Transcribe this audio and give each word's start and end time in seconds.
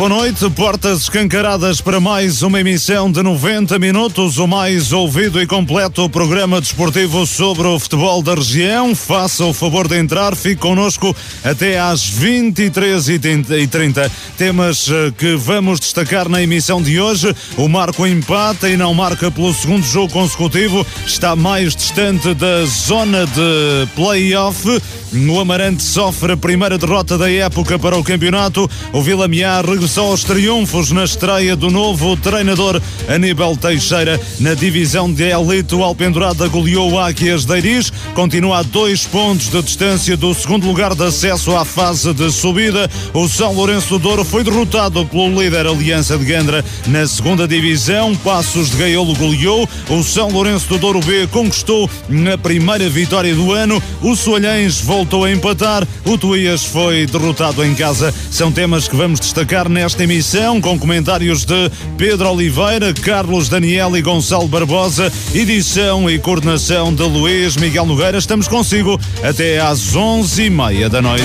Boa 0.00 0.08
noite. 0.08 0.48
Portas 0.48 1.02
escancaradas 1.02 1.82
para 1.82 2.00
mais 2.00 2.40
uma 2.40 2.58
emissão 2.58 3.12
de 3.12 3.22
90 3.22 3.78
minutos, 3.78 4.38
o 4.38 4.46
mais 4.46 4.94
ouvido 4.94 5.42
e 5.42 5.46
completo 5.46 6.08
programa 6.08 6.58
desportivo 6.58 7.26
sobre 7.26 7.66
o 7.66 7.78
futebol 7.78 8.22
da 8.22 8.34
região. 8.34 8.94
Faça 8.94 9.44
o 9.44 9.52
favor 9.52 9.86
de 9.86 9.98
entrar, 9.98 10.34
fique 10.34 10.56
connosco 10.56 11.14
até 11.44 11.78
às 11.78 12.10
23h30. 12.12 14.10
Temas 14.38 14.88
eh, 14.88 15.12
que 15.18 15.36
vamos 15.36 15.78
destacar 15.78 16.30
na 16.30 16.42
emissão 16.42 16.80
de 16.80 16.98
hoje. 16.98 17.36
O 17.58 17.68
Marco 17.68 18.06
empata 18.06 18.70
e 18.70 18.78
não 18.78 18.94
marca 18.94 19.30
pelo 19.30 19.52
segundo 19.52 19.84
jogo 19.84 20.10
consecutivo. 20.14 20.86
Está 21.06 21.36
mais 21.36 21.76
distante 21.76 22.32
da 22.32 22.64
zona 22.64 23.26
de 23.26 23.86
play-off. 23.94 24.66
O 25.12 25.40
Amarante 25.40 25.82
sofre 25.82 26.32
a 26.32 26.36
primeira 26.36 26.78
derrota 26.78 27.18
da 27.18 27.30
época 27.30 27.78
para 27.78 27.98
o 27.98 28.04
campeonato. 28.04 28.70
O 28.92 29.02
Vila 29.02 29.28
Miar 29.28 29.66
regressou 29.66 29.89
aos 29.98 30.24
triunfos 30.24 30.90
na 30.90 31.04
estreia 31.04 31.56
do 31.56 31.70
novo 31.70 32.16
treinador 32.16 32.80
Aníbal 33.08 33.56
Teixeira. 33.56 34.20
Na 34.38 34.54
divisão 34.54 35.12
de 35.12 35.30
elite, 35.30 35.74
o 35.74 35.82
Alpendurada 35.82 36.46
goleou 36.48 36.92
o 36.92 36.98
Águias 36.98 37.44
de 37.44 37.56
Iris. 37.56 37.92
Continua 38.14 38.58
a 38.58 38.62
dois 38.62 39.06
pontos 39.06 39.48
de 39.48 39.62
distância 39.62 40.16
do 40.16 40.34
segundo 40.34 40.66
lugar 40.66 40.94
de 40.94 41.04
acesso 41.04 41.56
à 41.56 41.64
fase 41.64 42.12
de 42.12 42.30
subida. 42.30 42.90
O 43.14 43.28
São 43.28 43.52
Lourenço 43.52 43.90
do 43.90 43.98
Douro 43.98 44.24
foi 44.24 44.44
derrotado 44.44 45.04
pelo 45.06 45.40
líder 45.40 45.66
Aliança 45.66 46.18
de 46.18 46.24
Gandra. 46.24 46.64
Na 46.86 47.06
segunda 47.06 47.48
divisão, 47.48 48.14
Passos 48.16 48.70
de 48.70 48.76
Gaiolo 48.76 49.14
goleou. 49.14 49.68
O 49.88 50.02
São 50.02 50.30
Lourenço 50.30 50.68
do 50.68 50.78
Douro 50.78 51.00
B 51.00 51.26
conquistou 51.28 51.88
a 52.32 52.38
primeira 52.38 52.88
vitória 52.88 53.34
do 53.34 53.52
ano. 53.52 53.82
O 54.02 54.14
Soalhães 54.14 54.80
voltou 54.80 55.24
a 55.24 55.32
empatar. 55.32 55.86
O 56.04 56.18
Tuías 56.18 56.64
foi 56.64 57.06
derrotado 57.06 57.64
em 57.64 57.74
casa. 57.74 58.14
São 58.30 58.52
temas 58.52 58.86
que 58.86 58.96
vamos 58.96 59.20
destacar 59.20 59.68
nesta 59.80 60.04
emissão, 60.04 60.60
com 60.60 60.78
comentários 60.78 61.46
de 61.46 61.70
Pedro 61.96 62.28
Oliveira, 62.28 62.92
Carlos 62.92 63.48
Daniel 63.48 63.96
e 63.96 64.02
Gonçalo 64.02 64.46
Barbosa, 64.46 65.10
edição 65.34 66.10
e 66.10 66.18
coordenação 66.18 66.94
de 66.94 67.02
Luís 67.02 67.56
Miguel 67.56 67.86
Nogueira. 67.86 68.18
Estamos 68.18 68.46
consigo 68.46 69.00
até 69.22 69.58
às 69.58 69.96
onze 69.96 70.42
e 70.42 70.50
meia 70.50 70.90
da 70.90 71.00
noite. 71.00 71.24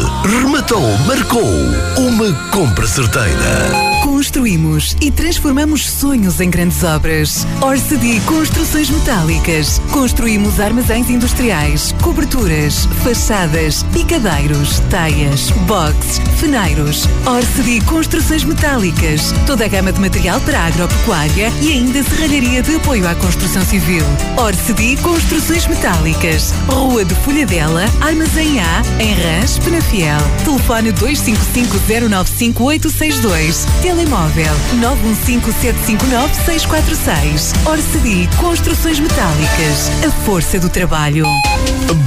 Rematou, 0.25 0.97
marcou. 1.05 1.51
Uma 1.97 2.33
compra 2.51 2.87
certeira. 2.87 4.00
Construímos 4.21 4.95
e 5.01 5.09
transformamos 5.09 5.89
sonhos 5.89 6.39
em 6.39 6.47
grandes 6.47 6.83
obras. 6.83 7.47
Orcedi 7.59 8.19
Construções 8.27 8.87
Metálicas. 8.87 9.81
Construímos 9.91 10.59
armazéns 10.59 11.09
industriais, 11.09 11.91
coberturas, 12.03 12.87
fachadas, 13.03 13.81
picadeiros, 13.91 14.79
taias, 14.91 15.49
boxes, 15.65 16.21
feneiros. 16.39 17.09
Orcedi 17.25 17.81
Construções 17.85 18.43
Metálicas. 18.43 19.33
Toda 19.47 19.65
a 19.65 19.67
gama 19.67 19.91
de 19.91 19.99
material 19.99 20.39
para 20.41 20.67
agropecuária 20.67 21.51
e 21.59 21.71
ainda 21.71 22.03
serralharia 22.03 22.61
de 22.61 22.75
apoio 22.75 23.07
à 23.07 23.15
construção 23.15 23.65
civil. 23.65 24.05
Orcedi 24.37 24.97
Construções 24.97 25.65
Metálicas. 25.65 26.53
Rua 26.67 27.03
de 27.03 27.15
Folhadela, 27.15 27.85
Armazém 27.99 28.59
A, 28.59 28.83
em 29.01 29.15
Rãs, 29.15 29.57
Penafiel. 29.57 30.21
Telefone 30.45 30.93
255095862. 30.93 33.65
Telemóvel 34.11 34.53
915759646. 34.81 37.53
Orcedi 37.65 38.27
Construções 38.41 38.99
Metálicas. 38.99 39.89
A 40.05 40.11
força 40.25 40.59
do 40.59 40.69
trabalho. 40.69 41.23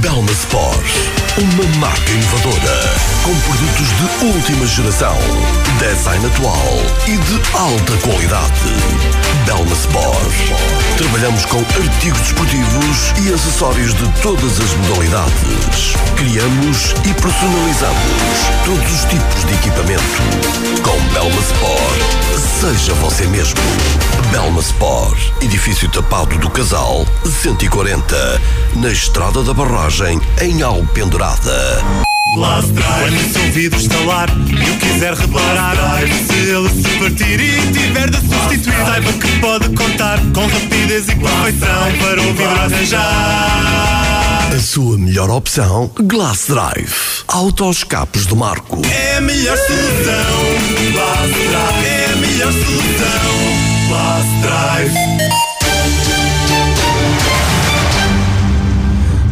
Belma 0.01 0.31
Sport. 0.31 1.24
Uma 1.37 1.79
marca 1.79 2.11
inovadora. 2.13 2.95
Com 3.23 3.35
produtos 3.41 3.87
de 3.89 4.25
última 4.25 4.65
geração. 4.65 5.17
Design 5.79 6.25
atual 6.25 6.73
e 7.07 7.17
de 7.17 7.57
alta 7.57 7.97
qualidade. 8.07 8.71
Belma 9.45 9.73
Sport. 9.73 10.33
Trabalhamos 10.97 11.45
com 11.47 11.57
artigos 11.59 12.21
desportivos 12.21 13.13
e 13.21 13.33
acessórios 13.33 13.93
de 13.95 14.07
todas 14.21 14.61
as 14.61 14.73
modalidades. 14.75 15.95
Criamos 16.15 16.95
e 17.03 17.13
personalizamos 17.21 18.05
todos 18.63 18.93
os 18.93 19.03
tipos 19.03 19.43
de 19.45 19.53
equipamento. 19.55 20.01
Com 20.83 20.97
Belma 21.13 21.41
Sport, 21.41 22.15
seja 22.61 22.93
você 22.93 23.27
mesmo. 23.27 23.59
Belma 24.31 24.61
Sport, 24.61 25.19
edifício 25.41 25.89
tapado 25.89 26.37
do 26.37 26.49
Casal, 26.49 27.05
140, 27.25 28.41
na 28.75 28.89
Estrada 28.89 29.43
da 29.43 29.53
Barragem, 29.53 30.19
em 30.41 30.63
Blast 32.35 32.71
Drive. 32.71 32.99
Quando 32.99 33.15
o 33.17 33.33
seu 33.33 33.51
vidro 33.51 33.79
estalar 33.79 34.29
e 34.29 34.69
o 34.69 34.77
quiser 34.77 35.13
reparar, 35.15 35.75
se 36.27 36.35
ele 36.35 36.69
se 36.69 36.99
partir 36.99 37.39
e 37.39 37.71
tiver 37.71 38.11
de 38.11 38.17
substituir, 38.17 38.85
saiba 38.85 39.11
que 39.13 39.39
pode 39.39 39.69
contar 39.69 40.19
com 40.35 40.45
rapidez 40.45 41.09
e 41.09 41.15
perfeição 41.15 41.97
para 41.99 42.21
o 42.21 42.33
vidro 42.33 42.61
arranjar. 42.61 44.49
A 44.55 44.59
sua 44.59 44.99
melhor 44.99 45.31
opção, 45.31 45.89
Glass 45.95 46.45
Drive. 46.47 46.93
Autoescapes 47.27 48.27
do 48.27 48.35
Marco. 48.35 48.79
É 48.85 49.17
a 49.17 49.21
melhor 49.21 49.57
solução. 49.57 50.93
Blast 50.93 51.33
Drive 51.33 51.85
é 51.87 52.05
a 52.05 52.15
melhor 52.17 52.53
solução. 52.53 53.65
Blast 53.89 54.29
Drive. 54.43 55.34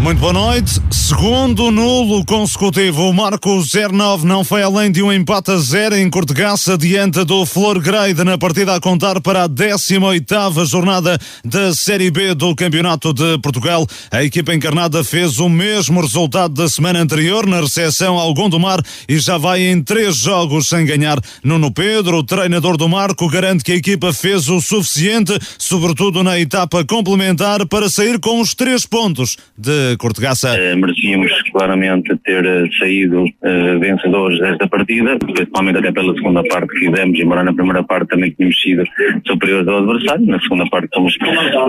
Muito 0.04 0.20
boa 0.20 0.34
noite. 0.34 0.82
Segundo 0.92 1.72
nulo 1.72 2.26
consecutivo, 2.26 3.04
o 3.04 3.14
Marco 3.14 3.62
09 3.64 4.26
não 4.26 4.44
foi 4.44 4.62
além 4.62 4.92
de 4.92 5.02
um 5.02 5.14
empate 5.14 5.52
a 5.52 5.58
zero 5.58 5.96
em 5.96 6.10
Cortegaça 6.10 6.78
diante 6.78 7.24
do 7.24 7.46
Flor 7.46 7.80
Grade 7.80 8.22
na 8.24 8.38
partida 8.38 8.76
a 8.76 8.82
contar 8.82 9.22
para 9.22 9.44
a 9.44 9.50
18ª 9.50 10.66
jornada 10.66 11.18
da 11.46 11.74
Série 11.74 12.12
B 12.12 12.36
do 12.36 12.54
Campeonato 12.54 13.14
de 13.14 13.38
Portugal. 13.40 13.88
A 14.12 14.24
equipa 14.24 14.54
encarnada 14.54 15.06
fez 15.06 15.40
o 15.40 15.48
mesmo 15.48 16.02
resultado 16.02 16.54
da 16.54 16.68
semana 16.68 17.00
anterior 17.00 17.48
na 17.48 17.62
recepção 17.62 18.18
ao 18.18 18.34
Gondomar 18.34 18.82
e 19.08 19.18
já 19.20 19.38
vai 19.38 19.62
em 19.62 19.82
três 19.82 20.18
jogos 20.18 20.68
sem 20.68 20.86
ganhar. 20.86 21.18
Nuno 21.44 21.72
Pedro, 21.72 22.18
o 22.18 22.24
treinador 22.24 22.76
do 22.76 22.90
Marco, 22.90 23.30
garante 23.30 23.64
que 23.64 23.72
a 23.72 23.78
equipa 23.78 24.12
fez 24.12 24.50
o 24.50 24.60
suficiente, 24.60 25.38
sobretudo 25.58 26.24
na 26.24 26.38
etapa 26.38 26.84
complementar, 26.84 27.66
para 27.68 27.90
sair 27.90 28.20
com 28.20 28.42
os 28.42 28.54
três 28.54 28.86
pontos 28.86 29.38
de 29.58 29.93
Cortegaça. 29.98 30.56
Eh, 30.58 30.76
merecíamos 30.76 31.32
claramente 31.52 32.16
ter 32.24 32.46
eh, 32.46 32.70
saído 32.78 33.26
eh, 33.42 33.78
vencedores 33.78 34.40
desta 34.40 34.68
partida, 34.68 35.18
principalmente 35.20 35.78
até 35.80 35.92
pela 35.92 36.14
segunda 36.16 36.44
parte 36.44 36.68
que 36.74 36.86
fizemos, 36.86 37.20
embora 37.20 37.44
na 37.44 37.54
primeira 37.54 37.84
parte 37.84 38.10
também 38.10 38.32
tínhamos 38.32 38.60
sido 38.60 38.84
superiores 39.26 39.68
ao 39.68 39.78
adversário, 39.80 40.26
na 40.26 40.40
segunda 40.40 40.66
parte 40.70 40.90
somos 40.94 41.16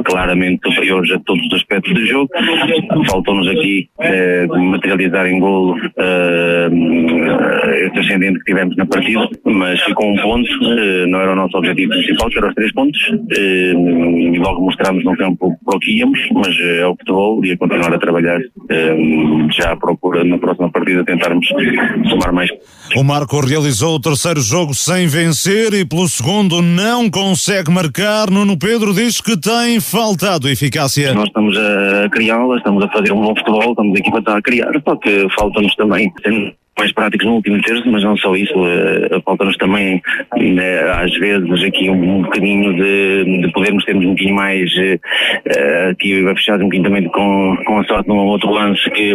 claramente 0.04 0.60
superiores 0.68 1.10
a 1.12 1.18
todos 1.20 1.44
os 1.46 1.52
aspectos 1.54 1.92
do 1.94 2.06
jogo. 2.06 2.30
Faltou-nos 3.10 3.48
aqui 3.48 3.88
eh, 4.00 4.46
materializar 4.46 5.26
em 5.26 5.38
golo 5.38 5.76
esse 7.84 7.98
ascendente 7.98 8.38
que 8.40 8.44
tivemos 8.46 8.76
na 8.76 8.86
partida, 8.86 9.28
mas 9.44 9.80
ficou 9.82 10.12
um 10.12 10.16
ponto, 10.16 10.50
não 11.08 11.20
era 11.20 11.32
o 11.32 11.36
nosso 11.36 11.56
objetivo 11.56 11.92
principal, 11.92 12.28
que 12.28 12.38
era 12.38 12.48
os 12.48 12.54
três 12.54 12.72
pontos, 12.72 13.00
e 13.30 14.38
logo 14.38 14.62
mostramos 14.62 15.04
no 15.04 15.16
campo 15.16 15.56
para 15.64 15.76
o 15.76 15.80
que 15.80 15.98
íamos, 15.98 16.18
mas 16.32 16.58
é 16.60 16.86
o 16.86 16.96
futebol 16.96 17.44
e 17.44 17.56
continuar 17.56 17.92
a 17.92 17.98
trabalhar 17.98 18.13
eh, 18.18 18.96
já 19.56 19.72
à 19.72 19.76
procura 19.76 20.24
na 20.24 20.38
próxima 20.38 20.70
partida 20.70 21.04
tentarmos 21.04 21.46
somar 22.08 22.32
mais. 22.32 22.50
O 22.96 23.02
Marco 23.02 23.40
realizou 23.40 23.96
o 23.96 24.00
terceiro 24.00 24.40
jogo 24.40 24.74
sem 24.74 25.06
vencer 25.06 25.72
e 25.74 25.84
pelo 25.84 26.08
segundo 26.08 26.62
não 26.62 27.10
consegue 27.10 27.70
marcar. 27.70 28.30
Nuno 28.30 28.58
Pedro 28.58 28.94
diz 28.94 29.20
que 29.20 29.38
tem 29.38 29.80
faltado 29.80 30.48
eficácia. 30.48 31.14
Nós 31.14 31.26
estamos 31.26 31.56
a 31.56 32.08
criá-la, 32.10 32.56
estamos 32.56 32.84
a 32.84 32.88
fazer 32.88 33.12
um 33.12 33.20
bom 33.20 33.34
futebol, 33.36 33.70
estamos 33.70 33.96
a 33.96 33.98
equipa 33.98 34.36
a 34.36 34.42
criar, 34.42 34.72
só 34.86 34.96
que 34.96 35.26
falta-nos 35.36 35.74
também 35.76 36.12
mais 36.76 36.92
práticos 36.92 37.26
no 37.26 37.34
último 37.34 37.60
terço, 37.62 37.88
mas 37.90 38.02
não 38.02 38.16
só 38.16 38.34
isso, 38.34 38.54
uh, 38.54 39.22
falta-nos 39.24 39.56
também, 39.56 39.96
uh, 39.96 40.90
às 41.02 41.14
vezes, 41.16 41.62
aqui 41.62 41.88
um, 41.88 42.18
um 42.18 42.22
bocadinho 42.22 42.74
de, 42.74 43.42
de, 43.42 43.52
podermos 43.52 43.84
termos 43.84 44.04
um 44.04 44.10
bocadinho 44.10 44.34
mais, 44.34 44.70
uh, 44.72 45.90
aqui 45.90 46.24
fechado 46.34 46.62
um 46.62 46.64
bocadinho 46.64 46.84
também 46.84 47.04
com, 47.08 47.56
com 47.64 47.78
a 47.78 47.84
sorte 47.84 48.08
num 48.08 48.16
outro 48.16 48.50
lance 48.50 48.90
que, 48.90 49.14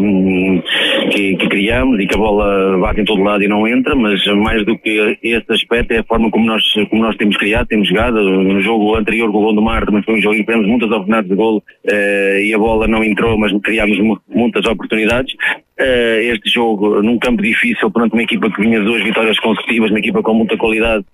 que, 1.12 1.36
que, 1.36 1.50
criamos 1.50 2.00
e 2.00 2.08
que 2.08 2.16
a 2.16 2.18
bola 2.18 2.78
bate 2.78 3.02
em 3.02 3.06
todo 3.06 3.22
lado 3.22 3.44
e 3.44 3.48
não 3.48 3.68
entra, 3.68 3.94
mas 3.94 4.26
mais 4.28 4.66
do 4.66 4.78
que 4.78 5.18
esse 5.22 5.52
aspecto 5.52 5.92
é 5.92 6.00
a 6.00 6.04
forma 6.04 6.32
como 6.32 6.46
nós, 6.46 6.64
como 6.90 7.04
nós 7.04 7.18
temos 7.18 7.36
criado, 7.36 7.68
temos 7.68 7.88
jogado. 7.88 8.20
No 8.20 8.62
jogo 8.62 8.96
anterior, 8.96 9.32
com 9.32 9.38
o 9.38 9.42
gol 9.42 9.56
do 9.56 9.62
Mar, 9.62 9.86
também 9.86 10.02
foi 10.04 10.16
um 10.16 10.22
jogo 10.22 10.36
em 10.36 10.40
que 10.40 10.46
tivemos 10.46 10.68
muitas 10.68 10.90
oportunidades 10.90 11.30
de 11.30 11.36
gol 11.36 11.64
e 11.86 12.54
a 12.54 12.58
bola 12.58 12.88
não 12.88 13.04
entrou, 13.04 13.38
mas 13.38 13.52
criámos 13.62 13.98
muitas 14.28 14.66
oportunidades. 14.66 15.34
Uh, 15.80 16.20
este 16.34 16.50
jogo 16.50 17.02
num 17.02 17.18
campo 17.18 17.42
difícil 17.42 17.90
perante 17.90 18.12
uma 18.12 18.24
equipa 18.24 18.52
que 18.52 18.62
vinha 18.62 18.82
duas 18.82 19.02
vitórias 19.02 19.40
consecutivas, 19.40 19.90
uma 19.90 20.00
equipa 20.00 20.22
com 20.22 20.34
muita 20.34 20.58
qualidade, 20.58 21.06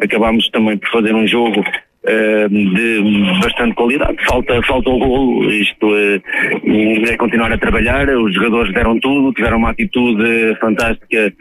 acabámos 0.00 0.48
também 0.50 0.78
por 0.78 0.88
fazer 0.90 1.12
um 1.12 1.26
jogo 1.26 1.58
uh, 1.58 2.48
de 2.48 3.40
bastante 3.42 3.74
qualidade. 3.74 4.24
Falta, 4.24 4.62
falta 4.62 4.90
o 4.90 4.98
gol, 4.98 5.50
isto 5.50 5.88
uh, 5.88 7.10
é 7.10 7.16
continuar 7.16 7.52
a 7.52 7.58
trabalhar, 7.58 8.08
os 8.10 8.32
jogadores 8.32 8.72
deram 8.72 9.00
tudo, 9.00 9.32
tiveram 9.32 9.58
uma 9.58 9.70
atitude 9.70 10.56
fantástica, 10.60 11.32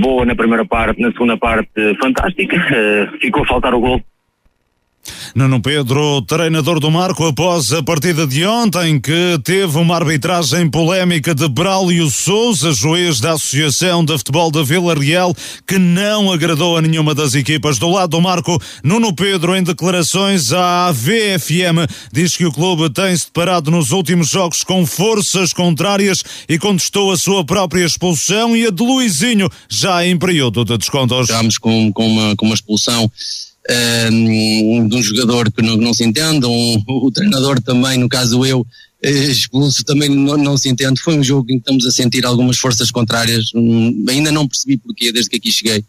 boa 0.00 0.24
na 0.24 0.34
primeira 0.34 0.64
parte, 0.64 1.02
na 1.02 1.12
segunda 1.12 1.36
parte 1.36 1.68
fantástica, 2.00 2.56
ficou 3.20 3.42
a 3.42 3.46
faltar 3.46 3.74
o 3.74 3.80
gol 3.80 4.00
Nuno 5.34 5.60
Pedro, 5.60 6.22
treinador 6.22 6.78
do 6.78 6.90
Marco, 6.90 7.26
após 7.26 7.72
a 7.72 7.82
partida 7.82 8.26
de 8.26 8.44
ontem, 8.44 9.00
que 9.00 9.38
teve 9.42 9.78
uma 9.78 9.96
arbitragem 9.96 10.68
polémica 10.68 11.34
de 11.34 11.48
Braulio 11.48 12.10
Souza, 12.10 12.72
juiz 12.72 13.18
da 13.18 13.32
Associação 13.32 14.04
de 14.04 14.16
Futebol 14.18 14.50
da 14.50 14.62
Vila 14.62 14.94
Real, 14.94 15.34
que 15.66 15.78
não 15.78 16.30
agradou 16.30 16.76
a 16.76 16.82
nenhuma 16.82 17.14
das 17.14 17.34
equipas. 17.34 17.78
Do 17.78 17.88
lado 17.88 18.10
do 18.10 18.20
Marco, 18.20 18.60
Nuno 18.84 19.14
Pedro, 19.14 19.56
em 19.56 19.62
declarações 19.62 20.52
à 20.52 20.92
VFM, 20.92 21.88
diz 22.12 22.36
que 22.36 22.44
o 22.44 22.52
clube 22.52 22.90
tem-se 22.90 23.26
deparado 23.26 23.70
nos 23.70 23.90
últimos 23.90 24.28
jogos 24.28 24.62
com 24.62 24.84
forças 24.84 25.52
contrárias 25.52 26.22
e 26.48 26.58
contestou 26.58 27.10
a 27.10 27.16
sua 27.16 27.44
própria 27.44 27.84
expulsão 27.84 28.56
e 28.56 28.66
a 28.66 28.70
de 28.70 28.82
Luizinho, 28.82 29.48
já 29.68 30.04
em 30.04 30.18
período 30.18 30.64
de 30.64 30.76
descontos. 30.76 31.30
Estamos 31.30 31.56
com, 31.56 31.92
com, 31.92 32.06
uma, 32.06 32.36
com 32.36 32.46
uma 32.46 32.54
expulsão 32.54 33.10
um, 34.12 34.88
de 34.88 34.96
um 34.96 35.02
jogador 35.02 35.50
que 35.52 35.62
não, 35.62 35.76
não 35.76 35.94
se 35.94 36.04
entende, 36.04 36.46
um, 36.46 36.82
o 36.86 37.10
treinador 37.10 37.60
também, 37.60 37.98
no 37.98 38.08
caso 38.08 38.44
eu, 38.44 38.66
eh, 39.02 39.10
expulso 39.10 39.84
também 39.84 40.08
não, 40.08 40.36
não, 40.36 40.56
se 40.56 40.68
entende. 40.68 41.00
Foi 41.00 41.18
um 41.18 41.24
jogo 41.24 41.50
em 41.50 41.54
que 41.54 41.62
estamos 41.62 41.86
a 41.86 41.90
sentir 41.90 42.24
algumas 42.24 42.58
forças 42.58 42.90
contrárias, 42.90 43.50
um, 43.54 44.04
ainda 44.08 44.30
não 44.30 44.46
percebi 44.46 44.76
porquê 44.76 45.12
desde 45.12 45.30
que 45.30 45.36
aqui 45.36 45.52
cheguei. 45.52 45.84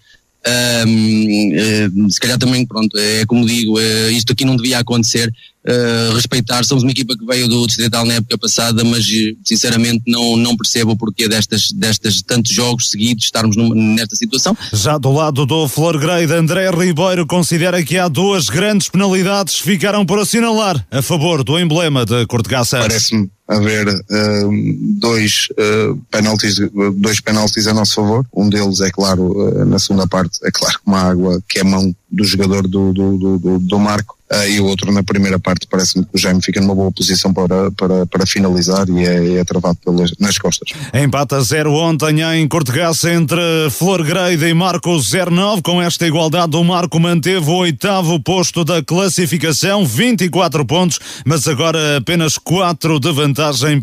Um, 0.86 1.52
uh, 1.56 2.12
se 2.12 2.20
calhar 2.20 2.38
também, 2.38 2.66
pronto, 2.66 2.98
é 2.98 3.25
como 3.25 3.46
digo, 3.46 3.80
uh, 3.80 4.12
isto 4.12 4.34
aqui 4.34 4.44
não 4.44 4.58
devia 4.58 4.80
acontecer. 4.80 5.34
Uh, 5.65 6.13
respeitar, 6.13 6.63
somos 6.65 6.83
uma 6.83 6.92
equipa 6.92 7.15
que 7.18 7.25
veio 7.25 7.48
do 7.48 7.65
Distrital 7.65 8.06
na 8.06 8.15
época 8.15 8.38
passada, 8.38 8.83
mas 8.83 9.06
sinceramente 9.45 10.04
não, 10.06 10.36
não 10.36 10.57
percebo 10.57 10.92
o 10.92 10.98
porquê 10.98 11.27
destas, 11.30 11.71
destas 11.74 12.21
tantos 12.21 12.54
jogos 12.54 12.89
seguidos 12.89 13.24
estarmos 13.24 13.56
numa, 13.56 13.74
nesta 13.74 14.15
situação. 14.15 14.57
Já 14.74 14.98
do 14.98 15.12
lado 15.12 15.45
do 15.45 15.68
Flor 15.69 15.98
Grade, 15.98 16.33
André 16.33 16.69
Ribeiro 16.69 17.25
considera 17.25 17.81
que 17.81 17.98
há 17.98 18.10
duas 18.10 18.50
grandes 18.50 18.89
penalidades 18.89 19.56
que 19.56 19.63
ficaram 19.63 20.06
por 20.06 20.19
assinalar 20.19 20.86
a 20.92 21.01
favor 21.01 21.44
do 21.44 21.57
emblema 21.57 22.06
de 22.06 22.25
Cortegaça. 22.27 22.80
Parece-me 22.80 23.30
haver 23.48 23.88
uh, 23.88 24.51
dois 25.00 25.48
uh, 25.51 25.98
penaltis, 26.10 26.60
dois 26.95 27.19
penaltis 27.19 27.68
a 27.68 27.74
nosso 27.74 27.95
favor. 27.95 28.25
Um 28.34 28.50
deles 28.50 28.80
é 28.80 28.90
claro, 28.90 29.24
uh, 29.24 29.66
na 29.66 29.80
segunda 29.80 30.07
parte, 30.07 30.40
é 30.44 30.51
claro 30.51 30.75
que 30.75 30.88
uma 30.88 31.01
água 31.01 31.42
que 31.48 31.60
é 31.60 31.63
mão 31.63 31.94
do 32.10 32.24
jogador 32.24 32.68
do, 32.68 32.94
do, 32.94 33.18
do, 33.18 33.40
do, 33.40 33.60
do 33.60 33.80
Marco. 33.80 34.16
Uh, 34.31 34.50
e 34.50 34.60
o 34.60 34.66
outro 34.66 34.92
na 34.92 35.04
primeira 35.04 35.38
parte 35.38 35.68
parece-me 35.68 36.06
que 36.06 36.16
o 36.16 36.18
Jaime 36.18 36.42
fica 36.42 36.60
numa 36.62 36.74
boa 36.74 36.92
posição 36.92 37.34
para, 37.34 37.69
para, 37.72 38.06
para 38.07 38.25
finalizar 38.25 38.90
e 38.90 39.06
é, 39.06 39.40
é 39.40 39.44
travado 39.44 39.78
pelas, 39.84 40.13
nas 40.19 40.38
costas. 40.38 40.69
Empata 40.94 41.39
0 41.42 41.72
ontem 41.74 42.22
em 42.22 42.48
Cortegaça 42.48 43.12
entre 43.12 43.39
Flor 43.69 44.04
Greida 44.04 44.48
e 44.48 44.54
Marco 44.54 44.89
09. 44.98 45.62
Com 45.62 45.81
esta 45.81 46.07
igualdade, 46.07 46.56
o 46.56 46.63
Marco 46.63 47.00
manteve 47.00 47.48
o 47.48 47.56
oitavo 47.56 48.19
posto 48.19 48.63
da 48.63 48.81
classificação, 48.81 49.86
24 49.86 50.66
pontos, 50.66 51.00
mas 51.25 51.48
agora 51.48 51.98
apenas 51.98 52.38
4 52.38 53.00
de 53.00 53.12
vantagem 53.12 53.32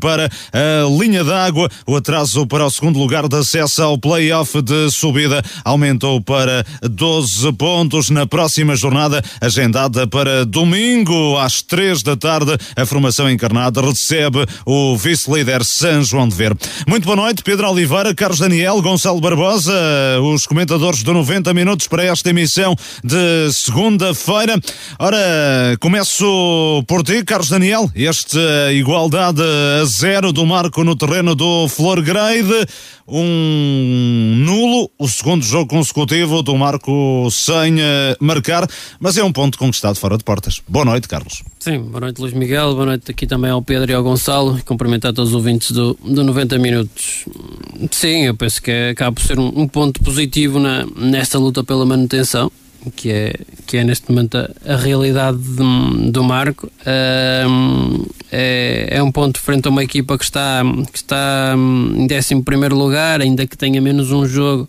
para 0.00 0.31
a 0.52 0.88
linha 1.02 1.25
d'água. 1.25 1.69
O 1.87 1.97
atraso 1.97 2.47
para 2.47 2.64
o 2.64 2.70
segundo 2.70 2.99
lugar 2.99 3.29
de 3.29 3.37
acesso 3.37 3.82
ao 3.82 3.99
play-off 3.99 4.61
de 4.62 4.91
subida 4.91 5.43
aumentou 5.64 6.20
para 6.20 6.64
12 6.82 7.52
pontos 7.52 8.11
na 8.11 8.26
próxima 8.26 8.76
jornada, 8.76 9.23
agendada 9.41 10.06
para 10.06 10.44
domingo 10.44 11.38
às 11.38 11.62
três 11.62 12.02
da 12.02 12.17
tarde. 12.17 12.56
A 12.76 12.87
formação 12.87 13.31
encarnada 13.31 13.81
recebe 13.81 14.44
o 14.67 14.97
vice-líder 14.97 15.64
São 15.64 16.03
João 16.03 16.29
de 16.29 16.35
Ver. 16.35 16.56
Muito 16.87 17.05
boa 17.05 17.17
noite, 17.17 17.43
Pedro 17.43 17.69
Oliveira, 17.70 18.14
Carlos 18.14 18.38
Daniel, 18.38 18.81
Gonçalo 18.81 19.20
Barbosa, 19.20 19.73
os 20.23 20.46
comentadores 20.46 21.03
do 21.03 21.12
90 21.12 21.53
Minutos 21.55 21.87
para 21.87 22.05
esta 22.05 22.31
emissão 22.31 22.76
de 23.03 23.53
segunda-feira. 23.53 24.61
Ora, 24.99 25.19
começo 25.81 26.85
por 26.87 27.03
ti, 27.03 27.25
Carlos 27.25 27.49
Daniel. 27.49 27.91
Esta 27.94 28.73
igualdade 28.73 29.40
a 29.41 29.85
zero 29.85 30.33
do 30.33 30.45
Marco 30.45 30.85
no 30.85 30.95
terreno 30.95 31.35
do 31.35 31.69
Flor 31.69 32.03
Grade 32.03 32.67
um 33.11 34.37
nulo, 34.37 34.91
o 34.99 35.09
segundo 35.09 35.44
jogo 35.44 35.69
consecutivo 35.69 36.43
do 36.43 36.56
Marco 36.56 37.29
sem 37.31 37.75
uh, 37.75 37.81
marcar, 38.20 38.69
mas 39.01 39.17
é 39.17 39.25
um 39.25 39.32
ponto 39.32 39.59
conquistado 39.59 39.97
fora 39.97 40.17
de 40.17 40.23
portas. 40.23 40.61
Boa 40.69 40.85
noite, 40.85 41.09
Carlos. 41.09 41.43
Sim, 41.59 41.81
boa 41.81 42.01
noite, 42.01 42.20
Luís 42.20 42.32
Miguel, 42.32 42.75
boa 42.75 42.87
noite 42.87 43.11
aqui 43.11 43.27
também 43.27 43.51
ao 43.51 43.61
Pedro 43.63 43.91
e 43.91 43.94
ao 43.94 44.03
Gonçalo, 44.03 44.61
cumprimentar 44.65 45.13
todos 45.13 45.31
os 45.31 45.37
ouvintes 45.37 45.73
do, 45.73 45.99
do 46.05 46.23
90 46.23 46.59
Minutos. 46.59 47.25
Sim, 47.91 48.27
eu 48.27 48.37
penso 48.37 48.63
que 48.63 48.70
acaba 48.91 49.13
por 49.13 49.23
ser 49.23 49.39
um, 49.39 49.53
um 49.56 49.67
ponto 49.67 50.01
positivo 50.03 50.61
na, 50.61 50.87
nesta 50.97 51.39
luta 51.39 51.65
pela 51.65 51.85
manutenção 51.85 52.51
que 52.96 53.10
é, 53.10 53.34
que 53.67 53.77
é 53.77 53.84
neste 53.84 54.10
momento 54.10 54.39
a, 54.39 54.51
a 54.65 54.77
realidade 54.77 55.39
do, 55.39 56.10
do 56.10 56.25
Marco. 56.25 56.70
É, 56.87 57.44
é, 58.31 59.03
um 59.03 59.10
ponto 59.10 59.39
frente 59.41 59.67
a 59.67 59.70
uma 59.70 59.82
equipa 59.82 60.17
que 60.17 60.25
está, 60.25 60.63
que 60.93 60.99
está 60.99 61.55
em 61.56 62.06
11 62.06 62.34
lugar, 62.75 63.20
ainda 63.20 63.46
que 63.46 63.56
tenha 63.56 63.81
menos 63.81 64.13
um 64.13 64.27
jogo. 64.27 64.69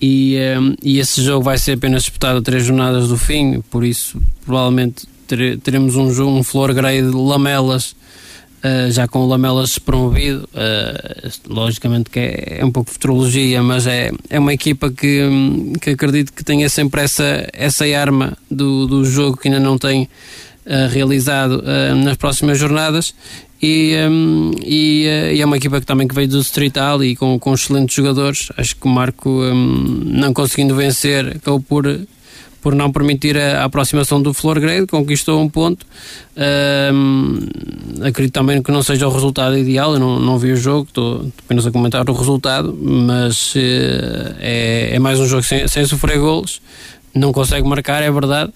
E, 0.00 0.36
um, 0.58 0.74
e 0.82 0.98
esse 0.98 1.22
jogo 1.22 1.44
vai 1.44 1.56
ser 1.56 1.72
apenas 1.72 2.02
disputado 2.02 2.38
a 2.38 2.42
três 2.42 2.64
jornadas 2.64 3.08
do 3.08 3.16
fim, 3.16 3.62
por 3.70 3.84
isso 3.84 4.20
provavelmente 4.44 5.06
teremos 5.62 5.94
um 5.94 6.12
jogo, 6.12 6.36
um 6.36 6.42
Flor 6.42 6.74
Grey 6.74 7.00
de 7.02 7.10
lamelas 7.10 7.94
uh, 8.64 8.90
já 8.90 9.06
com 9.08 9.20
o 9.20 9.26
Lamelas 9.26 9.78
promovido, 9.78 10.48
uh, 10.54 11.30
logicamente 11.48 12.10
que 12.10 12.18
é, 12.18 12.58
é, 12.60 12.64
um 12.64 12.70
pouco 12.70 12.90
futurologia, 12.90 13.62
mas 13.62 13.86
é, 13.86 14.10
é 14.30 14.38
uma 14.38 14.52
equipa 14.52 14.90
que, 14.90 15.28
que 15.80 15.90
acredito 15.90 16.32
que 16.32 16.44
tenha 16.44 16.68
sempre 16.68 17.02
essa, 17.02 17.48
essa 17.52 17.84
arma 17.84 18.36
do, 18.50 18.86
do 18.86 19.04
jogo 19.04 19.36
que 19.36 19.48
ainda 19.48 19.60
não 19.60 19.76
tem 19.76 20.04
uh, 20.04 20.88
realizado 20.90 21.62
nas 21.96 22.16
próximas 22.16 22.58
jornadas 22.58 23.14
e, 23.62 23.94
um, 24.10 24.50
e, 24.60 25.04
e, 25.34 25.40
é 25.40 25.46
uma 25.46 25.56
equipa 25.56 25.78
que 25.78 25.86
também 25.86 26.08
que 26.08 26.14
veio 26.14 26.26
do 26.26 26.40
Distrital 26.40 27.02
e 27.04 27.14
com, 27.14 27.38
com 27.38 27.54
excelentes 27.54 27.94
jogadores. 27.94 28.48
Acho 28.56 28.74
que 28.74 28.84
o 28.84 28.90
Marco, 28.90 29.30
um, 29.30 30.02
não 30.04 30.34
conseguindo 30.34 30.74
vencer, 30.74 31.36
acabou 31.36 31.60
por 31.60 31.86
por 32.62 32.74
não 32.74 32.90
permitir 32.90 33.36
a, 33.36 33.62
a 33.62 33.64
aproximação 33.64 34.22
do 34.22 34.32
Flor 34.32 34.58
Grade, 34.60 34.86
conquistou 34.86 35.42
um 35.42 35.48
ponto. 35.48 35.84
acredito 38.06 38.32
também 38.32 38.62
que 38.62 38.70
não 38.70 38.82
seja 38.82 39.06
o 39.06 39.12
resultado 39.12 39.58
ideal, 39.58 39.94
eu 39.94 40.00
não, 40.00 40.18
não 40.20 40.38
vi 40.38 40.52
o 40.52 40.56
jogo, 40.56 40.86
estou 40.88 41.26
apenas 41.44 41.66
a 41.66 41.72
comentar 41.72 42.08
o 42.08 42.12
resultado, 42.14 42.72
mas 42.80 43.54
uh, 43.56 43.58
é, 44.38 44.90
é, 44.94 44.98
mais 45.00 45.18
um 45.18 45.26
jogo 45.26 45.42
sem, 45.42 45.66
sem 45.66 45.84
sofrer 45.84 46.18
golos, 46.18 46.62
não 47.12 47.32
consegue 47.32 47.66
marcar, 47.68 48.02
é 48.02 48.10
verdade. 48.10 48.52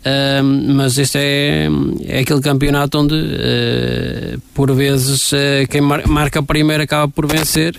Uh, 0.00 0.72
mas 0.74 0.96
este 0.96 1.18
é, 1.18 1.68
é 2.06 2.20
aquele 2.20 2.40
campeonato 2.40 2.98
onde, 2.98 3.14
uh, 3.14 4.40
por 4.54 4.74
vezes, 4.74 5.30
uh, 5.32 5.68
quem 5.68 5.82
mar 5.82 6.06
marca 6.06 6.42
primeiro 6.42 6.82
acaba 6.82 7.06
por 7.06 7.26
vencer 7.26 7.78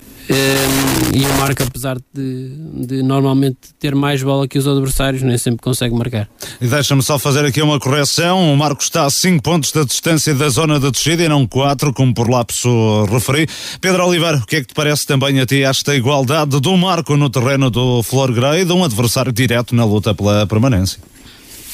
e 1.13 1.25
o 1.25 1.37
Marco, 1.37 1.63
apesar 1.63 1.97
de, 2.13 2.55
de, 2.85 3.03
normalmente 3.03 3.57
ter 3.79 3.93
mais 3.95 4.23
bola 4.23 4.47
que 4.47 4.57
os 4.57 4.67
adversários, 4.67 5.21
nem 5.23 5.37
sempre 5.37 5.61
consegue 5.61 5.93
marcar. 5.93 6.29
E 6.61 6.67
deixa-me 6.67 7.03
só 7.03 7.19
fazer 7.19 7.43
aqui 7.45 7.61
uma 7.61 7.79
correção: 7.79 8.53
o 8.53 8.55
Marco 8.55 8.81
está 8.81 9.05
a 9.05 9.09
5 9.09 9.41
pontos 9.41 9.71
da 9.71 9.83
distância 9.83 10.33
da 10.33 10.47
zona 10.49 10.79
de 10.79 10.89
descida 10.89 11.23
e 11.23 11.27
não 11.27 11.45
4, 11.45 11.93
como 11.93 12.13
por 12.13 12.29
lapso 12.29 13.05
referi. 13.05 13.47
Pedro 13.81 14.05
Oliveira, 14.05 14.37
o 14.37 14.45
que 14.45 14.57
é 14.57 14.61
que 14.61 14.67
te 14.67 14.73
parece 14.73 15.05
também 15.05 15.39
a 15.39 15.45
ti 15.45 15.63
esta 15.63 15.95
igualdade 15.95 16.59
do 16.59 16.77
Marco 16.77 17.17
no 17.17 17.29
terreno 17.29 17.69
do 17.69 18.01
Flor 18.03 18.31
Grey, 18.31 18.63
de 18.63 18.71
um 18.71 18.83
adversário 18.83 19.31
direto 19.31 19.75
na 19.75 19.83
luta 19.83 20.13
pela 20.13 20.47
permanência? 20.47 20.99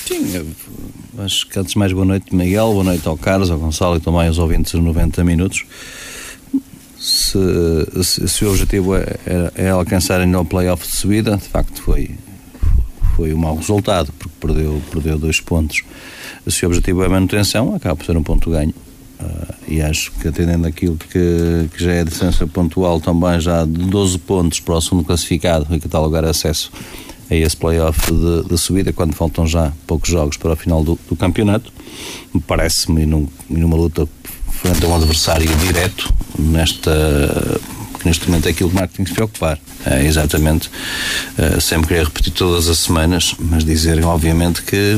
Sim, 0.08 0.54
acho 1.20 1.48
que 1.48 1.60
antes 1.60 1.76
mais 1.76 1.92
boa 1.92 2.06
noite, 2.06 2.34
Miguel, 2.34 2.72
boa 2.72 2.84
noite 2.84 3.08
ao 3.08 3.18
Carlos, 3.18 3.52
ao 3.52 3.60
Gonçalo 3.60 3.98
e 3.98 4.00
também 4.00 4.28
aos 4.28 4.38
ouvintes 4.38 4.72
de 4.72 4.80
90 4.80 5.24
minutos 5.24 5.66
se, 7.08 8.04
se, 8.04 8.28
se 8.28 8.46
o 8.46 8.50
objetivo 8.50 8.96
é, 8.96 9.16
é, 9.26 9.52
é 9.66 9.70
alcançar 9.70 10.26
no 10.26 10.46
playoff 10.46 10.86
de 10.86 10.96
subida, 10.96 11.38
de 11.38 11.48
facto 11.48 11.82
foi, 11.82 12.12
foi 13.16 13.34
um 13.34 13.38
mau 13.38 13.56
resultado, 13.56 14.12
porque 14.18 14.34
perdeu, 14.40 14.82
perdeu 14.92 15.18
dois 15.18 15.40
pontos. 15.40 15.84
Se 16.48 16.66
o 16.66 16.68
objetivo 16.68 17.04
é 17.04 17.08
manutenção, 17.08 17.76
acaba 17.76 17.96
por 17.96 18.06
ser 18.06 18.18
um 18.18 18.24
ponto 18.24 18.50
ganho. 18.50 18.74
Uh, 19.20 19.54
e 19.68 19.82
acho 19.82 20.12
que 20.12 20.28
atendendo 20.28 20.68
aquilo 20.68 20.96
que, 20.96 21.70
que 21.76 21.84
já 21.84 21.92
é 21.92 22.02
a 22.02 22.04
distância 22.04 22.46
pontual 22.46 23.02
também 23.02 23.40
já 23.40 23.66
de 23.66 23.72
12 23.72 24.20
pontos 24.20 24.60
para 24.60 24.76
o 24.76 24.82
segundo 24.82 25.04
classificado 25.04 25.66
e 25.76 25.80
que 25.80 25.88
lugar 25.98 26.24
acesso 26.24 26.72
a 27.30 27.36
esse 27.36 27.56
playoff 27.56 28.12
de, 28.12 28.50
de, 28.50 28.58
subida 28.58 28.94
quando 28.94 29.14
faltam 29.14 29.46
já 29.46 29.72
poucos 29.86 30.10
jogos 30.10 30.38
para 30.38 30.54
o 30.54 30.56
final 30.56 30.84
do, 30.84 30.98
do 31.10 31.16
campeonato 31.16 31.72
parece-me 32.46 33.06
num, 33.06 33.28
numa 33.50 33.76
luta 33.76 34.08
frente 34.52 34.86
a 34.86 34.88
um 34.88 34.96
adversário 34.96 35.48
direto 35.58 36.14
nesta 36.38 36.92
que 37.98 38.08
neste 38.08 38.28
momento 38.28 38.48
é 38.48 38.52
aquilo 38.52 38.70
que 38.70 38.76
o 38.76 38.80
Marco 38.80 38.94
tem 38.96 39.04
que 39.04 39.10
se 39.10 39.16
preocupar. 39.16 39.60
É 39.86 40.06
exatamente, 40.06 40.70
é, 41.38 41.60
sempre 41.60 41.88
querer 41.88 42.06
repetir 42.06 42.32
todas 42.32 42.68
as 42.68 42.80
semanas, 42.80 43.36
mas 43.40 43.64
dizer 43.64 44.04
obviamente 44.06 44.62
que 44.62 44.96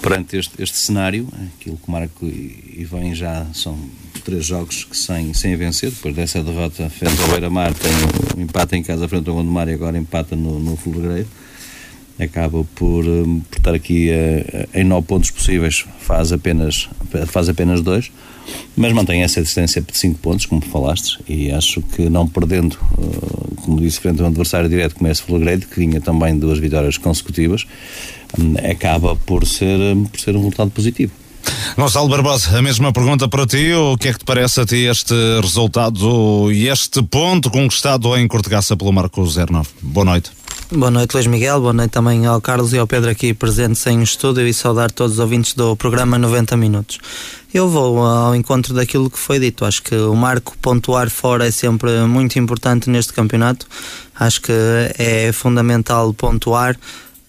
perante 0.00 0.36
este, 0.36 0.62
este 0.62 0.76
cenário, 0.76 1.28
aquilo 1.58 1.76
que 1.76 1.88
o 1.88 1.90
Marco 1.90 2.26
e 2.26 2.86
vem 2.90 3.14
já 3.14 3.46
são 3.54 3.78
três 4.22 4.46
jogos 4.46 4.86
sem, 4.92 5.34
sem 5.34 5.56
vencer, 5.56 5.90
depois 5.90 6.14
dessa 6.14 6.42
derrota 6.42 6.88
frente 6.90 7.20
ao 7.22 7.28
Beira-Mar, 7.28 7.72
tem 7.74 7.90
um 8.36 8.42
empate 8.42 8.76
em 8.76 8.82
casa 8.82 9.08
frente 9.08 9.28
ao 9.28 9.34
Gondomar 9.34 9.68
e 9.68 9.74
agora 9.74 9.98
empata 9.98 10.36
no, 10.36 10.58
no 10.58 10.76
Fulgreiro 10.76 11.28
acaba 12.20 12.62
por, 12.76 13.04
eh, 13.04 13.24
por 13.50 13.58
estar 13.58 13.74
aqui 13.74 14.10
uh, 14.10 14.78
em 14.78 14.84
nove 14.84 15.06
pontos 15.08 15.30
possíveis, 15.30 15.84
faz 15.98 16.30
apenas, 16.30 16.88
faz 17.26 17.48
apenas 17.48 17.80
dois 17.80 18.12
mas 18.76 18.92
mantém 18.92 19.22
essa 19.22 19.42
distância 19.42 19.80
de 19.80 19.96
5 19.96 20.18
pontos, 20.18 20.46
como 20.46 20.62
falaste, 20.62 21.18
e 21.28 21.50
acho 21.50 21.82
que 21.82 22.08
não 22.08 22.26
perdendo, 22.26 22.74
uh, 22.98 23.54
como 23.56 23.80
disse, 23.80 24.00
frente 24.00 24.20
a 24.20 24.24
um 24.24 24.28
adversário 24.28 24.68
direto 24.68 24.94
como 24.94 25.08
é 25.08 25.12
esse 25.12 25.22
Fulgredo, 25.22 25.66
que 25.66 25.80
vinha 25.80 26.00
também 26.00 26.36
duas 26.36 26.58
vitórias 26.58 26.96
consecutivas, 26.96 27.66
um, 28.38 28.54
acaba 28.70 29.14
por 29.14 29.46
ser, 29.46 29.78
um, 29.78 30.04
por 30.04 30.18
ser 30.18 30.34
um 30.34 30.38
resultado 30.38 30.70
positivo. 30.70 31.12
Gonçalo 31.76 32.08
Barbosa, 32.08 32.58
a 32.58 32.62
mesma 32.62 32.92
pergunta 32.92 33.28
para 33.28 33.46
ti. 33.46 33.72
O 33.72 33.96
que 33.96 34.08
é 34.08 34.12
que 34.12 34.18
te 34.18 34.24
parece 34.24 34.60
a 34.60 34.66
ti 34.66 34.84
este 34.84 35.14
resultado 35.40 36.52
e 36.52 36.68
este 36.68 37.02
ponto 37.02 37.50
conquistado 37.50 38.16
em 38.16 38.28
Cortegaça 38.28 38.76
pelo 38.76 38.92
Marco 38.92 39.22
09? 39.22 39.68
Boa 39.80 40.04
noite. 40.04 40.30
Boa 40.74 40.90
noite, 40.90 41.12
Luís 41.14 41.26
Miguel. 41.26 41.60
Boa 41.60 41.72
noite 41.74 41.90
também 41.90 42.24
ao 42.24 42.40
Carlos 42.40 42.72
e 42.72 42.78
ao 42.78 42.86
Pedro 42.86 43.10
aqui 43.10 43.34
presentes 43.34 43.86
em 43.86 44.02
estúdio 44.02 44.46
e 44.46 44.54
saudar 44.54 44.90
todos 44.90 45.14
os 45.14 45.18
ouvintes 45.18 45.52
do 45.52 45.76
programa 45.76 46.16
90 46.16 46.56
Minutos. 46.56 46.98
Eu 47.52 47.68
vou 47.68 48.00
ao 48.00 48.34
encontro 48.34 48.72
daquilo 48.72 49.10
que 49.10 49.18
foi 49.18 49.38
dito. 49.38 49.66
Acho 49.66 49.82
que 49.82 49.94
o 49.94 50.14
marco 50.14 50.56
pontuar 50.62 51.10
fora 51.10 51.46
é 51.46 51.50
sempre 51.50 51.90
muito 52.06 52.38
importante 52.38 52.88
neste 52.88 53.12
campeonato. 53.12 53.66
Acho 54.18 54.40
que 54.40 54.52
é 54.98 55.30
fundamental 55.32 56.14
pontuar. 56.14 56.74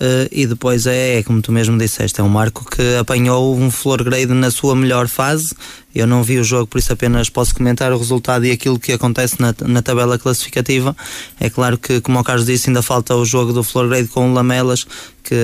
Uh, 0.03 0.27
e 0.33 0.45
depois 0.45 0.86
é, 0.86 1.19
é, 1.19 1.24
como 1.24 1.41
tu 1.41 1.50
mesmo 1.50 1.77
disseste, 1.77 2.19
é 2.19 2.24
um 2.24 2.27
Marco 2.27 2.69
que 2.69 2.98
apanhou 2.98 3.57
um 3.57 3.72
Flor 3.72 4.03
Grade 4.03 4.33
na 4.33 4.51
sua 4.51 4.75
melhor 4.75 5.07
fase. 5.07 5.55
Eu 5.95 6.05
não 6.05 6.22
vi 6.22 6.39
o 6.39 6.43
jogo, 6.43 6.67
por 6.67 6.77
isso 6.77 6.91
apenas 6.91 7.29
posso 7.29 7.55
comentar 7.55 7.89
o 7.93 7.98
resultado 7.98 8.43
e 8.45 8.51
aquilo 8.51 8.77
que 8.77 8.91
acontece 8.91 9.39
na, 9.39 9.55
na 9.65 9.81
tabela 9.81 10.19
classificativa. 10.19 10.93
É 11.39 11.50
claro 11.50 11.77
que, 11.77 12.01
como 12.01 12.19
o 12.19 12.24
Carlos 12.24 12.45
disse, 12.45 12.69
ainda 12.69 12.81
falta 12.81 13.15
o 13.15 13.24
jogo 13.24 13.53
do 13.53 13.63
Flor 13.63 13.88
Grade 13.88 14.10
com 14.10 14.29
o 14.29 14.33
Lamelas, 14.33 14.86
que 15.24 15.36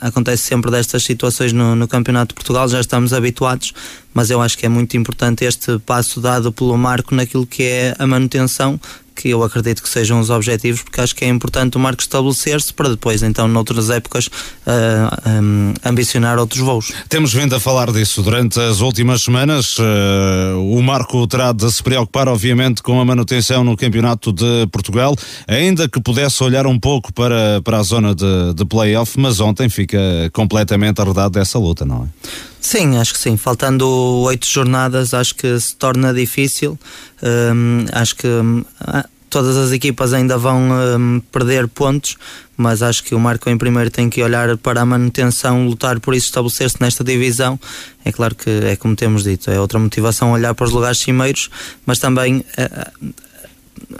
acontece 0.00 0.44
sempre 0.44 0.70
destas 0.70 1.02
situações 1.02 1.52
no, 1.52 1.74
no 1.74 1.88
Campeonato 1.88 2.28
de 2.28 2.34
Portugal, 2.34 2.68
já 2.68 2.80
estamos 2.80 3.12
habituados, 3.12 3.72
mas 4.12 4.30
eu 4.30 4.40
acho 4.40 4.56
que 4.56 4.64
é 4.64 4.68
muito 4.68 4.96
importante 4.96 5.44
este 5.44 5.76
passo 5.80 6.20
dado 6.20 6.52
pelo 6.52 6.78
Marco 6.78 7.16
naquilo 7.16 7.44
que 7.44 7.64
é 7.64 7.96
a 7.98 8.06
manutenção 8.06 8.78
que 9.14 9.30
eu 9.30 9.42
acredito 9.42 9.82
que 9.82 9.88
sejam 9.88 10.20
os 10.20 10.30
objetivos, 10.30 10.82
porque 10.82 11.00
acho 11.00 11.14
que 11.14 11.24
é 11.24 11.28
importante 11.28 11.76
o 11.76 11.80
marco 11.80 12.02
estabelecer-se 12.02 12.72
para 12.72 12.88
depois, 12.88 13.22
então, 13.22 13.46
noutras 13.46 13.90
épocas, 13.90 14.26
uh, 14.26 14.30
ah, 14.66 15.40
um, 15.40 15.74
ambicionar 15.84 16.38
outros 16.38 16.60
voos. 16.60 16.92
Temos 17.08 17.32
vindo 17.32 17.54
a 17.54 17.60
falar 17.60 17.92
disso 17.92 18.22
durante 18.22 18.60
as 18.60 18.80
últimas 18.80 19.22
semanas. 19.22 19.78
Uh, 19.78 20.76
o 20.76 20.82
marco 20.82 21.26
terá 21.26 21.52
de 21.52 21.70
se 21.70 21.82
preocupar, 21.82 22.28
obviamente, 22.28 22.82
com 22.82 23.00
a 23.00 23.04
manutenção 23.04 23.62
no 23.62 23.76
Campeonato 23.76 24.32
de 24.32 24.66
Portugal, 24.72 25.16
ainda 25.46 25.88
que 25.88 26.00
pudesse 26.00 26.42
olhar 26.42 26.66
um 26.66 26.78
pouco 26.78 27.12
para, 27.12 27.60
para 27.62 27.78
a 27.78 27.82
zona 27.82 28.14
de, 28.14 28.54
de 28.54 28.64
playoff, 28.64 29.18
mas 29.18 29.40
ontem 29.40 29.68
fica 29.68 29.98
completamente 30.32 31.00
arredado 31.00 31.30
dessa 31.30 31.58
luta, 31.58 31.84
não 31.84 32.04
é? 32.04 32.53
Sim, 32.64 32.96
acho 32.96 33.12
que 33.12 33.18
sim. 33.18 33.36
Faltando 33.36 33.86
oito 34.22 34.48
jornadas, 34.48 35.12
acho 35.12 35.34
que 35.34 35.60
se 35.60 35.76
torna 35.76 36.14
difícil. 36.14 36.78
Um, 37.22 37.84
acho 37.92 38.16
que 38.16 38.26
um, 38.26 38.64
todas 39.28 39.54
as 39.58 39.70
equipas 39.70 40.14
ainda 40.14 40.38
vão 40.38 40.70
um, 40.70 41.20
perder 41.30 41.68
pontos, 41.68 42.16
mas 42.56 42.80
acho 42.80 43.04
que 43.04 43.14
o 43.14 43.20
Marco 43.20 43.50
em 43.50 43.58
primeiro 43.58 43.90
tem 43.90 44.08
que 44.08 44.22
olhar 44.22 44.56
para 44.56 44.80
a 44.80 44.86
manutenção, 44.86 45.66
lutar 45.66 46.00
por 46.00 46.14
isso, 46.14 46.28
estabelecer-se 46.28 46.80
nesta 46.80 47.04
divisão. 47.04 47.60
É 48.02 48.10
claro 48.10 48.34
que 48.34 48.48
é 48.48 48.76
como 48.76 48.96
temos 48.96 49.24
dito, 49.24 49.50
é 49.50 49.60
outra 49.60 49.78
motivação 49.78 50.32
olhar 50.32 50.54
para 50.54 50.64
os 50.64 50.72
lugares 50.72 50.98
cimeiros, 50.98 51.50
mas 51.84 51.98
também 51.98 52.38
uh, 52.38 53.14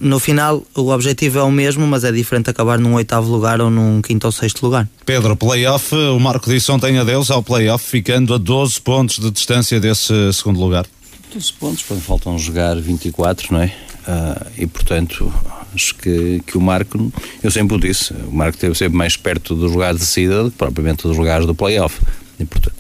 no 0.00 0.18
final 0.18 0.62
o 0.74 0.90
objetivo 0.90 1.38
é 1.38 1.42
o 1.42 1.50
mesmo, 1.50 1.86
mas 1.86 2.04
é 2.04 2.12
diferente 2.12 2.50
acabar 2.50 2.78
num 2.78 2.94
oitavo 2.94 3.30
lugar 3.30 3.60
ou 3.60 3.70
num 3.70 4.00
quinto 4.00 4.26
ou 4.26 4.32
sexto 4.32 4.62
lugar. 4.62 4.88
Pedro, 5.04 5.36
playoff, 5.36 5.94
o 5.94 6.18
Marco 6.18 6.48
disse 6.48 6.70
ontem 6.70 6.98
adeus 6.98 7.30
ao 7.30 7.42
playoff, 7.42 7.84
ficando 7.84 8.34
a 8.34 8.38
12 8.38 8.80
pontos 8.80 9.18
de 9.18 9.30
distância 9.30 9.80
desse 9.80 10.32
segundo 10.32 10.60
lugar. 10.60 10.86
12 11.32 11.52
pontos, 11.54 11.82
faltam 11.82 12.38
jogar 12.38 12.76
24, 12.80 13.52
não 13.52 13.62
é? 13.62 13.74
Uh, 14.06 14.50
e 14.58 14.66
portanto, 14.66 15.32
acho 15.74 15.94
que, 15.94 16.42
que 16.46 16.58
o 16.58 16.60
Marco, 16.60 17.12
eu 17.42 17.50
sempre 17.50 17.76
o 17.76 17.80
disse, 17.80 18.12
o 18.12 18.32
Marco 18.32 18.56
esteve 18.56 18.74
sempre 18.74 18.96
mais 18.96 19.16
perto 19.16 19.54
dos 19.54 19.72
lugares 19.72 20.00
de 20.00 20.06
saída 20.06 20.42
do 20.44 20.50
que 20.50 20.58
propriamente 20.58 21.04
dos 21.04 21.16
lugares 21.16 21.46
do 21.46 21.54
playoff. 21.54 22.00
E, 22.38 22.44
portanto, 22.44 22.74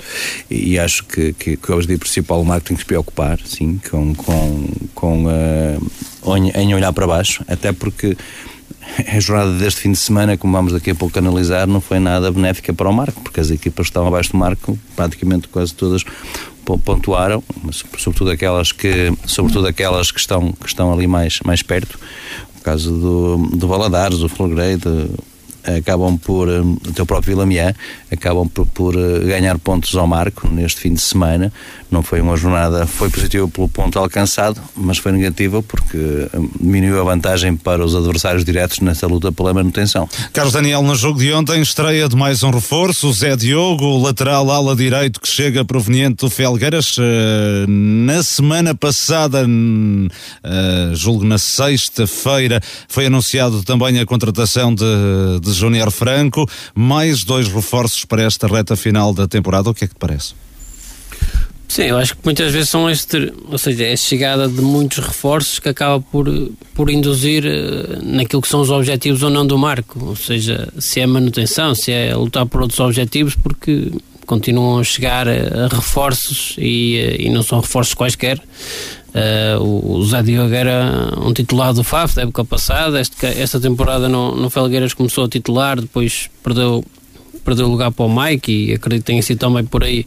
e 0.50 0.78
acho 0.78 1.04
que, 1.04 1.32
que, 1.32 1.56
que 1.56 1.72
o 1.72 1.98
principal 1.98 2.40
o 2.40 2.44
Marco 2.44 2.66
tem 2.66 2.76
que 2.76 2.82
se 2.82 2.86
preocupar, 2.86 3.38
sim, 3.44 3.80
com, 3.88 4.14
com, 4.14 4.68
com 4.94 5.24
uh, 5.26 6.36
em 6.36 6.74
olhar 6.74 6.92
para 6.92 7.06
baixo, 7.06 7.44
até 7.46 7.72
porque 7.72 8.16
a 9.06 9.20
jornada 9.20 9.52
deste 9.52 9.80
fim 9.80 9.92
de 9.92 9.98
semana, 9.98 10.36
como 10.36 10.52
vamos 10.52 10.72
daqui 10.72 10.90
a 10.90 10.94
pouco 10.94 11.18
analisar, 11.18 11.66
não 11.66 11.80
foi 11.80 11.98
nada 11.98 12.30
benéfica 12.30 12.72
para 12.72 12.88
o 12.88 12.92
Marco, 12.92 13.20
porque 13.20 13.40
as 13.40 13.50
equipas 13.50 13.86
que 13.86 13.90
estavam 13.90 14.08
abaixo 14.08 14.32
do 14.32 14.38
Marco, 14.38 14.78
praticamente 14.94 15.48
quase 15.48 15.74
todas 15.74 16.04
pontuaram, 16.84 17.42
sobretudo 17.98 18.30
aquelas 18.30 18.72
que, 18.72 19.12
sobretudo 19.26 19.66
aquelas 19.66 20.10
que 20.10 20.18
estão, 20.18 20.52
que 20.52 20.66
estão 20.66 20.92
ali 20.92 21.06
mais, 21.06 21.40
mais 21.44 21.62
perto, 21.62 21.98
o 22.58 22.62
caso 22.62 22.90
do, 22.90 23.56
do 23.56 23.68
Valadares, 23.68 24.18
do 24.18 24.28
Florgrade, 24.28 24.82
acabam 25.64 26.18
por, 26.18 26.48
hum, 26.48 26.76
o 26.86 26.92
teu 26.92 27.06
próprio 27.06 27.34
Vilamiã, 27.34 27.74
acabam 28.10 28.48
por, 28.48 28.66
por, 28.66 28.94
eh, 28.96 29.20
ganhar 29.20 29.58
pontos 29.58 29.94
ao 29.96 30.06
marco 30.06 30.48
neste 30.48 30.80
fim 30.80 30.92
de 30.92 31.00
semana. 31.00 31.52
Não 31.90 32.02
foi 32.02 32.20
uma 32.20 32.36
jornada, 32.36 32.86
foi 32.86 33.08
positiva 33.08 33.48
pelo 33.48 33.68
ponto 33.68 33.98
alcançado, 33.98 34.60
mas 34.76 34.98
foi 34.98 35.12
negativa 35.12 35.62
porque 35.62 36.28
hum, 36.34 36.48
diminuiu 36.60 37.00
a 37.00 37.04
vantagem 37.04 37.56
para 37.56 37.84
os 37.84 37.94
adversários 37.94 38.44
diretos 38.44 38.80
nessa 38.80 39.06
luta 39.06 39.32
pela 39.32 39.54
manutenção. 39.54 40.08
Carlos 40.32 40.52
Daniel, 40.52 40.82
no 40.82 40.94
jogo 40.94 41.18
de 41.18 41.32
ontem, 41.32 41.60
estreia 41.60 42.08
de 42.08 42.16
mais 42.16 42.42
um 42.42 42.50
reforço, 42.50 43.12
Zé 43.12 43.36
Diogo, 43.36 43.98
lateral 43.98 44.50
ala 44.50 44.76
direito 44.76 45.20
que 45.20 45.28
chega 45.28 45.64
proveniente 45.64 46.24
do 46.24 46.30
Felgueiras. 46.30 46.96
Eh, 46.98 47.66
na 47.68 48.22
semana 48.22 48.74
passada, 48.74 49.46
eh, 50.42 50.90
julgo 50.94 51.24
na 51.24 51.38
sexta-feira, 51.38 52.60
foi 52.88 53.06
anunciado 53.06 53.62
também 53.62 53.98
a 53.98 54.06
contratação 54.06 54.74
de, 54.74 54.84
de 55.40 55.53
Júnior 55.54 55.90
Franco, 55.90 56.48
mais 56.74 57.24
dois 57.24 57.48
reforços 57.48 58.04
para 58.04 58.22
esta 58.22 58.46
reta 58.46 58.76
final 58.76 59.12
da 59.12 59.26
temporada. 59.26 59.70
O 59.70 59.74
que 59.74 59.84
é 59.84 59.88
que 59.88 59.94
te 59.94 59.98
parece? 59.98 60.34
Sim, 61.74 61.82
eu 61.84 61.96
acho 61.96 62.14
que 62.14 62.20
muitas 62.24 62.52
vezes 62.52 62.68
são 62.68 62.88
este, 62.88 63.32
ou 63.48 63.58
seja, 63.58 63.84
é 63.84 63.94
a 63.94 63.96
chegada 63.96 64.46
de 64.46 64.60
muitos 64.60 64.98
reforços 64.98 65.58
que 65.58 65.68
acaba 65.68 66.00
por, 66.00 66.28
por 66.74 66.88
induzir 66.88 67.44
uh, 67.44 67.98
naquilo 68.00 68.40
que 68.42 68.46
são 68.46 68.60
os 68.60 68.70
objetivos 68.70 69.22
ou 69.22 69.30
não 69.30 69.44
do 69.44 69.58
marco, 69.58 69.98
ou 70.04 70.14
seja, 70.14 70.68
se 70.78 71.00
é 71.00 71.06
manutenção, 71.06 71.74
se 71.74 71.90
é 71.90 72.14
lutar 72.14 72.46
por 72.46 72.62
outros 72.62 72.78
objetivos, 72.78 73.34
porque 73.34 73.90
continuam 74.24 74.78
a 74.78 74.84
chegar 74.84 75.26
a, 75.26 75.64
a 75.64 75.68
reforços 75.68 76.54
e, 76.58 77.16
uh, 77.18 77.22
e 77.22 77.30
não 77.30 77.42
são 77.42 77.58
reforços 77.60 77.94
quaisquer. 77.94 78.40
Uh, 79.14 79.62
o 79.62 80.04
Zé 80.04 80.24
Diogo 80.24 80.52
era 80.52 81.12
um 81.18 81.32
titular 81.32 81.72
do 81.72 81.84
FAF 81.84 82.16
da 82.16 82.22
época 82.22 82.44
passada. 82.44 83.00
Este, 83.00 83.26
esta 83.26 83.60
temporada 83.60 84.08
no, 84.08 84.34
no 84.34 84.50
Felgueiras 84.50 84.92
começou 84.92 85.24
a 85.24 85.28
titular, 85.28 85.80
depois 85.80 86.28
perdeu, 86.42 86.84
perdeu 87.44 87.68
lugar 87.68 87.92
para 87.92 88.04
o 88.04 88.12
Mike 88.12 88.50
e 88.50 88.74
acredito 88.74 89.04
que 89.04 89.12
tenha 89.12 89.22
sido 89.22 89.38
também 89.38 89.64
por 89.64 89.84
aí 89.84 90.04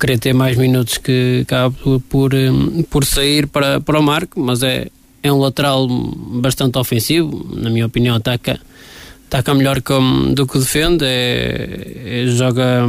querer 0.00 0.18
ter 0.18 0.32
mais 0.32 0.56
minutos 0.56 0.96
que 0.96 1.40
acaba 1.42 1.74
por, 2.08 2.30
por 2.88 3.04
sair 3.04 3.46
para, 3.46 3.80
para 3.80 3.98
o 3.98 4.02
Marco, 4.02 4.40
mas 4.40 4.62
é, 4.62 4.86
é 5.22 5.30
um 5.30 5.38
lateral 5.38 5.86
bastante 5.88 6.78
ofensivo, 6.78 7.46
na 7.54 7.68
minha 7.68 7.84
opinião, 7.84 8.16
ataca 8.16 8.58
ataca 9.28 9.54
melhor 9.54 9.80
do 10.32 10.46
que 10.46 10.58
defende, 10.58 11.04
é, 11.04 12.24
é, 12.24 12.26
joga, 12.28 12.86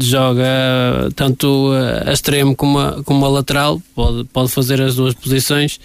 joga 0.00 1.10
tanto 1.16 1.72
a 2.06 2.12
extremo 2.12 2.54
como 2.54 2.78
a, 2.78 3.02
como 3.02 3.26
a 3.26 3.28
lateral, 3.28 3.82
pode, 3.94 4.24
pode 4.24 4.50
fazer 4.50 4.80
as 4.80 4.94
duas 4.94 5.14
posições 5.14 5.80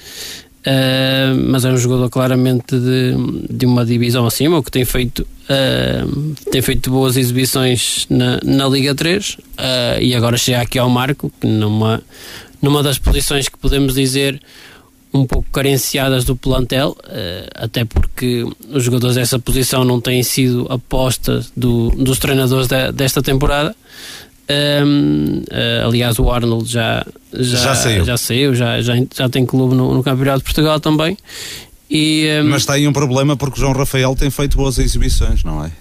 Uh, 0.62 1.34
mas 1.48 1.66
é 1.66 1.72
um 1.72 1.78
jogador 1.78 2.08
claramente 2.08 2.78
de, 2.78 3.16
de 3.50 3.66
uma 3.66 3.84
divisão 3.84 4.28
acima, 4.28 4.60
o 4.60 4.64
que 4.64 4.70
tem 4.70 4.86
feito, 4.86 5.22
uh, 5.50 6.36
tem 6.52 6.62
feito 6.62 6.92
boas 6.92 7.18
exibições 7.18 8.06
na, 8.08 8.40
na 8.44 8.68
Liga 8.68 8.94
3 8.94 9.34
uh, 9.34 9.38
e 10.00 10.14
agora 10.14 10.38
chega 10.38 10.62
aqui 10.62 10.78
ao 10.78 10.88
Marco, 10.88 11.32
numa, 11.44 12.04
numa 12.62 12.84
das 12.84 13.00
posições 13.00 13.50
que 13.50 13.58
podemos 13.58 13.96
dizer 13.96 14.40
um 15.14 15.26
pouco 15.26 15.50
carenciadas 15.52 16.24
do 16.24 16.36
plantel, 16.36 16.96
até 17.56 17.84
porque 17.84 18.46
os 18.70 18.84
jogadores 18.84 19.16
dessa 19.16 19.38
posição 19.38 19.84
não 19.84 20.00
têm 20.00 20.24
sido 20.24 20.68
aposta 20.70 21.46
do, 21.56 21.90
dos 21.92 22.18
treinadores 22.18 22.68
de, 22.68 22.92
desta 22.92 23.22
temporada. 23.22 23.76
Um, 24.52 25.44
uh, 25.50 25.88
aliás, 25.88 26.20
o 26.20 26.30
Arnold 26.30 26.70
já, 26.70 27.06
já, 27.32 27.58
já 27.58 27.76
saiu, 27.76 28.06
já, 28.06 28.18
saiu, 28.18 28.56
já, 28.56 28.82
já, 28.82 28.94
já 29.16 29.30
tem 29.30 29.46
clube 29.46 29.76
no, 29.76 29.94
no 29.94 30.04
Campeonato 30.04 30.40
de 30.40 30.44
Portugal 30.44 30.80
também. 30.80 31.18
E, 31.90 32.28
um... 32.42 32.50
Mas 32.50 32.66
tem 32.66 32.88
um 32.88 32.94
problema 32.94 33.38
porque 33.38 33.58
o 33.58 33.62
João 33.62 33.74
Rafael 33.74 34.16
tem 34.16 34.30
feito 34.30 34.58
boas 34.58 34.78
exibições, 34.78 35.44
não 35.44 35.64
é? 35.64 35.72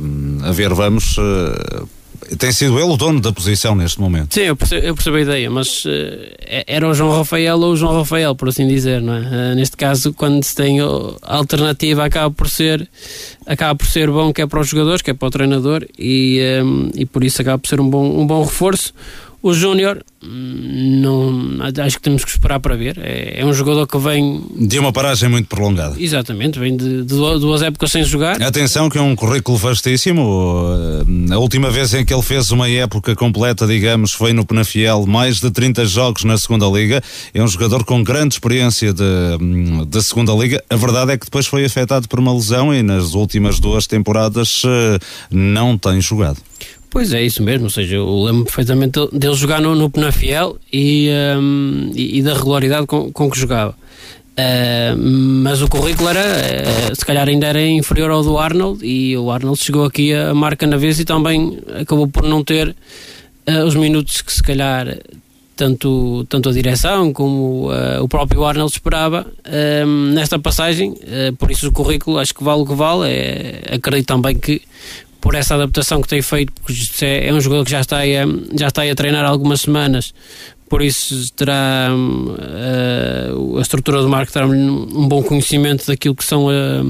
Um, 0.00 0.38
a 0.44 0.52
ver, 0.52 0.72
vamos. 0.74 1.16
Uh, 1.18 1.88
tem 2.38 2.52
sido 2.52 2.78
ele 2.78 2.90
o 2.90 2.96
dono 2.96 3.20
da 3.20 3.32
posição 3.32 3.74
neste 3.74 4.00
momento. 4.00 4.34
Sim, 4.34 4.40
eu 4.42 4.56
percebo, 4.56 4.86
eu 4.86 4.94
percebo 4.94 5.16
a 5.16 5.20
ideia, 5.20 5.50
mas 5.50 5.84
uh, 5.84 5.90
era 6.66 6.88
o 6.88 6.94
João 6.94 7.16
Rafael 7.16 7.58
ou 7.58 7.72
o 7.72 7.76
João 7.76 7.98
Rafael, 7.98 8.34
por 8.34 8.48
assim 8.48 8.66
dizer, 8.66 9.00
não 9.00 9.14
é? 9.14 9.20
Uh, 9.20 9.54
neste 9.54 9.76
caso, 9.76 10.12
quando 10.12 10.42
se 10.44 10.54
tem 10.54 10.78
alternativa, 11.22 12.04
acaba 12.04 12.30
por 12.30 12.48
ser 12.48 12.88
acaba 13.46 13.76
por 13.76 13.86
ser 13.86 14.10
bom 14.10 14.32
quer 14.32 14.46
para 14.46 14.60
os 14.60 14.68
jogadores, 14.68 15.02
quer 15.02 15.14
para 15.14 15.28
o 15.28 15.30
treinador 15.30 15.86
e, 15.98 16.40
um, 16.62 16.90
e 16.94 17.06
por 17.06 17.22
isso 17.22 17.40
acaba 17.40 17.58
por 17.58 17.68
ser 17.68 17.80
um 17.80 17.88
bom, 17.88 18.20
um 18.20 18.26
bom 18.26 18.42
reforço. 18.42 18.92
O 19.42 19.52
Júnior, 19.52 20.02
não, 20.22 21.58
acho 21.84 21.96
que 21.96 22.02
temos 22.02 22.24
que 22.24 22.30
esperar 22.30 22.58
para 22.58 22.74
ver. 22.74 22.98
É, 22.98 23.40
é, 23.40 23.44
um 23.44 23.52
jogador 23.52 23.86
que 23.86 23.96
vem. 23.98 24.42
De 24.56 24.78
uma 24.78 24.92
paragem 24.92 25.28
muito 25.28 25.48
prolongada. 25.48 25.94
Exatamente, 25.98 26.58
vem 26.58 26.76
de, 26.76 27.02
de 27.02 27.14
duas 27.14 27.62
épocas 27.62 27.92
sem 27.92 28.02
jogar. 28.02 28.42
Atenção, 28.42 28.88
que 28.88 28.98
é 28.98 29.00
um 29.00 29.14
currículo 29.14 29.56
vastíssimo. 29.56 30.66
A 31.30 31.38
última 31.38 31.70
vez 31.70 31.94
em 31.94 32.04
que 32.04 32.12
ele 32.12 32.22
fez 32.22 32.50
uma 32.50 32.68
época 32.68 33.14
completa, 33.14 33.66
digamos, 33.66 34.12
foi 34.12 34.32
no 34.32 34.44
Penafiel, 34.44 35.06
mais 35.06 35.38
de 35.40 35.50
30 35.50 35.86
jogos 35.86 36.24
na 36.24 36.36
segunda 36.36 36.66
Liga. 36.66 37.02
É 37.32 37.42
um 37.42 37.48
jogador 37.48 37.84
com 37.84 38.02
grande 38.02 38.34
experiência 38.34 38.92
da 38.92 40.02
segunda 40.02 40.32
Liga. 40.32 40.62
A 40.68 40.76
verdade 40.76 41.12
é 41.12 41.18
que 41.18 41.26
depois 41.26 41.46
foi 41.46 41.64
afetado 41.64 42.08
por 42.08 42.18
uma 42.18 42.34
lesão 42.34 42.74
e 42.74 42.82
nas 42.82 43.14
últimas 43.14 43.60
duas 43.60 43.86
temporadas 43.86 44.62
eh, 44.64 44.98
não 45.30 45.78
tem 45.78 46.00
jogado. 46.00 46.38
Pois 46.96 47.12
é, 47.12 47.22
isso 47.22 47.42
mesmo. 47.42 47.64
Ou 47.64 47.70
seja, 47.70 47.96
eu 47.96 48.22
lembro 48.22 48.44
perfeitamente 48.44 48.98
dele 49.12 49.34
jogar 49.34 49.60
no, 49.60 49.74
no 49.74 49.90
Penafiel 49.90 50.56
e, 50.72 51.10
um, 51.38 51.90
e, 51.94 52.20
e, 52.20 52.22
da 52.22 52.32
regularidade 52.32 52.86
com, 52.86 53.12
com 53.12 53.30
que 53.30 53.38
jogava. 53.38 53.72
Uh, 54.32 54.96
mas 54.96 55.60
o 55.60 55.68
currículo 55.68 56.08
era, 56.08 56.22
uh, 56.22 56.96
se 56.96 57.04
calhar 57.04 57.28
ainda 57.28 57.48
era 57.48 57.60
inferior 57.60 58.10
ao 58.10 58.22
do 58.22 58.38
Arnold 58.38 58.82
e 58.82 59.14
o 59.14 59.30
Arnold 59.30 59.62
chegou 59.62 59.84
aqui 59.84 60.14
a 60.14 60.32
marca 60.32 60.66
na 60.66 60.78
vez 60.78 60.98
e 60.98 61.04
também 61.04 61.58
acabou 61.78 62.08
por 62.08 62.22
não 62.22 62.42
ter 62.42 62.68
uh, 63.46 63.64
os 63.66 63.74
minutos 63.74 64.22
que 64.22 64.32
se 64.32 64.42
calhar 64.42 64.96
tanto, 65.54 66.24
tanto 66.30 66.48
a 66.48 66.52
direção 66.52 67.12
como 67.12 67.70
uh, 67.70 68.02
o 68.02 68.08
próprio 68.08 68.42
Arnold 68.42 68.72
esperava 68.72 69.26
nesta 70.14 70.38
passagem, 70.38 70.94
por 71.38 71.50
isso 71.50 71.68
o 71.68 71.72
currículo 71.72 72.18
acho 72.18 72.34
que 72.34 72.42
vale 72.42 72.62
o 72.62 72.66
que 72.66 72.74
vale. 72.74 73.10
É, 73.10 73.74
acredito 73.74 74.06
também 74.06 74.36
que 74.38 74.62
por 75.26 75.34
essa 75.34 75.56
adaptação 75.56 76.00
que 76.00 76.06
tem 76.06 76.22
feito, 76.22 76.52
porque 76.52 77.04
é, 77.04 77.26
é 77.26 77.34
um 77.34 77.40
jogador 77.40 77.64
que 77.64 77.70
já 77.72 77.80
está, 77.80 77.98
a, 77.98 78.56
já 78.56 78.68
está 78.68 78.84
a 78.84 78.94
treinar 78.94 79.24
há 79.24 79.28
algumas 79.28 79.62
semanas, 79.62 80.14
por 80.68 80.80
isso 80.80 81.32
terá 81.34 81.90
uh, 81.92 83.58
a 83.58 83.60
estrutura 83.60 84.02
do 84.02 84.08
Marco 84.08 84.32
terá 84.32 84.46
um 84.46 85.08
bom 85.08 85.24
conhecimento 85.24 85.84
daquilo 85.88 86.14
que 86.14 86.24
são 86.24 86.46
uh, 86.46 86.80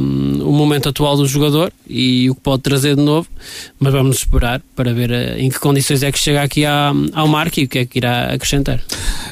o 0.46 0.53
momento 0.53 0.90
atual 0.90 1.16
do 1.16 1.27
jogador 1.27 1.72
e 1.88 2.29
o 2.29 2.35
que 2.35 2.42
pode 2.42 2.62
trazer 2.62 2.94
de 2.94 3.03
novo, 3.03 3.27
mas 3.81 3.90
vamos 3.90 4.18
esperar 4.18 4.61
para 4.75 4.92
ver 4.92 5.11
uh, 5.11 5.40
em 5.40 5.49
que 5.49 5.59
condições 5.59 6.03
é 6.03 6.12
que 6.12 6.18
chega 6.18 6.42
aqui 6.42 6.66
à, 6.66 6.92
ao 7.14 7.27
Marco 7.27 7.59
e 7.59 7.64
o 7.64 7.68
que 7.68 7.79
é 7.79 7.87
que 7.87 7.99
irá 7.99 8.35
acrescentar. 8.35 8.83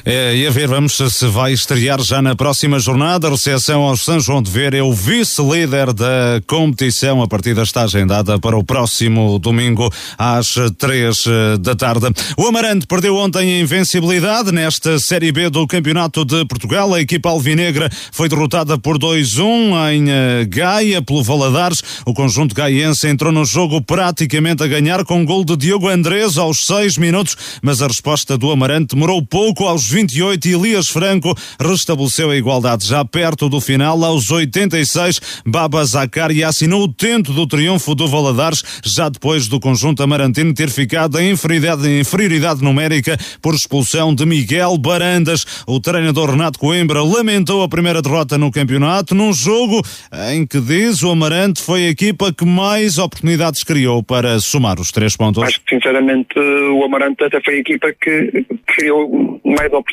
É, 0.07 0.37
e 0.37 0.47
a 0.47 0.51
ver, 0.51 0.69
vamos 0.69 0.99
se 0.99 1.27
vai 1.29 1.55
estrear 1.55 1.99
já 2.03 2.21
na 2.21 2.37
próxima 2.37 2.79
jornada. 2.79 3.27
A 3.27 3.31
recepção 3.31 3.81
ao 3.81 3.97
São 3.97 4.21
João 4.21 4.43
de 4.43 4.51
Ver 4.51 4.75
é 4.75 4.83
o 4.83 4.93
vice-líder 4.93 5.95
da 5.95 6.43
competição. 6.47 7.23
A 7.23 7.27
partida 7.27 7.62
está 7.62 7.85
agendada 7.85 8.38
para 8.38 8.55
o 8.55 8.62
próximo 8.62 9.38
domingo 9.38 9.90
às 10.19 10.57
três 10.77 11.25
da 11.59 11.75
tarde. 11.75 12.09
O 12.37 12.47
Amarante 12.47 12.87
perdeu 12.87 13.17
ontem 13.17 13.55
a 13.55 13.61
invencibilidade 13.61 14.53
nesta 14.53 14.99
Série 14.99 15.33
B 15.33 15.49
do 15.49 15.67
Campeonato 15.67 16.23
de 16.23 16.45
Portugal. 16.45 16.93
A 16.93 17.01
equipa 17.01 17.31
alvinegra 17.31 17.88
foi 18.12 18.29
derrotada 18.29 18.77
por 18.77 18.99
2-1 18.99 19.95
em 19.95 20.11
eh, 20.11 20.45
Gaia 20.45 21.01
pelo 21.01 21.23
Valadares. 21.23 21.83
O 22.05 22.12
conjunto 22.12 22.55
gaiense 22.55 23.09
entrou 23.09 23.33
no 23.33 23.47
jogo 23.47 23.81
praticamente 23.81 24.62
a 24.62 24.67
ganhar 24.67 25.03
com 25.03 25.21
um 25.21 25.25
gol 25.25 25.47
de 25.47 25.57
Diogo 25.57 25.88
Andrés 25.88 26.37
aos 26.37 26.67
6 26.67 26.99
minutos, 26.99 27.38
mas 27.62 27.81
a 27.81 27.87
resposta 27.87 28.37
do 28.37 28.51
Amarante 28.51 28.95
demorou 28.95 29.25
pouco 29.25 29.64
aos 29.64 29.93
28 29.94 30.48
e 30.48 30.54
Elias 30.54 30.88
Franco 30.88 31.33
restabeleceu 31.61 32.28
a 32.30 32.37
igualdade 32.37 32.85
já 32.85 33.04
perto 33.04 33.48
do 33.48 33.61
final 33.61 34.02
aos 34.04 34.28
86. 34.28 35.42
Baba 35.46 35.85
Zakari 35.85 36.42
assinou 36.42 36.83
o 36.83 36.92
tento 36.92 37.33
do 37.33 37.46
triunfo 37.46 37.94
do 37.94 38.09
Valadares 38.09 38.83
já 38.85 39.09
depois 39.09 39.46
do 39.46 39.61
conjunto 39.61 40.02
amarantino 40.02 40.52
ter 40.52 40.68
ficado 40.68 41.20
em 41.20 41.30
inferioridade, 41.30 41.88
em 41.88 42.00
inferioridade 42.00 42.61
numérica 42.61 43.16
por 43.40 43.54
expulsão 43.54 44.12
de 44.12 44.26
Miguel 44.26 44.76
Barandas. 44.78 45.46
O 45.64 45.78
treinador 45.78 46.30
Renato 46.30 46.59
Coimbra 46.59 47.00
lamentou 47.00 47.62
a 47.62 47.68
primeira 47.68 48.02
derrota 48.02 48.37
no 48.37 48.50
campeonato, 48.50 49.14
num 49.14 49.33
jogo 49.33 49.80
em 50.28 50.44
que 50.44 50.61
diz 50.61 51.04
o 51.04 51.11
Amarante 51.12 51.62
foi 51.62 51.87
a 51.87 51.90
equipa 51.90 52.33
que 52.33 52.44
mais 52.44 52.98
oportunidades 52.98 53.62
criou 53.62 54.02
para 54.02 54.40
somar 54.40 54.80
os 54.80 54.90
três 54.90 55.16
pontos. 55.16 55.40
Acho 55.44 55.61
que, 55.61 55.76
sinceramente, 55.76 56.37
o 56.37 56.83
Amarante 56.83 57.22
até 57.22 57.40
foi 57.40 57.54
a 57.54 57.59
equipa 57.59 57.92
que 57.92 58.44
criou 58.66 59.40
mais 59.44 59.66
oportunidades. 59.66 59.84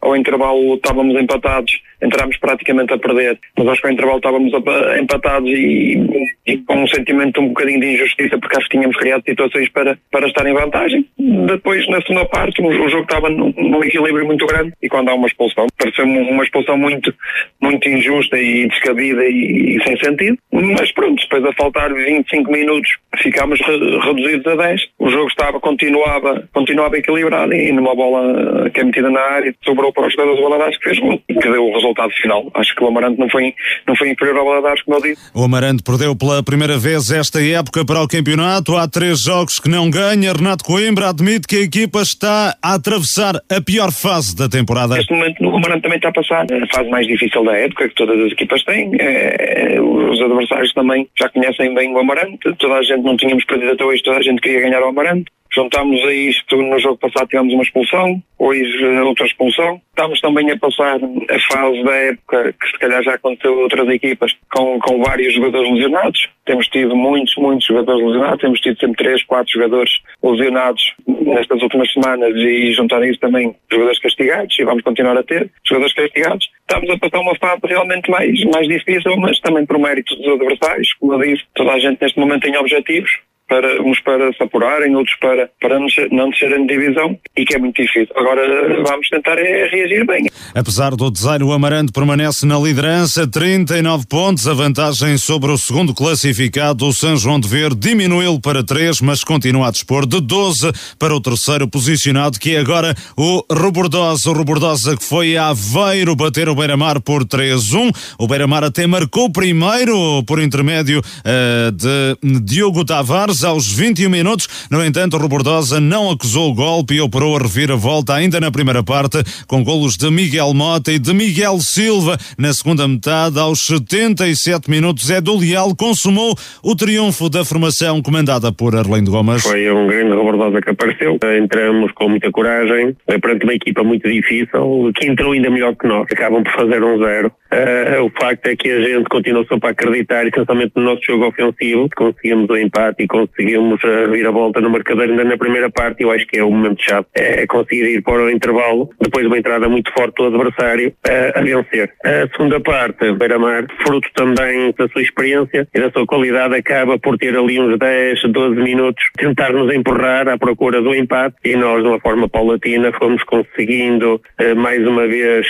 Ao 0.00 0.16
intervalo 0.16 0.74
estávamos 0.74 1.14
empatados, 1.20 1.80
entrámos 2.02 2.36
praticamente 2.38 2.92
a 2.92 2.98
perder, 2.98 3.38
mas 3.56 3.68
acho 3.68 3.80
que 3.80 3.86
ao 3.86 3.92
intervalo 3.92 4.18
estávamos 4.18 4.52
empatados 5.00 5.50
e, 5.50 5.98
e 6.46 6.58
com 6.58 6.82
um 6.82 6.86
sentimento 6.88 7.40
um 7.40 7.48
bocadinho 7.48 7.80
de 7.80 7.94
injustiça, 7.94 8.38
porque 8.38 8.56
acho 8.56 8.68
que 8.68 8.76
tínhamos 8.76 8.96
criado 8.96 9.22
situações 9.26 9.68
para, 9.70 9.98
para 10.10 10.26
estar 10.26 10.46
em 10.46 10.54
vantagem. 10.54 11.06
Depois, 11.18 11.86
na 11.88 12.00
segunda 12.02 12.24
parte, 12.26 12.60
o, 12.60 12.66
o 12.66 12.88
jogo 12.88 13.04
estava 13.04 13.28
num, 13.28 13.52
num 13.56 13.82
equilíbrio 13.84 14.26
muito 14.26 14.46
grande 14.46 14.72
e 14.82 14.88
quando 14.88 15.08
há 15.08 15.14
uma 15.14 15.26
expulsão, 15.26 15.66
pareceu-me 15.78 16.18
uma 16.30 16.44
expulsão 16.44 16.76
muito, 16.76 17.12
muito 17.60 17.88
injusta 17.88 18.38
e 18.38 18.68
descabida 18.68 19.24
e, 19.24 19.76
e, 19.76 19.82
sem 19.84 19.96
sentido. 19.98 20.38
Mas 20.52 20.92
pronto, 20.92 21.20
depois 21.20 21.44
a 21.44 21.52
faltar 21.52 21.92
25 21.92 22.50
minutos 22.50 22.90
ficámos 23.16 23.60
re, 23.60 23.98
reduzidos 24.00 24.46
a 24.46 24.56
10. 24.56 24.82
O 24.98 25.08
jogo 25.08 25.28
estava, 25.28 25.60
continuava, 25.60 26.48
continuava 26.52 26.98
equilibrado 26.98 27.52
e 27.52 27.72
numa 27.72 27.94
bola 27.94 28.70
que 28.70 28.80
é 28.80 28.84
metida 28.84 29.10
na 29.10 29.20
área 29.26 29.54
sobrou 29.64 29.92
para 29.92 30.06
os 30.06 30.12
jogadores 30.12 30.38
do 30.38 30.48
Valadares 30.48 30.78
que 30.78 30.84
fez 30.84 30.98
gol 30.98 31.20
e 31.28 31.34
que 31.34 31.50
deu 31.50 31.64
o 31.64 31.72
resultado 31.72 32.12
final. 32.12 32.50
Acho 32.54 32.74
que 32.74 32.84
o 32.84 32.86
Amarante 32.88 33.18
não 33.18 33.28
foi, 33.28 33.54
não 33.86 33.96
foi 33.96 34.10
inferior 34.10 34.38
ao 34.38 34.46
Valadares, 34.46 34.82
como 34.82 34.98
eu 34.98 35.02
disse. 35.02 35.30
O 35.34 35.44
Amarante 35.44 35.82
perdeu 35.82 36.16
pela 36.16 36.42
primeira 36.42 36.78
vez 36.78 37.10
esta 37.10 37.42
época 37.42 37.84
para 37.84 38.02
o 38.02 38.08
campeonato. 38.08 38.76
Há 38.76 38.88
três 38.88 39.20
jogos 39.20 39.58
que 39.58 39.68
não 39.68 39.90
ganha. 39.90 40.32
Renato 40.32 40.64
Coimbra 40.64 41.10
admite 41.10 41.46
que 41.46 41.56
a 41.56 41.60
equipa 41.60 42.00
está 42.00 42.56
a 42.62 42.74
atravessar 42.74 43.36
a 43.50 43.60
pior 43.60 43.90
fase 43.92 44.36
da 44.36 44.48
temporada. 44.48 44.96
Neste 44.96 45.12
momento 45.12 45.44
o 45.44 45.56
Amarante 45.56 45.82
também 45.82 45.96
está 45.96 46.08
a 46.08 46.12
passar 46.12 46.46
a 46.50 46.74
fase 46.74 46.88
mais 46.90 47.06
difícil 47.06 47.44
da 47.44 47.56
época 47.56 47.88
que 47.88 47.94
todas 47.94 48.18
as 48.20 48.32
equipas 48.32 48.62
têm. 48.64 48.90
É, 48.98 49.80
os 49.80 50.20
adversários 50.20 50.72
também 50.72 51.08
já 51.18 51.28
conhecem 51.28 51.74
bem 51.74 51.92
o 51.92 51.98
Amarante. 51.98 52.38
Toda 52.58 52.74
a 52.74 52.82
gente 52.82 53.02
não 53.02 53.16
tínhamos 53.16 53.44
perdido 53.44 53.72
até 53.72 53.84
hoje, 53.84 54.02
toda 54.02 54.18
a 54.18 54.22
gente 54.22 54.40
queria 54.40 54.60
ganhar 54.60 54.82
o 54.82 54.88
Amarante. 54.88 55.30
Juntámos 55.56 56.04
a 56.04 56.12
isto, 56.12 56.54
no 56.54 56.78
jogo 56.78 56.98
passado 56.98 57.28
tivemos 57.28 57.54
uma 57.54 57.62
expulsão, 57.62 58.22
hoje 58.38 58.84
eh, 58.84 59.02
outra 59.02 59.24
expulsão. 59.24 59.80
Estamos 59.88 60.20
também 60.20 60.50
a 60.50 60.58
passar 60.58 60.96
a 60.96 61.40
fase 61.50 61.82
da 61.82 61.94
época 61.94 62.52
que 62.52 62.66
se 62.66 62.78
calhar 62.78 63.02
já 63.02 63.14
aconteceu 63.14 63.58
outras 63.58 63.88
equipas 63.88 64.36
com, 64.52 64.78
com 64.78 65.02
vários 65.02 65.32
jogadores 65.32 65.72
lesionados. 65.72 66.28
Temos 66.44 66.68
tido 66.68 66.94
muitos, 66.94 67.34
muitos 67.36 67.66
jogadores 67.66 68.04
lesionados, 68.04 68.40
temos 68.42 68.60
tido 68.60 68.78
sempre 68.78 69.02
três, 69.02 69.22
quatro 69.24 69.50
jogadores 69.50 69.90
lesionados 70.22 70.94
nestas 71.08 71.62
últimas 71.62 71.90
semanas 71.90 72.36
e 72.36 72.72
juntar 72.72 73.02
isso 73.08 73.18
também 73.18 73.56
jogadores 73.72 73.98
castigados 73.98 74.58
e 74.58 74.64
vamos 74.64 74.82
continuar 74.82 75.16
a 75.16 75.22
ter 75.22 75.50
jogadores 75.66 75.94
castigados. 75.94 76.46
Estamos 76.68 76.90
a 76.90 76.98
passar 76.98 77.20
uma 77.20 77.34
fase 77.36 77.62
realmente 77.64 78.10
mais, 78.10 78.44
mais 78.44 78.68
difícil, 78.68 79.16
mas 79.16 79.40
também 79.40 79.64
por 79.64 79.78
mérito 79.78 80.14
dos 80.16 80.34
adversários. 80.34 80.92
Como 81.00 81.14
eu 81.14 81.20
disse, 81.20 81.44
toda 81.54 81.72
a 81.72 81.78
gente 81.78 81.98
neste 82.02 82.20
momento 82.20 82.42
tem 82.42 82.58
objetivos 82.58 83.10
para, 83.48 83.82
uns 83.82 84.00
para 84.00 84.32
se 84.32 84.42
apurarem, 84.42 84.94
outros 84.96 85.16
para, 85.20 85.48
para 85.60 85.78
não 86.10 86.30
descerem 86.30 86.66
de 86.66 86.76
divisão 86.76 87.18
e 87.36 87.44
que 87.44 87.54
é 87.54 87.58
muito 87.58 87.80
difícil. 87.80 88.08
Agora 88.16 88.42
vamos 88.82 89.08
tentar 89.08 89.38
é 89.38 89.68
reagir 89.68 90.04
bem. 90.06 90.26
Apesar 90.54 90.94
do 90.96 91.10
desaire, 91.10 91.44
o 91.44 91.52
Amarante 91.52 91.92
permanece 91.92 92.44
na 92.46 92.58
liderança, 92.58 93.26
39 93.26 94.06
pontos, 94.06 94.48
a 94.48 94.54
vantagem 94.54 95.16
sobre 95.16 95.50
o 95.50 95.58
segundo 95.58 95.94
classificado, 95.94 96.86
o 96.86 96.92
São 96.92 97.16
João 97.16 97.38
de 97.38 97.48
Ver, 97.48 97.74
diminuiu 97.74 98.40
para 98.40 98.64
3, 98.64 99.00
mas 99.00 99.22
continua 99.22 99.68
a 99.68 99.70
dispor 99.70 100.06
de 100.06 100.20
12 100.20 100.72
para 100.98 101.14
o 101.14 101.20
terceiro 101.20 101.68
posicionado, 101.68 102.38
que 102.38 102.56
é 102.56 102.58
agora 102.58 102.94
o 103.16 103.44
Robordosa. 103.50 104.30
O 104.30 104.32
Robordosa 104.32 104.96
que 104.96 105.04
foi 105.04 105.36
a 105.36 105.48
Aveiro 105.48 106.16
bater 106.16 106.48
o 106.48 106.54
Beira-Mar 106.54 107.00
por 107.00 107.24
3-1. 107.24 107.94
O 108.18 108.26
Beira-Mar 108.26 108.64
até 108.64 108.86
marcou 108.86 109.30
primeiro 109.30 110.22
por 110.24 110.40
intermédio 110.40 111.00
uh, 111.00 111.72
de 111.72 112.40
Diogo 112.42 112.84
Tavares 112.84 113.35
aos 113.44 113.72
21 113.72 114.10
minutos. 114.10 114.66
No 114.70 114.84
entanto, 114.84 115.16
Robordosa 115.16 115.80
não 115.80 116.10
acusou 116.10 116.50
o 116.50 116.54
golpe 116.54 116.94
e 116.94 117.00
operou 117.00 117.36
a 117.36 117.40
reviravolta 117.40 118.14
ainda 118.14 118.40
na 118.40 118.50
primeira 118.50 118.82
parte, 118.82 119.18
com 119.46 119.62
golos 119.62 119.96
de 119.96 120.10
Miguel 120.10 120.52
Mota 120.54 120.92
e 120.92 120.98
de 120.98 121.12
Miguel 121.12 121.58
Silva. 121.60 122.16
Na 122.38 122.52
segunda 122.52 122.86
metade, 122.86 123.38
aos 123.38 123.66
77 123.66 124.70
minutos, 124.70 125.10
é 125.10 125.20
do 125.20 125.36
Leal 125.36 125.74
consumou 125.74 126.34
o 126.62 126.74
triunfo 126.74 127.28
da 127.28 127.44
formação 127.44 128.02
comandada 128.02 128.52
por 128.52 128.74
Arlindo 128.74 129.10
Gomes. 129.10 129.42
Foi 129.42 129.70
um 129.70 129.86
grande 129.86 130.14
Robordosa 130.14 130.60
que 130.60 130.70
apareceu. 130.70 131.18
Entramos 131.38 131.92
com 131.92 132.08
muita 132.08 132.30
coragem, 132.30 132.96
perante 133.20 133.44
uma 133.44 133.54
equipa 133.54 133.82
muito 133.82 134.08
difícil, 134.08 134.92
que 134.94 135.06
entrou 135.06 135.32
ainda 135.32 135.50
melhor 135.50 135.74
que 135.76 135.86
nós. 135.86 136.06
Acabam 136.10 136.42
por 136.42 136.52
fazer 136.52 136.82
um 136.82 136.98
zero. 136.98 137.32
Uh, 137.52 138.04
o 138.04 138.10
facto 138.20 138.46
é 138.46 138.56
que 138.56 138.70
a 138.70 138.80
gente 138.80 139.08
continuou 139.08 139.46
só 139.46 139.58
para 139.58 139.70
acreditar, 139.70 140.26
essencialmente 140.26 140.72
no 140.76 140.82
nosso 140.82 141.02
jogo 141.06 141.26
ofensivo. 141.26 141.88
Conseguimos 141.94 142.50
o 142.50 142.56
empate 142.56 143.04
e 143.04 143.06
conseguimos 143.06 143.25
uh, 143.34 144.10
vir 144.10 144.26
a 144.26 144.30
volta 144.30 144.60
no 144.60 144.70
marcador 144.70 145.04
ainda 145.04 145.24
na 145.24 145.36
primeira 145.36 145.70
parte. 145.70 146.02
Eu 146.02 146.10
acho 146.10 146.26
que 146.26 146.38
é 146.38 146.44
o 146.44 146.50
momento 146.50 146.82
chave. 146.82 147.06
É 147.14 147.46
conseguir 147.46 147.84
ir 147.84 148.02
para 148.02 148.24
o 148.24 148.30
intervalo, 148.30 148.90
depois 149.00 149.24
de 149.24 149.28
uma 149.28 149.38
entrada 149.38 149.68
muito 149.68 149.92
forte 149.92 150.16
do 150.16 150.26
adversário, 150.26 150.88
uh, 151.06 151.38
a 151.38 151.40
vencer. 151.40 151.92
A 152.04 152.28
segunda 152.28 152.60
parte, 152.60 153.12
Beira-Mar, 153.12 153.66
fruto 153.84 154.08
também 154.14 154.74
da 154.78 154.88
sua 154.88 155.02
experiência 155.02 155.66
e 155.74 155.80
da 155.80 155.90
sua 155.90 156.06
qualidade, 156.06 156.54
acaba 156.54 156.98
por 156.98 157.16
ter 157.18 157.36
ali 157.36 157.60
uns 157.60 157.78
10, 157.78 158.22
12 158.32 158.56
minutos, 158.56 159.02
tentar 159.16 159.52
nos 159.52 159.72
empurrar 159.74 160.28
à 160.28 160.38
procura 160.38 160.80
do 160.80 160.94
empate 160.94 161.36
e 161.44 161.56
nós, 161.56 161.82
de 161.82 161.88
uma 161.88 162.00
forma 162.00 162.28
paulatina, 162.28 162.92
fomos 162.92 163.22
conseguindo 163.24 164.20
mais 164.56 164.86
uma 164.86 165.06
vez 165.06 165.46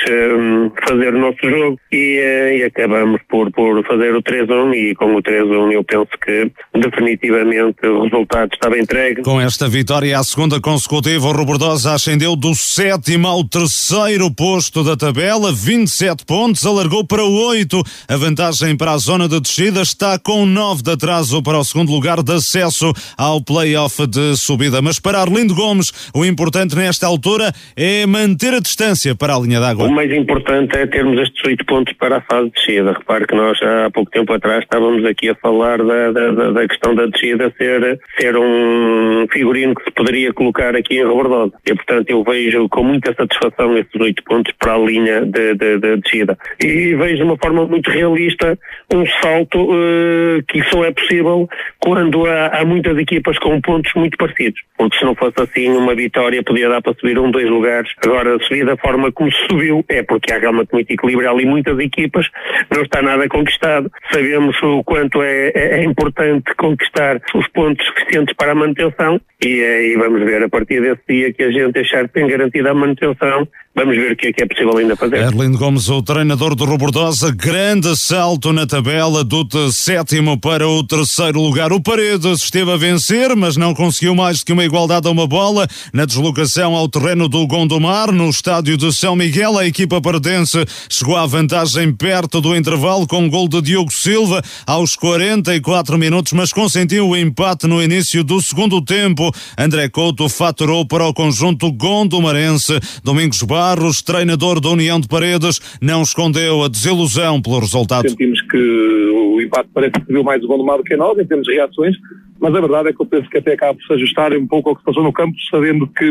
fazer 0.87 1.15
o 1.15 1.19
nosso 1.19 1.39
jogo 1.43 1.79
e, 1.93 2.19
eh, 2.19 2.59
e, 2.59 2.65
acabamos 2.65 3.21
por, 3.29 3.51
por 3.53 3.85
fazer 3.87 4.15
o 4.15 4.23
3-1 4.23 4.75
e 4.75 4.95
com 4.95 5.15
o 5.15 5.23
3-1 5.23 5.73
eu 5.73 5.85
penso 5.85 6.11
que 6.23 6.51
definitivamente 6.75 7.66
o 7.85 8.03
resultado 8.03 8.53
estava 8.53 8.79
entregue. 8.79 9.23
Com 9.23 9.41
esta 9.41 9.69
vitória 9.69 10.19
à 10.19 10.23
segunda 10.23 10.61
consecutiva, 10.61 11.27
o 11.27 11.33
Robordosa 11.33 11.95
ascendeu 11.95 12.37
do 12.37 12.55
sétimo 12.55 13.27
ao 13.29 13.45
terceiro 13.45 14.31
posto 14.31 14.83
da 14.83 14.97
tabela, 14.97 15.53
27 15.53 16.25
pontos, 16.27 16.67
alargou 16.67 17.07
para 17.07 17.25
8. 17.25 17.83
A 18.09 18.17
vantagem 18.17 18.77
para 18.77 18.93
a 18.93 18.99
zona 18.99 19.29
de 19.29 19.41
descida 19.41 19.81
está 19.81 20.19
com 20.19 20.45
9 20.45 20.83
de 20.83 20.91
atraso 20.91 21.43
para 21.43 21.59
o 21.59 21.65
segundo 21.65 21.93
lugar 21.93 22.23
de 22.23 22.33
acesso 22.33 22.93
ao 23.17 23.41
play-off 23.41 24.07
de 24.07 24.37
subida. 24.37 24.83
Mas 24.83 24.99
para 24.99 25.21
Arlindo 25.21 25.55
Gomes, 25.55 26.11
o 26.15 26.25
importante 26.25 26.77
nesta 26.77 27.07
altura 27.07 27.53
é 27.77 28.05
manter 28.07 28.53
a 28.55 28.61
distância 28.61 29.15
para 29.15 29.35
a 29.35 29.39
linha 29.39 29.61
d'água. 29.61 29.87
O 29.87 29.93
mais 29.93 30.13
importante 30.13 30.77
é 30.77 30.87
termos 30.87 31.21
estes 31.21 31.43
8 31.45 31.65
pontos 31.65 31.87
pontos 31.87 31.93
para 31.95 32.17
a 32.17 32.21
fase 32.23 32.47
de 32.47 32.53
descida. 32.53 32.93
Repare 32.93 33.27
que 33.27 33.35
nós 33.35 33.61
há 33.63 33.91
pouco 33.91 34.11
tempo 34.11 34.33
atrás 34.33 34.63
estávamos 34.63 35.05
aqui 35.05 35.29
a 35.29 35.35
falar 35.35 35.79
da, 35.79 36.13
da, 36.13 36.51
da 36.53 36.69
questão 36.69 36.95
da 36.95 37.07
descida 37.07 37.53
ser, 37.57 38.01
ser 38.19 38.37
um 38.37 39.27
figurino 39.31 39.75
que 39.75 39.85
se 39.85 39.91
poderia 39.91 40.33
colocar 40.33 40.75
aqui 40.75 40.99
em 40.99 41.07
Rebordosa. 41.07 41.53
E, 41.67 41.75
portanto, 41.75 42.11
eu 42.11 42.25
vejo 42.25 42.69
com 42.69 42.83
muita 42.83 43.15
satisfação 43.15 43.77
esses 43.77 43.95
oito 44.01 44.23
pontos 44.25 44.53
para 44.59 44.75
a 44.75 44.79
linha 44.79 45.25
de, 45.27 45.55
de, 45.55 45.79
de 45.79 45.97
descida. 45.99 46.39
E 46.63 46.95
vejo 46.95 47.17
de 47.17 47.23
uma 47.23 47.37
forma 47.37 47.67
muito 47.67 47.91
realista 47.91 48.59
um 48.95 49.05
salto 49.21 49.71
uh, 49.71 50.43
que 50.49 50.63
só 50.71 50.85
é 50.85 50.93
possível 50.93 51.49
quando 51.79 52.27
há, 52.27 52.47
há, 52.49 52.65
muitas 52.65 52.97
equipas 52.99 53.39
com 53.39 53.61
pontos 53.61 53.93
muito 53.95 54.17
parecidos. 54.17 54.61
Porque 54.79 54.99
se 54.99 55.05
não 55.05 55.15
fosse 55.15 55.41
assim, 55.41 55.69
uma 55.69 55.95
vitória 55.95 56.43
podia 56.43 56.69
dar 56.69 56.81
para 56.81 56.95
subir 56.95 57.19
um, 57.19 57.31
dois 57.31 57.49
lugares. 57.49 57.91
Agora, 58.05 58.39
subir 58.41 58.65
da 58.65 58.77
forma 58.77 59.13
como 59.13 59.31
subiu 59.33 59.85
é 59.89 60.03
porque 60.03 60.33
há 60.33 60.39
realmente 60.39 60.73
muito 60.73 60.91
equilíbrio 60.91 61.31
ali, 61.31 61.45
muito 61.45 61.67
muitas 61.67 61.79
equipas, 61.79 62.29
não 62.71 62.83
está 62.83 63.03
nada 63.03 63.29
conquistado. 63.29 63.91
Sabemos 64.13 64.57
o 64.63 64.85
quanto 64.85 65.23
é, 65.23 65.49
é, 65.55 65.81
é 65.81 65.85
importante 65.85 66.55
conquistar 66.57 67.21
os 67.35 67.46
pontos 67.49 67.85
suficientes 67.87 68.35
para 68.37 68.53
a 68.53 68.55
manutenção 68.55 69.21
e, 69.43 69.61
eh, 69.61 69.93
e 69.93 69.97
vamos 69.97 70.23
ver 70.25 70.43
a 70.43 70.49
partir 70.49 70.81
desse 70.81 71.03
dia 71.09 71.33
que 71.33 71.43
a 71.43 71.51
gente 71.51 71.79
achar 71.79 72.07
que 72.09 72.15
tem 72.15 72.27
garantida 72.27 72.71
a 72.71 72.75
manutenção, 72.75 73.47
Vamos 73.77 73.95
ver 73.95 74.13
o 74.13 74.17
que 74.17 74.29
é 74.29 74.33
que 74.33 74.43
é 74.43 74.47
possível 74.47 74.75
ainda 74.79 74.97
fazer. 74.97 75.19
Erlindo 75.19 75.59
Gomes, 75.59 75.91
o 75.91 76.01
treinador 76.01 76.55
do 76.55 76.65
Robordosa, 76.65 77.31
grande 77.31 77.95
salto 77.95 78.51
na 78.51 78.67
tabela 78.67 79.23
do 79.23 79.47
sétimo 79.71 80.41
para 80.41 80.67
o 80.67 80.83
terceiro 80.83 81.43
lugar. 81.43 81.71
O 81.75 81.83
Paredes 81.83 82.43
esteve 82.43 82.73
a 82.73 82.79
vencer, 82.79 83.37
mas 83.37 83.59
não 83.59 83.75
conseguiu 83.75 84.15
mais 84.15 84.39
do 84.39 84.47
que 84.47 84.53
uma 84.55 84.65
igualdade 84.65 85.07
a 85.07 85.11
uma 85.11 85.27
bola 85.27 85.69
na 85.93 86.07
deslocação 86.07 86.75
ao 86.75 86.89
terreno 86.89 87.29
do 87.29 87.47
Gondomar, 87.47 88.11
no 88.11 88.31
estádio 88.31 88.79
de 88.79 88.91
São 88.95 89.15
Miguel. 89.15 89.59
A 89.59 89.67
equipa 89.67 90.01
paredense 90.01 90.65
chegou 90.89 91.15
à 91.15 91.27
vantagem 91.27 91.93
perto 91.93 92.41
do 92.41 92.57
intervalo 92.57 93.07
com 93.07 93.27
o 93.27 93.31
gol 93.31 93.47
de 93.47 93.61
Diogo 93.61 93.93
Silva 93.93 94.41
aos 94.67 94.97
44 94.97 95.99
minutos, 95.99 96.33
mas 96.33 96.51
consentiu 96.51 97.11
o 97.11 97.15
empate 97.15 97.36
no 97.69 97.83
início 97.83 98.25
do 98.25 98.41
segundo 98.41 98.81
tempo. 98.81 99.31
André 99.59 99.89
Couto 99.89 100.29
faturou 100.29 100.87
para 100.87 101.07
o 101.07 101.15
conjunto 101.15 101.71
gondomarense. 101.71 102.81
Domingos 103.05 103.43
Bar 103.43 103.67
Barros, 103.67 104.01
treinador 104.01 104.61
da 104.61 104.69
União 104.69 105.01
de 105.01 105.09
Paredes, 105.09 105.61
não 105.83 106.03
escondeu 106.03 106.63
a 106.63 106.69
desilusão 106.69 107.43
pelo 107.43 107.59
resultado. 107.59 108.09
Sentimos 108.09 108.41
que 108.43 108.57
o 108.57 109.41
empate 109.41 109.69
parece 109.75 109.93
que 109.93 110.13
viu 110.13 110.23
mais 110.23 110.43
o 110.45 110.47
Gondomar 110.47 110.79
do 110.79 110.85
que 110.85 110.97
nós, 110.97 111.19
em 111.19 111.27
termos 111.27 111.47
de 111.47 111.55
reações, 111.55 111.97
mas 112.41 112.55
a 112.55 112.61
verdade 112.61 112.89
é 112.89 112.93
que 112.93 113.01
eu 113.01 113.07
penso 113.07 113.29
que 113.29 113.39
até 113.39 113.55
acaba 113.55 113.75
por 113.75 113.85
se 113.85 113.93
ajustar 113.95 114.33
um 114.35 114.47
pouco 114.47 114.69
ao 114.69 114.77
que 114.77 114.83
se 114.83 114.87
passou 114.87 115.03
no 115.03 115.13
campo, 115.13 115.37
sabendo 115.51 115.87
que, 115.89 116.11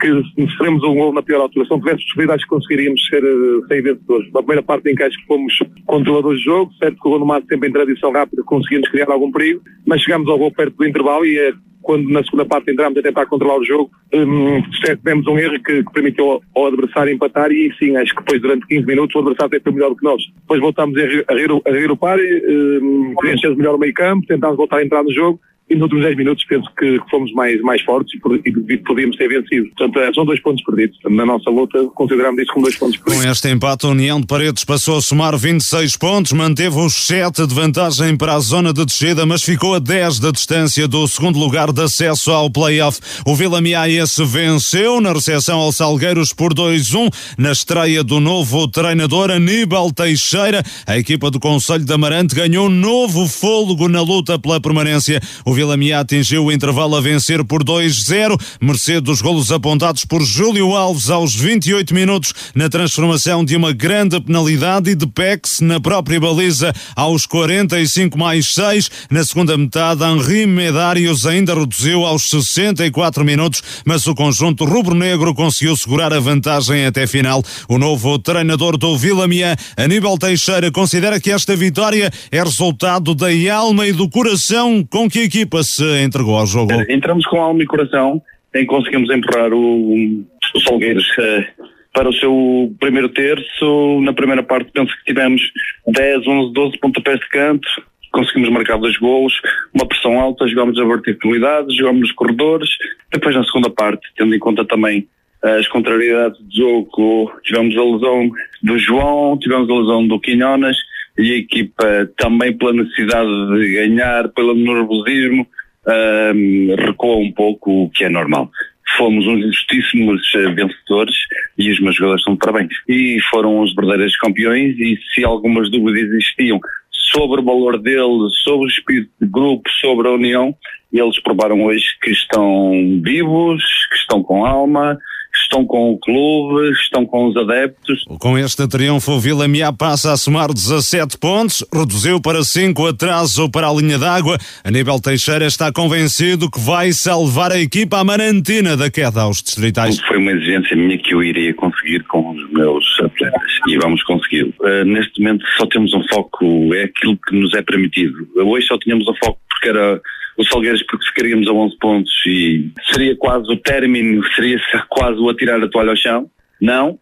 que 0.00 0.22
se 0.34 0.52
sofremos 0.52 0.82
um 0.84 0.94
gol 0.94 1.12
na 1.12 1.22
pior 1.22 1.40
altura, 1.40 1.64
se 1.64 1.70
não 1.70 1.78
tivéssemos 1.78 2.08
sofrido, 2.08 2.32
acho 2.32 2.44
que 2.44 2.50
conseguiríamos 2.50 3.06
ser, 3.06 3.24
eh, 3.24 3.66
ser 3.68 3.82
vencedores. 3.82 4.32
Na 4.32 4.40
primeira 4.40 4.62
parte 4.62 4.90
em 4.90 4.94
que 4.94 5.02
acho 5.02 5.18
que 5.18 5.26
fomos 5.26 5.54
controladores 5.86 6.38
de 6.38 6.44
jogo, 6.44 6.72
certo 6.74 7.00
que 7.00 7.08
o 7.08 7.10
Gondomar 7.10 7.42
sempre 7.48 7.68
em 7.68 7.72
tradição 7.72 8.12
rápida 8.12 8.42
conseguimos 8.44 8.88
criar 8.88 9.10
algum 9.10 9.30
perigo, 9.32 9.60
mas 9.86 10.00
chegamos 10.02 10.28
ao 10.28 10.38
gol 10.38 10.52
perto 10.52 10.76
do 10.76 10.86
intervalo 10.86 11.24
e 11.24 11.38
é 11.38 11.52
quando 11.86 12.10
na 12.10 12.22
segunda 12.24 12.44
parte 12.44 12.72
entramos 12.72 12.98
a 12.98 13.02
tentar 13.02 13.26
controlar 13.26 13.58
o 13.58 13.64
jogo, 13.64 13.88
um, 14.12 14.60
tivemos 14.72 15.24
um 15.28 15.38
erro 15.38 15.62
que, 15.62 15.84
que, 15.84 15.92
permitiu 15.92 16.42
ao 16.52 16.66
adversário 16.66 17.12
empatar 17.12 17.52
e 17.52 17.72
sim, 17.78 17.96
acho 17.96 18.12
que 18.12 18.22
depois 18.22 18.42
durante 18.42 18.66
15 18.66 18.86
minutos 18.86 19.14
o 19.14 19.20
adversário 19.20 19.56
até 19.56 19.62
foi 19.62 19.72
melhor 19.72 19.90
do 19.90 19.96
que 19.96 20.04
nós. 20.04 20.20
Depois 20.40 20.60
voltámos 20.60 20.96
a, 20.98 21.02
a, 21.02 21.70
a 21.70 21.72
regrupar, 21.72 22.18
um, 22.18 23.14
preenchemos 23.16 23.56
melhor 23.56 23.76
o 23.76 23.78
meio 23.78 23.94
campo, 23.94 24.26
tentámos 24.26 24.56
voltar 24.56 24.78
a 24.78 24.84
entrar 24.84 25.04
no 25.04 25.12
jogo 25.12 25.38
e 25.68 25.74
nos 25.74 25.82
últimos 25.82 26.04
10 26.04 26.16
minutos 26.16 26.44
penso 26.44 26.70
que 26.78 26.98
fomos 27.10 27.32
mais, 27.32 27.60
mais 27.62 27.82
fortes 27.82 28.14
e, 28.14 28.72
e 28.72 28.76
podíamos 28.78 29.16
ter 29.16 29.28
vencido. 29.28 29.68
Portanto, 29.76 29.98
é, 29.98 30.14
são 30.14 30.24
dois 30.24 30.40
pontos 30.40 30.62
perdidos. 30.62 30.96
Na 31.10 31.26
nossa 31.26 31.50
luta, 31.50 31.84
consideramos 31.94 32.40
isso 32.40 32.52
como 32.52 32.66
dois 32.66 32.76
pontos 32.76 32.96
perdidos. 32.96 33.24
Com 33.24 33.30
este 33.30 33.48
empate, 33.48 33.86
a 33.86 33.88
União 33.88 34.20
de 34.20 34.26
Paredes 34.26 34.64
passou 34.64 34.98
a 34.98 35.02
somar 35.02 35.36
26 35.36 35.96
pontos, 35.96 36.32
manteve 36.32 36.78
os 36.78 36.94
7 36.94 37.46
de 37.46 37.54
vantagem 37.54 38.16
para 38.16 38.34
a 38.34 38.38
zona 38.38 38.72
de 38.72 38.84
descida, 38.84 39.26
mas 39.26 39.42
ficou 39.42 39.74
a 39.74 39.80
10 39.80 40.20
da 40.20 40.30
distância 40.30 40.86
do 40.86 41.06
segundo 41.08 41.36
lugar 41.36 41.72
de 41.72 41.82
acesso 41.82 42.30
ao 42.30 42.48
play-off. 42.48 43.00
O 43.26 43.34
Vila 43.34 43.60
Miaense 43.60 44.24
venceu 44.24 45.00
na 45.00 45.12
recepção 45.12 45.58
ao 45.58 45.72
Salgueiros 45.72 46.32
por 46.32 46.54
2-1, 46.54 47.12
na 47.36 47.50
estreia 47.50 48.04
do 48.04 48.20
novo 48.20 48.68
treinador 48.68 49.32
Aníbal 49.32 49.92
Teixeira. 49.92 50.62
A 50.86 50.96
equipa 50.96 51.28
do 51.28 51.40
Conselho 51.40 51.84
de 51.84 51.92
Amarante 51.92 52.36
ganhou 52.36 52.68
novo 52.68 53.26
fôlego 53.26 53.88
na 53.88 54.00
luta 54.00 54.38
pela 54.38 54.60
permanência. 54.60 55.20
O 55.44 55.55
Vila 55.56 55.74
Miá 55.74 56.00
atingiu 56.00 56.44
o 56.44 56.52
intervalo 56.52 56.96
a 56.96 57.00
vencer 57.00 57.42
por 57.42 57.64
2-0, 57.64 58.38
mercê 58.60 59.00
dos 59.00 59.22
golos 59.22 59.50
apontados 59.50 60.04
por 60.04 60.22
Júlio 60.22 60.76
Alves 60.76 61.08
aos 61.08 61.34
28 61.34 61.94
minutos 61.94 62.34
na 62.54 62.68
transformação 62.68 63.42
de 63.42 63.56
uma 63.56 63.72
grande 63.72 64.20
penalidade 64.20 64.90
e 64.90 64.94
de 64.94 65.06
Pex 65.06 65.60
na 65.62 65.80
própria 65.80 66.20
baliza 66.20 66.74
aos 66.94 67.24
45 67.24 68.18
mais 68.18 68.52
6. 68.52 68.90
Na 69.10 69.24
segunda 69.24 69.56
metade, 69.56 70.04
Henri 70.04 70.46
Medários 70.46 71.24
ainda 71.24 71.54
reduziu 71.54 72.04
aos 72.04 72.28
64 72.28 73.24
minutos, 73.24 73.62
mas 73.86 74.06
o 74.06 74.14
conjunto 74.14 74.66
rubro-negro 74.66 75.34
conseguiu 75.34 75.74
segurar 75.74 76.12
a 76.12 76.20
vantagem 76.20 76.84
até 76.84 77.06
final. 77.06 77.42
O 77.66 77.78
novo 77.78 78.18
treinador 78.18 78.76
do 78.76 78.94
Vila 78.98 79.26
Miá, 79.26 79.56
Aníbal 79.74 80.18
Teixeira, 80.18 80.70
considera 80.70 81.18
que 81.18 81.30
esta 81.30 81.56
vitória 81.56 82.12
é 82.30 82.42
resultado 82.42 83.14
da 83.14 83.28
alma 83.54 83.86
e 83.86 83.92
do 83.94 84.06
coração 84.06 84.86
com 84.90 85.08
que 85.08 85.20
a 85.20 85.24
equipe 85.24 85.45
equipa 85.46 85.62
se 85.62 86.02
entregou 86.02 86.36
ao 86.36 86.46
jogo? 86.46 86.72
Entramos 86.90 87.24
com 87.26 87.40
alma 87.40 87.62
e 87.62 87.66
coração 87.66 88.20
em 88.54 88.66
conseguimos 88.66 89.10
empurrar 89.10 89.52
o, 89.52 90.24
o 90.54 90.60
Salgueiros 90.66 91.06
uh, 91.18 91.64
para 91.92 92.08
o 92.08 92.12
seu 92.12 92.74
primeiro 92.80 93.08
terço. 93.10 94.00
Na 94.02 94.12
primeira 94.12 94.42
parte 94.42 94.70
penso 94.72 94.92
que 94.98 95.04
tivemos 95.12 95.40
10, 95.86 96.26
11, 96.26 96.52
12 96.52 96.78
pontapés 96.78 97.20
de 97.20 97.28
canto, 97.28 97.68
conseguimos 98.10 98.48
marcar 98.48 98.78
dois 98.78 98.96
golos, 98.96 99.34
uma 99.74 99.86
pressão 99.86 100.18
alta, 100.18 100.48
jogámos 100.48 100.78
a 100.78 100.84
verticalidade, 100.84 101.76
jogámos 101.76 102.00
nos 102.00 102.12
corredores, 102.12 102.70
depois 103.12 103.36
na 103.36 103.44
segunda 103.44 103.70
parte, 103.70 104.06
tendo 104.16 104.34
em 104.34 104.38
conta 104.38 104.64
também 104.64 105.06
as 105.42 105.68
contrariedades 105.68 106.40
do 106.40 106.56
jogo, 106.56 107.32
tivemos 107.44 107.76
a 107.76 107.84
lesão 107.84 108.30
do 108.62 108.78
João, 108.78 109.38
tivemos 109.38 109.68
a 109.68 109.74
lesão 109.74 110.08
do 110.08 110.18
Quinhonas, 110.18 110.76
e 111.18 111.32
a 111.32 111.36
equipa 111.36 112.10
também 112.16 112.56
pela 112.56 112.72
necessidade 112.72 113.30
de 113.58 113.72
ganhar, 113.72 114.28
pelo 114.30 114.54
nervosismo, 114.54 115.46
um, 115.86 116.74
recuou 116.76 117.22
um 117.22 117.32
pouco, 117.32 117.84
o 117.84 117.90
que 117.90 118.04
é 118.04 118.08
normal. 118.08 118.50
Fomos 118.96 119.26
uns 119.26 119.42
justíssimos 119.46 120.22
uh, 120.34 120.54
vencedores 120.54 121.16
e 121.58 121.70
os 121.70 121.80
meus 121.80 121.96
jogadores 121.96 122.22
são 122.22 122.34
de 122.34 122.38
parabéns. 122.38 122.72
E 122.88 123.18
foram 123.30 123.60
os 123.60 123.74
verdadeiros 123.74 124.16
campeões 124.16 124.78
e 124.78 124.98
se 125.12 125.24
algumas 125.24 125.70
dúvidas 125.70 126.02
existiam 126.02 126.60
sobre 126.90 127.40
o 127.40 127.44
valor 127.44 127.80
deles, 127.80 128.32
sobre 128.42 128.66
o 128.66 128.68
espírito 128.68 129.10
de 129.20 129.28
grupo, 129.28 129.68
sobre 129.80 130.08
a 130.08 130.12
união, 130.12 130.54
eles 130.92 131.20
provaram 131.20 131.64
hoje 131.64 131.84
que 132.02 132.10
estão 132.10 133.00
vivos, 133.02 133.62
que 133.90 133.96
estão 133.96 134.22
com 134.22 134.44
alma, 134.44 134.98
estão 135.42 135.64
com 135.64 135.92
o 135.92 135.98
clube, 135.98 136.70
estão 136.72 137.06
com 137.06 137.26
os 137.26 137.36
adeptos. 137.36 138.04
Com 138.20 138.38
este 138.38 138.66
triunfo, 138.68 139.12
o 139.12 139.20
Vila 139.20 139.48
Miá 139.48 139.72
passa 139.72 140.12
a 140.12 140.16
somar 140.16 140.52
17 140.52 141.18
pontos, 141.18 141.64
reduziu 141.72 142.20
para 142.20 142.42
5 142.42 142.86
atraso 142.86 143.50
para 143.50 143.68
a 143.68 143.72
linha 143.72 143.98
d'água. 143.98 144.38
Aníbal 144.64 145.00
Teixeira 145.00 145.46
está 145.46 145.72
convencido 145.72 146.50
que 146.50 146.60
vai 146.60 146.92
salvar 146.92 147.52
a 147.52 147.58
equipa 147.58 147.98
amarantina 147.98 148.76
da 148.76 148.90
queda 148.90 149.22
aos 149.22 149.42
distritais. 149.42 149.98
Foi 150.00 150.18
uma 150.18 150.32
exigência 150.32 150.76
minha 150.76 150.98
que 150.98 151.14
eu 151.14 151.22
iria 151.22 151.54
conseguir 151.54 152.02
com 152.04 152.30
os 152.30 152.50
meus 152.50 152.84
atletas 153.00 153.52
e 153.68 153.76
vamos 153.78 154.02
conseguir. 154.04 154.54
Uh, 154.60 154.84
neste 154.84 155.20
momento 155.20 155.44
só 155.56 155.66
temos 155.66 155.92
um 155.94 156.02
foco, 156.08 156.74
é 156.74 156.84
aquilo 156.84 157.16
que 157.26 157.36
nos 157.38 157.54
é 157.54 157.62
permitido. 157.62 158.28
Hoje 158.36 158.66
só 158.66 158.78
tínhamos 158.78 159.08
um 159.08 159.14
foco 159.22 159.38
era 159.68 160.00
o 160.36 160.44
Salgueiros 160.44 160.82
porque 160.82 161.06
ficaríamos 161.06 161.48
a 161.48 161.52
11 161.52 161.78
pontos 161.78 162.12
e 162.26 162.70
seria 162.92 163.16
quase 163.16 163.50
o 163.50 163.56
término, 163.56 164.22
seria 164.34 164.60
quase 164.88 165.18
o 165.18 165.28
atirar 165.28 165.62
a 165.62 165.68
toalha 165.68 165.90
ao 165.90 165.96
chão. 165.96 166.30
Não, 166.60 166.98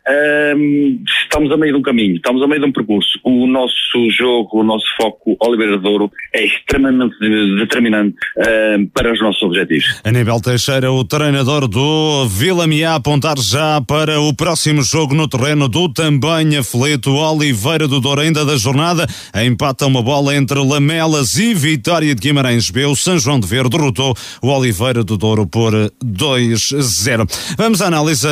um, 0.57 1.05
estamos 1.23 1.53
a 1.53 1.57
meio 1.57 1.75
de 1.75 1.79
um 1.79 1.83
caminho, 1.83 2.17
estamos 2.17 2.43
a 2.43 2.47
meio 2.49 2.61
de 2.61 2.67
um 2.67 2.73
percurso. 2.73 3.19
O 3.23 3.47
nosso 3.47 4.11
jogo, 4.11 4.61
o 4.61 4.65
nosso 4.65 4.87
foco, 4.97 5.37
Oliveira 5.41 5.79
Douro, 5.79 6.11
é 6.35 6.45
extremamente 6.45 7.15
determinante 7.57 8.17
um, 8.37 8.87
para 8.87 9.13
os 9.13 9.21
nossos 9.21 9.43
objetivos. 9.43 10.01
Aníbal 10.03 10.41
Teixeira, 10.41 10.91
o 10.91 11.05
treinador 11.05 11.69
do 11.69 12.27
Vila 12.29 12.67
Miá, 12.67 12.97
apontar 12.97 13.39
já 13.39 13.81
para 13.81 14.21
o 14.21 14.35
próximo 14.35 14.83
jogo 14.83 15.15
no 15.15 15.29
terreno 15.29 15.69
do 15.69 15.89
também 15.89 16.57
aflito 16.57 17.15
Oliveira 17.15 17.87
do 17.87 18.01
Douro, 18.01 18.23
ainda 18.23 18.45
da 18.45 18.57
jornada, 18.57 19.07
empata 19.45 19.87
uma 19.87 20.03
bola 20.03 20.35
entre 20.35 20.59
Lamelas 20.59 21.35
e 21.35 21.55
Vitória 21.55 22.13
de 22.13 22.21
Guimarães 22.21 22.71
B. 22.71 22.87
O 22.87 22.97
São 22.97 23.19
João 23.19 23.39
de 23.39 23.47
Verde 23.47 23.71
derrotou 23.71 24.15
o 24.43 24.49
Oliveira 24.49 25.05
do 25.05 25.17
Douro 25.17 25.47
por 25.47 25.73
2-0. 26.05 27.55
Vamos 27.57 27.81
à 27.81 27.87
análise 27.87 28.27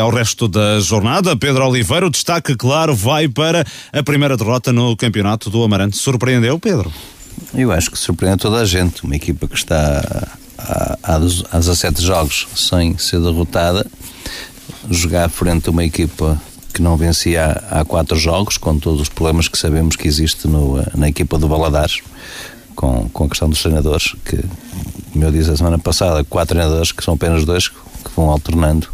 ao 0.00 0.10
resto 0.10 0.48
da 0.48 0.63
jornada. 0.80 1.36
Pedro 1.36 1.66
Oliveira, 1.66 2.06
o 2.06 2.10
destaque, 2.10 2.56
claro, 2.56 2.94
vai 2.94 3.28
para 3.28 3.64
a 3.92 4.02
primeira 4.02 4.36
derrota 4.36 4.72
no 4.72 4.96
campeonato 4.96 5.50
do 5.50 5.62
Amarante. 5.62 5.96
Surpreendeu, 5.96 6.58
Pedro? 6.58 6.92
Eu 7.54 7.72
acho 7.72 7.90
que 7.90 7.98
surpreende 7.98 8.38
toda 8.38 8.58
a 8.58 8.64
gente. 8.64 9.04
Uma 9.04 9.16
equipa 9.16 9.46
que 9.46 9.54
está 9.54 10.28
há, 10.58 10.96
há 11.02 11.58
17 11.58 12.02
jogos 12.02 12.46
sem 12.54 12.96
ser 12.98 13.20
derrotada, 13.20 13.86
jogar 14.90 15.28
frente 15.28 15.68
a 15.68 15.70
uma 15.70 15.84
equipa 15.84 16.40
que 16.72 16.82
não 16.82 16.96
vencia 16.96 17.62
há, 17.70 17.80
há 17.80 17.84
quatro 17.84 18.16
jogos, 18.16 18.58
com 18.58 18.78
todos 18.78 19.00
os 19.00 19.08
problemas 19.08 19.46
que 19.46 19.56
sabemos 19.56 19.96
que 19.96 20.08
existe 20.08 20.48
no, 20.48 20.84
na 20.94 21.08
equipa 21.08 21.38
do 21.38 21.48
Valadares, 21.48 22.00
com, 22.74 23.08
com 23.10 23.24
a 23.24 23.28
questão 23.28 23.48
dos 23.48 23.62
treinadores, 23.62 24.14
que, 24.24 24.38
como 25.12 25.24
eu 25.24 25.30
disse 25.30 25.50
a 25.50 25.56
semana 25.56 25.78
passada, 25.78 26.24
quatro 26.24 26.56
treinadores 26.56 26.90
que 26.90 27.04
são 27.04 27.14
apenas 27.14 27.44
dois 27.44 27.68
que 27.68 28.10
vão 28.16 28.30
alternando 28.30 28.88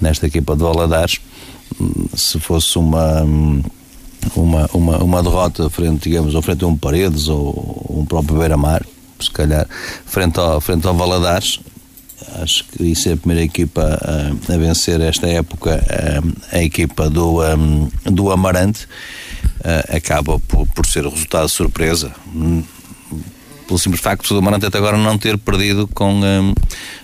nesta 0.00 0.26
equipa 0.26 0.56
de 0.56 0.62
Valadares. 0.62 1.20
Se 2.14 2.38
fosse 2.40 2.78
uma, 2.78 3.22
uma, 4.34 4.68
uma, 4.72 4.98
uma 4.98 5.22
derrota 5.22 5.70
frente, 5.70 6.08
digamos, 6.08 6.34
ou 6.34 6.42
frente 6.42 6.64
a 6.64 6.66
um 6.66 6.76
Paredes 6.76 7.28
ou 7.28 7.86
um 7.90 8.04
próprio 8.04 8.38
Beira-Mar, 8.38 8.84
se 9.20 9.30
calhar, 9.30 9.66
frente 10.06 10.38
ao, 10.38 10.60
frente 10.60 10.86
ao 10.86 10.94
Valadares, 10.94 11.60
acho 12.42 12.64
que 12.64 12.84
isso 12.84 13.08
é 13.08 13.12
a 13.12 13.16
primeira 13.16 13.44
equipa 13.44 13.82
a, 13.82 14.54
a 14.54 14.58
vencer 14.58 15.00
esta 15.00 15.26
época, 15.26 15.84
a, 16.52 16.56
a 16.56 16.62
equipa 16.62 17.08
do, 17.08 17.42
um, 17.42 17.88
do 18.04 18.30
Amarante, 18.30 18.86
a, 19.62 19.96
acaba 19.96 20.38
por, 20.40 20.66
por 20.68 20.86
ser 20.86 21.06
o 21.06 21.10
resultado 21.10 21.46
de 21.46 21.52
surpresa. 21.52 22.12
Pelo 23.66 23.78
simples 23.78 24.02
facto 24.02 24.28
do 24.28 24.38
Amarante 24.38 24.66
até 24.66 24.78
agora 24.78 24.98
não 24.98 25.16
ter 25.16 25.38
perdido 25.38 25.86
com. 25.86 26.20
Um, 26.20 26.54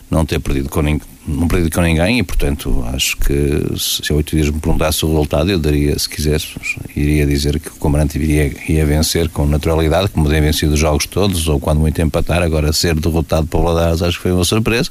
não 0.09 0.25
ter 0.25 0.39
perdido 0.39 0.69
com 0.69 0.83
ninguém 0.83 1.16
não 1.27 1.49
perdi 1.49 1.71
com 1.71 1.81
ninguém 1.81 2.21
e, 2.21 2.23
portanto, 2.23 2.85
acho 2.95 3.17
que 3.17 3.65
se 3.77 4.13
há 4.13 4.15
oito 4.15 4.37
dias 4.37 4.49
me 4.49 4.61
perguntasse 4.61 5.05
o 5.05 5.09
resultado, 5.09 5.51
eu 5.51 5.59
daria, 5.59 5.99
se 5.99 6.09
quisesse, 6.09 6.49
iria 6.95 7.27
dizer 7.27 7.59
que 7.59 7.69
o 7.69 7.75
Comandante 7.75 8.17
iria, 8.19 8.55
ia 8.69 8.87
vencer 8.87 9.29
com 9.31 9.45
naturalidade, 9.45 10.09
como 10.09 10.29
tem 10.29 10.41
vencido 10.41 10.75
os 10.75 10.81
jogos 10.81 11.07
todos, 11.07 11.49
ou 11.49 11.59
quando 11.59 11.81
muito 11.81 12.01
empatar, 12.01 12.43
agora 12.43 12.73
ser 12.73 12.95
derrotado 12.95 13.47
por 13.47 13.63
Ladares 13.63 14.03
acho 14.03 14.17
que 14.19 14.23
foi 14.23 14.33
uma 14.33 14.45
surpresa. 14.45 14.91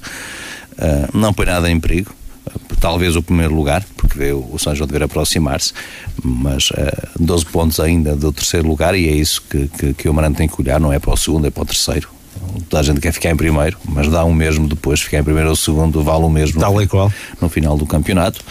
Uh, 0.74 1.18
não 1.18 1.34
põe 1.34 1.46
nada 1.46 1.72
em 1.72 1.80
perigo, 1.80 2.14
talvez 2.82 3.16
o 3.16 3.24
primeiro 3.24 3.56
lugar, 3.56 3.86
porque 3.96 4.18
vê 4.18 4.34
o 4.34 4.58
São 4.60 4.76
João 4.76 4.88
dever 4.88 5.04
aproximar-se, 5.04 5.74
mas 6.22 6.70
uh, 6.72 6.76
ah, 6.78 7.10
12 7.18 7.46
pontos 7.46 7.80
ainda 7.80 8.14
do 8.14 8.34
terceiro 8.34 8.68
lugar 8.68 8.94
e 8.94 9.08
é 9.08 9.14
isso 9.14 9.42
que, 9.50 9.70
que, 9.70 9.94
que 9.94 10.08
o 10.10 10.12
Amarante 10.12 10.38
tem 10.38 10.50
que 10.50 10.62
olhar, 10.62 10.82
não 10.82 10.92
é 10.92 11.00
para 11.00 11.14
o 11.14 11.18
segundo, 11.18 11.48
é 11.48 11.50
para 11.50 11.64
o 11.64 11.66
terceiro 11.66 12.15
toda 12.70 12.80
a 12.80 12.84
gente 12.84 13.00
quer 13.00 13.12
ficar 13.12 13.32
em 13.32 13.36
primeiro, 13.36 13.78
mas 13.88 14.10
dá 14.10 14.24
o 14.24 14.34
mesmo 14.34 14.68
depois, 14.68 15.02
ficar 15.02 15.20
em 15.20 15.24
primeiro 15.24 15.50
ou 15.50 15.56
segundo 15.56 16.04
vale 16.04 16.24
o 16.24 16.30
mesmo 16.30 16.60
Tal 16.60 16.74
no, 16.74 16.88
qual. 16.88 17.12
no 17.42 17.50
final 17.50 17.78
do 17.78 17.86
campeonato. 17.86 18.44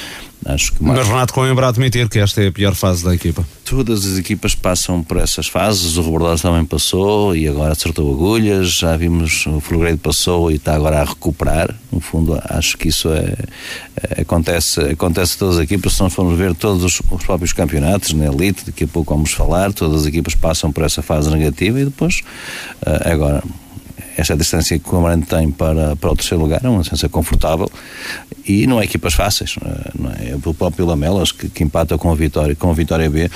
Acho 0.44 0.74
que 0.74 0.84
mais... 0.84 0.98
Mas 0.98 1.08
Renato 1.08 1.32
Coimbra 1.32 1.66
a 1.66 1.68
admitir 1.70 2.08
que 2.08 2.18
esta 2.18 2.42
é 2.42 2.48
a 2.48 2.52
pior 2.52 2.74
fase 2.74 3.02
da 3.02 3.14
equipa. 3.14 3.46
Todas 3.64 4.04
as 4.04 4.18
equipas 4.18 4.54
passam 4.54 5.02
por 5.02 5.16
essas 5.16 5.46
fases, 5.46 5.96
o 5.96 6.02
Rebordós 6.02 6.42
também 6.42 6.64
passou 6.66 7.34
e 7.34 7.48
agora 7.48 7.72
acertou 7.72 8.12
agulhas, 8.12 8.72
já 8.72 8.94
vimos 8.96 9.46
o 9.46 9.58
Fulgredo 9.58 9.98
passou 9.98 10.50
e 10.50 10.56
está 10.56 10.74
agora 10.74 11.00
a 11.00 11.04
recuperar. 11.04 11.74
No 11.90 11.98
fundo, 11.98 12.38
acho 12.44 12.76
que 12.76 12.88
isso 12.88 13.08
é, 13.08 13.34
é 14.16 14.20
acontece, 14.20 14.80
acontece 14.80 15.36
a 15.36 15.38
todas 15.38 15.56
as 15.56 15.62
equipas, 15.62 15.94
se 15.94 16.02
nós 16.02 16.12
formos 16.12 16.36
ver 16.36 16.54
todos 16.54 16.84
os, 16.84 17.00
os, 17.10 17.24
próprios 17.24 17.54
campeonatos, 17.54 18.12
na 18.12 18.26
Elite, 18.26 18.66
daqui 18.66 18.84
a 18.84 18.88
pouco 18.88 19.14
vamos 19.14 19.32
falar, 19.32 19.72
todas 19.72 20.02
as 20.02 20.06
equipas 20.06 20.34
passam 20.34 20.70
por 20.70 20.84
essa 20.84 21.00
fase 21.00 21.30
negativa 21.30 21.80
e 21.80 21.84
depois, 21.86 22.20
uh, 22.82 23.10
agora, 23.10 23.42
esta 24.16 24.36
distância 24.36 24.78
que 24.78 24.94
o 24.94 24.98
Amarante 24.98 25.26
tem 25.26 25.50
para, 25.50 25.96
para 25.96 26.10
o 26.10 26.16
terceiro 26.16 26.42
lugar 26.42 26.60
é 26.64 26.68
uma 26.68 26.80
distância 26.80 27.08
confortável 27.08 27.70
e 28.46 28.66
não 28.66 28.80
é 28.80 28.84
equipas 28.84 29.14
fáceis. 29.14 29.56
Não 29.98 30.10
é? 30.10 30.30
é 30.30 30.36
o 30.36 30.54
próprio 30.54 30.86
Lamelas 30.86 31.32
que, 31.32 31.48
que 31.48 31.64
empata 31.64 31.96
com 31.98 32.10
a 32.10 32.14
Vitória, 32.14 32.54
com 32.54 32.70
a 32.70 32.74
Vitória 32.74 33.08
B, 33.10 33.30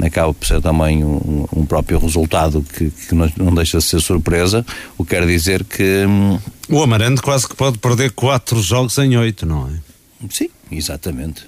acaba 0.00 0.32
por 0.34 0.46
ser 0.46 0.60
também 0.60 1.04
um, 1.04 1.46
um 1.54 1.66
próprio 1.66 1.98
resultado 1.98 2.62
que, 2.62 2.90
que 2.90 3.14
não, 3.14 3.30
não, 3.36 3.54
deixa 3.54 3.78
de 3.78 3.84
ser 3.84 4.00
surpresa, 4.00 4.64
o 4.96 5.04
que 5.04 5.14
quer 5.14 5.26
dizer 5.26 5.64
que. 5.64 6.04
Hum, 6.06 6.38
o 6.68 6.82
Amarante 6.82 7.22
quase 7.22 7.48
que 7.48 7.56
pode 7.56 7.78
perder 7.78 8.12
quatro 8.12 8.60
jogos 8.60 8.98
em 8.98 9.16
oito, 9.16 9.46
não 9.46 9.68
é? 9.68 10.26
Sim, 10.28 10.50
exatamente. 10.70 11.46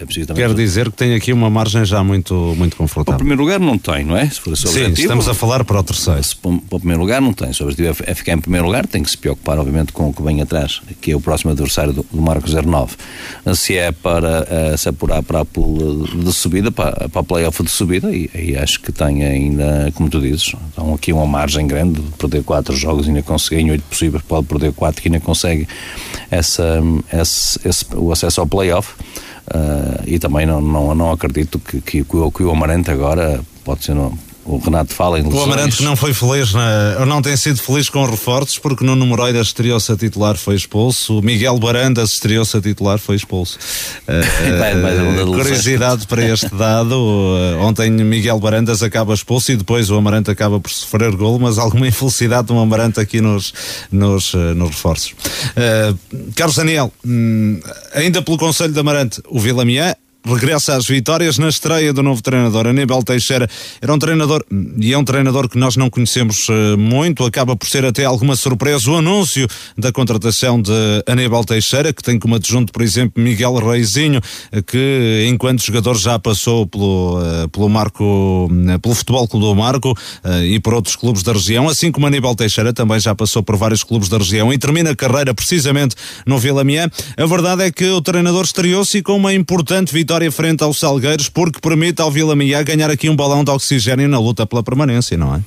É 0.00 0.04
preciso 0.04 0.34
Quer 0.34 0.54
dizer 0.54 0.90
que 0.90 0.96
tem 0.96 1.14
aqui 1.14 1.32
uma 1.32 1.50
margem 1.50 1.84
já 1.84 2.02
muito, 2.02 2.34
muito 2.56 2.76
confortável. 2.76 3.04
Para 3.04 3.14
o 3.14 3.18
primeiro 3.18 3.42
lugar 3.42 3.60
não 3.60 3.78
tem, 3.78 4.04
não 4.04 4.16
é? 4.16 4.28
Se 4.28 4.40
for 4.40 4.56
Sim, 4.56 4.68
objetivo, 4.68 5.00
estamos 5.00 5.28
a 5.28 5.34
falar 5.34 5.64
para 5.64 5.78
o 5.78 5.82
terceiro. 5.82 6.22
Se, 6.22 6.36
para 6.36 6.50
o 6.50 6.78
primeiro 6.78 7.00
lugar 7.00 7.20
não 7.20 7.32
tem. 7.32 7.52
Se 7.52 7.62
o 7.62 7.66
objetivo 7.66 8.02
é 8.06 8.14
ficar 8.14 8.32
em 8.32 8.40
primeiro 8.40 8.66
lugar, 8.66 8.86
tem 8.86 9.02
que 9.02 9.10
se 9.10 9.18
preocupar, 9.18 9.58
obviamente, 9.58 9.92
com 9.92 10.08
o 10.08 10.12
que 10.12 10.22
vem 10.22 10.40
atrás, 10.40 10.80
que 11.00 11.12
é 11.12 11.16
o 11.16 11.20
próximo 11.20 11.50
adversário 11.50 11.92
do, 11.92 12.06
do 12.10 12.22
Marco 12.22 12.46
09. 12.48 12.96
Se 13.54 13.76
é 13.76 13.92
para 13.92 14.42
uh, 14.42 14.78
se 14.78 14.88
apurar 14.88 15.22
para 15.22 15.40
a 15.40 15.44
pool 15.44 16.06
de 16.06 16.32
subida, 16.32 16.70
para, 16.70 17.08
para 17.08 17.20
a 17.20 17.24
playoff 17.24 17.62
de 17.62 17.70
subida, 17.70 18.10
e, 18.12 18.30
e, 18.34 18.56
acho 18.56 18.80
que 18.80 18.92
tem 18.92 19.24
ainda, 19.24 19.90
como 19.94 20.08
tu 20.08 20.20
dizes, 20.20 20.54
então 20.72 20.94
aqui 20.94 21.12
uma 21.12 21.26
margem 21.26 21.66
grande 21.66 22.00
de 22.00 22.10
perder 22.12 22.42
quatro 22.42 22.74
jogos 22.74 23.06
e 23.06 23.08
ainda 23.10 23.22
conseguir 23.22 23.60
em 23.60 23.70
oito 23.70 23.84
possíveis, 23.84 24.22
pode 24.22 24.46
perder 24.46 24.72
quatro 24.72 25.02
que 25.02 25.08
ainda 25.08 25.20
consegue 25.20 25.66
essa, 26.30 26.80
esse, 27.12 27.60
esse, 27.64 27.86
o 27.94 28.12
acesso 28.12 28.40
ao 28.40 28.46
playoff. 28.46 28.94
Uh, 29.48 30.02
e 30.06 30.18
também 30.18 30.46
não, 30.46 30.60
não, 30.60 30.94
não 30.94 31.10
acredito 31.10 31.58
que, 31.58 31.80
que, 31.80 32.04
que, 32.04 32.16
o, 32.16 32.50
Amarante 32.50 32.90
agora 32.90 33.40
pode 33.64 33.84
ser. 33.84 33.96
No, 34.46 34.54
o 34.54 34.58
Renato 34.58 34.94
fala 34.94 35.18
em 35.18 35.22
lesões. 35.22 35.40
O 35.40 35.44
Amarante 35.44 35.76
que 35.76 35.82
não 35.84 35.96
foi 35.96 36.12
feliz, 36.14 36.52
na, 36.52 36.96
ou 37.00 37.06
não 37.06 37.22
tem 37.22 37.36
sido 37.36 37.60
feliz 37.60 37.88
com 37.88 38.04
reforços, 38.04 38.58
porque 38.58 38.84
Nuno 38.84 39.06
Moreira 39.06 39.40
estreou-se 39.40 39.90
a 39.90 39.96
titular, 39.96 40.36
foi 40.36 40.56
expulso. 40.56 41.18
O 41.18 41.22
Miguel 41.22 41.58
Barandas 41.58 42.12
estreou-se 42.12 42.56
a 42.56 42.60
titular, 42.60 42.98
foi 42.98 43.16
expulso. 43.16 43.58
Uh, 44.12 45.22
uh, 45.22 45.32
curiosidade 45.32 46.06
para 46.06 46.24
este 46.24 46.48
dado: 46.54 46.94
uh, 46.94 47.60
ontem 47.60 47.90
Miguel 47.90 48.38
Barandas 48.38 48.82
acaba 48.82 49.14
expulso 49.14 49.52
e 49.52 49.56
depois 49.56 49.90
o 49.90 49.96
Amarante 49.96 50.30
acaba 50.30 50.58
por 50.60 50.70
sofrer 50.70 51.12
gol, 51.12 51.38
mas 51.38 51.58
alguma 51.58 51.86
infelicidade 51.86 52.48
do 52.48 52.58
Amarante 52.58 53.00
aqui 53.00 53.20
nos, 53.20 53.52
nos, 53.90 54.34
nos 54.34 54.70
reforços. 54.70 55.14
Carlos 56.34 56.56
Daniel, 56.56 56.92
hum, 57.04 57.60
ainda 57.94 58.22
pelo 58.22 58.36
Conselho 58.36 58.72
de 58.72 58.80
Amarante, 58.80 59.22
o 59.28 59.38
Vila 59.38 59.64
Miã 59.64 59.94
regressa 60.24 60.76
às 60.76 60.86
vitórias 60.86 61.38
na 61.38 61.48
estreia 61.48 61.92
do 61.92 62.02
novo 62.02 62.22
treinador. 62.22 62.66
Aníbal 62.66 63.02
Teixeira 63.02 63.48
era 63.80 63.92
um 63.92 63.98
treinador, 63.98 64.44
e 64.78 64.92
é 64.92 64.98
um 64.98 65.04
treinador 65.04 65.48
que 65.48 65.58
nós 65.58 65.76
não 65.76 65.90
conhecemos 65.90 66.48
uh, 66.48 66.78
muito, 66.78 67.24
acaba 67.24 67.56
por 67.56 67.68
ser 67.68 67.84
até 67.84 68.04
alguma 68.04 68.36
surpresa 68.36 68.90
o 68.90 68.96
anúncio 68.96 69.46
da 69.76 69.92
contratação 69.92 70.60
de 70.60 70.72
Aníbal 71.06 71.44
Teixeira, 71.44 71.92
que 71.92 72.02
tem 72.02 72.18
como 72.18 72.36
adjunto, 72.36 72.72
por 72.72 72.82
exemplo, 72.82 73.22
Miguel 73.22 73.54
Reizinho, 73.54 74.20
que 74.66 75.26
enquanto 75.28 75.64
jogador 75.64 75.96
já 75.96 76.18
passou 76.18 76.66
pelo, 76.66 77.18
uh, 77.18 77.48
pelo 77.48 77.68
Marco, 77.68 78.48
pelo 78.80 78.94
Futebol 78.94 79.26
Clube 79.26 79.46
do 79.46 79.54
Marco 79.54 79.96
e 80.44 80.60
por 80.60 80.74
outros 80.74 80.94
clubes 80.94 81.22
da 81.22 81.32
região, 81.32 81.68
assim 81.68 81.90
como 81.90 82.06
Aníbal 82.06 82.34
Teixeira 82.34 82.72
também 82.72 83.00
já 83.00 83.14
passou 83.14 83.42
por 83.42 83.56
vários 83.56 83.82
clubes 83.82 84.08
da 84.08 84.18
região 84.18 84.52
e 84.52 84.58
termina 84.58 84.90
a 84.90 84.96
carreira 84.96 85.34
precisamente 85.34 85.96
no 86.26 86.38
Vila 86.38 86.62
Miã. 86.62 86.88
A 87.16 87.26
verdade 87.26 87.64
é 87.64 87.70
que 87.70 87.88
o 87.90 88.00
treinador 88.00 88.44
estreou-se 88.44 89.02
com 89.02 89.16
uma 89.16 89.34
importante 89.34 89.92
vitória 89.92 90.11
frente 90.30 90.62
aos 90.62 90.78
Salgueiros, 90.78 91.28
porque 91.28 91.60
permite 91.60 92.00
ao 92.02 92.10
Vila 92.10 92.34
Miã 92.36 92.62
ganhar 92.62 92.90
aqui 92.90 93.08
um 93.08 93.16
balão 93.16 93.44
de 93.44 93.50
oxigênio 93.50 94.08
na 94.08 94.18
luta 94.18 94.46
pela 94.46 94.62
permanência, 94.62 95.16
não 95.16 95.34
é? 95.34 95.40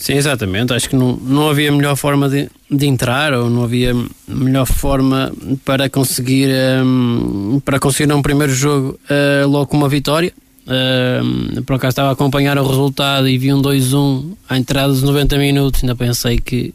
Sim, 0.00 0.14
exatamente. 0.14 0.72
Acho 0.72 0.88
que 0.88 0.96
não, 0.96 1.14
não 1.16 1.50
havia 1.50 1.70
melhor 1.70 1.94
forma 1.94 2.26
de, 2.26 2.48
de 2.70 2.86
entrar 2.86 3.34
ou 3.34 3.50
não 3.50 3.64
havia 3.64 3.94
melhor 4.26 4.64
forma 4.64 5.30
para 5.62 5.90
conseguir 5.90 6.48
um, 6.82 7.60
para 7.62 7.78
conseguir 7.78 8.10
um 8.10 8.22
primeiro 8.22 8.52
jogo 8.54 8.98
uh, 9.10 9.46
logo 9.46 9.76
uma 9.76 9.90
vitória. 9.90 10.32
Uh, 10.66 11.62
por 11.64 11.76
acaso 11.76 11.90
estava 11.90 12.08
a 12.08 12.12
acompanhar 12.12 12.56
o 12.56 12.66
resultado 12.66 13.28
e 13.28 13.36
vi 13.36 13.52
um 13.52 13.60
2-1 13.60 14.32
à 14.48 14.56
entrada 14.56 14.88
dos 14.88 15.02
90 15.02 15.36
minutos. 15.36 15.84
Ainda 15.84 15.94
pensei 15.94 16.38
que 16.38 16.72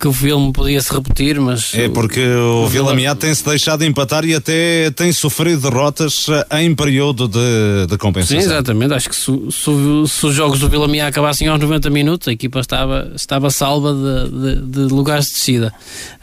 que 0.00 0.08
o 0.08 0.12
filme 0.14 0.50
podia 0.50 0.80
se 0.80 0.90
repetir, 0.90 1.38
mas. 1.38 1.74
É 1.74 1.88
porque 1.88 2.24
o, 2.24 2.64
o 2.64 2.68
Vila 2.68 2.94
Miá 2.94 3.14
tem-se 3.14 3.44
deixado 3.44 3.84
empatar 3.84 4.24
e 4.24 4.34
até 4.34 4.90
tem 4.92 5.12
sofrido 5.12 5.68
derrotas 5.70 6.26
eh, 6.30 6.62
em 6.62 6.74
período 6.74 7.28
de, 7.28 7.86
de 7.86 7.98
compensação. 7.98 8.40
Sim, 8.40 8.46
exatamente. 8.46 8.94
Acho 8.94 9.10
que 9.10 9.14
se, 9.14 9.30
se, 9.50 10.08
se 10.08 10.26
os 10.26 10.34
jogos 10.34 10.58
do 10.58 10.70
Vila 10.70 10.88
Miá 10.88 11.06
acabassem 11.08 11.46
aos 11.48 11.60
90 11.60 11.90
minutos, 11.90 12.28
a 12.28 12.32
equipa 12.32 12.60
estava, 12.60 13.12
estava 13.14 13.50
salva 13.50 13.92
de, 13.92 14.54
de, 14.54 14.86
de 14.86 14.94
lugares 14.94 15.26
de 15.26 15.32
descida. 15.32 15.74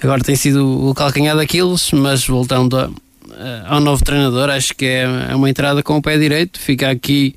Agora 0.02 0.24
tem 0.24 0.36
sido 0.36 0.90
o 0.90 0.96
calcanhar 0.96 1.36
daqueles, 1.36 1.92
mas 1.92 2.26
voltando 2.26 2.80
a, 2.80 2.90
ao 3.68 3.80
novo 3.80 4.04
treinador, 4.04 4.50
acho 4.50 4.74
que 4.74 4.86
é, 4.86 5.04
é 5.30 5.36
uma 5.36 5.52
entrada 5.52 5.84
com 5.84 5.98
o 5.98 6.02
pé 6.02 6.18
direito. 6.18 6.60
Fica 6.60 6.90
aqui 6.90 7.36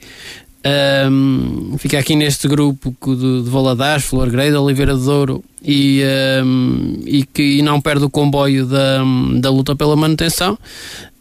um, 1.11 1.77
fica 1.79 1.99
aqui 1.99 2.15
neste 2.15 2.47
grupo 2.47 2.95
de, 3.03 3.43
de 3.43 3.51
Valadares, 3.51 4.05
Flor 4.05 4.31
Grey, 4.31 4.53
Oliveira 4.53 4.95
de 4.95 5.05
Douro 5.05 5.43
e, 5.63 6.03
um, 6.45 7.01
e 7.07 7.25
que 7.25 7.59
e 7.59 7.63
não 7.63 7.81
perde 7.81 8.05
o 8.05 8.11
comboio 8.11 8.67
da, 8.67 9.03
da 9.41 9.51
luta 9.51 9.75
pela 9.75 9.97
manutenção. 9.97 10.59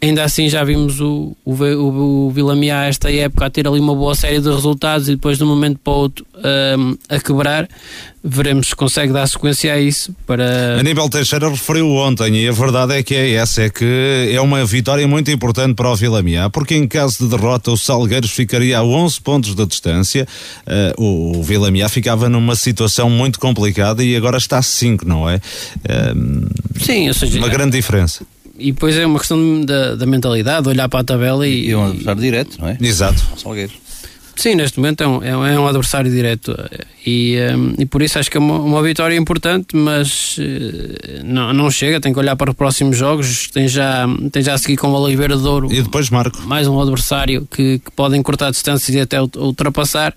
Ainda 0.02 0.24
assim, 0.24 0.48
já 0.48 0.64
vimos 0.64 1.02
o, 1.02 1.36
o, 1.44 1.54
o, 1.54 2.28
o 2.30 2.64
esta 2.88 3.12
época 3.12 3.46
a 3.46 3.50
ter 3.50 3.68
ali 3.68 3.82
uma 3.82 3.94
boa 3.94 4.16
série 4.16 4.40
de 4.40 4.50
resultados 4.50 5.10
e 5.10 5.16
depois 5.16 5.38
de 5.38 5.44
um 5.44 5.48
momento 5.48 5.78
para 5.84 5.92
o 5.92 5.96
outro 5.98 6.26
um, 6.78 6.98
a 7.10 7.20
quebrar. 7.20 7.68
Veremos 8.24 8.68
se 8.68 8.76
consegue 8.76 9.12
dar 9.12 9.28
sequência 9.28 9.74
a 9.74 9.80
isso. 9.80 10.16
Para... 10.26 10.80
Aníbal 10.80 11.10
Teixeira 11.10 11.50
referiu 11.50 11.88
ontem 11.90 12.44
e 12.44 12.48
a 12.48 12.52
verdade 12.52 12.94
é 12.94 13.04
que 13.04 13.14
é 13.14 13.34
essa: 13.34 13.64
é 13.64 13.70
que 13.70 14.30
é 14.32 14.40
uma 14.40 14.66
vitória 14.66 15.06
muito 15.06 15.32
importante 15.32 15.74
para 15.76 15.90
o 15.90 15.96
Vila 15.98 16.22
Miá, 16.24 16.50
porque 16.50 16.76
em 16.76 16.88
caso 16.88 17.18
de 17.20 17.30
derrota, 17.30 17.72
o 17.72 17.78
Salgueiros 17.78 18.32
ficaria 18.32 18.78
a 18.78 18.84
11 18.84 19.22
pontos 19.22 19.56
de 19.56 19.66
distância. 19.66 20.26
Uh, 20.98 21.02
o, 21.02 21.40
o 21.40 21.44
Vila 21.44 21.72
Miá 21.72 21.90
ficava 21.90 22.30
numa 22.30 22.56
situação 22.56 23.10
muito 23.10 23.38
complicada 23.38 24.02
e 24.02 24.16
agora 24.16 24.38
está 24.38 24.60
a 24.60 24.64
5, 24.64 25.06
não 25.06 25.30
é? 25.30 25.36
Uh, 25.36 26.50
Sim, 26.80 27.10
ou 27.10 27.14
seja, 27.14 27.38
uma 27.38 27.50
grande 27.50 27.76
diferença 27.76 28.26
e 28.60 28.72
depois 28.72 28.96
é 28.98 29.06
uma 29.06 29.20
questão 29.20 29.62
da, 29.62 29.96
da 29.96 30.06
mentalidade, 30.06 30.68
olhar 30.68 30.88
para 30.90 31.00
a 31.00 31.04
tabela 31.04 31.48
e. 31.48 31.70
E 31.70 31.76
um 31.76 31.86
adversário 31.86 32.22
direto, 32.22 32.58
não 32.60 32.68
é? 32.68 32.78
Exato. 32.82 33.22
Salgueiro. 33.38 33.72
Sim, 34.40 34.56
neste 34.56 34.80
momento 34.80 35.04
é 35.04 35.08
um, 35.08 35.46
é 35.46 35.60
um 35.60 35.68
adversário 35.68 36.10
direto 36.10 36.56
e, 37.06 37.38
um, 37.54 37.74
e 37.78 37.86
por 37.86 38.02
isso 38.02 38.18
acho 38.18 38.32
que 38.32 38.38
é 38.38 38.40
uma, 38.40 38.58
uma 38.58 38.82
vitória 38.82 39.14
importante, 39.18 39.76
mas 39.76 40.38
uh, 40.38 41.26
não, 41.26 41.52
não 41.52 41.70
chega, 41.70 42.00
tem 42.00 42.14
que 42.14 42.20
olhar 42.20 42.38
para 42.38 42.52
os 42.52 42.56
próximos 42.56 42.96
jogos, 42.96 43.50
tem 43.50 43.68
já, 43.68 44.06
tem 44.32 44.42
já 44.42 44.54
a 44.54 44.58
seguir 44.58 44.78
com 44.78 44.88
o 44.88 44.94
Oliveira 44.94 45.36
de 45.36 45.44
Douro. 45.44 45.74
E 45.74 45.82
depois 45.82 46.10
Marco. 46.10 46.42
Mais 46.44 46.70
um 46.70 46.80
adversário 46.80 47.46
que, 47.52 47.80
que 47.80 47.92
podem 47.92 48.24
cortar 48.24 48.50
distâncias 48.50 48.96
e 48.96 49.02
até 49.02 49.22
ultrapassar. 49.22 50.14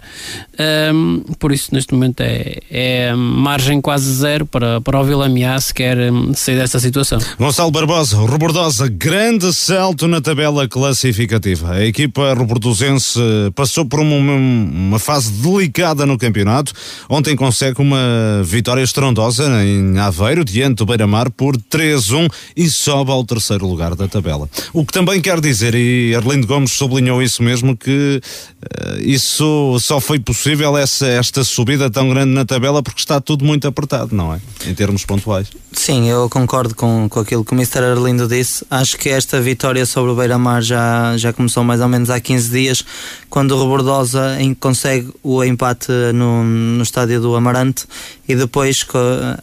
Um, 0.94 1.24
por 1.40 1.50
isso, 1.50 1.74
neste 1.74 1.92
momento 1.92 2.20
é, 2.20 2.58
é 2.70 3.14
margem 3.16 3.80
quase 3.80 4.12
zero 4.12 4.46
para, 4.46 4.80
para 4.80 5.00
o 5.00 5.04
Vila 5.04 5.28
Miá 5.28 5.58
se 5.60 5.74
quer 5.74 6.12
um, 6.12 6.32
sair 6.32 6.58
desta 6.58 6.78
situação. 6.78 7.18
Gonçalo 7.40 7.72
Barbosa, 7.72 8.18
Robordosa, 8.18 8.86
grande 8.86 9.52
salto 9.52 10.06
na 10.06 10.20
tabela 10.20 10.68
classificativa. 10.68 11.72
A 11.72 11.84
equipa 11.84 12.34
robordosense 12.34 13.18
passou 13.56 13.84
por 13.84 13.98
um 13.98 14.11
uma, 14.18 14.98
fase 14.98 15.30
delicada 15.32 16.06
no 16.06 16.18
campeonato. 16.18 16.72
Ontem 17.08 17.34
consegue 17.36 17.80
uma 17.80 18.42
vitória 18.44 18.82
estrondosa 18.82 19.44
em 19.64 19.98
Aveiro, 19.98 20.44
diante 20.44 20.76
do 20.76 20.86
Beira-Mar, 20.86 21.30
por 21.30 21.56
3-1 21.56 22.30
e 22.56 22.68
sobe 22.68 23.10
ao 23.10 23.24
terceiro 23.24 23.66
lugar 23.66 23.94
da 23.94 24.08
tabela. 24.08 24.48
O 24.72 24.84
que 24.84 24.92
também 24.92 25.20
quer 25.20 25.40
dizer, 25.40 25.74
e 25.74 26.14
Arlindo 26.14 26.46
Gomes 26.46 26.72
sublinhou 26.72 27.22
isso 27.22 27.42
mesmo, 27.42 27.76
que 27.76 28.20
uh, 28.20 29.00
isso 29.00 29.78
só 29.80 30.00
foi 30.00 30.18
possível 30.18 30.76
essa, 30.76 31.06
esta 31.06 31.44
subida 31.44 31.90
tão 31.90 32.08
grande 32.08 32.32
na 32.32 32.44
tabela 32.44 32.82
porque 32.82 33.00
está 33.00 33.20
tudo 33.20 33.44
muito 33.44 33.66
apertado, 33.66 34.14
não 34.14 34.34
é? 34.34 34.40
Em 34.66 34.74
termos 34.74 35.04
pontuais. 35.04 35.48
Sim, 35.72 36.08
eu 36.08 36.28
concordo 36.28 36.74
com, 36.74 37.08
com 37.08 37.20
aquilo 37.20 37.44
que 37.44 37.52
o 37.52 37.54
Mr. 37.54 37.80
Arlindo 37.80 38.28
disse. 38.28 38.64
Acho 38.70 38.96
que 38.96 39.08
esta 39.08 39.40
vitória 39.40 39.84
sobre 39.86 40.12
o 40.12 40.14
Beira-Mar 40.14 40.62
já, 40.62 41.16
já 41.16 41.32
começou 41.32 41.64
mais 41.64 41.80
ou 41.80 41.88
menos 41.88 42.10
há 42.10 42.20
15 42.20 42.50
dias, 42.50 42.84
quando 43.28 43.52
o 43.52 43.58
Rebordosa 43.92 44.38
consegue 44.58 45.12
o 45.22 45.44
empate 45.44 45.92
no, 46.14 46.42
no 46.42 46.82
estádio 46.82 47.20
do 47.20 47.36
Amarante 47.36 47.84
e 48.32 48.34
depois 48.34 48.86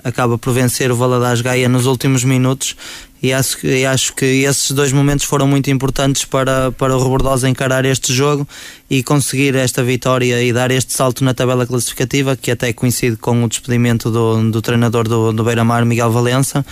acaba 0.04 0.38
por 0.38 0.52
vencer 0.52 0.92
o 0.92 0.96
Valadares 0.96 1.42
Gaia 1.42 1.70
nos 1.70 1.86
últimos 1.86 2.24
minutos 2.24 2.76
e 3.22 3.34
acho, 3.34 3.68
e 3.68 3.86
acho 3.86 4.14
que 4.14 4.26
esses 4.26 4.72
dois 4.72 4.94
momentos 4.94 5.26
foram 5.26 5.46
muito 5.46 5.70
importantes 5.70 6.24
para, 6.24 6.72
para 6.72 6.96
o 6.96 7.04
Rebordosa 7.04 7.50
encarar 7.50 7.84
este 7.84 8.14
jogo 8.14 8.48
e 8.90 9.04
conseguir 9.04 9.56
esta 9.56 9.84
vitória 9.84 10.42
e 10.42 10.54
dar 10.54 10.72
este 10.72 10.94
salto 10.94 11.24
na 11.24 11.34
tabela 11.34 11.68
classificativa, 11.68 12.38
que 12.38 12.50
até 12.50 12.72
coincide 12.72 13.18
com 13.18 13.44
o 13.44 13.50
despedimento 13.50 14.10
do, 14.10 14.50
do 14.50 14.62
treinador 14.62 15.08
do, 15.08 15.34
do 15.34 15.44
Beira-Mar, 15.44 15.86
Miguel 15.86 16.12
Valença. 16.12 16.66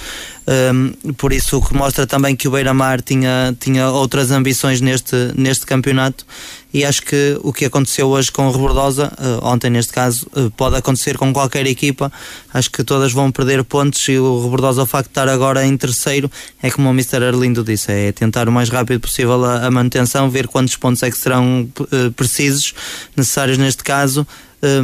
Um, 0.48 1.14
por 1.14 1.34
isso, 1.34 1.58
o 1.58 1.62
que 1.62 1.76
mostra 1.76 2.08
também 2.08 2.34
que 2.34 2.48
o 2.48 2.52
Beira-Mar 2.52 3.02
tinha, 3.02 3.56
tinha 3.60 3.90
outras 3.90 4.32
ambições 4.32 4.80
neste, 4.80 5.16
neste 5.36 5.66
campeonato 5.66 6.26
e 6.74 6.86
acho 6.86 7.02
que 7.02 7.38
o 7.44 7.52
que 7.52 7.66
aconteceu 7.66 8.08
hoje 8.08 8.32
com 8.32 8.48
o 8.48 8.52
Rebordosa, 8.52 9.12
uh, 9.20 9.46
ontem 9.46 9.70
neste 9.70 9.92
caso, 9.92 10.26
uh, 10.36 10.50
pode 10.52 10.78
acontecer 10.78 11.18
com 11.18 11.34
qualquer 11.34 11.68
equipa. 11.68 12.07
Acho 12.54 12.72
que 12.72 12.84
todas 12.84 13.12
vão 13.12 13.32
perder 13.32 13.64
pontos 13.64 14.08
e 14.08 14.18
o 14.18 14.44
Rebordosa, 14.44 14.84
o 14.84 14.86
facto 14.86 15.08
de 15.08 15.12
estar 15.12 15.30
agora 15.30 15.66
em 15.66 15.76
terceiro, 15.78 16.30
é 16.62 16.70
como 16.72 16.90
o 16.90 16.92
Mr. 16.92 17.24
Arlindo 17.24 17.64
disse, 17.64 17.92
é 17.92 18.12
tentar 18.12 18.48
o 18.48 18.52
mais 18.52 18.70
rápido 18.70 19.00
possível 19.00 19.44
a, 19.44 19.66
a 19.66 19.72
manutenção, 19.72 20.30
ver 20.30 20.48
quantos 20.48 20.76
pontos 20.76 21.04
é 21.04 21.10
que 21.10 21.18
serão 21.18 21.70
uh, 21.80 22.12
precisos, 22.14 22.74
necessários 23.16 23.58
neste 23.58 23.84
caso, 23.84 24.26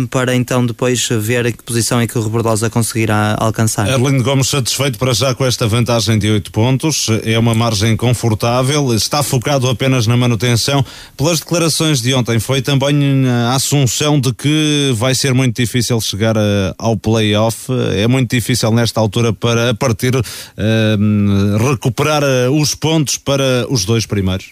para 0.10 0.36
então 0.36 0.66
depois 0.66 1.08
ver 1.20 1.46
em 1.46 1.52
que 1.52 1.64
posição 1.64 2.00
é 2.00 2.08
que 2.08 2.18
o 2.18 2.22
Rebordosa 2.22 2.70
conseguirá 2.70 3.36
alcançar. 3.40 3.90
Arlindo 3.90 4.24
Gomes 4.24 4.48
satisfeito 4.48 4.98
para 4.98 5.14
já 5.14 5.34
com 5.34 5.46
esta 5.46 5.68
vantagem 5.68 6.18
de 6.20 6.30
8 6.30 6.52
pontos, 6.52 7.08
é 7.24 7.38
uma 7.38 7.54
margem 7.54 7.98
confortável, 7.98 8.94
está 8.94 9.24
focado 9.24 9.68
apenas 9.68 10.08
na 10.08 10.16
manutenção. 10.16 10.86
Pelas 11.18 11.40
declarações 11.40 12.02
de 12.02 12.14
ontem, 12.14 12.40
foi 12.40 12.62
também 12.62 13.28
a 13.28 13.56
assunção 13.56 14.20
de 14.20 14.34
que 14.34 14.92
vai 14.96 15.16
ser 15.16 15.34
muito 15.34 15.56
difícil 15.56 16.00
chegar 16.02 16.38
a, 16.38 16.76
ao 16.78 16.96
play-off, 16.96 17.68
é 17.96 18.08
muito 18.08 18.30
difícil 18.30 18.72
nesta 18.72 19.00
altura 19.00 19.34
para 19.34 19.72
a 19.72 19.74
partir 19.74 20.16
uh, 20.16 21.70
recuperar 21.70 22.24
uh, 22.24 22.52
os 22.60 22.76
pontos 22.76 23.18
para 23.18 23.66
os 23.70 23.86
dois 23.86 24.06
primeiros. 24.06 24.52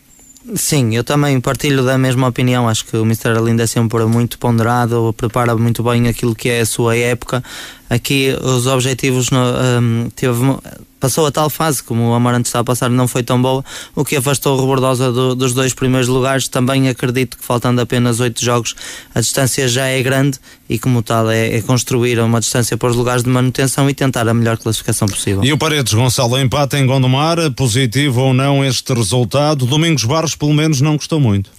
Sim, 0.56 0.96
eu 0.96 1.04
também 1.04 1.40
partilho 1.40 1.86
da 1.86 1.98
mesma 1.98 2.28
opinião. 2.28 2.68
Acho 2.68 2.86
que 2.86 2.98
o 2.98 3.04
Mr. 3.04 3.30
Arlindo 3.30 3.62
é 3.62 3.68
sempre 3.68 4.04
muito 4.06 4.40
ponderado, 4.40 5.14
prepara 5.16 5.56
muito 5.56 5.84
bem 5.84 6.08
aquilo 6.08 6.36
que 6.36 6.50
é 6.50 6.62
a 6.62 6.66
sua 6.66 6.98
época. 6.98 7.44
Aqui 7.92 8.34
os 8.42 8.68
objetivos 8.68 9.32
no, 9.32 9.38
um, 9.38 10.10
teve, 10.16 10.40
passou 10.98 11.26
a 11.26 11.32
tal 11.32 11.50
fase, 11.50 11.84
como 11.84 12.10
o 12.10 12.14
Amarante 12.14 12.48
está 12.48 12.60
a 12.60 12.64
passar, 12.64 12.90
não 12.90 13.06
foi 13.06 13.22
tão 13.22 13.42
boa, 13.42 13.66
o 13.94 14.06
que 14.06 14.16
afastou 14.16 14.58
o 14.58 14.62
Rebordosa 14.62 15.12
do, 15.12 15.36
dos 15.36 15.54
dois 15.54 15.74
primeiros 15.74 16.08
lugares. 16.08 16.48
Também 16.48 16.88
acredito 16.88 17.36
que 17.36 17.44
faltando 17.44 17.82
apenas 17.82 18.22
oito 18.22 18.42
jogos, 18.46 18.78
a 19.14 19.20
distância 19.20 19.68
já 19.68 19.88
é 19.88 20.02
grande 20.02 20.40
e, 20.70 20.80
como 20.80 21.04
tal, 21.04 21.30
é, 21.30 21.58
é, 21.58 21.62
construir 21.62 22.18
uma 22.22 22.40
distância 22.40 22.78
para 22.78 22.90
os 22.90 22.96
lugares 22.96 23.24
de 23.24 23.30
manutenção 23.30 23.90
e 23.90 23.94
tentar 23.94 24.26
a 24.26 24.34
melhor 24.34 24.58
classificação 24.58 25.06
possível. 25.06 25.44
E 25.44 25.52
o 25.52 25.58
Paredes 25.58 25.94
Gonçalo, 25.94 26.40
empate 26.40 26.78
em 26.78 26.86
Gondomar, 26.86 27.52
positivo 27.52 28.22
ou 28.22 28.34
não 28.34 28.64
este 28.64 28.94
resultado? 28.94 29.66
Domingos 29.66 30.06
Barros, 30.06 30.34
pelo 30.34 30.54
menos, 30.54 30.80
não 30.80 30.96
gostou 30.96 31.20
muito. 31.20 31.50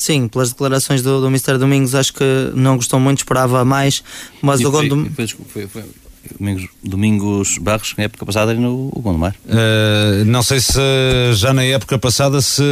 Sim, 0.00 0.28
pelas 0.28 0.48
declarações 0.48 1.02
do, 1.02 1.20
do 1.20 1.26
Mr. 1.26 1.58
Domingos, 1.58 1.94
acho 1.94 2.14
que 2.14 2.24
não 2.54 2.76
gostou 2.76 2.98
muito, 2.98 3.18
esperava 3.18 3.62
mais, 3.66 4.02
mas 4.40 4.58
e 4.58 4.66
o 4.66 4.70
Gondomar. 4.70 5.12
Domingos, 6.38 6.68
Domingos 6.82 7.58
Barros, 7.58 7.94
na 7.96 8.04
época 8.04 8.26
passada, 8.26 8.52
era 8.52 8.60
no 8.60 8.90
Gondomar. 8.96 9.34
Uh, 9.46 10.24
não 10.26 10.42
sei 10.42 10.60
se 10.60 10.80
já 11.34 11.52
na 11.52 11.64
época 11.64 11.98
passada, 11.98 12.40
se 12.40 12.62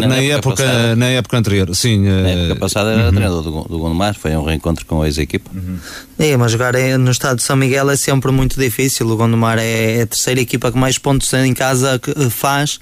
na, 0.00 0.08
na 0.08 0.16
época, 0.16 0.62
época 0.62 0.96
na 0.96 1.06
época 1.06 1.38
anterior. 1.38 1.74
Sim, 1.74 2.06
uh, 2.06 2.22
na 2.22 2.28
época 2.28 2.56
passada 2.60 2.92
era 2.92 3.04
uhum. 3.04 3.10
treinador 3.10 3.42
do, 3.42 3.50
do 3.50 3.78
Gondomar, 3.78 4.14
foi 4.14 4.34
um 4.36 4.44
reencontro 4.44 4.86
com 4.86 5.02
a 5.02 5.06
ex-equipa. 5.06 5.50
Uhum. 5.54 5.78
É, 6.18 6.36
mas 6.36 6.52
jogar 6.52 6.74
no 6.98 7.10
estado 7.10 7.36
de 7.36 7.42
São 7.42 7.56
Miguel 7.56 7.90
é 7.90 7.96
sempre 7.96 8.30
muito 8.30 8.58
difícil. 8.58 9.08
O 9.08 9.16
Gondomar 9.16 9.58
é 9.58 10.02
a 10.02 10.06
terceira 10.06 10.40
equipa 10.40 10.70
que 10.70 10.78
mais 10.78 10.96
pontos 10.96 11.32
em 11.32 11.52
casa 11.52 12.00
faz, 12.30 12.78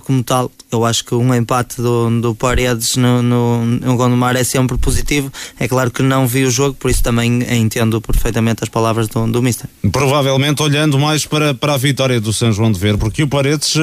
como 0.00 0.22
tal. 0.22 0.50
Eu 0.70 0.84
acho 0.84 1.04
que 1.04 1.14
um 1.14 1.34
empate 1.34 1.80
do, 1.80 2.20
do 2.20 2.34
Paredes 2.34 2.96
no, 2.96 3.22
no, 3.22 3.64
no 3.64 3.96
Gondomar 3.96 4.36
é 4.36 4.44
sempre 4.44 4.78
positivo. 4.78 5.32
É 5.58 5.66
claro 5.66 5.90
que 5.90 6.02
não 6.02 6.26
vi 6.26 6.44
o 6.44 6.50
jogo, 6.50 6.74
por 6.74 6.90
isso 6.90 7.02
também 7.02 7.42
entendo 7.56 8.00
perfeitamente 8.00 8.62
as 8.62 8.68
palavras 8.68 9.08
do, 9.08 9.26
do 9.26 9.42
Mister. 9.42 9.65
Provavelmente 9.92 10.62
olhando 10.62 10.98
mais 10.98 11.24
para, 11.24 11.54
para 11.54 11.74
a 11.74 11.76
vitória 11.76 12.20
do 12.20 12.32
São 12.32 12.52
João 12.52 12.72
de 12.72 12.78
Ver, 12.78 12.96
porque 12.96 13.22
o 13.22 13.28
Paredes 13.28 13.76
uh, 13.76 13.80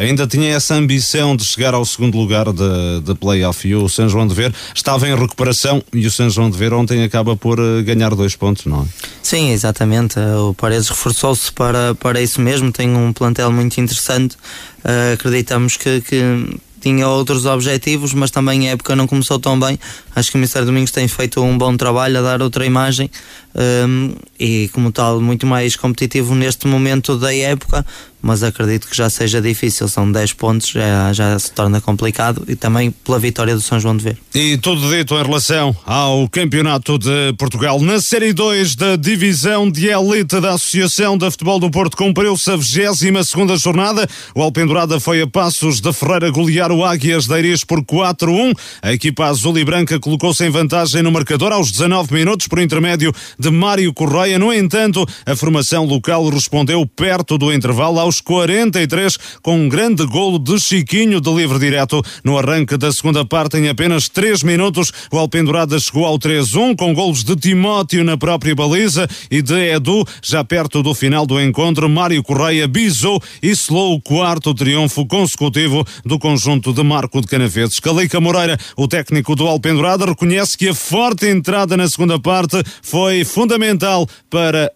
ainda 0.00 0.26
tinha 0.26 0.54
essa 0.54 0.74
ambição 0.74 1.36
de 1.36 1.44
chegar 1.44 1.74
ao 1.74 1.84
segundo 1.84 2.16
lugar 2.16 2.46
de, 2.52 3.00
de 3.02 3.14
playoff 3.14 3.68
e 3.68 3.74
o 3.74 3.88
São 3.88 4.08
João 4.08 4.26
de 4.26 4.34
Ver 4.34 4.54
estava 4.74 5.06
em 5.08 5.14
recuperação 5.14 5.82
e 5.92 6.06
o 6.06 6.10
São 6.10 6.30
João 6.30 6.50
de 6.50 6.56
Ver 6.56 6.72
ontem 6.72 7.02
acaba 7.04 7.36
por 7.36 7.60
uh, 7.60 7.82
ganhar 7.82 8.14
dois 8.14 8.34
pontos, 8.34 8.64
não 8.64 8.82
é? 8.82 8.84
Sim, 9.22 9.50
exatamente. 9.50 10.18
O 10.18 10.54
Paredes 10.54 10.88
reforçou-se 10.88 11.52
para, 11.52 11.94
para 11.94 12.20
isso 12.20 12.40
mesmo, 12.40 12.72
tem 12.72 12.88
um 12.96 13.12
plantel 13.12 13.52
muito 13.52 13.78
interessante. 13.78 14.36
Uh, 14.84 15.14
acreditamos 15.14 15.76
que, 15.76 16.00
que 16.00 16.56
tinha 16.86 17.08
outros 17.08 17.46
objetivos, 17.46 18.14
mas 18.14 18.30
também 18.30 18.68
a 18.68 18.72
época 18.72 18.94
não 18.94 19.08
começou 19.08 19.40
tão 19.40 19.58
bem. 19.58 19.76
Acho 20.14 20.30
que 20.30 20.36
o 20.36 20.38
Ministério 20.38 20.66
Domingos 20.66 20.92
tem 20.92 21.08
feito 21.08 21.42
um 21.42 21.58
bom 21.58 21.76
trabalho 21.76 22.20
a 22.20 22.22
dar 22.22 22.40
outra 22.40 22.64
imagem 22.64 23.10
um, 23.56 24.14
e, 24.38 24.68
como 24.72 24.92
tal, 24.92 25.20
muito 25.20 25.46
mais 25.46 25.76
competitivo 25.76 26.34
neste 26.34 26.66
momento 26.66 27.16
da 27.16 27.34
época 27.34 27.84
mas 28.26 28.42
acredito 28.42 28.88
que 28.88 28.96
já 28.96 29.08
seja 29.08 29.40
difícil. 29.40 29.88
São 29.88 30.10
10 30.10 30.32
pontos, 30.32 30.68
já, 30.68 31.12
já 31.12 31.38
se 31.38 31.52
torna 31.52 31.80
complicado 31.80 32.44
e 32.48 32.56
também 32.56 32.90
pela 32.90 33.20
vitória 33.20 33.54
do 33.54 33.60
São 33.60 33.78
João 33.78 33.96
de 33.96 34.02
Ver. 34.02 34.18
E 34.34 34.58
tudo 34.58 34.90
dito 34.90 35.14
em 35.14 35.22
relação 35.22 35.74
ao 35.86 36.28
Campeonato 36.28 36.98
de 36.98 37.32
Portugal. 37.38 37.80
Na 37.80 38.00
Série 38.00 38.32
2 38.32 38.74
da 38.74 38.96
Divisão 38.96 39.70
de 39.70 39.86
Elite 39.86 40.40
da 40.40 40.54
Associação 40.54 41.16
de 41.16 41.30
Futebol 41.30 41.60
do 41.60 41.70
Porto 41.70 41.96
cumpriu-se 41.96 42.50
a 42.50 42.56
22 42.56 43.60
jornada. 43.60 44.08
O 44.34 44.42
Alpendurada 44.42 44.98
foi 44.98 45.22
a 45.22 45.26
passos 45.26 45.80
de 45.80 45.92
Ferreira 45.92 46.28
golear 46.30 46.72
o 46.72 46.84
Águias 46.84 47.28
da 47.28 47.38
Iris 47.38 47.62
por 47.62 47.80
4-1. 47.82 48.52
A 48.82 48.92
equipa 48.92 49.26
azul 49.26 49.56
e 49.56 49.64
branca 49.64 50.00
colocou-se 50.00 50.44
em 50.44 50.50
vantagem 50.50 51.00
no 51.00 51.12
marcador 51.12 51.52
aos 51.52 51.70
19 51.70 52.12
minutos 52.12 52.48
por 52.48 52.58
intermédio 52.58 53.12
de 53.38 53.45
Mário 53.50 53.92
Correia. 53.92 54.38
No 54.38 54.52
entanto, 54.52 55.06
a 55.24 55.36
formação 55.36 55.84
local 55.84 56.28
respondeu 56.28 56.84
perto 56.86 57.38
do 57.38 57.52
intervalo 57.52 58.00
aos 58.00 58.16
aos 58.16 58.20
43, 58.20 59.18
com 59.42 59.56
um 59.56 59.68
grande 59.68 60.06
golo 60.06 60.38
de 60.38 60.58
Chiquinho 60.60 61.20
de 61.20 61.30
livre 61.30 61.58
direto. 61.58 62.02
No 62.24 62.38
arranque 62.38 62.76
da 62.76 62.92
segunda 62.92 63.24
parte, 63.24 63.58
em 63.58 63.68
apenas 63.68 64.08
3 64.08 64.42
minutos, 64.42 64.92
o 65.10 65.18
Alpendurada 65.18 65.78
chegou 65.78 66.06
ao 66.06 66.18
3-1, 66.18 66.76
com 66.76 66.94
golos 66.94 67.24
de 67.24 67.36
Timóteo 67.36 68.04
na 68.04 68.16
própria 68.16 68.54
baliza 68.54 69.08
e 69.30 69.42
de 69.42 69.72
Edu, 69.72 70.04
já 70.22 70.44
perto 70.44 70.82
do 70.82 70.94
final 70.94 71.26
do 71.26 71.40
encontro. 71.40 71.88
Mário 71.88 72.22
Correia 72.22 72.68
bisou 72.68 73.20
e 73.42 73.54
selou 73.54 73.94
o 73.94 74.00
quarto 74.00 74.54
triunfo 74.54 75.04
consecutivo 75.06 75.84
do 76.04 76.18
conjunto 76.18 76.72
de 76.72 76.82
Marco 76.82 77.20
de 77.20 77.26
Canaveses. 77.26 77.80
Calica 77.80 78.20
Moreira, 78.20 78.58
o 78.76 78.86
técnico 78.86 79.34
do 79.34 79.46
Alpendurada, 79.46 80.06
reconhece 80.06 80.56
que 80.56 80.68
a 80.68 80.74
forte 80.74 81.26
entrada 81.26 81.76
na 81.76 81.88
segunda 81.88 82.18
parte 82.18 82.62
foi 82.82 83.24
fundamental 83.36 84.06
para 84.30 84.72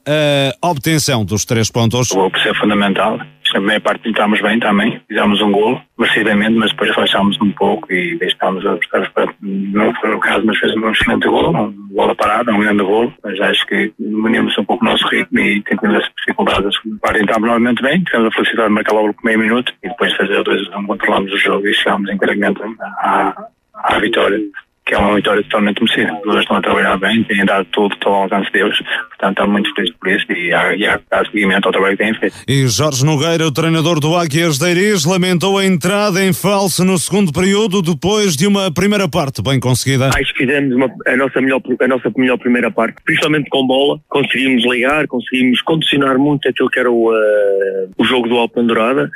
a 0.62 0.68
obtenção 0.68 1.24
dos 1.24 1.46
três 1.46 1.70
pontos. 1.70 2.10
O 2.10 2.30
ser 2.42 2.54
fundamental 2.56 3.18
na 3.52 3.58
primeira 3.58 3.80
parte 3.80 4.08
entramos 4.08 4.40
bem 4.40 4.60
também, 4.60 5.00
fizemos 5.08 5.40
um 5.40 5.50
golo, 5.50 5.80
merecidamente, 5.98 6.52
mas 6.52 6.70
depois 6.70 6.94
relaxámos 6.94 7.36
um 7.40 7.50
pouco 7.52 7.92
e 7.92 8.16
deixámos 8.18 8.64
a 8.64 8.76
buscar 8.76 9.10
para, 9.10 9.34
não 9.40 9.92
foi 9.94 10.14
o 10.14 10.20
caso, 10.20 10.46
mas 10.46 10.58
fez 10.58 10.72
um 10.76 10.90
excelente 10.90 11.26
golo, 11.26 11.50
um 11.50 11.72
bola 11.90 12.14
parada, 12.14 12.52
um 12.52 12.60
grande 12.60 12.82
golo, 12.82 13.12
mas 13.24 13.40
acho 13.40 13.66
que 13.66 13.92
venimos 13.98 14.56
um 14.56 14.64
pouco 14.64 14.84
o 14.84 14.88
nosso 14.88 15.06
ritmo 15.08 15.40
e 15.40 15.62
tentamos 15.62 15.96
as 15.96 16.10
dificuldades. 16.18 16.66
A 16.66 16.80
segunda 16.80 17.00
parte 17.00 17.22
entramos 17.22 17.48
novamente 17.48 17.82
bem, 17.82 18.04
tivemos 18.04 18.28
a 18.28 18.36
felicidade 18.36 18.68
de 18.68 18.74
marcar 18.74 18.92
logo 18.92 19.14
por 19.14 19.24
meio 19.24 19.38
minuto 19.38 19.72
e 19.82 19.88
depois 19.88 20.14
fazer 20.14 20.42
dois, 20.44 20.68
controlamos 20.86 21.32
o 21.32 21.38
jogo 21.38 21.66
e 21.66 21.74
chegámos 21.74 22.08
inteiramente 22.08 22.60
à, 23.00 23.46
à 23.74 23.98
vitória 23.98 24.38
que 24.86 24.94
é 24.94 24.98
uma 24.98 25.14
vitória 25.14 25.42
totalmente 25.44 25.82
merecida. 25.82 26.12
Os 26.14 26.32
dois 26.32 26.40
estão 26.40 26.56
a 26.56 26.62
trabalhar 26.62 26.96
bem, 26.98 27.22
têm 27.24 27.44
dado 27.44 27.64
tudo, 27.66 27.96
todo 27.96 28.12
ao 28.12 28.22
alcance 28.22 28.50
deles, 28.52 28.76
portanto 29.08 29.30
estou 29.30 29.48
muito 29.48 29.74
feliz 29.74 29.92
por 29.94 30.08
isso 30.08 30.32
e 30.32 30.52
há, 30.52 30.74
e 30.74 30.86
há, 30.86 31.00
há 31.10 31.24
seguimento 31.24 31.68
ao 31.68 31.72
trabalho 31.72 31.96
que 31.96 32.04
têm 32.04 32.14
feito. 32.14 32.36
E 32.48 32.66
Jorge 32.66 33.04
Nogueira, 33.04 33.46
o 33.46 33.52
treinador 33.52 34.00
do 34.00 34.16
Águias 34.16 34.58
de 34.58 34.68
Iris, 34.70 35.04
lamentou 35.04 35.58
a 35.58 35.64
entrada 35.64 36.24
em 36.24 36.32
falso 36.32 36.84
no 36.84 36.98
segundo 36.98 37.32
período 37.32 37.82
depois 37.82 38.36
de 38.36 38.46
uma 38.46 38.72
primeira 38.72 39.08
parte 39.08 39.42
bem 39.42 39.60
conseguida. 39.60 40.08
Acho 40.08 40.32
que 40.34 40.44
fizemos 40.44 40.74
uma, 40.74 40.90
a, 41.06 41.16
nossa 41.16 41.40
melhor, 41.40 41.60
a 41.80 41.88
nossa 41.88 42.12
melhor 42.16 42.38
primeira 42.38 42.70
parte, 42.70 42.96
principalmente 43.04 43.48
com 43.48 43.66
bola, 43.66 44.00
conseguimos 44.08 44.64
ligar, 44.64 45.06
conseguimos 45.06 45.62
condicionar 45.62 46.18
muito 46.18 46.48
aquilo 46.48 46.68
que 46.68 46.80
era 46.80 46.90
o, 46.90 47.10
uh, 47.10 47.90
o 47.96 48.04
jogo 48.04 48.28
do 48.28 48.36
Alpen 48.36 48.66
Dourada. 48.66 49.10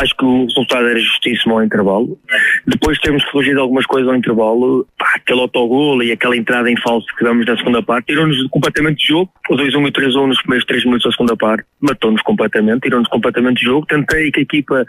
Acho 0.00 0.16
que 0.16 0.24
o 0.24 0.44
resultado 0.44 0.88
era 0.88 0.98
justíssimo 0.98 1.54
ao 1.54 1.64
intervalo. 1.64 2.18
Depois 2.66 2.98
temos 2.98 3.22
fugido 3.24 3.60
algumas 3.60 3.84
coisas 3.86 4.08
ao 4.08 4.16
intervalo, 4.16 4.86
pá, 4.98 5.14
aquele 5.16 5.40
autogol 5.40 6.02
e 6.02 6.12
aquela 6.12 6.36
entrada 6.36 6.70
em 6.70 6.76
falso 6.80 7.06
que 7.16 7.24
damos 7.24 7.46
na 7.46 7.56
segunda 7.56 7.82
parte, 7.82 8.06
tirou-nos 8.06 8.46
completamente 8.48 8.98
de 8.98 9.08
jogo. 9.08 9.32
O 9.50 9.56
2-1 9.56 9.72
e 9.72 9.88
o 9.88 9.92
3-1 9.92 10.26
nos 10.26 10.42
primeiros 10.42 10.66
3 10.66 10.84
minutos 10.84 11.04
da 11.04 11.12
segunda 11.12 11.36
parte, 11.36 11.64
matou-nos 11.80 12.22
completamente, 12.22 12.82
tirou-nos 12.82 13.08
completamente 13.08 13.58
de 13.58 13.64
jogo. 13.64 13.86
Tentei 13.86 14.30
que 14.30 14.40
a 14.40 14.42
equipa 14.42 14.86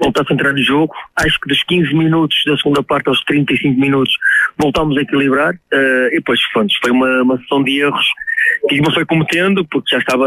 voltasse 0.00 0.32
a 0.32 0.34
entrar 0.34 0.52
no 0.52 0.62
jogo. 0.62 0.94
Acho 1.16 1.40
que 1.40 1.48
dos 1.48 1.62
15 1.64 1.94
minutos 1.94 2.36
da 2.46 2.56
segunda 2.56 2.82
parte 2.82 3.08
aos 3.08 3.22
35 3.24 3.80
minutos 3.80 4.14
voltámos 4.58 4.96
a 4.96 5.00
equilibrar. 5.00 5.54
Uh, 5.72 6.08
e 6.12 6.16
depois, 6.16 6.40
foi 6.52 6.90
uma, 6.90 7.22
uma 7.22 7.38
sessão 7.38 7.62
de 7.62 7.80
erros 7.80 8.06
que 8.68 8.76
equipa 8.76 8.92
foi 8.92 9.04
cometendo, 9.04 9.64
porque 9.66 9.94
já 9.94 9.98
estava 9.98 10.26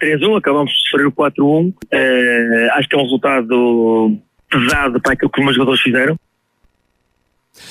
3-1, 0.00 0.38
acabámos 0.38 0.70
de 0.70 0.88
sofrer 0.88 1.06
o 1.06 1.12
4-1. 1.12 1.42
Uh, 1.42 1.74
eh, 1.90 2.68
acho 2.74 2.88
que 2.88 2.94
é 2.94 2.98
um 2.98 3.02
resultado 3.02 4.18
pesado 4.50 5.00
para 5.00 5.12
aquilo 5.12 5.30
que 5.30 5.38
os 5.40 5.44
meus 5.44 5.56
jogadores 5.56 5.80
fizeram. 5.80 6.16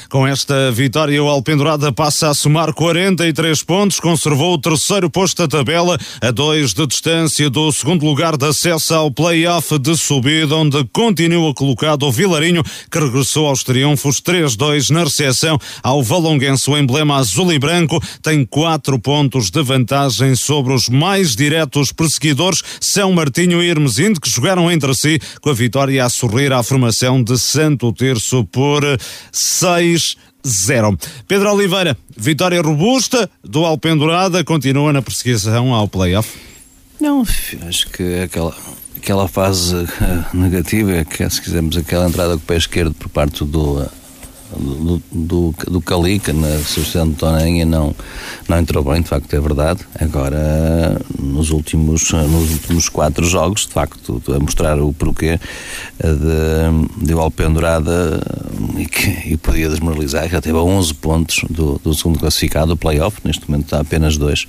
Com 0.10 0.26
esta 0.26 0.72
vitória, 0.72 1.24
o 1.24 1.28
Alpendurada 1.28 1.92
passa 1.92 2.30
a 2.30 2.34
somar 2.34 2.74
43 2.74 3.62
pontos, 3.64 4.00
conservou 4.00 4.56
o 4.56 4.58
terceiro 4.58 5.10
posto 5.10 5.38
da 5.38 5.58
tabela, 5.58 5.98
a 6.22 6.32
dois 6.32 6.74
de 6.74 6.88
distância 6.88 7.50
do 7.50 7.72
segundo 7.72 8.06
lugar 8.06 8.36
de 8.36 8.48
acesso 8.48 8.94
ao 8.94 9.12
play-off 9.12 9.78
de 9.78 9.96
subida, 9.96 10.56
onde 10.56 10.84
continua 10.92 11.54
colocado 11.54 12.04
o 12.04 12.12
Vilarinho, 12.12 12.64
que 12.92 13.00
regressou 13.00 13.48
aos 13.48 13.64
triunfos 13.64 14.22
3-2 14.22 14.90
na 14.90 15.04
recepção 15.04 15.60
ao 15.84 16.02
Valonguense. 16.02 16.70
O 16.70 16.78
emblema 16.78 17.18
azul 17.18 17.52
e 17.54 17.60
branco 17.60 18.02
tem 18.22 18.46
quatro 18.46 19.00
pontos 19.00 19.50
de 19.50 19.62
vantagem 19.62 20.36
sobre 20.36 20.74
os 20.74 20.90
mais 20.90 21.36
diretos 21.36 21.92
perseguidores 21.92 22.64
São 22.82 23.14
Martinho 23.14 23.62
e 23.62 23.70
Hermesinde, 23.70 24.20
que 24.20 24.30
jogaram 24.30 24.72
entre 24.72 24.94
si 24.96 25.20
com 25.42 25.50
a 25.50 25.54
vitória 25.54 26.04
a 26.04 26.10
sorrir 26.10 26.52
à 26.52 26.64
formação 26.64 27.24
de 27.24 27.38
Santo 27.38 27.94
Terço 27.94 28.44
por 28.46 28.84
6 29.32 29.79
6-0. 29.80 31.00
Pedro 31.28 31.54
Oliveira, 31.54 31.98
vitória 32.16 32.62
robusta 32.62 33.30
do 33.44 33.66
Alpendurada, 33.66 34.44
continua 34.44 34.94
na 34.94 35.02
perseguição 35.02 35.74
ao 35.74 35.88
playoff? 35.88 36.38
Não, 37.00 37.26
acho 37.68 37.90
que 37.90 38.22
aquela, 38.22 38.56
aquela 38.98 39.28
fase 39.28 39.76
eh, 39.76 40.26
negativa, 40.34 40.92
é 40.92 41.06
que 41.06 41.30
se 41.30 41.42
quisermos 41.42 41.78
aquela 41.78 42.08
entrada 42.08 42.32
com 42.34 42.44
o 42.44 42.46
pé 42.46 42.58
esquerdo 42.58 42.94
por 42.94 43.10
parte 43.10 43.46
do 43.46 43.90
do, 44.58 45.02
do, 45.12 45.56
do 45.68 45.82
Calica 45.82 46.34
na 46.34 46.48
Associação 46.48 47.10
de 47.10 47.16
Tonenha 47.16 47.66
não, 47.66 47.96
não 48.48 48.58
entrou 48.58 48.84
bem, 48.84 49.02
de 49.02 49.08
facto 49.08 49.34
é 49.34 49.40
verdade. 49.40 49.82
Agora, 50.00 51.00
nos 51.20 51.52
últimos, 51.52 52.12
nos 52.12 52.52
últimos 52.52 52.90
quatro 52.90 53.26
jogos, 53.26 53.68
de 53.68 53.74
facto, 53.74 54.22
a 54.28 54.40
mostrar 54.40 54.80
o 54.80 54.92
porquê 54.94 55.40
de, 56.00 57.06
de 57.06 57.14
Alpendurada 57.14 58.22
e 58.78 58.86
que 58.86 59.10
e 59.30 59.38
podia 59.38 59.70
desmoralizar, 59.70 60.28
já 60.30 60.42
teve 60.42 60.58
11 60.58 60.94
pontos 60.96 61.42
do, 61.50 61.80
do 61.84 61.94
segundo 61.94 62.20
classificado, 62.20 62.68
do 62.68 62.78
playoff, 62.78 63.20
neste 63.24 63.50
momento 63.50 63.66
está 63.66 63.80
apenas 63.80 64.18
dois. 64.18 64.48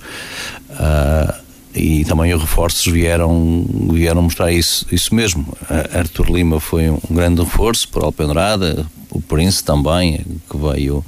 Uh, 0.71 1.40
e 1.73 2.03
também 2.05 2.33
os 2.33 2.41
reforços 2.41 2.85
vieram, 2.91 3.65
vieram 3.91 4.21
mostrar 4.21 4.51
isso, 4.51 4.85
isso 4.91 5.13
mesmo. 5.15 5.45
Arthur 5.93 6.29
Lima 6.29 6.59
foi 6.59 6.89
um 6.89 6.99
grande 7.09 7.41
reforço 7.41 7.87
para 7.89 8.03
o 8.03 8.05
Alpendurada, 8.05 8.85
o 9.09 9.21
Prince 9.21 9.63
também, 9.63 10.25
que 10.49 10.57
veio, 10.57 11.03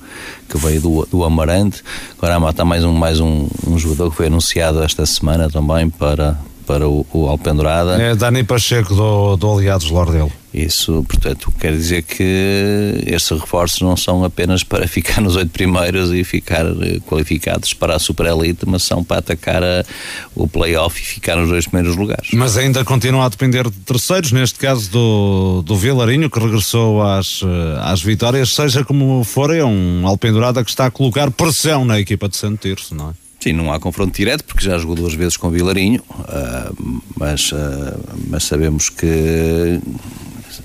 que 0.49 0.57
veio 0.57 0.81
do, 0.81 1.07
do 1.09 1.23
Amarante. 1.23 1.81
Agora 2.17 2.49
está 2.49 2.65
mais, 2.65 2.83
um, 2.83 2.93
mais 2.93 3.19
um, 3.19 3.47
um 3.67 3.77
jogador 3.77 4.09
que 4.11 4.17
foi 4.17 4.27
anunciado 4.27 4.83
esta 4.83 5.05
semana 5.05 5.49
também 5.49 5.89
para, 5.89 6.37
para 6.65 6.87
o, 6.87 7.05
o 7.13 7.27
Alpendurada. 7.27 8.01
É 8.01 8.15
Dani 8.15 8.43
Pacheco 8.43 8.93
do, 8.93 9.37
do 9.37 9.51
Aliados 9.51 9.89
Lordelo. 9.89 10.31
Isso, 10.53 11.03
portanto, 11.09 11.51
quer 11.59 11.71
dizer 11.71 12.03
que 12.03 12.23
estes 13.07 13.39
reforços 13.39 13.81
não 13.81 13.97
são 13.97 14.23
apenas 14.23 14.63
para 14.63 14.87
ficar 14.87 15.19
nos 15.19 15.35
oito 15.35 15.49
primeiros 15.49 16.11
e 16.11 16.23
ficar 16.23 16.63
eh, 16.65 16.99
qualificados 17.07 17.73
para 17.73 17.95
a 17.95 17.99
Super 17.99 18.27
Elite, 18.27 18.63
mas 18.67 18.83
são 18.83 19.03
para 19.03 19.17
atacar 19.17 19.63
a, 19.63 19.83
o 20.35 20.47
play-off 20.47 21.01
e 21.01 21.03
ficar 21.03 21.37
nos 21.37 21.49
dois 21.49 21.65
primeiros 21.65 21.97
lugares. 21.97 22.29
Mas 22.33 22.55
ainda 22.55 22.85
continua 22.85 23.25
a 23.25 23.29
depender 23.29 23.67
de 23.67 23.79
terceiros, 23.79 24.31
neste 24.31 24.59
caso 24.59 24.91
do, 24.91 25.63
do 25.65 25.75
Vilarinho, 25.75 26.29
que 26.29 26.39
regressou 26.39 27.01
às, 27.01 27.41
eh, 27.41 27.79
às 27.81 28.03
vitórias, 28.03 28.53
seja 28.53 28.85
como 28.85 29.23
for, 29.23 29.55
é 29.55 29.65
um 29.65 30.05
Alpendurada 30.05 30.63
que 30.63 30.69
está 30.69 30.85
a 30.85 30.91
colocar 30.91 31.31
pressão 31.31 31.83
na 31.83 31.99
equipa 31.99 32.29
de 32.29 32.37
Santo 32.37 32.61
Tirso, 32.61 32.93
não 32.93 33.09
é? 33.09 33.13
Sim, 33.39 33.53
não 33.53 33.73
há 33.73 33.79
confronto 33.79 34.15
direto, 34.15 34.45
porque 34.45 34.63
já 34.63 34.77
jogou 34.77 34.95
duas 34.95 35.13
vezes 35.15 35.35
com 35.35 35.47
o 35.47 35.51
Vilarinho, 35.51 36.01
uh, 36.11 37.01
mas, 37.17 37.51
uh, 37.51 37.55
mas 38.29 38.43
sabemos 38.45 38.89
que 38.89 39.81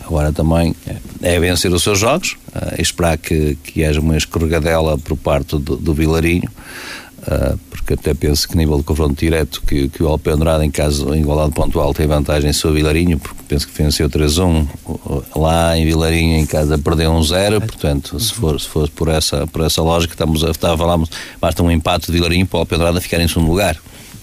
agora 0.04 0.32
também 0.32 0.74
é 1.22 1.40
vencer 1.40 1.72
os 1.72 1.82
seus 1.82 1.98
jogos, 1.98 2.36
uh, 2.54 2.80
esperar 2.80 3.18
que, 3.18 3.56
que 3.62 3.84
haja 3.84 4.00
uma 4.00 4.16
escorregadela 4.16 4.98
por 4.98 5.16
parte 5.16 5.58
do, 5.58 5.76
do 5.76 5.94
Vilarinho, 5.94 6.48
uh, 7.22 7.58
porque 7.70 7.94
até 7.94 8.14
penso 8.14 8.48
que 8.48 8.56
nível 8.56 8.78
de 8.78 8.84
confronto 8.84 9.18
direto 9.18 9.62
que, 9.66 9.88
que 9.88 10.02
o 10.02 10.08
Alpendrada 10.08 10.64
em 10.64 10.70
caso 10.70 11.14
em 11.14 11.20
igualdade 11.20 11.52
pontual 11.52 11.94
tem 11.94 12.06
vantagem 12.06 12.52
sobre 12.52 12.80
o 12.80 12.82
Vilarinho, 12.82 13.18
porque 13.18 13.42
penso 13.48 13.66
que 13.66 13.82
venceu 13.82 14.08
3-1 14.08 14.66
lá 15.34 15.76
em 15.76 15.84
Vilarinho 15.84 16.36
em 16.36 16.46
casa 16.46 16.78
perdeu 16.78 17.10
1-0, 17.12 17.60
portanto 17.60 18.20
se 18.20 18.32
for, 18.32 18.60
se 18.60 18.68
for 18.68 18.88
por, 18.90 19.08
essa, 19.08 19.46
por 19.46 19.64
essa 19.64 19.82
lógica 19.82 20.14
estamos 20.14 20.44
a, 20.44 20.50
estava, 20.50 20.76
falamos, 20.76 21.10
basta 21.40 21.62
um 21.62 21.70
empate 21.70 22.06
de 22.06 22.12
Vilarinho 22.12 22.46
para 22.46 22.58
o 22.58 22.60
Alpendrada 22.60 23.00
ficar 23.00 23.20
em 23.20 23.28
segundo 23.28 23.48
lugar 23.48 23.78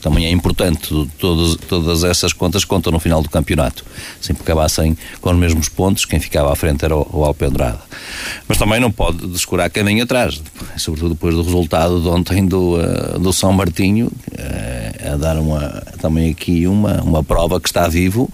também 0.06 0.28
é 0.28 0.30
importante. 0.30 0.94
Todas, 1.18 1.56
todas 1.68 2.04
essas 2.04 2.32
contas 2.32 2.64
contam 2.64 2.92
no 2.92 3.00
final 3.00 3.24
do 3.24 3.30
campeonato. 3.30 3.84
Sempre 4.22 4.44
acabassem 4.44 4.96
com 5.20 5.32
os 5.32 5.36
mesmos 5.36 5.68
pontos, 5.68 6.06
quem 6.06 6.20
ficava 6.20 6.54
à 6.54 6.56
frente 6.56 6.86
era 6.86 6.96
o, 6.96 7.08
o 7.12 7.26
Alpendrada. 7.26 7.80
Mas 8.48 8.60
também 8.60 8.80
não 8.80 8.92
pode 8.92 9.26
descurar 9.26 9.68
caminho 9.72 10.04
atrás, 10.04 10.40
sobretudo 10.78 11.16
depois 11.16 11.34
do 11.34 11.42
resultado 11.42 12.00
de 12.00 12.08
ontem 12.08 12.46
do, 12.46 12.76
uh, 12.76 13.18
do 13.18 13.34
São 13.34 13.52
Martinho, 13.52 14.06
uh, 14.06 15.14
a 15.14 15.18
dar 15.18 15.38
uma, 15.38 15.82
também 16.00 16.30
aqui 16.30 16.68
uma, 16.68 17.02
uma 17.02 17.24
prova 17.24 17.60
que 17.60 17.68
está 17.68 17.88
vivo 17.88 18.32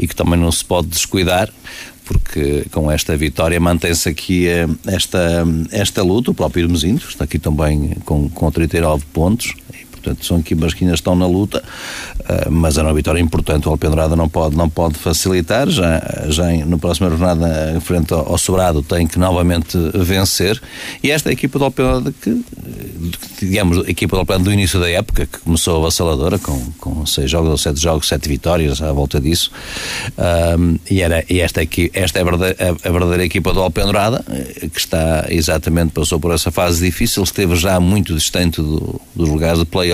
e 0.00 0.08
que 0.08 0.16
também 0.16 0.36
não 0.36 0.50
se 0.50 0.64
pode 0.64 0.88
descuidar 0.88 1.48
porque 2.04 2.66
com 2.72 2.90
esta 2.90 3.16
vitória 3.16 3.60
mantém-se 3.60 4.08
aqui 4.08 4.48
eh, 4.48 4.66
esta, 4.88 5.46
esta 5.70 6.02
luta, 6.02 6.32
o 6.32 6.34
próprio 6.34 6.64
Irmesinho 6.64 6.96
está 6.96 7.24
aqui 7.24 7.38
também 7.38 7.96
com, 8.04 8.28
com 8.28 8.50
39 8.50 9.04
pontos 9.12 9.54
Portanto, 10.02 10.24
são 10.24 10.38
equipas 10.38 10.74
que 10.74 10.84
ainda 10.84 10.94
estão 10.94 11.14
na 11.14 11.26
luta, 11.26 11.62
uh, 12.20 12.50
mas 12.50 12.76
é 12.76 12.82
uma 12.82 12.94
vitória 12.94 13.20
importante. 13.20 13.68
O 13.68 13.70
Alpendrada 13.70 14.16
não 14.16 14.28
pode, 14.28 14.56
não 14.56 14.68
pode 14.68 14.94
facilitar. 14.94 15.68
Já, 15.68 16.26
já 16.28 16.52
em, 16.52 16.64
na 16.64 16.78
próxima 16.78 17.08
jornada, 17.08 17.72
em 17.76 17.80
frente 17.80 18.12
ao, 18.12 18.36
Sobrado, 18.38 18.82
tem 18.82 19.06
que 19.06 19.18
novamente 19.18 19.78
vencer. 19.94 20.60
E 21.02 21.10
esta 21.10 21.28
é 21.28 21.30
a 21.30 21.32
equipa 21.32 21.58
do 21.58 21.64
Alpendrada 21.64 22.12
que, 22.20 22.44
digamos, 23.40 23.78
a 23.78 23.90
equipa 23.90 24.16
do 24.16 24.20
Alpendrada 24.20 24.44
do 24.44 24.52
início 24.52 24.80
da 24.80 24.90
época, 24.90 25.26
que 25.26 25.38
começou 25.38 25.78
avassaladora, 25.78 26.38
com, 26.38 26.58
com 26.78 27.06
seis 27.06 27.30
jogos 27.30 27.50
ou 27.50 27.58
sete 27.58 27.80
jogos, 27.80 28.08
sete 28.08 28.28
vitórias 28.28 28.82
à 28.82 28.92
volta 28.92 29.20
disso. 29.20 29.50
Um, 30.58 30.78
e, 30.90 31.00
era, 31.00 31.24
e 31.28 31.40
esta, 31.40 31.60
aqui, 31.60 31.90
esta 31.94 32.18
é 32.18 32.22
a 32.22 32.24
verdadeira, 32.24 32.76
a 32.84 32.90
verdadeira 32.90 33.24
equipa 33.24 33.52
do 33.52 33.60
Alpendrada, 33.60 34.24
eh, 34.28 34.68
que 34.68 34.78
está 34.78 35.26
exatamente, 35.28 35.92
passou 35.92 36.18
por 36.18 36.32
essa 36.32 36.50
fase 36.50 36.84
difícil, 36.84 37.22
esteve 37.22 37.54
já 37.56 37.78
muito 37.78 38.14
distante 38.14 38.60
do, 38.60 39.00
dos 39.14 39.28
lugares 39.28 39.58
de 39.58 39.64
play 39.64 39.91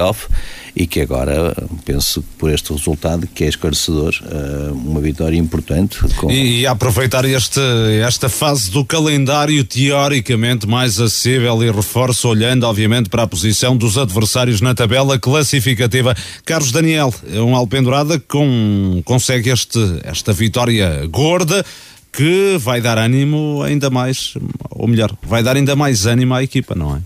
e 0.74 0.86
que 0.86 1.00
agora 1.00 1.54
penso 1.84 2.22
por 2.38 2.50
este 2.50 2.72
resultado 2.72 3.26
que 3.34 3.44
é 3.44 3.48
esclarecedor 3.48 4.14
eh, 4.22 4.70
uma 4.72 5.00
vitória 5.00 5.36
importante 5.36 5.98
com... 6.16 6.30
e, 6.30 6.60
e 6.60 6.66
aproveitar 6.66 7.24
este, 7.24 7.60
esta 8.02 8.28
fase 8.28 8.70
do 8.70 8.84
calendário 8.84 9.64
teoricamente 9.64 10.66
mais 10.66 11.00
acessível 11.00 11.62
e 11.62 11.70
reforço 11.70 12.28
olhando 12.28 12.64
obviamente 12.64 13.08
para 13.08 13.24
a 13.24 13.26
posição 13.26 13.76
dos 13.76 13.98
adversários 13.98 14.60
na 14.60 14.74
tabela 14.74 15.18
classificativa 15.18 16.14
Carlos 16.44 16.70
Daniel 16.70 17.12
é 17.32 17.40
um 17.40 17.56
alpendurada 17.56 18.20
com 18.20 19.02
consegue 19.04 19.50
este, 19.50 19.78
esta 20.04 20.32
vitória 20.32 21.06
gorda 21.06 21.64
que 22.12 22.56
vai 22.58 22.80
dar 22.80 22.98
ânimo 22.98 23.62
ainda 23.62 23.90
mais, 23.90 24.34
ou 24.70 24.88
melhor, 24.88 25.16
vai 25.22 25.42
dar 25.42 25.56
ainda 25.56 25.76
mais 25.76 26.06
ânimo 26.06 26.34
à 26.34 26.42
equipa, 26.42 26.74
não 26.74 26.96
é? 26.96 27.00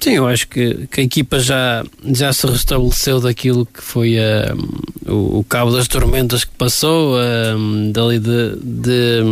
Sim, 0.00 0.12
eu 0.12 0.26
acho 0.26 0.46
que, 0.48 0.86
que, 0.88 1.00
a 1.00 1.04
equipa 1.04 1.40
já, 1.40 1.84
já 2.04 2.32
se 2.32 2.46
restabeleceu 2.46 3.20
daquilo 3.20 3.66
que 3.66 3.82
foi 3.82 4.16
uh, 4.18 5.10
o, 5.10 5.38
o, 5.38 5.44
cabo 5.44 5.72
das 5.72 5.88
tormentas 5.88 6.44
que 6.44 6.52
passou, 6.52 7.16
uh, 7.16 7.92
dali 7.92 8.18
de, 8.18 8.56
de, 8.62 9.22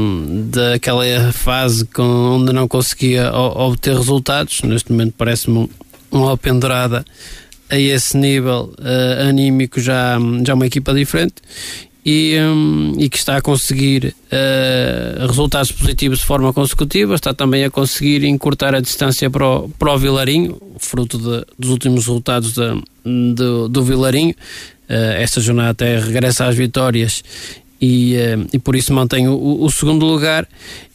daquela 0.50 1.04
fase 1.32 1.84
com, 1.84 2.02
onde 2.02 2.52
não 2.52 2.66
conseguia 2.66 3.30
obter 3.32 3.94
resultados. 3.94 4.62
Neste 4.62 4.90
momento 4.90 5.14
parece-me 5.16 5.58
um, 5.58 5.68
uma 6.10 6.30
alpendurada 6.30 7.04
a 7.68 7.78
esse 7.78 8.16
nível 8.16 8.72
uh, 8.78 9.28
anímico 9.28 9.80
já, 9.80 10.18
já 10.44 10.54
uma 10.54 10.66
equipa 10.66 10.94
diferente 10.94 11.34
e, 12.04 12.38
um, 12.38 12.94
e 12.98 13.08
que 13.08 13.16
está 13.16 13.38
a 13.38 13.40
conseguir 13.40 14.14
uh, 14.26 15.26
resultados 15.26 15.72
positivos 15.72 16.18
de 16.18 16.26
forma 16.26 16.52
consecutiva, 16.52 17.14
está 17.14 17.32
também 17.32 17.64
a 17.64 17.70
conseguir 17.70 18.24
encurtar 18.24 18.74
a 18.74 18.80
distância 18.80 19.30
para 19.30 19.46
o, 19.46 19.68
para 19.70 19.94
o 19.94 19.98
Vilarinho, 19.98 20.60
fruto 20.78 21.16
de, 21.18 21.46
dos 21.58 21.70
últimos 21.70 22.06
resultados 22.06 22.52
de, 22.52 23.34
do, 23.34 23.68
do 23.68 23.82
Vilarinho. 23.82 24.34
Uh, 24.88 25.16
esta 25.16 25.40
jornada 25.40 25.70
até 25.70 25.98
regressa 25.98 26.46
às 26.46 26.54
vitórias 26.54 27.24
e, 27.80 28.16
uh, 28.16 28.48
e 28.52 28.58
por 28.58 28.76
isso 28.76 28.92
mantém 28.92 29.26
o, 29.26 29.62
o 29.62 29.70
segundo 29.70 30.04
lugar 30.04 30.46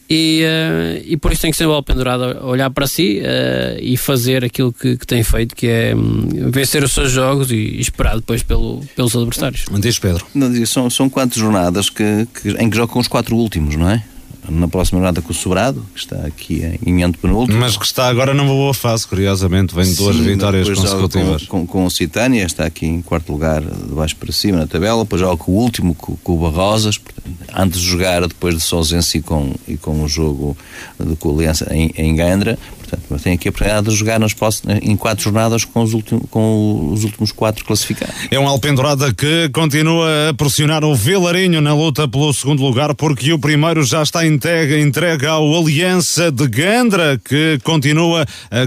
e, 0.10 0.44
uh, 0.44 1.04
e 1.06 1.18
por 1.18 1.32
isso 1.32 1.44
tem 1.44 1.52
que 1.52 1.58
ser 1.58 1.68
o 1.68 1.84
pendurado 1.84 2.24
a 2.24 2.46
olhar 2.46 2.72
para 2.72 2.88
si 2.88 3.20
uh, 3.20 3.78
e 3.80 3.96
fazer 3.96 4.44
aquilo 4.44 4.74
que, 4.74 4.98
que, 4.98 5.06
tem 5.06 5.22
feito, 5.24 5.56
que 5.56 5.68
é 5.68 5.96
um, 5.96 6.50
vencer 6.50 6.84
os 6.84 6.94
seus 6.94 7.12
jogos 7.12 7.52
e, 7.52 7.56
e 7.56 7.80
esperar 7.80 8.16
depois 8.16 8.42
pelo, 8.42 8.82
pelos 8.96 9.16
adversários. 9.16 9.66
Diz 9.80 10.00
Pedro. 10.00 10.26
Não, 10.34 10.66
são, 10.66 10.90
são 10.90 11.10
quantas 11.10 11.38
jornadas 11.38 11.92
que, 11.92 12.28
que, 12.42 12.50
em 12.50 12.70
que 12.70 12.76
jogam 12.76 13.00
os 13.00 13.08
quatro 13.08 13.36
últimos, 13.36 13.76
não 13.76 13.88
é? 13.88 14.04
na 14.50 14.68
próxima 14.68 15.00
jornada 15.00 15.22
com 15.22 15.32
o 15.32 15.36
Sobrado, 15.36 15.86
que 15.94 16.00
está 16.00 16.26
aqui 16.26 16.80
em 16.86 17.04
antepenúltimo. 17.04 17.60
Mas 17.60 17.78
que 17.78 17.86
está 17.86 18.08
agora 18.08 18.34
numa 18.34 18.52
boa 18.52 18.74
fase, 18.74 19.08
curiosamente, 19.08 19.76
vem 19.76 19.94
duas 19.94 20.16
Sim, 20.16 20.24
vitórias 20.24 20.68
consecutivas. 20.68 21.44
Com, 21.44 21.60
com, 21.66 21.68
com, 21.68 21.86
o 21.86 21.92
Citânia, 21.92 22.44
está 22.44 22.66
aqui 22.66 22.86
em 22.86 23.02
quarto 23.02 23.32
lugar, 23.32 23.62
de 23.62 23.94
baixo 23.94 24.16
para 24.16 24.32
cima 24.32 24.58
na 24.58 24.68
tabela, 24.68 25.04
depois 25.04 25.22
joga 25.22 25.38
com 25.38 25.52
o 25.52 25.56
último, 25.56 25.94
com, 25.94 26.16
com 26.18 26.34
o 26.34 26.38
Barrosas, 26.38 26.98
portanto, 26.98 27.30
antes 27.56 27.80
de 27.80 27.86
jogar 27.86 28.22
depois 28.28 28.56
de 28.56 28.62
Sousense 28.62 29.18
e 29.18 29.22
com, 29.22 29.54
e 29.68 29.78
com 29.78 30.04
o 30.04 30.08
jogo 30.08 30.58
de 31.00 31.16
com 31.16 31.34
Aliança 31.34 31.68
em, 31.74 31.92
em 31.96 32.16
Gandra, 32.16 32.58
Portanto, 32.90 33.04
tem 33.18 33.34
aqui 33.34 33.48
a 33.48 33.52
oportunidade 33.52 33.90
de 33.90 33.96
jogar 33.96 34.20
nas 34.20 34.34
próximas, 34.34 34.80
em 34.82 34.96
quatro 34.96 35.24
jornadas 35.24 35.66
com 35.66 35.82
os, 35.82 35.94
últimos, 35.94 36.24
com 36.30 36.92
os 36.94 37.04
últimos 37.04 37.32
quatro 37.32 37.66
classificados. 37.66 38.16
É 38.30 38.40
um 38.40 38.48
Alpendurada 38.48 39.14
que 39.14 39.50
continua 39.50 40.30
a 40.30 40.34
pressionar 40.34 40.84
o 40.84 40.94
Vilarinho 40.96 41.62
na 41.62 41.74
luta 41.74 42.08
pelo 42.08 42.34
segundo 42.34 42.64
lugar, 42.64 42.94
porque 42.96 43.32
o 43.32 43.40
primeiro 43.40 43.84
já 43.84 44.04
está 44.04 44.26
entregue, 44.26 44.80
entregue 44.80 45.26
ao 45.26 45.56
Aliança 45.56 46.32
de 46.32 46.48
Gandra, 46.48 47.20
que 47.24 47.60
continua, 47.64 48.26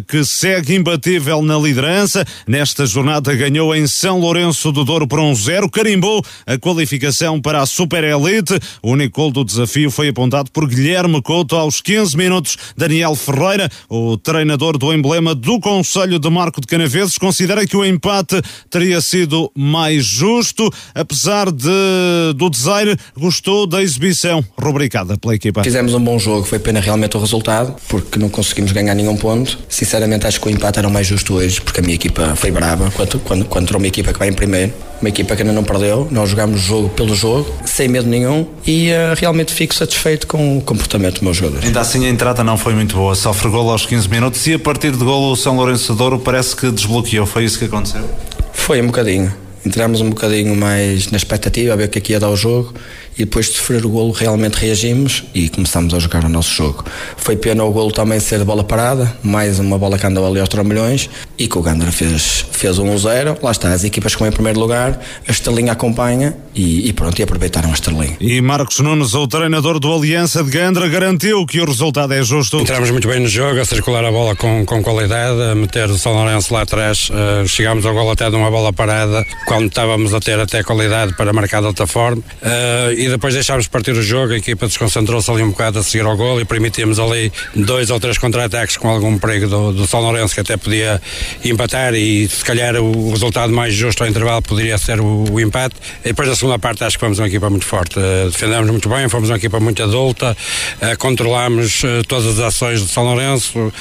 que 0.09 0.25
segue 0.25 0.75
imbatível 0.75 1.43
na 1.43 1.59
liderança. 1.59 2.25
Nesta 2.47 2.87
jornada 2.87 3.35
ganhou 3.35 3.75
em 3.75 3.87
São 3.87 4.19
Lourenço 4.19 4.73
do 4.73 4.85
Douro 4.85 5.07
por 5.07 5.21
um 5.21 5.35
zero, 5.35 5.71
carimbou 5.71 6.25
a 6.47 6.59
qualificação 6.59 7.41
para 7.41 7.61
a 7.61 7.67
Super 7.67 8.05
Elite. 8.05 8.59
O 8.83 8.93
único 8.93 9.21
gol 9.21 9.31
do 9.31 9.45
desafio 9.45 9.91
foi 9.91 10.09
apontado 10.09 10.51
por 10.51 10.67
Guilherme 10.67 11.21
Couto 11.23 11.57
aos 11.57 11.81
15 11.81 12.17
minutos. 12.17 12.57
Daniel 12.77 13.15
Ferreira, 13.15 13.69
o 13.89 14.17
treinador 14.33 14.79
do 14.79 14.95
emblema 14.95 15.35
do 15.35 15.61
Conselho 15.61 16.19
de 16.19 16.31
Marco 16.31 16.59
de 16.59 16.67
Canaveses 16.67 17.19
considera 17.19 17.67
que 17.67 17.77
o 17.77 17.85
empate 17.85 18.41
teria 18.71 18.99
sido 19.03 19.53
mais 19.55 20.07
justo, 20.07 20.73
apesar 20.95 21.53
de, 21.53 22.33
do 22.35 22.49
desaire, 22.49 22.97
gostou 23.15 23.67
da 23.67 23.83
exibição 23.83 24.43
rubricada 24.59 25.19
pela 25.19 25.35
equipa. 25.35 25.63
Fizemos 25.63 25.93
um 25.93 26.03
bom 26.03 26.19
jogo, 26.19 26.47
foi 26.47 26.59
pena 26.59 26.81
realmente 26.81 27.15
o 27.15 27.21
resultado, 27.21 27.77
porque 27.91 28.19
não 28.19 28.31
conseguimos 28.31 28.73
ganhar 28.73 28.95
nenhum 28.95 29.19
ponto. 29.19 29.59
Sinceramente, 29.69 30.27
acho 30.27 30.41
que 30.41 30.49
o 30.49 30.51
empate 30.51 30.79
era 30.79 30.89
o 30.89 30.91
mais 30.91 31.07
justo 31.07 31.35
hoje, 31.35 31.61
porque 31.61 31.81
a 31.81 31.83
minha 31.83 31.95
equipa 31.95 32.35
foi 32.35 32.51
brava, 32.51 32.91
quando, 32.91 33.19
quando, 33.19 33.45
quando 33.45 33.77
uma 33.77 33.87
equipa 33.87 34.15
que 34.15 34.19
vai 34.19 34.29
em 34.29 34.33
primeiro 34.33 34.73
uma 35.03 35.09
equipa 35.09 35.35
que 35.35 35.43
ainda 35.43 35.53
não 35.53 35.65
perdeu. 35.65 36.07
Nós 36.11 36.31
jogámos 36.31 36.61
jogo 36.61 36.89
pelo 36.91 37.15
jogo, 37.15 37.53
sem 37.65 37.89
medo 37.89 38.09
nenhum, 38.09 38.47
e 38.65 38.91
uh, 38.91 39.15
realmente 39.17 39.53
fico 39.53 39.75
satisfeito 39.75 40.27
com 40.27 40.59
o 40.59 40.63
comportamento 40.63 41.19
do 41.19 41.25
meu 41.25 41.35
jogador. 41.35 41.65
Ainda 41.65 41.81
assim 41.81 42.07
a 42.07 42.09
entrada 42.09 42.45
não 42.45 42.57
foi 42.57 42.73
muito 42.75 42.97
boa, 42.97 43.15
sofre 43.15 43.49
golo 43.49 43.71
aos 43.71 43.85
15 43.85 44.09
minutos 44.09 44.22
e 44.47 44.55
a 44.55 44.59
partir 44.59 44.93
de 44.93 45.05
golo 45.05 45.33
o 45.33 45.37
São 45.37 45.57
Lourenço 45.57 45.93
de 45.93 45.99
Douro 45.99 46.19
parece 46.19 46.55
que 46.55 46.71
desbloqueou. 46.71 47.27
Foi 47.27 47.45
isso 47.45 47.59
que 47.59 47.65
aconteceu? 47.65 48.09
Foi 48.53 48.81
um 48.81 48.87
bocadinho. 48.87 49.35
Entramos 49.67 50.01
um 50.01 50.11
bocadinho 50.11 50.55
mais 50.55 51.11
na 51.11 51.17
expectativa, 51.17 51.73
a 51.73 51.77
ver 51.77 51.85
o 51.85 51.89
que 51.89 51.99
é 51.99 52.01
que 52.01 52.13
ia 52.13 52.21
dar 52.21 52.31
o 52.31 52.37
jogo 52.37 52.73
e 53.17 53.25
depois 53.25 53.47
de 53.47 53.53
sofrer 53.53 53.85
o 53.85 53.89
golo 53.89 54.13
realmente 54.13 54.55
reagimos 54.55 55.25
e 55.35 55.49
começamos 55.49 55.93
a 55.95 55.99
jogar 55.99 56.25
o 56.25 56.29
nosso 56.29 56.55
jogo. 56.55 56.85
Foi 57.17 57.37
pena 57.37 57.65
o 57.65 57.73
golo 57.73 57.93
também 57.93 58.19
ser 58.21 58.39
de 58.39 58.45
bola 58.45 58.65
parada, 58.65 59.17
mais 59.23 59.59
uma 59.59 59.79
bola 59.79 59.99
que 59.99 60.07
andou 60.07 60.27
ali 60.27 60.41
aos 60.41 60.49
trambolhões 60.49 61.09
e 61.39 61.47
que 61.47 61.59
o 61.59 61.63
Gandra 61.63 61.91
fez, 61.91 62.47
fez 62.53 62.79
um 62.79 62.95
1-0. 62.95 63.39
Lá 63.43 63.51
está, 63.51 63.73
as 63.73 63.85
equipas 63.85 64.15
com 64.15 64.27
em 64.27 64.33
primeiro 64.33 64.59
lugar, 64.59 65.01
a 65.27 65.31
Estrelinha 65.31 65.73
acompanha 65.73 66.37
e, 66.55 66.89
e 66.89 66.93
pronto, 66.93 67.19
e 67.19 67.23
aproveitaram 67.23 67.71
a 67.71 67.73
Estrelinha. 67.73 68.17
E 68.21 68.41
Marcos 68.41 68.79
Nunes, 68.81 69.15
o 69.15 69.27
treinador 69.27 69.79
do 69.79 69.93
Aliança 69.93 70.43
de 70.43 70.51
Gandra, 70.51 70.89
garantiu 70.89 71.45
que 71.47 71.61
o 71.61 71.65
resultado 71.65 72.13
é 72.13 72.23
justo. 72.23 72.59
Entramos 72.59 72.91
muito 72.91 73.09
bem 73.09 73.21
no 73.21 73.29
jogo, 73.29 73.61
a 73.61 73.65
circular 73.65 74.05
a 74.05 74.11
bola 74.11 74.37
com, 74.37 74.65
com 74.65 74.83
qualidade, 74.83 75.41
a 75.43 75.55
meter 75.55 75.91
o 75.91 75.99
São 75.99 76.13
Lourenço 76.13 76.53
lá 76.53 76.63
atrás. 76.63 77.11
Uh, 77.11 77.47
chegámos 77.47 77.85
ao 77.85 77.95
gol 77.95 78.11
até 78.11 78.29
de 78.29 78.37
uma 78.37 78.51
bola 78.51 78.73
parada, 78.73 79.25
quando 79.47 79.67
estávamos 79.67 80.15
a 80.15 80.21
ter 80.21 80.39
até 80.39 80.63
qualidade 80.63 81.15
para 81.17 81.33
marcar 81.33 81.61
de 81.61 81.67
outra 81.67 81.87
forma. 81.87 82.23
Uh, 82.43 82.93
e 83.03 83.09
depois 83.09 83.35
deixámos 83.35 83.67
partir 83.67 83.91
o 83.91 84.03
jogo, 84.03 84.33
a 84.33 84.37
equipa 84.37 84.65
desconcentrou-se 84.69 85.29
ali 85.29 85.43
um 85.43 85.51
bocado 85.51 85.81
a 85.81 85.83
seguir 85.83 86.05
ao 86.05 86.17
gol 86.17 86.41
e 86.41 86.45
permitimos 86.45 87.01
ali 87.01 87.33
dois 87.53 87.91
ou 87.91 87.99
três 87.99 88.17
contra-ataques 88.17 88.77
com 88.77 88.89
algum 88.89 89.19
perigo 89.19 89.49
do, 89.49 89.73
do 89.73 89.87
São 89.89 90.01
Lourenço 90.01 90.33
que 90.35 90.41
até 90.41 90.57
podia 90.57 91.03
empatar 91.45 91.95
e 91.95 92.29
se 92.29 92.45
calhar 92.45 92.77
o 92.77 93.11
resultado 93.11 93.53
mais 93.53 93.75
justo 93.75 94.05
ao 94.05 94.09
intervalo 94.09 94.41
poderia 94.43 94.79
ser 94.79 95.01
o, 95.01 95.25
o 95.33 95.41
empate. 95.41 95.75
E 96.05 96.09
depois 96.09 96.29
da 96.29 96.37
segunda 96.37 96.61
parte 96.61 96.85
acho 96.85 96.97
que 96.97 97.01
fomos 97.01 97.19
uma 97.19 97.27
equipa 97.27 97.51
muito 97.51 97.65
forte. 97.65 97.99
Uh, 97.99 98.31
defendemos 98.31 98.71
muito 98.71 98.89
bem, 98.89 99.09
fomos 99.09 99.31
uma 99.31 99.37
equipa 99.37 99.59
muito 99.59 99.83
adulta, 99.83 100.37
uh, 100.81 100.99
controlámos 100.99 101.83
uh, 101.83 102.05
todas 102.07 102.27
as 102.27 102.39
ações 102.39 102.81
do 102.83 102.87
São 102.87 103.03
Lourenço, 103.03 103.73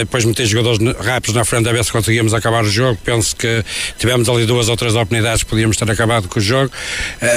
depois 0.00 0.24
meti 0.24 0.44
jogadores 0.44 0.80
rápidos 0.98 1.36
na 1.36 1.44
frente 1.44 1.68
a 1.68 1.72
ver 1.72 1.84
se 1.84 1.92
conseguíamos 1.92 2.34
acabar 2.34 2.64
o 2.64 2.68
jogo. 2.68 2.98
Penso 3.04 3.36
que 3.36 3.64
tivemos 3.96 4.28
ali 4.28 4.44
duas 4.44 4.68
ou 4.68 4.76
três 4.76 4.94
oportunidades 4.94 5.44
que 5.44 5.50
podíamos 5.50 5.76
ter 5.76 5.88
acabado 5.88 6.28
com 6.28 6.40
o 6.40 6.42
jogo. 6.42 6.70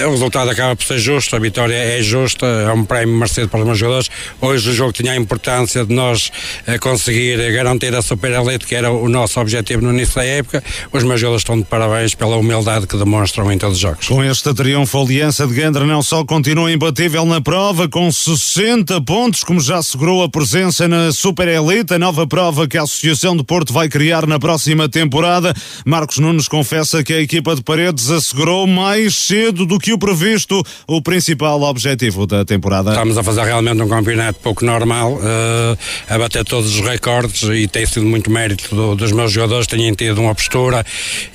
o 0.08 0.12
resultado 0.12 0.50
acaba 0.50 0.76
por 0.76 0.86
ser 0.86 0.98
justo, 0.98 1.19
a 1.34 1.40
vitória 1.40 1.76
é 1.76 2.02
justa, 2.02 2.46
é 2.46 2.72
um 2.72 2.86
prémio 2.86 3.16
merecido 3.16 3.50
para 3.50 3.60
os 3.60 3.66
meus 3.66 3.78
jogadores. 3.78 4.10
Hoje 4.40 4.70
o 4.70 4.74
jogo 4.74 4.94
tinha 4.94 5.12
a 5.12 5.16
importância 5.16 5.86
de 5.86 5.94
nós 5.94 6.32
conseguir 6.80 7.52
garantir 7.52 7.94
a 7.94 8.02
Super 8.02 8.32
Elite, 8.32 8.66
que 8.66 8.76
era 8.76 8.92
o 8.92 9.10
nosso 9.10 9.40
objetivo 9.40 9.82
no 9.82 9.92
início 9.92 10.16
da 10.16 10.26
época. 10.26 10.64
Os 10.92 11.04
meus 11.04 11.20
jogadores 11.20 11.42
estão 11.42 11.58
de 11.58 11.66
parabéns 11.66 12.16
pela 12.16 12.38
humildade 12.38 12.88
que 12.88 12.98
demonstram 12.98 13.52
em 13.52 13.58
todos 13.58 13.76
os 13.76 13.82
jogos. 13.82 14.08
Com 14.08 14.24
este 14.24 14.54
triunfo, 14.54 14.98
a 14.98 15.02
Aliança 15.02 15.46
de 15.46 15.54
Gandra 15.54 15.86
não 15.86 16.02
só 16.02 16.24
continua 16.24 16.72
imbatível 16.72 17.26
na 17.26 17.42
prova, 17.42 17.88
com 17.90 18.12
60 18.12 19.02
pontos, 19.02 19.44
como 19.44 19.60
já 19.60 19.78
assegurou 19.78 20.24
a 20.24 20.30
presença 20.30 20.88
na 20.88 21.12
Super 21.12 21.48
Elite, 21.48 21.94
a 21.94 22.00
nova 22.00 22.26
prova 22.26 22.68
que 22.68 22.78
a 22.78 22.84
Associação 22.84 23.36
de 23.36 23.44
Porto 23.44 23.74
vai 23.74 23.90
criar 23.90 24.26
na 24.26 24.40
próxima 24.40 24.88
temporada. 24.88 25.54
Marcos 25.86 26.18
Nunes 26.20 26.48
confessa 26.48 27.04
que 27.04 27.14
a 27.14 27.22
equipa 27.22 27.56
de 27.56 27.64
Paredes 27.64 28.10
assegurou 28.10 28.66
mais 28.68 29.16
cedo 29.20 29.66
do 29.66 29.78
que 29.80 29.94
o 29.94 29.98
previsto 29.98 30.64
o 30.88 31.02
principal 31.10 31.60
objetivo 31.64 32.28
da 32.28 32.46
temporada. 32.46 32.92
Estamos 32.92 33.18
a 33.18 33.24
fazer 33.24 33.42
realmente 33.42 33.82
um 33.82 33.90
campeonato 33.90 34.40
pouco 34.42 34.64
normal, 34.64 35.14
uh, 35.14 35.78
a 36.08 36.20
bater 36.20 36.46
todos 36.46 36.76
os 36.76 36.82
recordes 36.82 37.42
e 37.50 37.68
tem 37.68 37.84
sido 37.88 38.06
muito 38.06 38.30
mérito 38.30 38.76
do, 38.76 38.96
dos 38.96 39.12
meus 39.12 39.32
jogadores, 39.32 39.66
têm 39.66 39.92
tido 39.96 40.22
uma 40.22 40.36
postura 40.36 40.86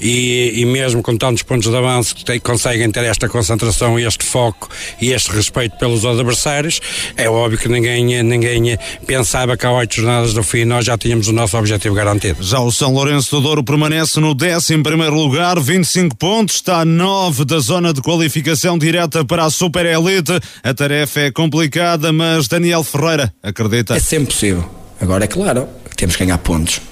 e, 0.01 0.53
e 0.61 0.64
mesmo 0.64 1.03
com 1.03 1.16
tantos 1.16 1.43
pontos 1.43 1.68
de 1.68 1.77
avanço 1.77 2.25
tem, 2.25 2.39
conseguem 2.39 2.89
ter 2.93 3.03
esta 3.03 3.29
concentração, 3.29 3.99
este 3.99 4.25
foco 4.25 4.70
e 5.01 5.11
este 5.11 5.33
respeito 5.33 5.77
pelos 5.77 6.05
adversários. 6.05 6.81
É 7.16 7.29
óbvio 7.29 7.59
que 7.59 7.68
ninguém, 7.68 8.22
ninguém 8.22 8.79
pensava 9.05 9.57
que 9.57 9.66
há 9.66 9.72
oito 9.72 9.97
jornadas 9.97 10.35
do 10.35 10.45
fim 10.45 10.64
nós 10.64 10.85
já 10.85 10.97
tínhamos 10.97 11.27
o 11.27 11.33
nosso 11.33 11.59
objetivo 11.59 11.97
garantido. 11.97 12.45
Já 12.45 12.61
o 12.61 12.70
São 12.70 12.95
Lourenço 12.95 13.35
do 13.35 13.41
Douro 13.41 13.64
permanece 13.64 14.20
no 14.20 14.37
11 14.41 14.85
primeiro 14.85 15.16
lugar, 15.16 15.59
25 15.59 16.14
pontos, 16.16 16.55
está 16.55 16.83
a 16.83 16.85
9 16.85 17.45
da 17.45 17.59
zona 17.59 17.93
de 17.93 18.01
qualificação 18.01 18.79
direta 18.79 19.25
para 19.25 19.45
a 19.45 19.51
Super 19.64 19.86
Elite. 19.86 20.38
A 20.62 20.74
tarefa 20.74 21.20
é 21.20 21.30
complicada, 21.30 22.12
mas 22.12 22.46
Daniel 22.48 22.84
Ferreira 22.84 23.32
acredita. 23.42 23.96
É 23.96 23.98
sempre 23.98 24.26
possível. 24.26 24.68
Agora 25.00 25.24
é 25.24 25.26
claro, 25.26 25.66
temos 25.96 26.16
que 26.16 26.24
ganhar 26.24 26.36
pontos. 26.36 26.82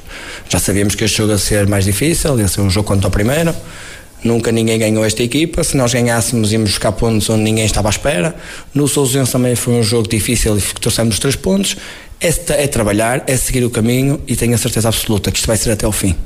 Já 0.49 0.59
sabíamos 0.59 0.95
que 0.95 1.05
este 1.05 1.19
jogo 1.19 1.33
ia 1.33 1.39
ser 1.39 1.67
mais 1.67 1.85
difícil, 1.85 2.39
ia 2.41 2.49
ser 2.49 2.63
um 2.63 2.71
jogo 2.71 2.89
contra 2.89 3.09
o 3.09 3.11
primeiro. 3.11 3.55
Nunca 4.25 4.51
ninguém 4.51 4.79
ganhou 4.79 5.05
esta 5.05 5.23
equipa. 5.23 5.63
Se 5.63 5.77
nós 5.77 5.93
ganhássemos, 5.93 6.51
íamos 6.51 6.71
buscar 6.71 6.93
pontos 6.93 7.29
onde 7.29 7.43
ninguém 7.43 7.67
estava 7.67 7.89
à 7.89 7.91
espera. 7.91 8.35
No 8.73 8.89
Sousense 8.89 9.33
também 9.33 9.55
foi 9.55 9.75
um 9.75 9.83
jogo 9.83 10.09
difícil 10.09 10.57
e 10.57 10.63
trouxemos 10.81 11.17
os 11.17 11.21
três 11.21 11.37
pontos. 11.37 11.77
É, 12.19 12.29
é 12.63 12.67
trabalhar, 12.69 13.23
é 13.27 13.37
seguir 13.37 13.65
o 13.65 13.71
caminho 13.71 14.19
e 14.27 14.35
tenho 14.35 14.55
a 14.55 14.59
certeza 14.59 14.89
absoluta 14.89 15.31
que 15.31 15.37
isto 15.37 15.47
vai 15.47 15.59
ser 15.59 15.73
até 15.73 15.87
o 15.87 15.93
fim. 15.93 16.17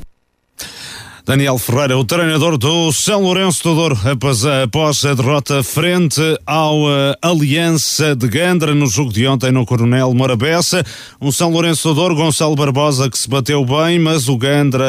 Daniel 1.27 1.59
Ferreira, 1.59 1.99
o 1.99 2.05
treinador 2.05 2.57
do 2.57 2.93
São 2.93 3.21
Lourenço 3.21 3.61
do 3.65 3.75
Douro, 3.75 3.99
após 4.05 5.05
a 5.05 5.13
derrota 5.13 5.61
frente 5.61 6.23
ao 6.47 6.85
uh, 6.85 7.17
Aliança 7.21 8.15
de 8.15 8.29
Gandra 8.29 8.73
no 8.77 8.87
jogo 8.87 9.13
de 9.13 9.27
ontem 9.27 9.51
no 9.51 9.67
Coronel 9.67 10.15
Morabessa. 10.15 10.85
Um 11.21 11.33
São 11.33 11.51
Lourenço 11.51 11.89
do 11.89 11.95
Douro, 11.97 12.15
Gonçalo 12.15 12.55
Barbosa, 12.55 13.11
que 13.11 13.19
se 13.19 13.29
bateu 13.29 13.65
bem, 13.65 13.99
mas 13.99 14.29
o 14.29 14.39
Gandra 14.39 14.87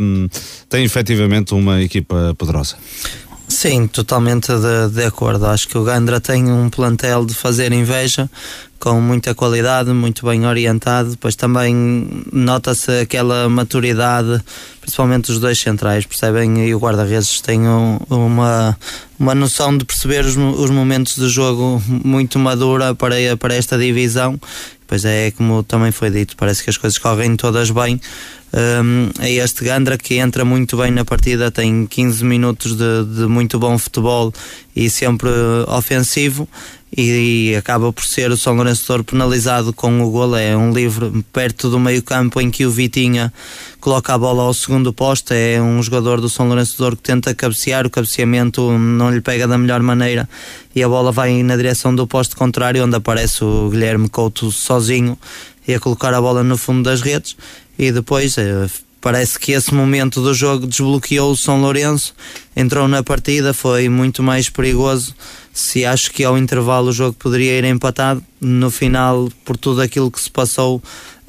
hum, 0.00 0.26
tem 0.68 0.82
efetivamente 0.82 1.54
uma 1.54 1.80
equipa 1.80 2.34
poderosa. 2.36 2.76
Sim, 3.48 3.86
totalmente 3.86 4.48
de, 4.48 4.92
de, 4.92 5.04
acordo. 5.04 5.46
Acho 5.46 5.68
que 5.68 5.78
o 5.78 5.84
Gandra 5.84 6.20
tem 6.20 6.50
um 6.50 6.68
plantel 6.68 7.24
de 7.24 7.32
fazer 7.32 7.72
inveja 7.72 8.28
com 8.80 9.00
muita 9.00 9.34
qualidade, 9.34 9.90
muito 9.92 10.26
bem 10.26 10.44
orientado. 10.46 11.10
Depois 11.10 11.36
também 11.36 12.24
nota-se 12.32 13.00
aquela 13.00 13.48
maturidade, 13.48 14.42
principalmente 14.80 15.30
os 15.30 15.38
dois 15.38 15.58
centrais, 15.60 16.04
percebem? 16.04 16.66
E 16.66 16.74
o 16.74 16.78
guarda-redes 16.78 17.40
tem 17.40 17.60
um, 17.60 17.98
uma, 18.10 18.76
uma 19.18 19.34
noção 19.34 19.78
de 19.78 19.84
perceber 19.84 20.24
os, 20.24 20.36
os 20.36 20.70
momentos 20.70 21.14
de 21.14 21.28
jogo 21.28 21.80
muito 21.88 22.40
madura 22.40 22.96
para, 22.96 23.14
para 23.38 23.54
esta 23.54 23.78
divisão. 23.78 24.38
Pois 24.88 25.04
é, 25.04 25.30
como 25.32 25.62
também 25.62 25.90
foi 25.90 26.10
dito, 26.10 26.36
parece 26.36 26.62
que 26.62 26.70
as 26.70 26.76
coisas 26.76 26.98
correm 26.98 27.36
todas 27.36 27.70
bem 27.70 28.00
um, 28.52 29.10
é 29.20 29.32
este 29.32 29.64
Gandra 29.64 29.98
que 29.98 30.14
entra 30.14 30.44
muito 30.44 30.76
bem 30.76 30.90
na 30.90 31.04
partida, 31.04 31.50
tem 31.50 31.86
15 31.86 32.24
minutos 32.24 32.76
de, 32.76 33.04
de 33.04 33.26
muito 33.26 33.58
bom 33.58 33.76
futebol 33.76 34.32
e 34.74 34.88
sempre 34.88 35.28
ofensivo 35.66 36.48
e, 36.96 37.50
e, 37.50 37.56
acaba 37.56 37.92
por 37.92 38.04
ser 38.04 38.30
o 38.30 38.36
São 38.36 38.54
Lourenço 38.54 38.86
Douro 38.86 39.04
penalizado 39.04 39.72
com 39.72 40.00
o 40.00 40.10
gol. 40.10 40.36
É 40.36 40.56
um 40.56 40.72
livre 40.72 41.24
perto 41.32 41.68
do 41.68 41.78
meio 41.78 42.02
campo 42.02 42.40
em 42.40 42.50
que 42.50 42.64
o 42.64 42.70
Vitinha 42.70 43.32
coloca 43.80 44.14
a 44.14 44.18
bola 44.18 44.44
ao 44.44 44.54
segundo 44.54 44.92
posto. 44.92 45.32
É 45.32 45.60
um 45.60 45.82
jogador 45.82 46.20
do 46.20 46.28
São 46.28 46.46
Lourenço 46.46 46.78
Douro 46.78 46.96
que 46.96 47.02
tenta 47.02 47.34
cabecear, 47.34 47.86
o 47.86 47.90
cabeceamento 47.90 48.70
não 48.78 49.10
lhe 49.10 49.20
pega 49.20 49.46
da 49.46 49.58
melhor 49.58 49.82
maneira 49.82 50.28
e 50.74 50.82
a 50.82 50.88
bola 50.88 51.10
vai 51.10 51.42
na 51.42 51.56
direção 51.56 51.94
do 51.94 52.06
posto 52.06 52.36
contrário, 52.36 52.84
onde 52.84 52.96
aparece 52.96 53.42
o 53.44 53.68
Guilherme 53.68 54.08
Couto 54.08 54.50
sozinho 54.52 55.18
a 55.74 55.80
colocar 55.80 56.12
a 56.14 56.20
bola 56.20 56.42
no 56.42 56.56
fundo 56.56 56.82
das 56.82 57.00
redes 57.00 57.36
e 57.78 57.90
depois 57.92 58.36
eh, 58.38 58.66
parece 59.00 59.38
que 59.38 59.52
esse 59.52 59.72
momento 59.72 60.20
do 60.20 60.34
jogo 60.34 60.66
desbloqueou 60.66 61.30
o 61.30 61.36
São 61.36 61.60
Lourenço, 61.60 62.14
entrou 62.56 62.88
na 62.88 63.02
partida, 63.02 63.54
foi 63.54 63.88
muito 63.88 64.22
mais 64.22 64.48
perigoso. 64.48 65.14
Se 65.52 65.84
acho 65.84 66.10
que 66.10 66.24
ao 66.24 66.36
intervalo 66.36 66.88
o 66.88 66.92
jogo 66.92 67.16
poderia 67.18 67.56
ir 67.58 67.64
empatado, 67.64 68.22
no 68.40 68.70
final, 68.70 69.30
por 69.44 69.56
tudo 69.56 69.80
aquilo 69.80 70.10
que 70.10 70.20
se 70.20 70.30
passou 70.30 70.82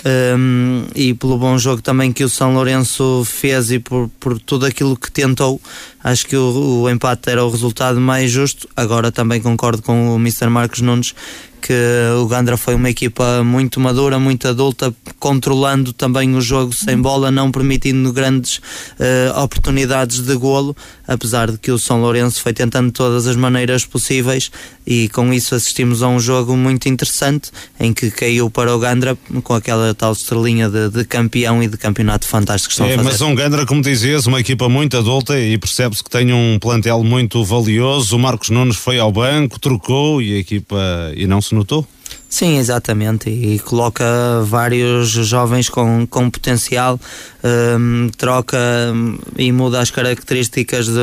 um, 0.06 0.86
e 0.94 1.14
pelo 1.14 1.38
bom 1.38 1.58
jogo 1.58 1.82
também 1.82 2.14
que 2.14 2.24
o 2.24 2.30
São 2.30 2.54
Lourenço 2.54 3.24
fez 3.26 3.72
e 3.72 3.80
por, 3.80 4.10
por 4.20 4.40
tudo 4.40 4.66
aquilo 4.66 4.96
que 4.96 5.12
tentou, 5.12 5.60
acho 6.04 6.26
que 6.26 6.36
o, 6.36 6.82
o 6.84 6.90
empate 6.90 7.30
era 7.30 7.44
o 7.44 7.50
resultado 7.50 8.00
mais 8.00 8.32
justo. 8.32 8.68
Agora 8.76 9.12
também 9.12 9.42
concordo 9.42 9.82
com 9.82 10.16
o 10.16 10.18
Mr. 10.18 10.50
Marcos 10.50 10.82
Nunes 10.82 11.16
que 11.62 11.74
o 12.22 12.28
Gandra 12.28 12.58
foi 12.58 12.76
uma 12.76 12.90
equipa 12.90 13.44
muito 13.44 13.80
madura, 13.80 14.20
muito 14.20 14.48
adulta, 14.48 14.94
controlando 15.20 15.92
também 15.94 16.36
o 16.36 16.42
jogo 16.42 16.74
sem 16.74 17.00
bola, 17.02 17.30
não 17.32 17.52
permitindo 17.52 18.14
grandes 18.14 18.58
uh, 18.58 19.40
oportunidades 19.44 20.22
de 20.22 20.36
golo, 20.36 20.76
apesar 21.08 21.52
de 21.52 21.58
que 21.58 21.72
o 21.72 21.78
São 21.78 22.02
Lourenço 22.02 22.42
foi 22.42 22.54
tentando 22.54 22.88
de 22.88 22.94
todas 22.94 23.28
as 23.28 23.36
maneiras 23.36 23.86
possíveis 23.86 24.52
e 24.88 25.10
com 25.10 25.34
isso 25.34 25.54
assistimos 25.54 26.02
a 26.02 26.08
um 26.08 26.18
jogo 26.18 26.56
muito 26.56 26.88
interessante 26.88 27.52
em 27.78 27.94
que 27.94 28.10
caiu 28.10 28.50
para 28.50 28.74
o 28.74 28.80
Gandra 28.80 29.18
com 29.44 29.54
aquela 29.54 29.94
tal 29.94 30.14
estrelinha 30.14 30.70
de, 30.70 30.90
de 30.90 31.04
campeão 31.04 31.62
e 31.62 31.68
de 31.68 31.76
campeonato 31.76 32.26
fantástico 32.26 32.70
que 32.70 32.74
estão 32.74 32.88
é, 32.88 32.94
a 32.94 32.98
fazer. 32.98 33.10
Mas 33.10 33.22
um 33.22 33.36
Gandra, 33.36 33.66
como 33.66 33.82
dizias, 33.82 34.26
uma 34.26 34.40
equipa 34.40 34.70
muito 34.70 34.96
adulta 34.96 35.38
e 35.38 35.58
percebe-se 35.58 36.02
que 36.02 36.10
tem 36.10 36.32
um 36.32 36.58
plantel 36.58 37.04
muito 37.04 37.44
valioso. 37.44 38.16
O 38.16 38.20
Marcos 38.20 38.50
Nunes 38.50 38.78
foi 38.78 38.98
ao 38.98 39.12
banco, 39.12 39.60
trocou 39.60 40.22
e 40.22 40.36
a 40.36 40.40
equipa 40.40 40.78
e 41.16 41.28
não 41.28 41.42
se 41.42 41.54
notou? 41.54 41.86
Sim, 42.30 42.58
exatamente, 42.58 43.30
e 43.30 43.58
coloca 43.60 44.04
vários 44.44 45.10
jovens 45.10 45.70
com, 45.70 46.06
com 46.06 46.30
potencial 46.30 47.00
um, 47.42 48.10
troca 48.18 48.58
um, 48.94 49.18
e 49.38 49.50
muda 49.52 49.80
as 49.80 49.90
características 49.90 50.88
de, 50.88 50.94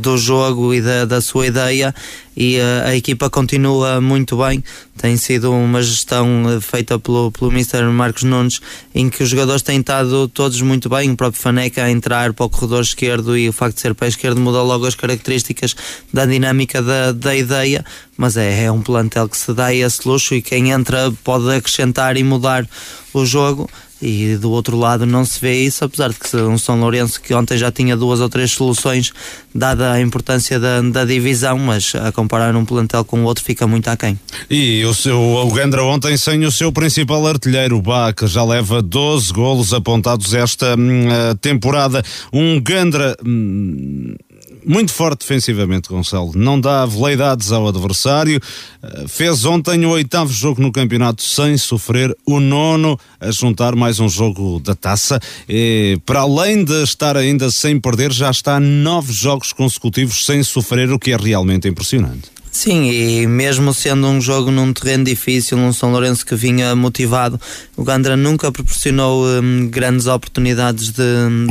do 0.00 0.16
jogo 0.16 0.72
e 0.72 0.80
da, 0.80 1.04
da 1.04 1.20
sua 1.20 1.48
ideia 1.48 1.92
e 2.36 2.60
a, 2.60 2.88
a, 2.88 2.96
equipa 2.96 3.28
continua 3.28 4.00
muito 4.00 4.36
bem. 4.36 4.62
Tem 4.96 5.16
sido 5.16 5.52
uma 5.52 5.82
gestão 5.82 6.50
eh, 6.50 6.60
feita 6.60 6.98
pelo, 6.98 7.30
pelo 7.30 7.50
Mr. 7.50 7.82
Marcos 7.84 8.22
Nunes, 8.22 8.60
em 8.94 9.08
que 9.08 9.22
os 9.22 9.28
jogadores 9.28 9.62
têm 9.62 9.80
estado 9.80 10.28
todos 10.28 10.60
muito 10.60 10.88
bem. 10.88 11.10
O 11.10 11.16
próprio 11.16 11.40
Faneca 11.40 11.84
a 11.84 11.90
entrar 11.90 12.32
para 12.32 12.46
o 12.46 12.48
corredor 12.48 12.82
esquerdo 12.82 13.36
e 13.36 13.48
o 13.48 13.52
facto 13.52 13.76
de 13.76 13.82
ser 13.82 13.94
pé 13.94 14.08
esquerdo 14.08 14.40
muda 14.40 14.62
logo 14.62 14.86
as 14.86 14.94
características 14.94 15.74
da 16.12 16.24
dinâmica 16.24 16.82
da, 16.82 17.12
da 17.12 17.34
ideia. 17.34 17.84
Mas 18.16 18.36
é, 18.36 18.64
é 18.64 18.72
um 18.72 18.82
plantel 18.82 19.28
que 19.28 19.36
se 19.36 19.52
dá 19.52 19.74
esse 19.74 20.06
luxo 20.06 20.34
e 20.34 20.42
quem 20.42 20.70
entra 20.70 21.12
pode 21.24 21.50
acrescentar 21.54 22.16
e 22.16 22.22
mudar 22.24 22.66
o 23.12 23.26
jogo 23.26 23.68
e 24.02 24.36
do 24.36 24.50
outro 24.50 24.76
lado 24.76 25.06
não 25.06 25.24
se 25.24 25.40
vê 25.40 25.62
isso, 25.62 25.84
apesar 25.84 26.08
de 26.08 26.16
que 26.16 26.36
um 26.36 26.58
São 26.58 26.80
Lourenço 26.80 27.20
que 27.20 27.32
ontem 27.32 27.56
já 27.56 27.70
tinha 27.70 27.96
duas 27.96 28.20
ou 28.20 28.28
três 28.28 28.50
soluções, 28.50 29.12
dada 29.54 29.92
a 29.92 30.00
importância 30.00 30.58
da, 30.58 30.80
da 30.80 31.04
divisão, 31.04 31.56
mas 31.56 31.94
a 31.94 32.10
comparar 32.10 32.56
um 32.56 32.64
plantel 32.64 33.04
com 33.04 33.22
o 33.22 33.24
outro 33.24 33.44
fica 33.44 33.66
muito 33.66 33.88
aquém. 33.88 34.18
E 34.50 34.84
o, 34.84 34.92
seu, 34.92 35.18
o 35.18 35.50
Gandra 35.52 35.84
ontem 35.84 36.16
sem 36.16 36.44
o 36.44 36.50
seu 36.50 36.72
principal 36.72 37.24
artilheiro, 37.26 37.78
o 37.78 38.12
que 38.12 38.26
já 38.26 38.44
leva 38.44 38.82
12 38.82 39.32
golos 39.32 39.72
apontados 39.72 40.34
esta 40.34 40.74
hum, 40.76 41.08
temporada. 41.40 42.02
Um 42.32 42.60
Gandra. 42.60 43.16
Hum, 43.24 44.16
muito 44.64 44.92
forte 44.92 45.20
defensivamente, 45.20 45.88
Gonçalo. 45.88 46.32
Não 46.34 46.60
dá 46.60 46.84
veleidades 46.86 47.52
ao 47.52 47.66
adversário. 47.66 48.40
Eh, 48.82 49.04
fez 49.08 49.44
ontem 49.44 49.84
o 49.84 49.90
oitavo 49.90 50.32
jogo 50.32 50.60
no 50.60 50.72
campeonato 50.72 51.22
sem 51.22 51.56
sofrer 51.56 52.16
o 52.26 52.40
nono, 52.40 52.98
a 53.20 53.30
juntar 53.30 53.74
mais 53.74 54.00
um 54.00 54.08
jogo 54.08 54.60
da 54.60 54.74
taça. 54.74 55.20
E, 55.48 55.98
para 56.04 56.20
além 56.20 56.64
de 56.64 56.82
estar 56.82 57.16
ainda 57.16 57.50
sem 57.50 57.80
perder, 57.80 58.12
já 58.12 58.30
está 58.30 58.60
nove 58.60 59.12
jogos 59.12 59.52
consecutivos 59.52 60.24
sem 60.24 60.42
sofrer, 60.42 60.90
o 60.90 60.98
que 60.98 61.12
é 61.12 61.16
realmente 61.16 61.68
impressionante. 61.68 62.41
Sim, 62.54 62.90
e 62.90 63.26
mesmo 63.26 63.72
sendo 63.72 64.06
um 64.06 64.20
jogo 64.20 64.50
num 64.50 64.74
terreno 64.74 65.04
difícil, 65.04 65.56
um 65.56 65.72
São 65.72 65.90
Lourenço 65.90 66.24
que 66.24 66.36
vinha 66.36 66.76
motivado, 66.76 67.40
o 67.74 67.82
Gandra 67.82 68.14
nunca 68.14 68.52
proporcionou 68.52 69.24
hum, 69.24 69.68
grandes 69.70 70.06
oportunidades 70.06 70.90
de, 70.90 71.02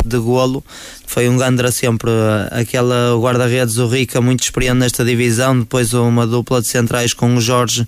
de 0.05 0.17
golo. 0.19 0.63
Foi 1.07 1.27
um 1.27 1.37
Gandra 1.37 1.71
sempre 1.71 2.11
aquela 2.51 3.19
guarda-redes, 3.19 3.77
o 3.77 3.87
Rica, 3.87 4.21
muito 4.21 4.43
experiente 4.43 4.77
nesta 4.77 5.03
divisão. 5.03 5.59
Depois 5.59 5.91
uma 5.91 6.27
dupla 6.27 6.61
de 6.61 6.67
centrais 6.67 7.15
com 7.15 7.35
o 7.35 7.41
Jorge 7.41 7.87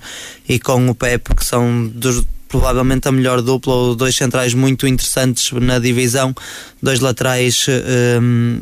e 0.49 0.57
com 0.57 0.89
o 0.89 0.95
Pepe, 0.95 1.35
que 1.35 1.45
são 1.45 1.87
dos 1.87 2.25
provavelmente 2.53 3.07
a 3.07 3.11
melhor 3.11 3.41
dupla, 3.41 3.73
ou 3.73 3.95
dois 3.95 4.15
centrais 4.15 4.53
muito 4.53 4.85
interessantes 4.85 5.51
na 5.53 5.79
divisão, 5.79 6.35
dois 6.83 6.99
laterais 6.99 7.65
um, 8.21 8.59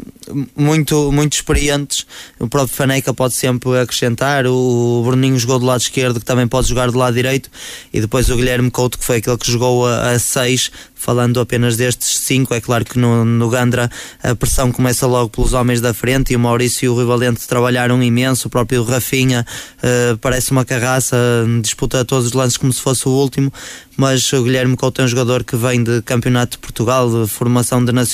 muito, 0.55 1.11
muito 1.11 1.33
experientes. 1.33 2.05
O 2.39 2.47
próprio 2.47 2.75
Faneca 2.75 3.11
pode 3.15 3.33
sempre 3.33 3.79
acrescentar, 3.79 4.45
o 4.45 5.01
Bruninho 5.03 5.37
jogou 5.39 5.57
do 5.57 5.65
lado 5.65 5.81
esquerdo, 5.81 6.19
que 6.19 6.25
também 6.25 6.47
pode 6.47 6.69
jogar 6.69 6.91
do 6.91 6.97
lado 6.99 7.15
direito, 7.15 7.49
e 7.91 7.99
depois 7.99 8.29
o 8.29 8.35
Guilherme 8.35 8.69
Couto, 8.69 8.99
que 8.99 9.03
foi 9.03 9.17
aquele 9.17 9.37
que 9.37 9.51
jogou 9.51 9.87
a 9.87 10.19
6, 10.19 10.71
falando 10.93 11.39
apenas 11.39 11.75
destes 11.75 12.19
cinco, 12.19 12.53
é 12.53 12.61
claro 12.61 12.85
que 12.85 12.99
no, 12.99 13.25
no 13.25 13.49
Gandra 13.49 13.89
a 14.21 14.35
pressão 14.35 14.71
começa 14.71 15.07
logo 15.07 15.29
pelos 15.29 15.51
homens 15.51 15.81
da 15.81 15.95
frente 15.95 16.31
e 16.31 16.35
o 16.35 16.39
Maurício 16.39 16.85
e 16.85 16.89
o 16.89 16.95
Rivalente 16.95 17.47
trabalharam 17.47 18.01
imenso, 18.03 18.47
o 18.47 18.51
próprio 18.51 18.83
Rafinha 18.83 19.43
uh, 19.77 20.17
parece 20.19 20.51
uma 20.51 20.63
carraça, 20.63 21.17
disputa 21.59 22.05
todos 22.05 22.27
os 22.27 22.33
lances 22.33 22.55
como 22.55 22.71
se 22.71 22.79
fosse 22.79 23.07
o 23.07 23.11
último, 23.11 23.51
mas 23.97 24.31
o 24.31 24.43
Guilherme 24.43 24.77
Couto 24.77 25.01
é 25.01 25.05
um 25.05 25.07
jogador 25.07 25.43
que 25.43 25.55
vem 25.55 25.83
de 25.83 26.03
Campeonato 26.03 26.51
de 26.51 26.59
Portugal, 26.59 27.09
de 27.09 27.27
formação 27.27 27.83
de 27.83 27.91
Nacional, 27.91 28.10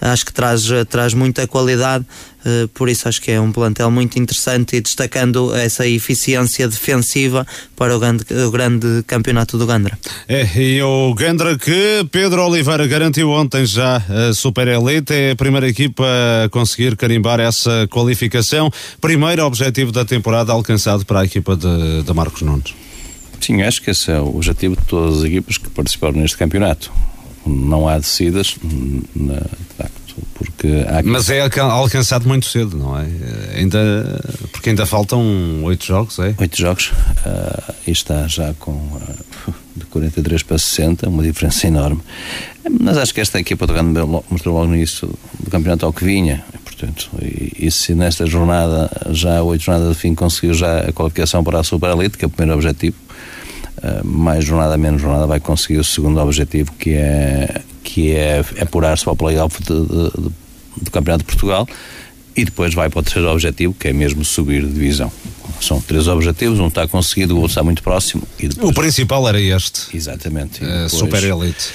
acho 0.00 0.24
que 0.24 0.32
traz, 0.32 0.64
traz 0.88 1.14
muita 1.14 1.46
qualidade 1.46 2.04
eh, 2.46 2.68
por 2.72 2.88
isso 2.88 3.08
acho 3.08 3.20
que 3.20 3.32
é 3.32 3.40
um 3.40 3.50
plantel 3.50 3.90
muito 3.90 4.18
interessante 4.20 4.76
e 4.76 4.80
destacando 4.80 5.52
essa 5.52 5.84
eficiência 5.84 6.68
defensiva 6.68 7.44
para 7.74 7.96
o 7.96 7.98
grande, 7.98 8.24
o 8.32 8.50
grande 8.52 9.02
campeonato 9.04 9.58
do 9.58 9.66
Gandra. 9.66 9.98
É, 10.28 10.46
e 10.56 10.80
o 10.80 11.12
Gandra 11.14 11.58
que 11.58 12.06
Pedro 12.12 12.46
Oliveira 12.46 12.86
garantiu 12.86 13.30
ontem 13.30 13.66
já 13.66 13.96
a 13.96 14.32
Super 14.32 14.68
Elite, 14.68 15.12
é 15.12 15.30
a 15.32 15.36
primeira 15.36 15.68
equipa 15.68 16.04
a 16.44 16.48
conseguir 16.48 16.96
carimbar 16.96 17.40
essa 17.40 17.88
qualificação. 17.90 18.70
Primeiro 19.00 19.44
objetivo 19.44 19.90
da 19.90 20.04
temporada 20.04 20.52
alcançado 20.52 21.04
para 21.04 21.20
a 21.20 21.24
equipa 21.24 21.56
de, 21.56 22.02
de 22.04 22.12
Marcos 22.12 22.42
Nunes. 22.42 22.74
Sim, 23.40 23.62
acho 23.62 23.82
que 23.82 23.90
esse 23.90 24.10
é 24.10 24.20
o 24.20 24.36
objetivo 24.36 24.76
de 24.76 24.82
todas 24.86 25.18
as 25.18 25.24
equipas 25.24 25.58
que 25.58 25.68
participaram 25.68 26.14
neste 26.14 26.36
campeonato. 26.36 26.92
Não 27.46 27.88
há 27.88 27.98
descidas, 27.98 28.56
na, 29.14 29.34
de 29.34 29.74
facto 29.76 30.06
porque 30.34 30.84
há... 30.88 31.02
Mas 31.02 31.30
é 31.30 31.40
alcançado 31.40 32.26
muito 32.28 32.46
cedo, 32.46 32.76
não 32.76 32.98
é? 32.98 33.06
Ainda, 33.56 34.20
porque 34.52 34.70
ainda 34.70 34.86
faltam 34.86 35.62
oito 35.64 35.84
jogos, 35.84 36.18
é? 36.18 36.34
Oito 36.38 36.56
jogos 36.58 36.88
uh, 36.88 37.74
e 37.86 37.90
está 37.90 38.26
já 38.26 38.54
com 38.58 38.72
uh, 38.72 39.54
de 39.74 39.84
43 39.86 40.42
para 40.42 40.58
60, 40.58 41.08
uma 41.08 41.22
diferença 41.22 41.66
enorme. 41.66 42.00
Mas 42.80 42.96
acho 42.96 43.14
que 43.14 43.20
esta 43.20 43.38
equipa 43.38 43.66
do 43.66 43.72
Grande 43.72 44.00
mostrou 44.30 44.54
logo 44.54 44.68
no 44.68 44.76
início 44.76 45.08
do 45.38 45.50
campeonato 45.50 45.86
ao 45.86 45.92
que 45.92 46.04
vinha, 46.04 46.44
portanto, 46.64 47.10
e, 47.22 47.66
e 47.66 47.70
se 47.70 47.94
nesta 47.94 48.26
jornada, 48.26 48.90
já 49.10 49.42
oito 49.42 49.62
jornadas 49.62 49.94
de 49.94 50.00
fim, 50.00 50.14
conseguiu 50.14 50.54
já 50.54 50.80
a 50.80 50.92
qualificação 50.92 51.44
para 51.44 51.60
a 51.60 51.64
Super 51.64 51.90
Elite, 51.90 52.18
que 52.18 52.24
é 52.24 52.28
o 52.28 52.30
primeiro 52.30 52.58
objetivo, 52.58 52.96
mais 54.04 54.44
jornada, 54.44 54.76
menos 54.76 55.02
jornada, 55.02 55.26
vai 55.26 55.40
conseguir 55.40 55.78
o 55.78 55.84
segundo 55.84 56.18
objetivo, 56.20 56.72
que 56.72 56.94
é 56.94 57.62
que 57.84 58.10
é 58.10 58.44
apurar-se 58.60 59.04
para 59.04 59.12
o 59.12 59.16
play-off 59.16 59.62
do 59.62 60.90
Campeonato 60.90 61.24
de 61.24 61.26
Portugal 61.26 61.66
e 62.36 62.44
depois 62.44 62.74
vai 62.74 62.90
para 62.90 63.00
o 63.00 63.02
terceiro 63.02 63.30
objetivo, 63.30 63.72
que 63.72 63.88
é 63.88 63.92
mesmo 63.92 64.24
subir 64.24 64.62
de 64.62 64.72
divisão. 64.72 65.10
São 65.60 65.80
três 65.80 66.06
objetivos, 66.06 66.60
um 66.60 66.66
está 66.66 66.86
conseguido, 66.86 67.34
o 67.34 67.36
outro 67.38 67.52
está 67.52 67.62
muito 67.62 67.82
próximo. 67.82 68.22
Depois... 68.38 68.68
O 68.68 68.74
principal 68.74 69.26
era 69.26 69.40
este. 69.40 69.96
Exatamente. 69.96 70.60
Depois, 70.60 70.92
super 70.92 71.24
Elite. 71.24 71.70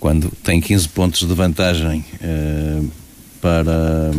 Quando 0.00 0.32
tem 0.42 0.60
15 0.60 0.88
pontos 0.88 1.20
de 1.20 1.32
vantagem 1.32 2.04
uh, 2.20 2.90
para. 3.40 4.10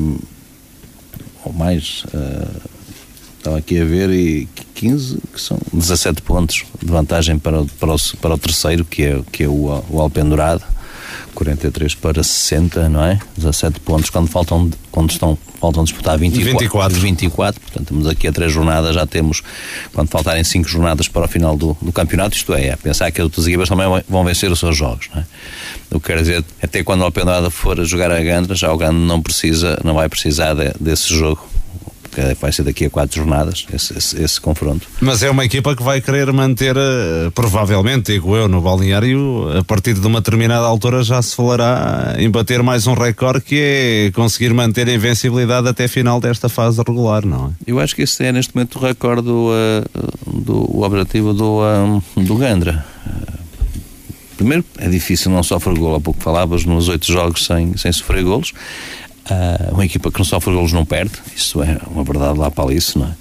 ou 1.43 1.51
mais. 1.51 2.05
Uh, 2.05 2.74
estava 3.45 3.57
aqui 3.59 3.79
a 3.79 3.85
ver 3.85 4.09
e 4.09 4.47
15, 4.73 5.19
que 5.31 5.39
são 5.39 5.57
17 5.71 6.21
pontos 6.23 6.65
de 6.81 6.91
vantagem 6.91 7.37
para 7.37 7.61
o, 7.61 7.65
para 7.67 7.93
o, 7.93 7.97
para 8.19 8.33
o 8.33 8.37
terceiro, 8.37 8.83
que 8.83 9.03
é, 9.03 9.21
que 9.31 9.43
é 9.43 9.47
o, 9.47 9.83
o 9.89 10.01
Alpendurado 10.01 10.63
43 11.35 11.95
para 11.95 12.23
60, 12.23 12.89
não 12.89 13.03
é? 13.03 13.19
17 13.37 13.81
pontos 13.81 14.09
quando 14.09 14.27
faltam 14.27 14.71
quando 14.89 15.11
estão 15.11 15.37
faltam 15.59 15.83
disputar 15.83 16.17
24, 16.17 16.59
24. 16.59 16.99
24 16.99 17.61
portanto 17.61 17.81
estamos 17.83 18.07
aqui 18.07 18.27
a 18.27 18.31
três 18.31 18.51
jornadas, 18.51 18.95
já 18.95 19.05
temos 19.05 19.43
quando 19.93 20.09
faltarem 20.09 20.43
cinco 20.43 20.67
jornadas 20.67 21.07
para 21.07 21.25
o 21.25 21.27
final 21.27 21.57
do, 21.57 21.77
do 21.81 21.91
campeonato, 21.91 22.35
isto 22.35 22.53
é, 22.53 22.67
é 22.67 22.75
pensar 22.75 23.11
que 23.11 23.19
as 23.19 23.25
outras 23.25 23.45
equipas 23.47 23.67
também 23.67 23.85
vão 24.07 24.23
vencer 24.23 24.49
os 24.51 24.59
seus 24.59 24.75
jogos, 24.75 25.09
não 25.13 25.21
é? 25.21 25.25
O 25.91 25.99
que 25.99 26.07
quer 26.07 26.19
dizer, 26.19 26.43
até 26.61 26.83
quando 26.83 27.01
o 27.01 27.03
Alpendurada 27.03 27.49
for 27.49 27.83
jogar 27.85 28.11
a 28.11 28.21
Gandra, 28.21 28.55
já 28.55 28.71
o 28.71 28.77
Gandra 28.77 28.93
não 28.93 29.21
precisa, 29.21 29.79
não 29.83 29.93
vai 29.93 30.07
precisar 30.09 30.53
de, 30.53 30.73
desse 30.79 31.13
jogo 31.13 31.45
vai 32.39 32.51
ser 32.51 32.63
daqui 32.63 32.85
a 32.85 32.89
quatro 32.89 33.17
jornadas, 33.17 33.65
esse, 33.73 33.97
esse, 33.97 34.21
esse, 34.21 34.41
confronto. 34.41 34.87
Mas 35.01 35.23
é 35.23 35.29
uma 35.29 35.45
equipa 35.45 35.75
que 35.75 35.83
vai 35.83 36.01
querer 36.01 36.31
manter, 36.31 36.75
eh, 36.75 37.29
provavelmente, 37.33 38.13
digo 38.13 38.35
eu, 38.35 38.47
no 38.47 38.61
balneário, 38.61 39.57
a 39.57 39.63
partir 39.63 39.93
de 39.93 40.05
uma 40.05 40.19
determinada 40.19 40.65
altura 40.65 41.03
já 41.03 41.21
se 41.21 41.35
falará 41.35 42.15
em 42.17 42.29
bater 42.29 42.61
mais 42.63 42.87
um 42.87 42.93
recorde 42.93 43.41
que 43.41 43.55
é 43.59 44.11
conseguir 44.11 44.53
manter 44.53 44.87
a 44.87 44.93
invencibilidade 44.93 45.67
até 45.67 45.85
a 45.85 45.89
final 45.89 46.19
desta 46.19 46.49
fase 46.49 46.81
regular, 46.85 47.25
não 47.25 47.47
é? 47.47 47.49
Eu 47.67 47.79
acho 47.79 47.95
que 47.95 48.03
esse 48.03 48.23
é 48.23 48.31
neste 48.31 48.55
momento 48.55 48.77
o 48.77 48.81
recorde 48.81 49.23
do, 49.23 49.49
uh, 49.49 50.41
do 50.41 50.65
o 50.77 50.83
objetivo 50.83 51.33
do, 51.33 51.61
um, 51.61 52.23
do 52.23 52.35
Gandra. 52.35 52.85
Primeiro, 54.37 54.65
é 54.77 54.89
difícil 54.89 55.31
não 55.31 55.41
sofrer 55.41 55.77
gol. 55.77 55.95
Há 55.95 56.01
pouco 56.01 56.21
falavas 56.21 56.65
nos 56.65 56.89
oito 56.89 57.09
jogos 57.09 57.45
sem, 57.45 57.75
sem 57.77 57.91
sofrer 57.91 58.23
golos. 58.23 58.53
Uh, 59.25 59.73
uma 59.73 59.83
equipa 59.83 60.11
que 60.11 60.19
não 60.19 60.25
sofre 60.25 60.53
golos 60.53 60.71
não 60.71 60.85
perde, 60.85 61.13
isso 61.35 61.63
é 61.63 61.79
uma 61.89 62.03
verdade 62.03 62.37
lá 62.37 62.51
para 62.51 62.71
isso, 62.71 62.99
não 62.99 63.07
é? 63.07 63.11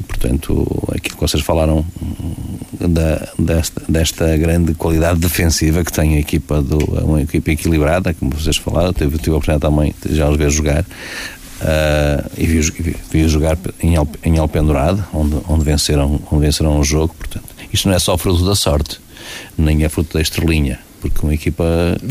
E 0.00 0.02
portanto, 0.02 0.66
aquilo 0.88 1.14
que 1.14 1.20
vocês 1.20 1.44
falaram 1.44 1.86
hum, 2.02 2.88
da, 2.88 3.28
desta, 3.38 3.82
desta 3.88 4.36
grande 4.36 4.74
qualidade 4.74 5.20
defensiva 5.20 5.84
que 5.84 5.92
tem 5.92 6.16
a 6.16 6.18
equipa 6.18 6.60
do 6.60 6.78
uma 7.04 7.22
equipa 7.22 7.52
equilibrada, 7.52 8.12
como 8.14 8.32
vocês 8.32 8.56
falaram, 8.56 8.92
tive, 8.92 9.16
tive 9.18 9.30
a 9.30 9.36
oportunidade 9.36 9.60
também 9.60 9.94
de 10.04 10.16
já 10.16 10.28
os 10.28 10.36
ver 10.36 10.50
jogar. 10.50 10.82
Uh, 10.82 12.30
e 12.36 12.46
vi, 12.46 12.60
vi, 12.60 12.96
vi, 13.12 13.28
jogar 13.28 13.56
em, 13.80 13.94
El, 13.94 14.08
em 14.24 14.38
Alpendurado, 14.38 15.04
onde, 15.14 15.36
onde, 15.48 15.64
venceram, 15.64 16.20
onde 16.32 16.44
venceram 16.44 16.80
o 16.80 16.82
jogo. 16.82 17.14
Portanto, 17.14 17.44
isto 17.72 17.88
não 17.88 17.94
é 17.94 17.98
só 18.00 18.18
fruto 18.18 18.44
da 18.44 18.56
sorte, 18.56 19.00
nem 19.56 19.84
é 19.84 19.88
fruto 19.88 20.14
da 20.14 20.20
estrelinha 20.20 20.80
porque 21.10 21.26
uma 21.26 21.34
equipa. 21.34 21.64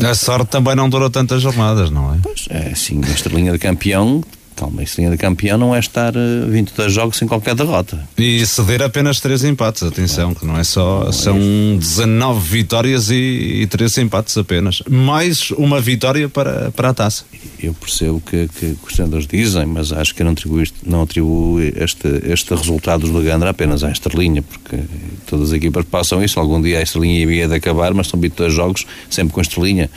A 0.08 0.14
sorte 0.14 0.50
também 0.50 0.74
não 0.74 0.88
durou 0.88 1.10
tantas 1.10 1.42
jornadas, 1.42 1.90
não 1.90 2.14
é? 2.14 2.18
Pois 2.22 2.46
é, 2.50 2.74
sim, 2.74 3.00
a 3.04 3.10
estrelinha 3.10 3.52
de 3.52 3.58
campeão 3.58 4.22
calma, 4.54 4.82
isso 4.82 5.00
linha 5.00 5.10
de 5.10 5.16
campeão 5.16 5.58
não 5.58 5.74
é 5.74 5.78
estar 5.78 6.14
uh, 6.16 6.48
22 6.48 6.92
jogos 6.92 7.16
sem 7.16 7.26
qualquer 7.28 7.54
derrota. 7.54 8.06
E 8.16 8.44
ceder 8.46 8.82
apenas 8.82 9.20
3 9.20 9.44
empates, 9.44 9.82
atenção, 9.82 10.34
que 10.34 10.46
não 10.46 10.56
é 10.56 10.64
só, 10.64 11.04
não 11.04 11.12
são 11.12 11.36
é 11.36 11.76
19 11.78 12.48
vitórias 12.48 13.10
e, 13.10 13.62
e 13.62 13.66
3 13.66 13.98
empates 13.98 14.36
apenas. 14.36 14.82
Mais 14.88 15.50
uma 15.52 15.80
vitória 15.80 16.28
para, 16.28 16.70
para 16.70 16.90
a 16.90 16.94
taça. 16.94 17.24
Eu 17.60 17.74
percebo 17.74 18.20
que, 18.20 18.48
que 18.48 18.76
os 18.82 18.92
treinadores 18.92 19.26
dizem, 19.26 19.66
mas 19.66 19.92
acho 19.92 20.14
que 20.14 20.22
eu 20.22 20.24
não 20.24 20.32
atribuo, 20.32 20.62
não 20.84 21.02
atribuo 21.02 21.60
este, 21.60 22.08
este 22.24 22.54
resultado 22.54 23.08
do 23.08 23.22
Gandra 23.22 23.50
apenas 23.50 23.82
à 23.82 23.90
Estrelinha, 23.90 24.42
porque 24.42 24.78
todas 25.26 25.48
as 25.48 25.54
equipas 25.54 25.84
passam 25.84 26.22
isso, 26.22 26.38
algum 26.38 26.60
dia 26.60 26.78
a 26.78 26.82
Estrelinha 26.82 27.30
ia 27.30 27.48
de 27.48 27.54
acabar, 27.54 27.92
mas 27.94 28.08
são 28.08 28.20
22 28.20 28.52
jogos 28.52 28.86
sempre 29.10 29.32
com 29.34 29.40
Estrelinha. 29.40 29.90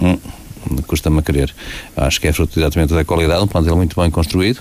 Hum 0.00 0.18
custa-me 0.86 1.18
a 1.18 1.22
querer. 1.22 1.54
Acho 1.96 2.20
que 2.20 2.28
é 2.28 2.32
fruto 2.32 2.58
exatamente 2.58 2.94
da 2.94 3.04
qualidade, 3.04 3.42
um 3.42 3.46
plantel 3.46 3.76
muito 3.76 4.00
bem 4.00 4.10
construído, 4.10 4.60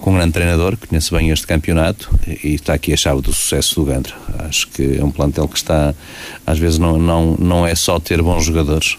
com 0.00 0.10
um 0.10 0.14
grande 0.14 0.32
treinador 0.32 0.76
que 0.76 0.86
conhece 0.86 1.10
bem 1.10 1.30
este 1.30 1.46
campeonato 1.46 2.10
e 2.26 2.54
está 2.54 2.74
aqui 2.74 2.92
a 2.92 2.96
chave 2.96 3.22
do 3.22 3.32
sucesso 3.32 3.76
do 3.76 3.84
Gandra. 3.86 4.14
Acho 4.40 4.68
que 4.68 4.98
é 4.98 5.04
um 5.04 5.10
plantel 5.10 5.48
que 5.48 5.56
está, 5.56 5.94
às 6.46 6.58
vezes, 6.58 6.78
não, 6.78 6.98
não, 6.98 7.36
não 7.38 7.66
é 7.66 7.74
só 7.74 7.98
ter 7.98 8.20
bons 8.20 8.44
jogadores, 8.44 8.98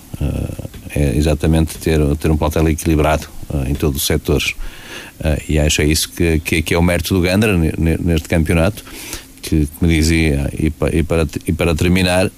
é 0.95 1.15
exatamente 1.15 1.78
ter, 1.78 1.99
ter 2.15 2.32
um 2.32 2.38
plantel 2.38 2.67
equilibrado 2.70 3.28
em 3.67 3.76
todos 3.76 4.01
os 4.01 4.07
setores. 4.07 4.55
E 5.47 5.59
acho 5.59 5.82
é 5.82 5.86
isso 5.86 6.09
que, 6.09 6.39
que, 6.39 6.61
que 6.61 6.74
é 6.74 6.78
o 6.78 6.82
mérito 6.82 7.13
do 7.13 7.22
Gandra 7.22 7.55
neste 7.55 8.28
campeonato. 8.28 8.84
Que, 9.41 9.67
como 9.80 9.89
dizia, 9.89 10.49
e 10.57 10.70
para, 10.70 11.26
e 11.47 11.53
para 11.53 11.74
terminar, 11.74 12.30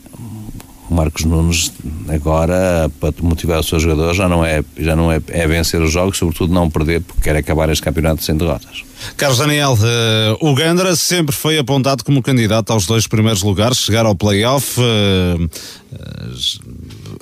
o 0.91 0.93
Marcos 0.93 1.23
Nunes 1.23 1.71
agora 2.09 2.91
para 2.99 3.13
motivar 3.21 3.61
os 3.61 3.67
seus 3.67 3.81
jogadores 3.81 4.17
já 4.17 4.27
não 4.27 4.45
é 4.45 4.61
já 4.77 4.93
não 4.95 5.09
é, 5.11 5.21
é 5.29 5.47
vencer 5.47 5.81
os 5.81 5.91
jogos, 5.91 6.17
sobretudo 6.17 6.53
não 6.53 6.69
perder 6.69 7.01
porque 7.01 7.21
quer 7.21 7.35
acabar 7.35 7.69
este 7.69 7.81
campeonato 7.81 8.23
sem 8.23 8.35
derrotas. 8.35 8.83
Carlos 9.17 9.39
Daniel, 9.39 9.73
uh, 9.73 10.47
o 10.47 10.53
Gandra 10.53 10.95
sempre 10.95 11.33
foi 11.33 11.57
apontado 11.57 12.03
como 12.03 12.21
candidato 12.21 12.71
aos 12.71 12.85
dois 12.85 13.07
primeiros 13.07 13.41
lugares, 13.41 13.79
chegar 13.79 14.05
ao 14.05 14.13
play-off. 14.13 14.79
Uh, 14.79 15.49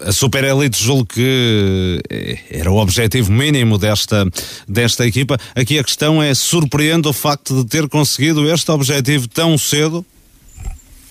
a 0.02 0.12
Super 0.12 0.44
Elite 0.44 0.82
julgo 0.82 1.06
que 1.06 2.02
era 2.52 2.72
o 2.72 2.78
objetivo 2.78 3.32
mínimo 3.32 3.78
desta, 3.78 4.28
desta 4.68 5.06
equipa. 5.06 5.38
Aqui 5.56 5.80
a 5.80 5.84
questão 5.84 6.22
é: 6.22 6.34
surpreende 6.34 7.08
o 7.08 7.14
facto 7.14 7.56
de 7.56 7.70
ter 7.70 7.88
conseguido 7.88 8.50
este 8.52 8.70
objetivo 8.72 9.28
tão 9.28 9.58
cedo? 9.58 10.06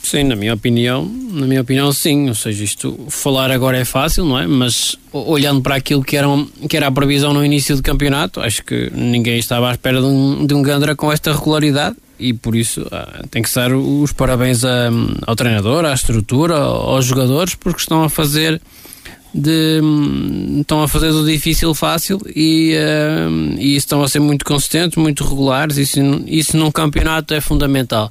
Sim, 0.08 0.24
na 0.24 0.36
minha 0.36 0.54
opinião, 0.54 1.04
na 1.04 1.46
minha 1.46 1.60
opinião, 1.60 1.92
sim. 1.92 2.30
Ou 2.30 2.34
seja, 2.34 2.64
isto 2.64 2.98
falar 3.10 3.50
agora 3.50 3.76
é 3.76 3.84
fácil, 3.84 4.24
não 4.24 4.38
é? 4.38 4.46
Mas 4.46 4.96
olhando 5.12 5.60
para 5.60 5.74
aquilo 5.74 6.02
que 6.02 6.16
era, 6.16 6.26
que 6.66 6.74
era 6.78 6.86
a 6.86 6.90
previsão 6.90 7.34
no 7.34 7.44
início 7.44 7.76
do 7.76 7.82
campeonato, 7.82 8.40
acho 8.40 8.64
que 8.64 8.90
ninguém 8.94 9.38
estava 9.38 9.68
à 9.68 9.72
espera 9.72 10.00
de 10.00 10.06
um, 10.06 10.46
de 10.46 10.54
um 10.54 10.62
Gandra 10.62 10.96
com 10.96 11.12
esta 11.12 11.30
regularidade 11.30 11.94
e 12.18 12.32
por 12.32 12.56
isso 12.56 12.86
ah, 12.90 13.22
tem 13.30 13.42
que 13.42 13.54
dar 13.54 13.70
os 13.74 14.10
parabéns 14.14 14.64
a, 14.64 14.88
ao 15.26 15.36
treinador, 15.36 15.84
à 15.84 15.92
estrutura, 15.92 16.56
aos 16.56 17.04
jogadores, 17.04 17.54
porque 17.54 17.80
estão 17.80 18.02
a 18.02 18.08
fazer 18.08 18.58
de 19.34 19.82
estão 20.58 20.82
a 20.82 20.88
fazer 20.88 21.12
do 21.12 21.26
difícil 21.26 21.74
fácil 21.74 22.18
e, 22.34 22.74
uh, 22.78 23.60
e 23.60 23.76
estão 23.76 24.02
a 24.02 24.08
ser 24.08 24.20
muito 24.20 24.42
consistentes, 24.42 24.96
muito 24.96 25.22
regulares. 25.22 25.76
Isso, 25.76 26.00
isso 26.26 26.56
num 26.56 26.70
campeonato 26.70 27.34
é 27.34 27.42
fundamental. 27.42 28.10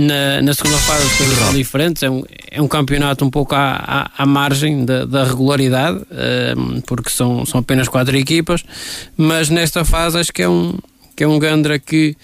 Na, 0.00 0.40
na 0.40 0.54
segunda 0.54 0.78
fase 0.78 1.04
as 1.04 1.16
coisas 1.18 1.38
são 1.38 1.52
diferentes, 1.52 2.02
é 2.02 2.08
um, 2.10 2.22
é 2.50 2.62
um 2.62 2.68
campeonato 2.68 3.22
um 3.24 3.30
pouco 3.30 3.54
à, 3.54 4.08
à, 4.16 4.22
à 4.22 4.26
margem 4.26 4.84
da, 4.84 5.04
da 5.04 5.24
regularidade, 5.24 5.98
uh, 5.98 6.82
porque 6.86 7.10
são, 7.10 7.44
são 7.44 7.60
apenas 7.60 7.86
quatro 7.86 8.16
equipas, 8.16 8.64
mas 9.16 9.50
nesta 9.50 9.84
fase 9.84 10.18
acho 10.18 10.32
que 10.32 10.42
é 10.42 10.48
um, 10.48 10.78
que 11.14 11.24
é 11.24 11.28
um 11.28 11.38
Gandra 11.38 11.78
que, 11.78 12.16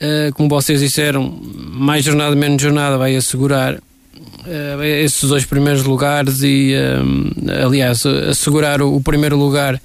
uh, 0.00 0.32
como 0.34 0.48
vocês 0.48 0.80
disseram, 0.80 1.40
mais 1.42 2.04
jornada 2.04 2.36
menos 2.36 2.62
jornada 2.62 2.96
vai 2.96 3.16
assegurar 3.16 3.74
uh, 3.74 4.82
esses 4.82 5.28
dois 5.28 5.44
primeiros 5.44 5.82
lugares 5.82 6.42
e, 6.42 6.72
aliás, 7.64 8.06
assegurar 8.06 8.80
o, 8.80 8.94
o 8.94 9.00
primeiro 9.00 9.36
lugar 9.36 9.80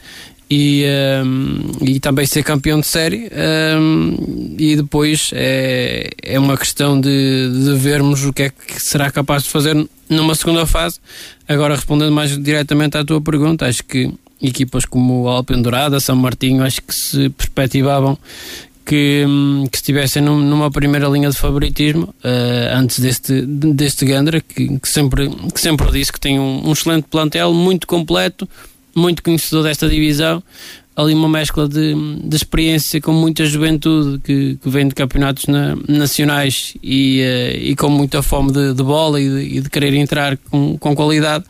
e, 0.56 0.86
um, 1.26 1.72
e 1.82 2.00
também 2.00 2.28
ser 2.28 2.44
campeão 2.44 2.80
de 2.80 2.86
série 2.86 3.28
um, 3.76 4.56
e 4.60 4.76
depois 4.76 5.32
é, 5.34 6.12
é 6.22 6.40
uma 6.40 6.56
questão 6.56 7.02
de, 7.02 7.10
de 7.10 7.74
vermos 7.76 8.24
o 8.24 8.32
que 8.32 8.44
é 8.44 8.50
que 8.50 8.80
será 8.80 9.10
capaz 9.10 9.44
de 9.44 9.50
fazer 9.50 9.76
numa 10.08 10.36
segunda 10.36 10.68
fase. 10.68 11.00
Agora 11.48 11.74
respondendo 11.76 12.12
mais 12.12 12.38
diretamente 12.38 12.96
à 12.96 13.04
tua 13.04 13.20
pergunta, 13.20 13.66
acho 13.66 13.84
que 13.84 14.14
equipas 14.40 14.86
como 14.86 15.28
Alpendurada, 15.28 16.00
São 16.00 16.16
Martinho, 16.16 16.64
acho 16.64 16.84
que 16.84 16.94
se 16.94 17.30
perspectivavam 17.30 18.16
que, 18.86 19.26
hum, 19.28 19.66
que 19.72 19.78
estivessem 19.78 20.22
numa 20.22 20.70
primeira 20.70 21.08
linha 21.08 21.32
de 21.32 21.38
favoritismo 21.38 22.14
uh, 22.24 22.76
antes 22.78 23.00
deste, 23.00 23.42
deste 23.42 24.06
Gandra, 24.06 24.40
que, 24.40 24.78
que, 24.78 24.88
sempre, 24.88 25.30
que 25.52 25.60
sempre 25.60 25.90
disse 25.92 26.12
que 26.12 26.20
tem 26.20 26.40
um, 26.40 26.68
um 26.68 26.74
excelente 26.74 27.08
plantel, 27.10 27.54
muito 27.54 27.88
completo, 27.88 28.48
muito 28.96 29.24
conhecedor 29.24 29.64
desta 29.64 29.90
divisão, 29.90 30.42
ali 30.96 31.14
uma 31.14 31.28
mescla 31.28 31.68
de, 31.68 31.96
de 32.24 32.36
experiência 32.36 33.02
com 33.02 33.12
muita 33.12 33.46
juventude 33.46 34.20
que, 34.20 34.58
que 34.62 34.70
vem 34.70 34.88
de 34.88 34.94
campeonatos 34.94 35.48
na, 35.48 35.76
nacionais 35.88 36.76
e, 36.84 37.22
uh, 37.22 37.58
e 37.58 37.76
com 37.76 37.90
muita 37.90 38.22
fome 38.22 38.52
de, 38.52 38.74
de 38.74 38.84
bola 38.84 39.20
e 39.20 39.30
de, 39.30 39.58
e 39.58 39.62
de, 39.62 39.70
querer 39.70 39.94
entrar 39.96 40.38
com, 40.38 40.78
com 40.78 40.96
qualidade 40.96 41.46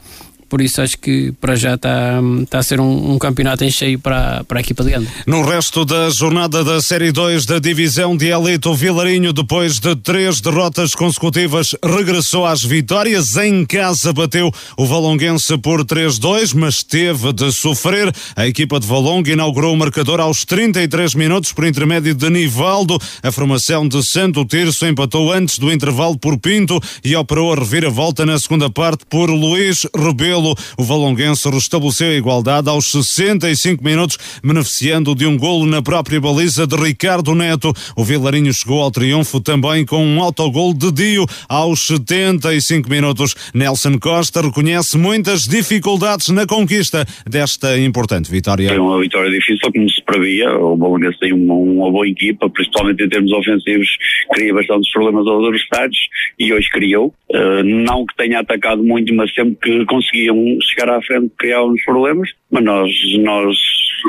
por 0.54 0.62
isso 0.62 0.84
acho 0.84 1.00
que 1.00 1.32
para 1.42 1.56
já 1.56 1.74
está, 1.74 2.22
está 2.44 2.60
a 2.60 2.62
ser 2.62 2.80
um, 2.80 3.14
um, 3.14 3.18
campeonato 3.18 3.64
em 3.64 3.72
cheio 3.72 3.98
para, 3.98 4.44
para 4.44 4.60
a 4.60 4.62
equipa 4.62 4.84
de 4.84 4.92
Ganda. 4.92 5.08
No 5.26 5.42
resto 5.42 5.84
da 5.84 6.12
jornada 6.12 6.64
da 6.64 6.80
Série 6.80 7.12
2 7.12 7.48
da 7.48 7.58
Divisão 7.58 8.16
de 8.16 8.28
Elite, 8.28 8.68
o 8.68 8.76
Vilarinho, 8.76 9.34
depois 9.34 9.80
de 9.80 9.96
três 9.96 10.42
derrotas 10.42 10.94
consecutivas, 10.94 11.76
regressou 11.84 12.46
às 12.46 12.62
vitórias. 12.62 13.36
Em 13.36 13.66
casa 13.66 14.14
bateu 14.14 14.52
o 14.78 14.86
Valonguense 14.86 15.58
por 15.58 15.84
3-2, 15.84 16.54
mas 16.54 16.84
teve 16.84 17.34
de 17.34 17.52
sofrer. 17.52 18.14
A 18.36 18.46
equipa 18.46 18.80
de 18.80 18.86
Valongo 18.86 19.30
inaugurou 19.30 19.74
o 19.74 19.78
marcador 19.78 20.20
aos 20.20 20.46
33 20.46 21.16
minutos 21.16 21.52
por 21.52 21.66
intermédio 21.66 22.14
de 22.14 22.30
Nivaldo. 22.30 23.00
A 23.24 23.32
formação 23.32 23.88
de 23.88 24.04
Santo 24.04 24.46
Tirso 24.46 24.86
empatou 24.86 25.34
antes 25.34 25.58
do 25.58 25.72
intervalo 25.72 26.16
por 26.16 26.38
Pinto 26.38 26.80
e 27.04 27.16
operou 27.16 27.52
a 27.52 27.56
reviravolta 27.56 28.24
na 28.24 28.38
segunda 28.38 28.70
parte 28.70 29.04
por 29.10 29.32
Luís 29.32 29.88
Rebelo 29.98 30.43
o 30.78 30.84
Valonguense 30.84 31.50
restabeleceu 31.50 32.10
a 32.10 32.14
igualdade 32.16 32.70
aos 32.70 32.92
65 32.92 33.84
minutos, 33.84 34.18
beneficiando 34.44 35.16
de 35.16 35.26
um 35.26 35.38
golo 35.38 35.66
na 35.66 35.82
própria 35.82 36.20
baliza 36.20 36.68
de 36.68 36.76
Ricardo 36.76 37.34
Neto. 37.34 37.74
O 37.96 38.04
Vilarinho 38.04 38.54
chegou 38.54 38.82
ao 38.82 38.92
triunfo 38.92 39.40
também 39.40 39.86
com 39.86 40.04
um 40.06 40.22
autogol 40.22 40.74
de 40.74 40.92
Dio 40.92 41.26
aos 41.48 41.88
75 41.88 42.90
minutos. 42.90 43.36
Nelson 43.54 43.98
Costa 44.00 44.42
reconhece 44.42 44.98
muitas 44.98 45.44
dificuldades 45.44 46.30
na 46.30 46.46
conquista 46.46 47.06
desta 47.30 47.78
importante 47.80 48.30
vitória. 48.30 48.70
Foi 48.70 48.80
uma 48.80 49.00
vitória 49.00 49.32
difícil, 49.32 49.72
como 49.72 49.90
se 49.90 50.02
previa. 50.04 50.52
O 50.58 50.76
Valonguense 50.78 51.20
tem 51.20 51.34
uma, 51.34 51.54
uma 51.54 51.92
boa 51.92 52.08
equipa, 52.08 52.50
principalmente 52.50 53.04
em 53.04 53.10
termos 53.10 53.32
ofensivos, 53.32 53.88
cria 54.34 54.54
bastantes 54.54 54.92
problemas 54.92 55.28
aos 55.28 55.44
adversários 55.44 55.98
e 56.40 56.54
hoje 56.54 56.70
criou. 56.70 57.14
Uh, 57.30 57.64
não 57.64 58.06
que 58.06 58.16
tenha 58.16 58.40
atacado 58.40 58.84
muito, 58.84 59.14
mas 59.14 59.34
sempre 59.34 59.56
que 59.62 59.86
conseguia 59.86 60.33
conseguiam 60.34 60.58
chegar 60.62 60.90
à 60.90 61.02
frente, 61.02 61.32
criar 61.38 61.64
uns 61.64 61.84
problemas, 61.84 62.30
mas 62.52 62.64
nós, 62.64 62.92
nós 63.20 63.58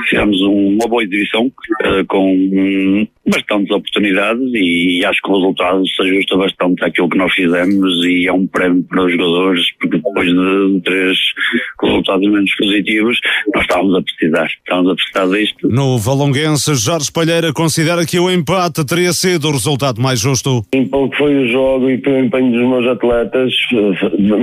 fizemos 0.08 0.40
uma 0.42 0.88
boa 0.88 1.02
exibição 1.02 1.46
uh, 1.46 2.04
com 2.08 3.06
bastantes 3.26 3.70
oportunidades 3.70 4.50
e 4.52 5.04
acho 5.04 5.20
que 5.22 5.30
o 5.30 5.36
resultado 5.36 5.86
se 5.88 6.02
ajusta 6.02 6.36
bastante 6.36 6.84
àquilo 6.84 7.08
que 7.08 7.16
nós 7.16 7.32
fizemos 7.32 8.04
e 8.04 8.26
é 8.26 8.32
um 8.32 8.46
prémio 8.46 8.82
para 8.82 9.04
os 9.04 9.12
jogadores 9.12 9.72
porque 9.80 9.96
depois 9.96 10.28
de 10.28 10.80
três 10.82 11.18
resultados 11.82 12.30
menos 12.30 12.54
positivos 12.56 13.18
nós 13.54 13.62
estávamos 13.62 13.96
a 13.96 14.02
precisar, 14.02 14.46
estávamos 14.46 14.92
a 14.92 14.94
precisar 14.94 15.38
disto. 15.38 15.68
No 15.68 15.98
Valonguense, 15.98 16.74
Jorge 16.74 17.10
Palheira 17.10 17.52
considera 17.52 18.04
que 18.04 18.18
o 18.18 18.30
empate 18.30 18.84
teria 18.84 19.12
sido 19.12 19.48
o 19.48 19.52
resultado 19.52 20.02
mais 20.02 20.20
justo. 20.20 20.62
Em 20.74 20.86
pouco 20.86 21.16
foi 21.16 21.34
o 21.34 21.48
jogo 21.48 21.88
e 21.88 21.98
pelo 21.98 22.18
empenho 22.18 22.52
dos 22.52 22.68
meus 22.68 22.86
atletas, 22.86 23.54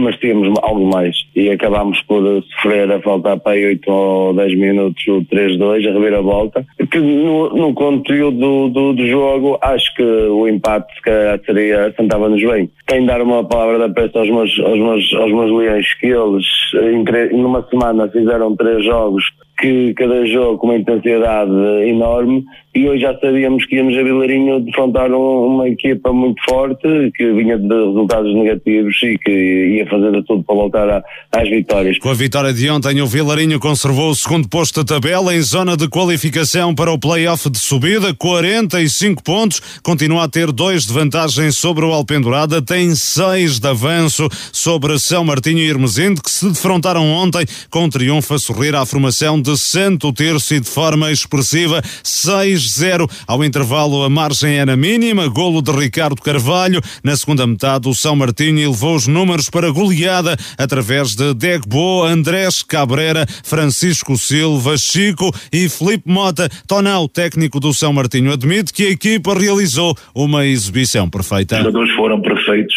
mas 0.01 0.15
tínhamos 0.17 0.57
algo 0.63 0.89
mais 0.89 1.15
e 1.36 1.49
acabámos 1.49 2.01
por 2.03 2.21
sofrer 2.43 2.91
a 2.91 3.01
faltar 3.01 3.39
para 3.39 3.53
aí 3.53 3.65
8 3.65 3.91
ou 3.91 4.34
10 4.34 4.57
minutos 4.57 5.07
o 5.07 5.21
3-2, 5.23 5.88
a 5.88 5.93
reviravolta, 5.93 6.65
que 6.91 6.99
no, 6.99 7.49
no 7.49 7.73
conteúdo 7.73 8.69
do, 8.69 8.93
do, 8.93 9.07
jogo, 9.07 9.57
acho 9.61 9.93
que 9.95 10.03
o 10.03 10.47
empate 10.47 10.93
se 10.95 11.01
calhar 11.01 11.39
seria, 11.45 11.93
sentava-nos 11.95 12.41
bem. 12.43 12.69
De 12.88 13.05
dar 13.05 13.21
uma 13.21 13.43
palavra 13.43 13.79
da 13.79 13.89
peça 13.89 14.19
aos 14.19 14.29
meus, 14.29 14.59
aos 14.59 14.77
meus, 14.77 15.13
aos 15.13 15.32
meus 15.32 15.51
leões, 15.51 15.93
que 15.95 16.07
eles 16.07 16.45
em, 16.73 17.38
numa 17.38 17.65
semana 17.69 18.09
fizeram 18.09 18.55
três 18.55 18.84
jogos 18.84 19.23
que 19.59 19.93
cada 19.93 20.25
jogo 20.25 20.57
com 20.57 20.67
uma 20.67 20.77
intensidade 20.77 21.51
enorme 21.87 22.43
e 22.73 22.87
hoje 22.87 23.01
já 23.01 23.13
sabíamos 23.19 23.65
que 23.65 23.75
íamos 23.75 23.97
a 23.97 24.01
Vilarinho 24.01 24.61
defrontar 24.61 25.11
um, 25.11 25.47
uma 25.47 25.67
equipa 25.67 26.13
muito 26.13 26.41
forte 26.47 27.11
que 27.15 27.33
vinha 27.33 27.57
de 27.57 27.67
resultados 27.67 28.33
negativos 28.33 28.95
e 29.03 29.17
que 29.17 29.31
ia 29.77 29.85
fazer 29.87 30.23
tudo 30.23 30.41
para 30.43 30.55
voltar 30.55 30.89
a, 30.89 31.03
às 31.33 31.49
vitórias. 31.49 31.99
Com 31.99 32.09
a 32.09 32.13
vitória 32.13 32.53
de 32.53 32.69
ontem, 32.69 33.01
o 33.01 33.07
Vilarinho 33.07 33.59
conservou 33.59 34.11
o 34.11 34.15
segundo 34.15 34.47
posto 34.47 34.81
da 34.81 34.95
tabela 34.95 35.35
em 35.35 35.41
zona 35.41 35.75
de 35.75 35.89
qualificação 35.89 36.73
para 36.73 36.93
o 36.93 36.97
play-off 36.97 37.49
de 37.49 37.59
subida, 37.59 38.13
45 38.13 39.21
pontos, 39.21 39.59
continua 39.83 40.23
a 40.23 40.29
ter 40.29 40.49
dois 40.49 40.83
de 40.83 40.93
vantagem 40.93 41.51
sobre 41.51 41.83
o 41.83 41.91
Alpendurada, 41.91 42.61
tem 42.61 42.95
seis 42.95 43.59
de 43.59 43.67
avanço 43.67 44.29
sobre 44.53 44.97
São 44.97 45.25
Martinho 45.25 45.59
e 45.59 45.69
Hermesinde, 45.69 46.21
que 46.21 46.31
se 46.31 46.47
defrontaram 46.47 47.05
ontem 47.05 47.45
com 47.69 47.83
um 47.83 47.89
triunfo 47.89 48.33
a 48.33 48.39
sorrir 48.39 48.75
à 48.75 48.85
formação 48.85 49.41
de 49.41 49.50
Santo 49.57 50.11
Terço 50.13 50.55
e 50.55 50.59
de 50.59 50.69
forma 50.69 51.11
expressiva, 51.11 51.81
6-0. 52.03 53.09
Ao 53.27 53.43
intervalo, 53.43 54.03
a 54.03 54.09
margem 54.09 54.57
era 54.57 54.75
mínima, 54.75 55.27
golo 55.27 55.61
de 55.61 55.71
Ricardo 55.71 56.21
Carvalho. 56.21 56.81
Na 57.03 57.15
segunda 57.15 57.45
metade, 57.45 57.87
o 57.87 57.93
São 57.93 58.15
Martinho 58.15 58.69
levou 58.69 58.95
os 58.95 59.07
números 59.07 59.49
para 59.49 59.71
goleada 59.71 60.37
através 60.57 61.15
de 61.15 61.33
Degbo, 61.33 62.03
Andrés 62.03 62.61
Cabrera, 62.63 63.25
Francisco 63.43 64.17
Silva, 64.17 64.77
Chico 64.77 65.31
e 65.51 65.67
Felipe 65.69 66.09
Mota. 66.09 66.49
Tonal, 66.67 67.07
técnico 67.07 67.59
do 67.59 67.73
São 67.73 67.93
Martinho, 67.93 68.31
admite 68.31 68.73
que 68.73 68.87
a 68.87 68.89
equipa 68.91 69.37
realizou 69.37 69.95
uma 70.15 70.45
exibição 70.45 71.09
perfeita. 71.09 71.55
Os 71.55 71.63
jogadores 71.63 71.95
foram 71.95 72.21
perfeitos 72.21 72.75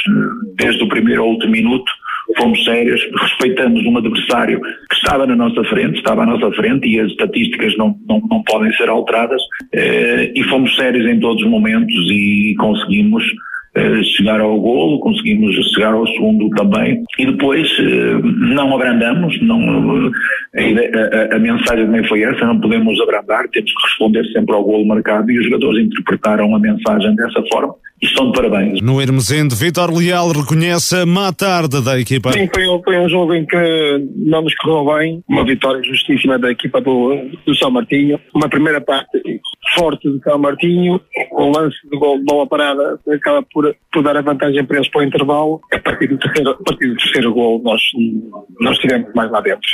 desde 0.57 0.83
o 0.83 0.89
primeiro 0.89 1.23
ao 1.23 1.29
último 1.29 1.53
minuto 1.53 1.91
fomos 2.37 2.65
sérios, 2.65 3.01
respeitamos 3.21 3.85
um 3.87 3.97
adversário 3.97 4.61
que 4.61 4.97
estava 4.97 5.27
na 5.27 5.37
nossa 5.37 5.63
frente, 5.65 5.99
estava 5.99 6.23
à 6.23 6.27
nossa 6.27 6.51
frente 6.53 6.89
e 6.89 7.01
as 7.01 7.11
estatísticas 7.11 7.77
não, 7.77 7.97
não, 8.09 8.21
não 8.31 8.43
podem 8.43 8.73
ser 8.75 8.89
alteradas 8.89 9.43
eh, 9.73 10.33
e 10.35 10.43
fomos 10.45 10.75
sérios 10.77 11.07
em 11.07 11.19
todos 11.21 11.43
os 11.43 11.49
momentos 11.49 11.95
e 12.11 12.55
conseguimos 12.59 13.25
eh, 13.77 14.03
chegar 14.05 14.41
ao 14.41 14.61
golo, 14.61 15.01
conseguimos 15.01 15.55
chegar 15.73 15.93
ao 15.95 16.07
segundo 16.07 16.49
também. 16.51 17.03
E 17.19 17.27
depois 17.27 17.69
eh, 17.81 18.21
não 18.23 18.75
abrandamos, 18.75 19.41
não, 19.43 20.13
a, 20.55 21.33
a, 21.33 21.37
a, 21.37 21.39
mensagem 21.39 21.87
também 21.87 22.05
foi 22.05 22.23
essa, 22.23 22.47
não 22.47 22.61
podemos 22.61 23.01
abrandar, 23.01 23.49
temos 23.49 23.73
que 23.73 23.83
responder 23.83 24.25
sempre 24.33 24.55
ao 24.55 24.63
golo 24.63 24.87
marcado 24.87 25.31
e 25.31 25.39
os 25.39 25.47
jogadores 25.47 25.85
interpretaram 25.85 26.55
a 26.55 26.59
mensagem 26.59 27.17
dessa 27.17 27.43
forma 27.53 27.75
e 28.05 28.07
estão 28.07 28.31
de 28.31 28.33
parabéns. 28.33 28.83
No 28.83 29.01
Hermesende, 29.01 29.55
Vitor 29.55 29.91
Leal 29.91 30.29
reconhece 30.29 30.97
a 30.97 31.07
má 31.07 31.33
tarde 31.33 31.83
da 31.83 31.99
equipa. 31.99 32.33
Sim, 32.33 32.49
foi, 32.53 32.65
foi 32.85 32.99
um 32.99 33.09
jogo 33.09 33.35
em 33.35 33.47
que 33.47 33.57
não 34.17 34.43
nos 34.43 34.55
correu 34.57 34.95
bem, 34.95 35.25
uma 35.29 35.45
vitória 35.45 35.83
justíssima 35.83 36.39
da 36.39 36.51
equipa 36.51 36.81
do, 36.81 37.15
do 37.47 37.55
São 37.57 37.71
Martinho, 37.71 38.21
uma 38.35 38.49
primeira 38.49 38.81
parte 38.81 39.19
forte 39.75 40.09
do 40.09 40.21
São 40.23 40.39
Martinho, 40.39 41.01
um 41.33 41.51
lance 41.51 41.77
de 41.91 41.99
gol, 41.99 42.23
bola 42.23 42.47
parada, 42.47 42.99
acaba 43.09 43.43
por, 43.53 43.75
por 43.93 44.03
dar 44.03 44.17
a 44.17 44.23
vantagem 44.23 44.65
para 44.65 44.77
eles 44.77 44.89
para 44.89 45.01
o 45.01 45.05
intervalo, 45.05 45.61
a 45.73 45.79
partir 45.79 46.09
do 46.09 46.19
terceiro, 46.19 46.51
a 46.51 46.55
partir 46.55 46.89
do 46.89 46.97
terceiro 46.97 47.33
gol 47.33 47.63
nós, 47.65 47.83
nós 48.61 48.79
tivemos 48.79 49.13
mais 49.15 49.31
lá 49.31 49.41
dentro. 49.41 49.69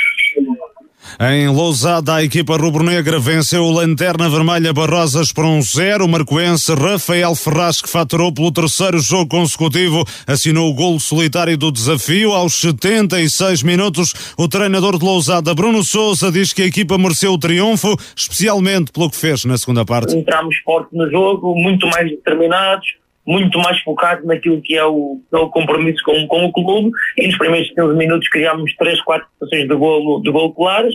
Em 1.19 1.47
Lousada, 1.47 2.15
a 2.15 2.23
equipa 2.23 2.57
rubro-negra 2.57 3.19
venceu 3.19 3.63
o 3.63 3.71
Lanterna 3.71 4.29
Vermelha 4.29 4.73
Barrosas 4.73 5.31
por 5.31 5.45
um 5.45 5.61
zero. 5.61 6.05
O 6.05 6.07
marcoense 6.07 6.73
Rafael 6.73 7.35
Ferraz, 7.35 7.81
que 7.81 7.89
faturou 7.89 8.33
pelo 8.33 8.51
terceiro 8.51 8.99
jogo 8.99 9.27
consecutivo, 9.27 10.05
assinou 10.25 10.69
o 10.69 10.73
golo 10.73 10.99
solitário 10.99 11.57
do 11.57 11.71
desafio. 11.71 12.31
Aos 12.31 12.55
76 12.55 13.61
minutos, 13.63 14.33
o 14.37 14.47
treinador 14.47 14.97
de 14.97 15.05
Lousada, 15.05 15.53
Bruno 15.53 15.83
Souza, 15.83 16.31
diz 16.31 16.53
que 16.53 16.61
a 16.61 16.65
equipa 16.65 16.97
mereceu 16.97 17.33
o 17.33 17.37
triunfo, 17.37 17.95
especialmente 18.15 18.91
pelo 18.91 19.09
que 19.09 19.17
fez 19.17 19.45
na 19.45 19.57
segunda 19.57 19.85
parte. 19.85 20.15
Entramos 20.15 20.55
forte 20.63 20.95
no 20.95 21.09
jogo, 21.11 21.55
muito 21.55 21.87
mais 21.87 22.09
determinados, 22.09 22.87
muito 23.31 23.57
mais 23.59 23.79
focado 23.79 24.25
naquilo 24.27 24.61
que 24.61 24.75
é 24.75 24.85
o, 24.85 25.21
é 25.31 25.37
o 25.37 25.49
compromisso 25.49 26.03
com, 26.03 26.27
com 26.27 26.45
o 26.45 26.51
clube. 26.51 26.91
E 27.17 27.27
nos 27.27 27.37
primeiros 27.37 27.69
15 27.69 27.95
minutos 27.95 28.27
criámos 28.27 28.73
3, 28.75 29.01
4 29.01 29.27
situações 29.31 29.67
de 29.67 29.75
golo, 29.75 30.21
de 30.21 30.31
golo 30.31 30.53
claras. 30.53 30.93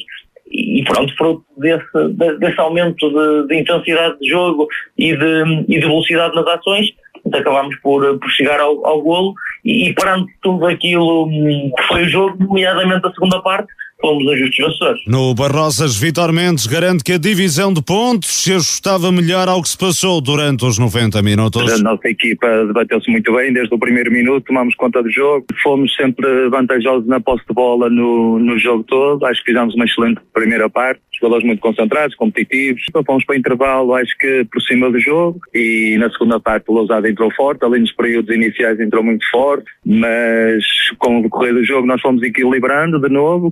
E 0.49 0.85
pronto, 0.85 1.17
fruto 1.17 1.45
desse, 1.57 2.39
desse 2.39 2.61
aumento 2.61 3.11
de, 3.11 3.49
de, 3.49 3.61
intensidade 3.61 4.17
de 4.21 4.29
jogo 4.29 4.69
e 4.97 5.17
de, 5.17 5.65
e 5.67 5.81
de 5.81 5.87
velocidade 5.87 6.37
nas 6.37 6.47
ações, 6.47 6.87
acabámos 7.33 7.75
por, 7.81 8.19
por 8.19 8.31
chegar 8.31 8.61
ao, 8.61 8.87
ao 8.87 9.03
golo. 9.03 9.35
E, 9.65 9.89
e 9.89 9.95
parando 9.95 10.27
tudo 10.43 10.67
aquilo 10.67 11.29
que 11.29 11.83
foi 11.89 12.03
o 12.03 12.09
jogo, 12.09 12.37
nomeadamente 12.39 13.07
a 13.07 13.13
segunda 13.13 13.41
parte, 13.43 13.73
fomos 14.01 14.25
os 14.25 14.39
vencedores. 14.39 15.01
No 15.07 15.35
Barrosas, 15.35 15.97
Vitor 15.97 16.33
Mendes 16.33 16.67
garante 16.67 17.03
que 17.03 17.13
a 17.13 17.19
divisão 17.19 17.73
de 17.73 17.83
pontos 17.83 18.29
se 18.43 18.53
ajustava 18.53 19.11
melhor 19.11 19.49
ao 19.49 19.63
que 19.63 19.69
se 19.69 19.79
passou 19.79 20.21
durante 20.21 20.65
os 20.65 20.79
90 20.79 21.23
minutos. 21.23 21.73
A 21.73 21.83
nossa 21.83 22.09
equipa 22.09 22.47
debateu-se 22.67 23.11
muito 23.11 23.33
bem. 23.35 23.53
Desde 23.53 23.75
o 23.75 23.79
primeiro 23.79 24.11
minuto, 24.11 24.45
tomamos 24.47 24.75
conta 24.75 25.03
do 25.03 25.11
jogo, 25.11 25.47
fomos 25.63 25.95
sempre 25.97 26.49
vantajosos 26.49 27.07
na 27.07 27.21
posse 27.21 27.45
de 27.49 27.55
bola 27.55 27.89
no, 27.89 28.39
no 28.39 28.59
jogo 28.59 28.85
todo, 28.85 29.25
acho 29.27 29.41
que 29.43 29.53
fizemos 29.53 29.75
uma 29.75 29.85
excelente 29.85 30.21
primeira 30.33 30.69
parte, 30.69 31.01
jogadores 31.21 31.47
muito 31.47 31.61
concentrados, 31.61 32.15
competitivos, 32.15 32.83
então 32.89 33.03
fomos 33.05 33.25
para 33.25 33.35
o 33.35 33.39
intervalo, 33.39 33.95
acho 33.95 34.17
que 34.19 34.45
por 34.53 34.61
cima 34.63 34.91
do 34.91 35.01
jogo. 35.01 35.41
E 35.55 35.97
na 35.99 36.11
segunda 36.11 36.39
parte 36.39 36.67
o 36.69 36.75
Lousada 36.75 37.09
entrou 37.09 37.33
forte, 37.35 37.65
além 37.65 37.83
dos 37.83 37.93
períodos 37.93 38.35
iniciais 38.35 38.79
entrou 38.79 39.03
muito 39.03 39.25
forte, 39.31 39.67
mas 39.85 40.65
com 40.99 41.21
o 41.21 41.23
decorrer 41.23 41.55
do 41.55 41.65
jogo 41.65 41.87
nós 41.87 42.01
fomos 42.01 42.23
equilibrando 42.23 43.01
de 43.01 43.09
novo, 43.09 43.51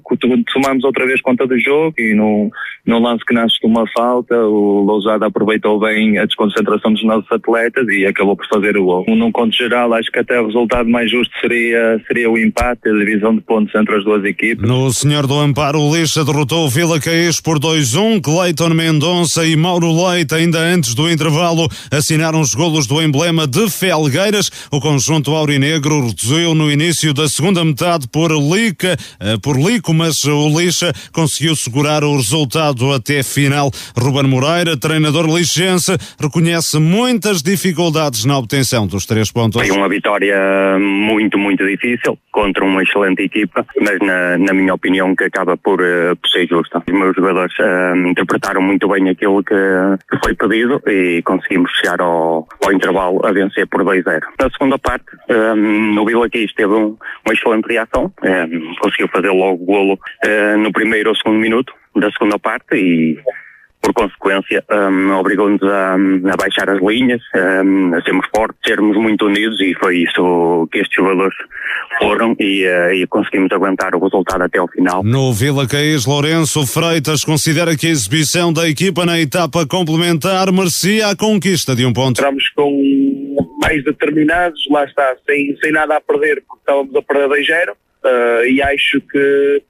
tomamos 0.53 0.85
outra 0.85 1.07
vez 1.07 1.21
conta 1.21 1.47
do 1.47 1.59
jogo 1.59 1.95
e 1.99 2.15
no, 2.15 2.51
no 2.87 2.99
lance 2.99 3.25
que 3.25 3.35
nasce 3.35 3.59
de 3.61 3.67
uma 3.67 3.85
falta, 3.97 4.37
o 4.37 4.83
Lousada 4.83 5.27
aproveitou 5.27 5.79
bem 5.81 6.19
a 6.19 6.27
desconcentração 6.27 6.93
dos 6.93 7.05
nossos 7.05 7.31
atletas 7.31 7.87
e 7.89 8.07
acabou 8.07 8.37
por 8.37 8.47
fazer 8.47 8.77
o 8.77 8.85
gol. 8.85 9.05
Num 9.09 9.33
conto 9.33 9.57
geral, 9.57 9.93
acho 9.95 10.11
que 10.11 10.19
até 10.19 10.41
o 10.41 10.47
resultado 10.47 10.89
mais 10.89 11.11
justo 11.11 11.33
seria, 11.41 12.01
seria 12.07 12.31
o 12.31 12.37
empate, 12.37 12.89
a 12.89 12.93
divisão 12.93 13.35
de 13.35 13.41
pontos 13.41 13.75
entre 13.75 13.97
as 13.97 14.05
duas 14.05 14.25
equipes. 14.25 14.69
No 14.69 14.91
Senhor 14.93 15.27
do 15.27 15.39
Amparo, 15.39 15.81
o 15.81 15.95
Lixa 15.95 16.25
derrotou 16.25 16.67
o 16.67 16.69
Vila 16.69 17.01
Caís 17.01 17.41
por 17.41 17.59
2-1, 17.59 18.21
Cleiton 18.23 18.71
Mendonça 18.71 19.47
e 19.47 19.57
Mauro 19.57 19.91
Leite, 20.07 20.35
ainda 20.35 20.59
antes 20.59 20.95
do 20.95 21.11
intervalo, 21.11 21.69
assinaram 21.91 22.41
os 22.41 22.55
golos 22.55 22.87
do 22.87 23.01
emblema 23.01 23.47
de 23.47 23.71
Felgueiras. 23.71 24.51
O 24.71 24.81
conjunto 24.81 25.31
aurinegro 25.33 26.07
reduziu 26.07 26.55
no 26.55 26.71
início 26.71 27.15
da 27.15 27.29
segunda 27.29 27.65
metade 27.65 28.09
por 28.09 28.31
Lica, 28.33 28.97
eh, 29.21 29.37
por 29.43 29.57
Lico, 29.57 29.95
mas 29.95 30.24
o 30.31 30.49
Lixa 30.49 30.93
conseguiu 31.13 31.55
segurar 31.57 32.05
o 32.05 32.17
resultado 32.17 32.93
até 32.93 33.23
final. 33.23 33.71
Ruben 33.97 34.25
Moreira, 34.25 34.77
treinador 34.77 35.27
lixense, 35.27 35.97
reconhece 36.21 36.79
muitas 36.79 37.43
dificuldades 37.43 38.25
na 38.25 38.39
obtenção 38.39 38.87
dos 38.87 39.07
três 39.07 39.31
pontos. 39.31 39.67
Foi 39.67 39.77
uma 39.77 39.89
vitória 39.89 40.79
muito, 40.79 41.39
muito 41.39 41.67
difícil 41.67 42.19
contra 42.33 42.65
uma 42.65 42.83
excelente 42.83 43.23
equipa, 43.23 43.65
mas 43.81 43.99
na, 44.01 44.39
na 44.39 44.53
minha 44.53 44.75
opinião 44.75 45.15
que 45.15 45.25
acaba 45.25 45.57
por, 45.57 45.81
uh, 45.81 46.17
por 46.17 46.29
ser 46.29 46.47
justa. 46.47 46.83
Os 46.87 46.93
meus 46.93 47.15
jogadores 47.15 47.55
uh, 47.59 47.97
interpretaram 48.09 48.61
muito 48.61 48.89
bem 48.89 49.09
aquilo 49.09 49.43
que, 49.43 49.55
que, 50.11 50.19
foi 50.23 50.35
pedido 50.35 50.81
e 50.87 51.23
conseguimos 51.23 51.71
chegar 51.73 52.01
ao, 52.01 52.47
ao 52.65 52.73
intervalo 52.73 53.25
a 53.25 53.33
vencer 53.33 53.67
por 53.69 53.85
2-0. 53.85 54.21
Na 54.39 54.51
segunda 54.51 54.79
parte, 54.79 55.07
um, 55.31 55.99
o 55.99 56.05
Vila 56.05 56.29
Quis 56.29 56.53
teve 56.55 56.73
um, 56.73 56.97
uma 57.25 57.35
excelente 57.35 57.67
reação, 57.69 58.13
um, 58.23 58.75
conseguiu 58.81 59.09
fazer 59.09 59.31
logo 59.31 59.63
o 59.63 59.67
golo 59.67 59.99
uh, 60.25 60.59
no 60.59 60.73
primeiro 60.73 61.11
ou 61.11 61.17
segundo 61.17 61.39
minuto 61.39 61.73
da 61.97 62.11
segunda 62.11 62.39
parte 62.39 62.75
e 62.75 63.19
por 63.85 63.93
consequência, 63.93 64.65
um, 64.71 65.13
obrigou-nos 65.13 65.63
a, 65.63 65.95
a, 65.95 66.37
baixar 66.39 66.71
as 66.71 66.81
linhas, 66.81 67.21
um, 67.35 67.95
a 67.95 68.01
sermos 68.01 68.27
fortes, 68.35 68.59
sermos 68.67 68.97
muito 68.97 69.27
unidos 69.27 69.61
e 69.61 69.75
foi 69.75 69.99
isso 69.99 70.67
que 70.73 70.79
estes 70.79 70.97
jogadores 70.97 71.35
foram 71.99 72.35
e, 72.41 72.67
uh, 72.67 72.95
e 72.95 73.07
conseguimos 73.07 73.53
aguentar 73.53 73.95
o 73.95 74.03
resultado 74.03 74.43
até 74.43 74.59
ao 74.59 74.69
final. 74.69 75.05
No 75.05 75.35
Vila 75.35 75.69
Caís, 75.69 76.07
Lourenço 76.07 76.67
Freitas 76.67 77.25
considera 77.25 77.77
que 77.77 77.87
a 77.87 77.91
exibição 77.91 78.55
da 78.55 78.67
equipa 78.67 79.05
na 79.05 79.21
etapa 79.21 79.67
complementar 79.67 80.51
merecia 80.51 81.09
a 81.09 81.17
conquista 81.17 81.77
de 81.77 81.85
um 81.85 81.93
ponto. 81.93 82.19
Entramos 82.19 82.49
com 82.57 83.37
mais 83.61 83.85
determinados, 83.85 84.67
lá 84.71 84.85
está, 84.85 85.15
sem, 85.27 85.55
sem 85.63 85.73
nada 85.73 85.99
a 85.99 86.01
perder, 86.01 86.43
porque 86.49 86.61
estávamos 86.61 86.97
a 86.97 87.03
perder 87.03 87.29
2-0 87.29 87.71
uh, 87.71 88.47
e 88.47 88.63
acho 88.63 89.01
que 89.03 89.63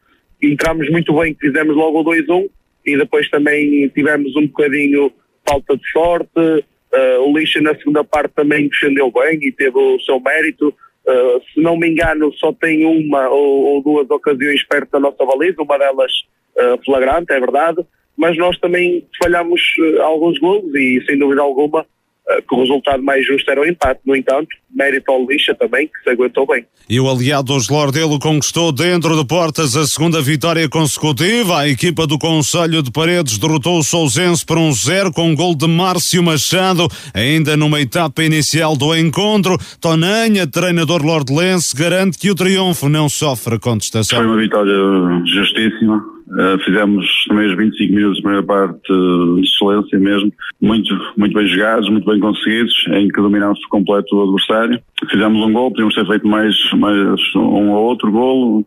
entramos 0.53 0.89
muito 0.91 1.13
bem, 1.19 1.37
fizemos 1.41 1.77
logo 1.77 2.01
o 2.01 2.05
2-1 2.05 2.49
e 2.87 2.97
depois 2.97 3.29
também 3.31 3.89
tivemos 3.89 4.35
um 4.37 4.47
bocadinho 4.47 5.13
falta 5.47 5.77
de 5.77 5.91
sorte. 5.91 6.29
Uh, 6.39 7.21
o 7.23 7.37
Lixa 7.37 7.61
na 7.61 7.75
segunda 7.75 8.05
parte 8.05 8.33
também 8.35 8.69
defendeu 8.69 9.11
bem 9.11 9.39
e 9.43 9.53
teve 9.53 9.77
o 9.77 9.99
seu 10.01 10.21
mérito. 10.21 10.69
Uh, 11.07 11.43
se 11.53 11.61
não 11.61 11.77
me 11.77 11.89
engano, 11.89 12.33
só 12.35 12.53
tem 12.53 12.85
uma 12.85 13.29
ou, 13.29 13.65
ou, 13.65 13.83
duas 13.83 14.09
ocasiões 14.11 14.63
perto 14.65 14.93
da 14.93 15.01
nossa 15.01 15.25
baliza, 15.25 15.63
uma 15.63 15.79
delas 15.79 16.13
uh, 16.57 16.83
flagrante, 16.85 17.33
é 17.33 17.41
verdade, 17.41 17.85
mas 18.17 18.37
nós 18.39 18.59
também 18.59 19.07
falhamos 19.21 19.61
alguns 20.01 20.39
gols 20.39 20.73
e 20.75 21.03
sem 21.05 21.19
dúvida 21.19 21.43
alguma 21.43 21.85
que 22.49 22.55
o 22.55 22.61
resultado 22.61 23.03
mais 23.03 23.27
justo 23.27 23.51
era 23.51 23.61
o 23.61 23.67
empate. 23.67 24.01
No 24.05 24.17
entanto, 24.17 24.49
mérito 24.75 25.11
ao 25.11 25.27
Lixa 25.27 25.55
também, 25.55 25.87
que 25.87 26.03
se 26.03 26.11
aguentou 26.11 26.47
bem. 26.47 26.65
E 26.89 27.01
o 27.01 27.09
aliado 27.09 27.53
dos 27.53 27.69
Lordelo 27.69 28.19
conquistou 28.19 28.73
dentro 28.73 29.17
de 29.17 29.25
portas 29.27 29.77
a 29.77 29.87
segunda 29.87 30.21
vitória 30.21 30.69
consecutiva. 30.69 31.61
A 31.61 31.69
equipa 31.69 32.07
do 32.07 32.19
Conselho 32.19 32.83
de 32.83 32.91
Paredes 32.91 33.39
derrotou 33.39 33.79
o 33.79 33.83
Sousense 33.83 34.45
por 34.45 34.59
um 34.59 34.73
zero 34.73 35.13
com 35.13 35.29
um 35.29 35.35
gol 35.35 35.55
de 35.55 35.67
Márcio 35.67 36.23
Machado, 36.23 36.89
ainda 37.15 37.57
numa 37.57 37.81
etapa 37.81 38.23
inicial 38.23 38.77
do 38.77 38.95
encontro. 38.95 39.57
Tonanha, 39.81 40.47
treinador 40.47 41.03
lordelense, 41.03 41.75
garante 41.75 42.19
que 42.19 42.31
o 42.31 42.35
triunfo 42.35 42.89
não 42.89 43.09
sofre 43.09 43.59
contestação. 43.59 44.19
Foi 44.19 44.27
uma 44.27 44.37
vitória 44.37 44.75
justíssima. 45.27 46.15
Uh, 46.27 46.59
fizemos 46.65 47.07
também 47.29 47.47
os 47.47 47.57
25 47.57 47.95
minutos 47.95 48.17
da 48.19 48.23
primeira 48.23 48.47
parte 48.47 48.93
uh, 48.93 49.35
de 49.37 49.47
excelência 49.47 49.99
mesmo, 49.99 50.33
muito, 50.61 50.95
muito 51.17 51.35
bem 51.35 51.47
jogados, 51.47 51.89
muito 51.91 52.07
bem 52.07 52.19
conseguidos, 52.19 52.73
em 52.93 53.09
que 53.09 53.21
dominámos 53.21 53.61
por 53.61 53.69
completo 53.69 54.17
o 54.17 54.23
adversário. 54.23 54.81
Fizemos 55.11 55.47
um 55.47 55.53
gol, 55.53 55.71
podíamos 55.71 55.95
ter 55.95 56.07
feito 56.07 56.27
mais, 56.27 56.57
mais 56.73 57.21
um 57.37 57.71
ou 57.71 57.85
outro 57.85 58.11
gol, 58.11 58.67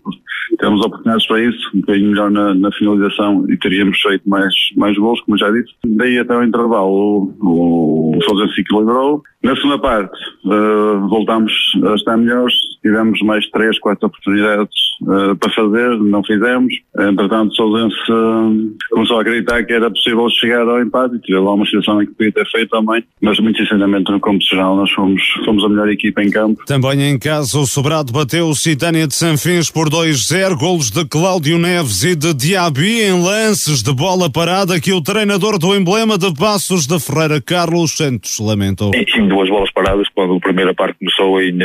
temos 0.59 0.85
oportunidades 0.85 1.27
para 1.27 1.43
isso, 1.43 1.71
um 1.73 1.81
bocadinho 1.81 2.09
melhor 2.09 2.31
na, 2.31 2.53
na, 2.53 2.71
finalização 2.71 3.45
e 3.49 3.57
teríamos 3.57 3.99
feito 3.99 4.27
mais, 4.29 4.53
mais 4.75 4.97
gols, 4.97 5.19
como 5.21 5.37
já 5.37 5.49
disse. 5.51 5.73
Daí 5.85 6.17
até 6.19 6.35
o 6.35 6.43
intervalo 6.43 7.33
o, 7.41 8.17
o 8.17 8.23
Sousa 8.23 8.47
se 8.53 8.61
equilibrou. 8.61 9.21
Na 9.43 9.55
segunda 9.55 9.77
parte 9.77 10.17
uh, 10.45 11.07
voltámos 11.09 11.53
a 11.85 11.93
estar 11.93 12.17
melhores, 12.17 12.55
tivemos 12.81 13.21
mais 13.21 13.47
três, 13.51 13.77
quatro 13.79 14.07
oportunidades 14.07 14.75
uh, 15.03 15.35
para 15.35 15.51
fazer, 15.51 15.97
não 15.99 16.23
fizemos. 16.23 16.73
Entretanto, 16.97 17.51
o 17.51 17.55
Sousense 17.55 18.11
uh, 18.11 18.75
começou 18.89 19.19
a 19.19 19.21
acreditar 19.21 19.63
que 19.63 19.73
era 19.73 19.91
possível 19.91 20.27
chegar 20.31 20.67
ao 20.67 20.81
empate 20.81 21.15
e 21.15 21.19
tive 21.19 21.37
lá 21.37 21.53
uma 21.53 21.65
situação 21.65 22.01
em 22.01 22.07
que 22.07 22.13
podia 22.13 22.31
ter 22.31 22.49
feito 22.49 22.69
também, 22.69 23.03
mas 23.21 23.39
muito 23.39 23.61
sinceramente 23.61 24.11
no 24.11 24.19
campo 24.19 24.41
geral 24.41 24.75
nós 24.75 24.89
fomos, 24.91 25.21
fomos 25.45 25.63
a 25.63 25.69
melhor 25.69 25.89
equipa 25.89 26.23
em 26.23 26.31
campo. 26.31 26.65
Também 26.65 27.03
em 27.03 27.19
casa 27.19 27.59
o 27.59 27.67
Sobrado 27.67 28.11
bateu 28.11 28.47
o 28.47 28.55
Citânia 28.55 29.07
de 29.07 29.13
Sanfins 29.13 29.69
por 29.69 29.87
2-0, 29.87 30.57
golos 30.57 30.89
de 30.89 31.05
Cláudio 31.05 31.59
Neves 31.59 32.03
e 32.03 32.15
de 32.15 32.33
Diaby 32.33 33.01
em 33.01 33.23
lances 33.23 33.83
de 33.83 33.93
bola 33.93 34.31
parada 34.31 34.81
que 34.81 34.91
o 34.91 35.01
treinador 35.01 35.59
do 35.59 35.75
emblema 35.75 36.17
de 36.17 36.33
Passos 36.33 36.87
de 36.87 36.99
Ferreira, 36.99 37.39
Carlos 37.39 37.95
Santos, 37.95 38.39
lamentou. 38.39 38.91
Sim, 39.13 39.27
duas 39.37 39.49
bolas 39.49 39.71
paradas 39.71 40.07
quando 40.15 40.35
a 40.35 40.39
primeira 40.39 40.73
parte 40.73 40.97
começou 40.97 41.41
em, 41.41 41.57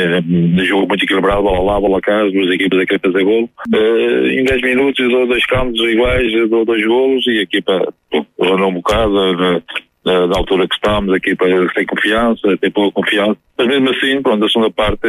jogo 0.65 0.87
muito 0.87 1.03
equilibrado, 1.03 1.41
bola 1.41 1.73
lá, 1.73 1.79
bola 1.79 2.01
cá, 2.01 2.23
as 2.23 2.31
duas 2.31 2.49
equipas 2.51 2.79
a 2.79 2.85
querer 2.85 3.01
fazer 3.01 3.23
golo. 3.23 3.49
Uh, 3.73 4.27
em 4.27 4.43
10 4.43 4.61
minutos, 4.61 5.09
dois 5.09 5.45
campos 5.45 5.79
iguais, 5.81 6.31
dois 6.49 6.85
golos 6.85 7.27
e 7.27 7.39
a 7.39 7.41
equipa 7.41 7.93
andou 8.39 8.69
um 8.69 8.73
bocado. 8.73 9.13
Uh, 9.13 9.63
da, 10.05 10.27
da, 10.27 10.37
altura 10.37 10.67
que 10.67 10.75
estamos, 10.75 11.13
a 11.13 11.15
equipa 11.15 11.45
tem 11.73 11.85
confiança, 11.85 12.57
tem 12.57 12.69
pouca 12.69 12.91
confiança, 12.91 13.37
mas 13.57 13.67
mesmo 13.67 13.89
assim, 13.89 14.21
pronto, 14.21 14.43
a 14.43 14.49
segunda 14.49 14.69
parte 14.69 15.07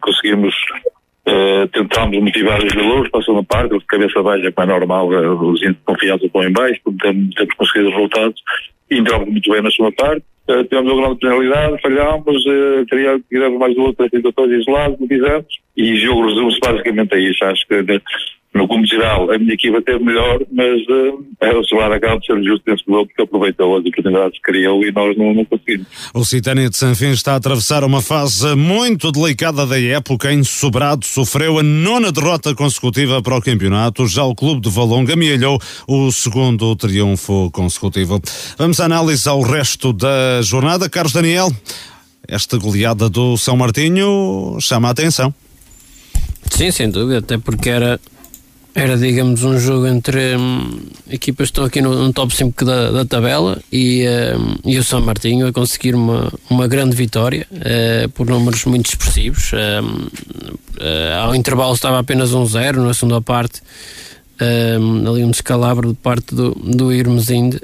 conseguimos 0.00 0.52
Uh, 1.24 1.68
tentámos 1.68 2.20
motivar 2.20 2.58
os 2.58 2.72
jogadores 2.72 3.08
para 3.08 3.20
a 3.20 3.22
segunda 3.22 3.44
parte, 3.44 3.78
de 3.78 3.84
cabeça 3.86 4.20
baixa, 4.24 4.50
como 4.50 4.68
é 4.68 4.74
normal, 4.74 5.06
os 5.06 5.62
índices 5.62 5.76
de 5.76 5.84
confiança 5.84 6.26
estão 6.26 6.42
em 6.42 6.50
baixo, 6.50 6.80
temos, 7.00 7.32
temos 7.36 7.54
conseguido 7.54 7.90
os 7.90 7.94
resultados 7.94 8.42
e 8.90 8.98
entramos 8.98 9.28
muito 9.28 9.48
bem 9.48 9.62
na 9.62 9.70
segunda 9.70 9.94
parte. 9.94 10.24
Uh, 10.52 10.64
tivemos 10.64 10.92
uma 10.92 11.02
grande 11.02 11.20
penalidade, 11.20 11.82
falhámos, 11.82 12.46
uh, 12.46 12.86
tivemos 13.28 13.58
mais 13.58 13.74
duas, 13.74 13.94
três 13.96 14.10
situações 14.10 14.60
isoladas, 14.60 15.00
não 15.00 15.08
fizemos, 15.08 15.46
e 15.76 15.92
o 15.92 15.96
jogo 15.96 16.26
resume-se 16.26 16.60
basicamente 16.60 17.14
a 17.14 17.18
isso. 17.18 17.44
Acho 17.44 17.66
que 17.66 17.82
no 18.54 18.68
como 18.68 18.86
geral, 18.86 19.30
a 19.30 19.38
minha 19.38 19.54
equipa 19.54 19.80
teve 19.80 20.04
melhor, 20.04 20.40
mas 20.52 20.80
uh, 20.82 21.58
o 21.58 21.64
Solar 21.64 21.90
acaba 21.92 22.20
de 22.20 22.26
ser 22.26 22.42
justo 22.42 22.62
nesse 22.66 22.84
jogo 22.86 23.06
porque 23.06 23.22
aproveitou 23.22 23.76
as 23.76 23.84
oportunidades 23.84 24.38
que 24.38 24.42
criou 24.42 24.84
e 24.84 24.92
nós 24.92 25.16
não, 25.16 25.32
não 25.32 25.44
conseguimos. 25.44 25.86
O 26.12 26.22
Citânia 26.24 26.68
de 26.68 26.76
Sanfins 26.76 27.14
está 27.14 27.32
a 27.32 27.36
atravessar 27.36 27.82
uma 27.82 28.02
fase 28.02 28.54
muito 28.54 29.10
delicada 29.10 29.66
da 29.66 29.80
época. 29.80 30.30
Em 30.30 30.44
Sobrado 30.44 31.06
sofreu 31.06 31.58
a 31.58 31.62
nona 31.62 32.12
derrota 32.12 32.54
consecutiva 32.54 33.22
para 33.22 33.36
o 33.36 33.42
campeonato. 33.42 34.06
Já 34.06 34.24
o 34.24 34.34
clube 34.34 34.60
de 34.60 34.70
Valonga 34.70 35.14
amealhou 35.14 35.58
o 35.88 36.12
segundo 36.12 36.76
triunfo 36.76 37.50
consecutivo. 37.52 38.20
Vamos 38.58 38.80
analisar 38.80 39.32
o 39.32 39.42
resto 39.42 39.94
da 39.94 40.42
jornada. 40.42 40.90
Carlos 40.90 41.14
Daniel, 41.14 41.50
esta 42.28 42.58
goleada 42.58 43.08
do 43.08 43.36
São 43.38 43.56
Martinho 43.56 44.58
chama 44.60 44.88
a 44.88 44.90
atenção. 44.90 45.34
Sim, 46.50 46.70
sem 46.70 46.90
dúvida, 46.90 47.20
até 47.20 47.38
porque 47.38 47.70
era 47.70 47.98
era, 48.74 48.96
digamos, 48.96 49.44
um 49.44 49.58
jogo 49.58 49.86
entre 49.86 50.36
hum, 50.36 50.80
equipas 51.10 51.48
que 51.48 51.52
estão 51.52 51.64
aqui 51.64 51.82
no, 51.82 51.94
no 51.94 52.12
top 52.12 52.34
5 52.34 52.64
da, 52.64 52.90
da 52.90 53.04
tabela 53.04 53.60
e, 53.70 54.04
hum, 54.06 54.56
e 54.64 54.78
o 54.78 54.84
São 54.84 55.00
Martinho 55.00 55.46
a 55.46 55.52
conseguir 55.52 55.94
uma, 55.94 56.32
uma 56.48 56.66
grande 56.66 56.96
vitória 56.96 57.46
uh, 57.52 58.08
por 58.10 58.26
números 58.26 58.64
muito 58.64 58.86
expressivos. 58.86 59.52
Uh, 59.52 59.56
uh, 60.80 61.22
ao 61.22 61.34
intervalo 61.34 61.74
estava 61.74 61.98
apenas 61.98 62.32
um 62.32 62.46
zero 62.46 62.82
na 62.82 62.94
segunda 62.94 63.20
parte. 63.20 63.60
Um, 64.40 65.08
ali 65.08 65.22
um 65.22 65.30
descalabro 65.30 65.90
de 65.90 65.94
parte 65.94 66.34
do, 66.34 66.50
do 66.52 66.92
Irmesinde 66.92 67.60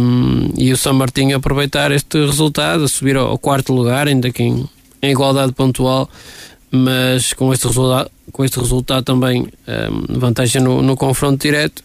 um, 0.00 0.50
e 0.56 0.72
o 0.72 0.76
São 0.76 0.94
Martinho 0.94 1.36
aproveitar 1.36 1.90
este 1.90 2.24
resultado, 2.24 2.84
a 2.84 2.88
subir 2.88 3.16
ao, 3.16 3.28
ao 3.28 3.38
quarto 3.38 3.70
lugar, 3.74 4.08
ainda 4.08 4.30
que 4.30 4.42
em, 4.42 4.66
em 5.02 5.10
igualdade 5.10 5.52
pontual 5.52 6.08
mas 6.70 7.32
com 7.32 7.52
este 7.52 7.66
resultado, 7.66 8.10
com 8.32 8.44
este 8.44 8.58
resultado 8.58 9.04
também 9.04 9.42
um, 9.42 10.18
vantagem 10.18 10.60
no, 10.62 10.82
no 10.82 10.96
confronto 10.96 11.40
direto 11.40 11.82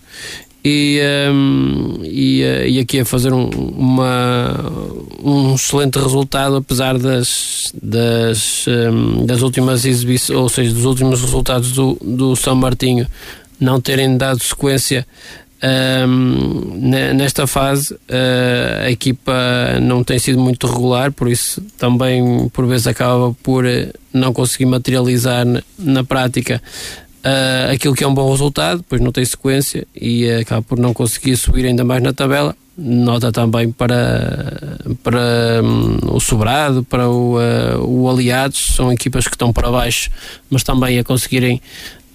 e, 0.63 1.01
um, 1.31 1.99
e, 2.03 2.43
uh, 2.43 2.67
e, 2.67 2.79
aqui 2.79 2.99
a 2.99 3.05
fazer 3.05 3.33
um, 3.33 3.49
uma, 3.49 4.71
um 5.23 5.55
excelente 5.55 5.97
resultado 5.97 6.57
apesar 6.57 6.97
das, 6.99 7.73
das, 7.81 8.65
um, 8.67 9.25
das 9.25 9.41
últimas 9.41 9.85
exibições, 9.85 10.37
ou 10.37 10.49
seja, 10.49 10.73
dos 10.73 10.85
últimos 10.85 11.21
resultados 11.21 11.71
do, 11.71 11.97
do 12.01 12.35
São 12.35 12.55
Martinho 12.55 13.07
não 13.59 13.79
terem 13.79 14.17
dado 14.17 14.41
sequência 14.41 15.05
um, 15.63 16.79
nesta 17.13 17.45
fase 17.45 17.93
uh, 17.93 18.85
a 18.85 18.91
equipa 18.91 19.33
não 19.79 20.03
tem 20.03 20.17
sido 20.17 20.39
muito 20.39 20.65
regular, 20.65 21.11
por 21.11 21.29
isso 21.29 21.61
também 21.77 22.49
por 22.49 22.65
vezes 22.65 22.87
acaba 22.87 23.35
por 23.43 23.63
não 24.11 24.33
conseguir 24.33 24.65
materializar 24.65 25.45
na, 25.45 25.61
na 25.77 26.03
prática 26.03 26.61
uh, 27.23 27.71
aquilo 27.71 27.93
que 27.93 28.03
é 28.03 28.07
um 28.07 28.13
bom 28.13 28.31
resultado, 28.31 28.83
pois 28.89 28.99
não 28.99 29.11
tem 29.11 29.23
sequência 29.23 29.85
e 29.95 30.25
uh, 30.25 30.39
acaba 30.41 30.63
por 30.63 30.79
não 30.79 30.93
conseguir 30.93 31.37
subir 31.37 31.65
ainda 31.65 31.83
mais 31.83 32.01
na 32.01 32.11
tabela. 32.11 32.55
Nota 32.75 33.31
também 33.31 33.71
para, 33.71 34.79
para 35.03 35.61
um, 35.61 36.15
o 36.15 36.19
Sobrado, 36.19 36.83
para 36.83 37.07
o, 37.07 37.35
o 37.85 38.09
Aliados, 38.09 38.73
são 38.75 38.91
equipas 38.91 39.27
que 39.27 39.35
estão 39.35 39.53
para 39.53 39.69
baixo, 39.69 40.09
mas 40.49 40.63
também 40.63 40.97
a 40.97 41.03
conseguirem 41.03 41.61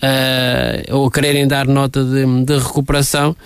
uh, 0.03 0.97
ou 0.97 1.11
quererem 1.11 1.47
dar 1.47 1.67
nota 1.67 2.05
de, 2.05 2.45
de 2.45 2.59
recuperação. 2.59 3.37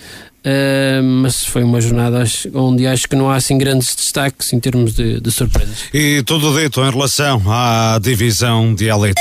Uh, 0.40 1.03
mas 1.03 1.44
foi 1.44 1.62
uma 1.62 1.82
jornada 1.82 2.24
onde 2.55 2.86
acho 2.86 3.07
que 3.07 3.14
não 3.14 3.30
há 3.30 3.36
assim 3.36 3.59
grandes 3.59 3.94
destaques 3.94 4.53
em 4.55 4.61
termos 4.61 4.94
de, 4.94 5.20
de 5.20 5.30
surpresas. 5.30 5.84
E 5.92 6.22
tudo 6.22 6.59
dito 6.59 6.80
em 6.80 6.90
relação 6.90 7.42
à 7.46 7.98
divisão 8.03 8.74
de 8.74 8.88
elite. 8.88 9.20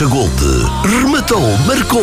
Gold, 0.00 0.42
rematou, 0.84 1.40
marcou 1.66 2.02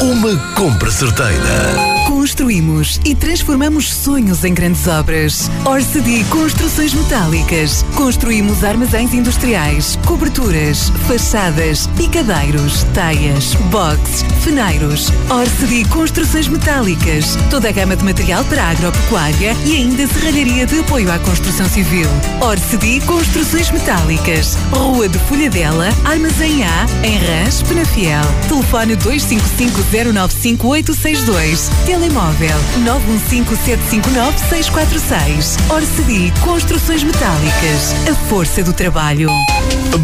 uma 0.00 0.36
compra 0.54 0.90
certeira. 0.90 2.05
Construímos 2.26 3.00
e 3.04 3.14
transformamos 3.14 3.94
sonhos 3.94 4.44
em 4.44 4.52
grandes 4.52 4.88
obras. 4.88 5.48
Orcedi 5.64 6.24
Construções 6.24 6.92
Metálicas. 6.92 7.84
Construímos 7.94 8.64
armazéns 8.64 9.14
industriais, 9.14 9.96
coberturas, 10.04 10.90
fachadas, 11.06 11.86
picadeiros, 11.96 12.82
taias, 12.92 13.54
boxes, 13.70 14.24
feneiros. 14.42 15.12
Orcedi 15.30 15.84
Construções 15.88 16.48
Metálicas. 16.48 17.38
Toda 17.48 17.68
a 17.68 17.72
gama 17.72 17.94
de 17.94 18.02
material 18.02 18.44
para 18.46 18.70
agropecuária 18.70 19.56
e 19.64 19.76
ainda 19.76 20.04
serralharia 20.08 20.66
de 20.66 20.80
apoio 20.80 21.12
à 21.12 21.20
construção 21.20 21.68
civil. 21.68 22.08
Orcedi 22.40 22.98
Construções 23.06 23.70
Metálicas. 23.70 24.58
Rua 24.72 25.08
de 25.08 25.18
Folhadela, 25.20 25.90
Armazém 26.04 26.64
A, 26.64 26.86
em 27.06 27.18
Rãs, 27.18 27.62
Penafiel. 27.62 28.24
Telefone 28.48 28.96
255 28.96 30.12
095 30.12 30.66
862. 30.66 31.70
Telemóvel 31.86 32.15
automóvel. 32.16 32.56
915-759-646. 32.84 35.56
Orcedi 35.70 36.32
Construções 36.42 37.04
Metálicas. 37.04 37.94
A 38.10 38.14
força 38.28 38.62
do 38.62 38.72
trabalho. 38.72 39.28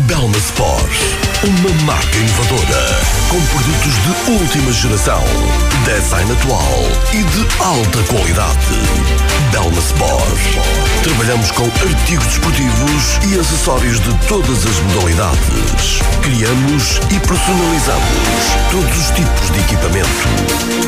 Belma 0.06 0.36
Sport, 0.36 0.92
uma 1.44 1.70
marca 1.84 2.16
inovadora, 2.16 3.00
com 3.28 3.40
produtos 3.46 3.94
de 4.02 4.10
última 4.32 4.72
geração, 4.72 5.22
design 5.84 6.32
atual 6.32 6.82
e 7.12 7.22
de 7.24 7.46
alta 7.62 8.02
qualidade. 8.04 8.80
Belma 9.50 9.78
Sport. 9.78 11.02
Trabalhamos 11.02 11.50
com 11.50 11.64
artigos 11.64 12.26
desportivos 12.26 13.18
e 13.28 13.38
acessórios 13.38 14.00
de 14.00 14.14
todas 14.28 14.66
as 14.66 14.78
modalidades. 14.80 16.00
Criamos 16.22 17.00
e 17.10 17.18
personalizamos 17.20 18.08
todos 18.70 18.96
os 18.98 19.10
tipos 19.10 19.50
de 19.50 19.60
equipamento. 19.60 20.08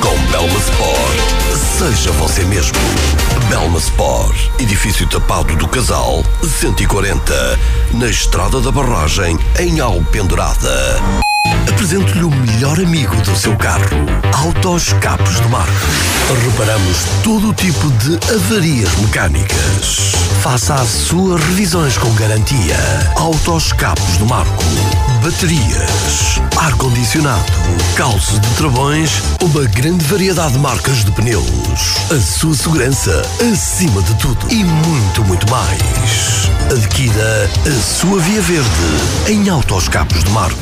Com 0.01 0.16
Belma 0.31 0.59
Sport, 0.59 1.78
seja 1.78 2.12
você 2.12 2.44
mesmo. 2.44 2.78
Belma 3.48 3.78
Sport, 3.78 4.36
edifício 4.59 5.06
tapado 5.09 5.56
do 5.56 5.66
Casal, 5.66 6.24
140, 6.43 7.59
na 7.94 8.06
Estrada 8.06 8.60
da 8.60 8.70
Barragem, 8.70 9.39
em 9.59 9.81
Alpendurada. 9.81 11.34
Apresento-lhe 11.47 12.25
o 12.25 12.31
melhor 12.31 12.79
amigo 12.79 13.15
do 13.16 13.37
seu 13.37 13.55
carro, 13.57 13.85
Autos 14.33 14.93
Capos 14.95 15.41
do 15.41 15.49
Marco. 15.51 15.73
Reparamos 16.45 17.05
todo 17.23 17.51
o 17.51 17.55
tipo 17.55 17.91
de 17.93 18.19
avarias 18.35 18.95
mecânicas. 18.97 20.12
Faça 20.43 20.75
as 20.75 20.89
suas 20.89 21.43
revisões 21.45 21.99
com 21.99 22.12
garantia. 22.15 22.77
Autos 23.16 23.73
Capos 23.73 24.16
do 24.16 24.27
Marco. 24.27 24.65
Baterias, 25.25 26.39
ar-condicionado, 26.55 27.51
calços 27.97 28.39
de 28.39 28.49
travões, 28.57 29.23
uma 29.41 29.65
grande 29.65 30.05
variedade 30.05 30.53
de 30.53 30.59
marcas 30.59 31.03
de 31.03 31.11
pneus. 31.13 31.97
A 32.15 32.21
sua 32.21 32.55
segurança 32.55 33.23
acima 33.51 34.03
de 34.03 34.15
tudo 34.17 34.53
e 34.53 34.63
muito, 34.63 35.25
muito 35.25 35.51
mais. 35.51 36.51
Adquira 36.71 37.51
a 37.67 37.83
sua 37.83 38.21
via 38.21 38.43
verde 38.43 38.69
em 39.29 39.49
Autos 39.49 39.89
Capos 39.89 40.23
do 40.25 40.31
Marco. 40.33 40.59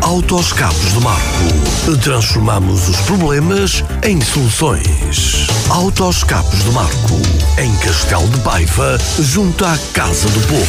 Autos 0.00 0.54
Capos 0.54 0.92
do 0.94 1.02
Marco. 1.02 1.98
Transformamos 2.02 2.88
os 2.88 2.96
problemas 3.02 3.84
em 4.04 4.20
soluções. 4.22 5.48
Autos 5.68 6.24
Capos 6.24 6.60
do 6.60 6.72
Marco. 6.72 7.20
Em 7.58 7.74
Castelo 7.78 8.28
de 8.28 8.38
Paiva, 8.40 8.98
junto 9.20 9.64
à 9.64 9.76
Casa 9.92 10.28
do 10.28 10.40
Povo. 10.46 10.66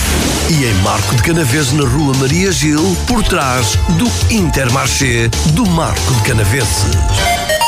E 0.49 0.65
em 0.65 0.73
Marco 0.81 1.15
de 1.15 1.23
Canaves, 1.23 1.71
na 1.73 1.87
Rua 1.87 2.13
Maria 2.17 2.51
Gil, 2.51 2.97
por 3.07 3.23
trás 3.29 3.77
do 3.89 4.33
Intermarché 4.33 5.29
do 5.53 5.63
Marco 5.67 6.13
de 6.15 6.21
Canaveses. 6.23 7.58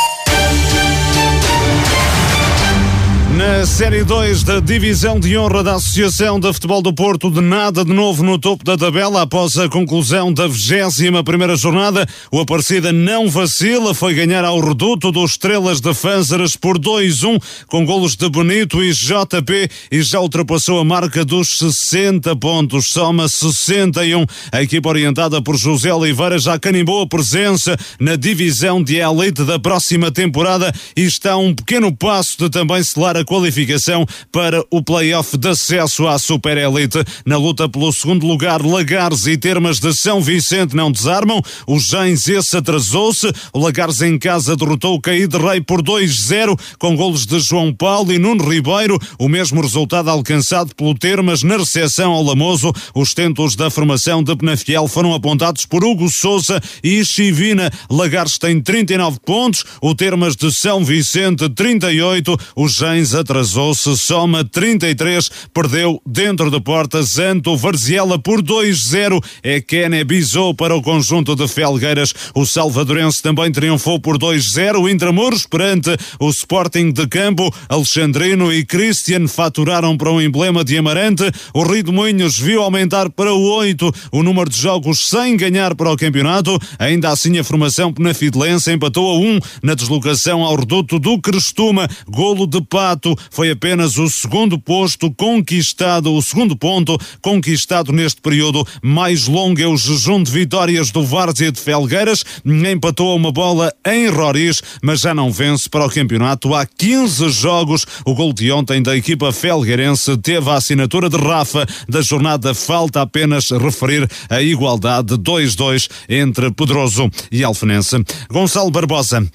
Na 3.37 3.65
Série 3.65 4.03
2 4.03 4.43
da 4.43 4.59
Divisão 4.59 5.17
de 5.17 5.37
Honra 5.37 5.63
da 5.63 5.75
Associação 5.75 6.37
de 6.37 6.51
Futebol 6.51 6.81
do 6.81 6.93
Porto, 6.93 7.31
de 7.31 7.39
nada 7.39 7.85
de 7.85 7.93
novo 7.93 8.23
no 8.23 8.37
topo 8.37 8.65
da 8.65 8.77
tabela 8.77 9.21
após 9.21 9.57
a 9.57 9.69
conclusão 9.69 10.33
da 10.33 10.47
21 10.47 11.23
primeira 11.23 11.55
jornada. 11.55 12.05
O 12.29 12.41
Aparecida 12.41 12.91
não 12.91 13.29
vacila, 13.29 13.93
foi 13.93 14.13
ganhar 14.13 14.43
ao 14.43 14.59
reduto 14.59 15.13
dos 15.13 15.31
Estrelas 15.31 15.79
de 15.79 15.93
Fânzaras 15.93 16.57
por 16.57 16.77
2-1 16.77 17.41
com 17.67 17.85
golos 17.85 18.17
de 18.17 18.27
Bonito 18.27 18.83
e 18.83 18.91
JP 18.91 19.69
e 19.89 20.01
já 20.01 20.19
ultrapassou 20.19 20.79
a 20.79 20.83
marca 20.83 21.23
dos 21.23 21.57
60 21.57 22.35
pontos, 22.35 22.91
soma 22.91 23.29
61. 23.29 24.25
A 24.51 24.61
equipa 24.61 24.89
orientada 24.89 25.41
por 25.41 25.55
José 25.55 25.93
Oliveira 25.93 26.37
já 26.37 26.59
canimbou 26.59 27.01
a 27.01 27.07
presença 27.07 27.77
na 27.97 28.17
divisão 28.17 28.83
de 28.83 28.97
elite 28.97 29.45
da 29.45 29.57
próxima 29.57 30.11
temporada 30.11 30.73
e 30.97 31.03
está 31.03 31.31
a 31.31 31.37
um 31.37 31.55
pequeno 31.55 31.95
passo 31.95 32.37
de 32.37 32.49
também 32.49 32.83
selar 32.83 33.15
a 33.15 33.21
qualificação 33.31 34.05
para 34.29 34.61
o 34.69 34.83
play-off 34.83 35.37
de 35.37 35.47
acesso 35.47 36.05
à 36.05 36.19
Super 36.19 36.57
Elite. 36.57 37.01
Na 37.25 37.37
luta 37.37 37.69
pelo 37.69 37.89
segundo 37.93 38.27
lugar, 38.27 38.61
Lagares 38.61 39.25
e 39.25 39.37
Termas 39.37 39.79
de 39.79 39.93
São 39.93 40.19
Vicente 40.19 40.75
não 40.75 40.91
desarmam. 40.91 41.41
O 41.65 41.79
Gens 41.79 42.27
esse 42.27 42.57
atrasou-se. 42.57 43.31
O 43.53 43.59
Lagares 43.59 44.01
em 44.01 44.19
casa 44.19 44.57
derrotou 44.57 44.95
o 44.95 44.99
Caíde 44.99 45.37
Rei 45.37 45.61
por 45.61 45.81
2-0 45.81 46.59
com 46.77 46.93
golos 46.93 47.25
de 47.25 47.39
João 47.39 47.73
Paulo 47.73 48.11
e 48.11 48.19
Nuno 48.19 48.43
Ribeiro. 48.43 48.99
O 49.17 49.29
mesmo 49.29 49.61
resultado 49.61 50.09
alcançado 50.09 50.75
pelo 50.75 50.93
Termas 50.93 51.41
na 51.41 51.55
recepção 51.55 52.11
ao 52.11 52.23
Lamoso. 52.23 52.73
Os 52.93 53.13
tentos 53.13 53.55
da 53.55 53.69
formação 53.69 54.21
de 54.21 54.35
Penafiel 54.35 54.89
foram 54.89 55.13
apontados 55.13 55.65
por 55.65 55.85
Hugo 55.85 56.09
Souza 56.09 56.61
e 56.83 57.05
Chivina. 57.05 57.71
Lagares 57.89 58.37
tem 58.37 58.59
39 58.59 59.19
pontos, 59.25 59.63
o 59.81 59.95
Termas 59.95 60.35
de 60.35 60.51
São 60.51 60.83
Vicente 60.83 61.47
38, 61.47 62.37
o 62.57 62.67
Gens 62.67 63.10
atrasou-se, 63.13 63.97
soma 63.97 64.43
33, 64.43 65.29
perdeu 65.53 66.01
dentro 66.05 66.49
de 66.51 66.59
portas 66.59 67.17
Anto 67.17 67.55
Varziela 67.57 68.19
por 68.19 68.41
2-0. 68.41 69.23
É 69.41 69.61
Kene 69.61 70.03
Bizou 70.03 70.53
para 70.53 70.75
o 70.75 70.81
conjunto 70.81 71.35
de 71.35 71.47
Felgueiras. 71.47 72.13
O 72.35 72.45
Salvadorense 72.45 73.21
também 73.21 73.51
triunfou 73.51 73.99
por 73.99 74.17
2-0. 74.17 74.89
Intramuros 74.91 75.45
perante 75.45 75.89
o 76.19 76.29
Sporting 76.29 76.91
de 76.91 77.07
Campo. 77.07 77.53
Alexandrino 77.69 78.51
e 78.53 78.65
Christian 78.65 79.27
faturaram 79.27 79.97
para 79.97 80.11
um 80.11 80.21
emblema 80.21 80.63
de 80.63 80.77
Amarante. 80.77 81.23
O 81.53 81.63
Rio 81.63 81.83
de 81.83 81.91
Moinhos 81.91 82.37
viu 82.37 82.61
aumentar 82.61 83.09
para 83.09 83.33
o 83.33 83.41
8 83.41 83.91
o 84.11 84.23
número 84.23 84.49
de 84.49 84.59
jogos 84.59 85.09
sem 85.09 85.35
ganhar 85.35 85.75
para 85.75 85.91
o 85.91 85.97
campeonato. 85.97 86.57
Ainda 86.77 87.09
assim, 87.09 87.37
a 87.37 87.43
formação 87.43 87.93
penafidelense 87.93 88.71
empatou 88.71 89.09
a 89.09 89.19
1 89.19 89.39
na 89.63 89.73
deslocação 89.73 90.43
ao 90.43 90.55
reduto 90.55 90.99
do 90.99 91.19
Crestuma. 91.19 91.87
Golo 92.07 92.45
de 92.45 92.61
Pato 92.61 93.00
foi 93.29 93.51
apenas 93.51 93.97
o 93.97 94.09
segundo 94.09 94.59
posto 94.59 95.11
conquistado, 95.11 96.13
o 96.13 96.21
segundo 96.21 96.55
ponto 96.55 96.97
conquistado 97.21 97.91
neste 97.91 98.21
período 98.21 98.65
mais 98.81 99.27
longo 99.27 99.61
é 99.61 99.67
o 99.67 99.77
jejum 99.77 100.23
de 100.23 100.31
vitórias 100.31 100.91
do 100.91 101.03
Várzea 101.05 101.51
de 101.51 101.59
Felgueiras. 101.59 102.23
Empatou 102.45 103.15
uma 103.15 103.31
bola 103.31 103.73
em 103.85 104.07
Roriz, 104.09 104.61
mas 104.81 105.01
já 105.01 105.13
não 105.13 105.31
vence 105.31 105.69
para 105.69 105.85
o 105.85 105.89
campeonato 105.89 106.53
há 106.53 106.65
15 106.65 107.29
jogos. 107.29 107.85
O 108.05 108.13
gol 108.13 108.33
de 108.33 108.51
ontem 108.51 108.81
da 108.81 108.95
equipa 108.95 109.31
felgueirense 109.31 110.17
teve 110.17 110.49
a 110.49 110.55
assinatura 110.55 111.09
de 111.09 111.17
Rafa 111.17 111.65
da 111.87 112.01
jornada. 112.01 112.53
Falta 112.53 113.01
apenas 113.01 113.49
referir 113.49 114.09
a 114.29 114.41
igualdade 114.41 115.15
2-2 115.15 115.89
entre 116.09 116.51
Pedroso 116.51 117.09
e 117.31 117.43
Alfenense. 117.43 118.03
Gonçalo 118.29 118.71
Barbosa. 118.71 119.25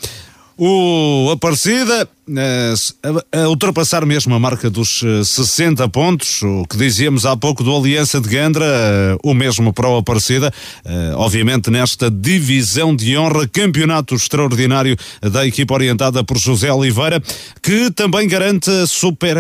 O 0.59 1.30
Aparecida 1.32 2.09
a, 2.28 3.40
a 3.43 3.48
ultrapassar 3.48 4.05
mesmo 4.05 4.35
a 4.35 4.39
marca 4.39 4.69
dos 4.69 5.01
60 5.24 5.89
pontos, 5.89 6.43
o 6.43 6.65
que 6.69 6.77
dizíamos 6.77 7.24
há 7.24 7.36
pouco 7.36 7.62
do 7.62 7.74
Aliança 7.74 8.20
de 8.20 8.28
Gandra, 8.28 8.66
o 9.23 9.32
mesmo 9.32 9.73
para 9.73 9.89
o 9.89 9.97
Aparecida, 9.97 10.53
obviamente 11.15 11.70
nesta 11.70 12.11
divisão 12.11 12.94
de 12.97 13.16
honra, 13.16 13.47
campeonato 13.47 14.15
extraordinário 14.15 14.97
da 15.20 15.47
equipa 15.47 15.74
orientada 15.74 16.24
por 16.24 16.39
José 16.39 16.73
Oliveira, 16.73 17.23
que 17.62 17.90
também 17.93 18.27
garante 18.27 18.70
super, 18.86 19.36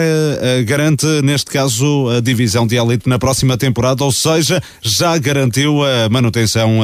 garante 0.64 1.06
neste 1.22 1.50
caso 1.50 2.08
a 2.10 2.20
divisão 2.20 2.66
de 2.66 2.76
elite 2.76 3.08
na 3.08 3.18
próxima 3.18 3.56
temporada, 3.56 4.04
ou 4.04 4.12
seja, 4.12 4.62
já 4.80 5.16
garantiu 5.18 5.84
a 5.84 6.08
manutenção 6.08 6.80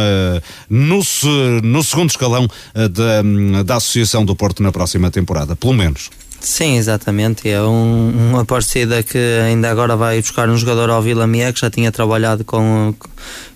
no, 0.69 1.03
segundo 1.05 2.11
escalão 2.11 2.49
da, 2.75 3.63
da 3.63 3.77
Associação 3.77 4.25
do 4.25 4.35
Porto 4.35 4.63
na 4.63 4.73
próxima 4.73 5.11
temporada, 5.11 5.55
pelo 5.55 5.75
menos. 5.75 5.92
Sim, 6.41 6.77
exatamente. 6.77 7.49
É 7.49 7.63
um, 7.63 8.31
uma 8.31 8.45
parecida 8.45 9.03
que 9.03 9.19
ainda 9.47 9.71
agora 9.71 9.97
vai 9.97 10.21
buscar 10.21 10.49
um 10.49 10.57
jogador 10.57 10.91
ao 10.91 11.01
Vila 11.01 11.27
Mia, 11.27 11.53
que 11.53 11.61
já 11.61 11.71
tinha 11.71 11.93
trabalhado 11.93 12.45
com, 12.45 12.95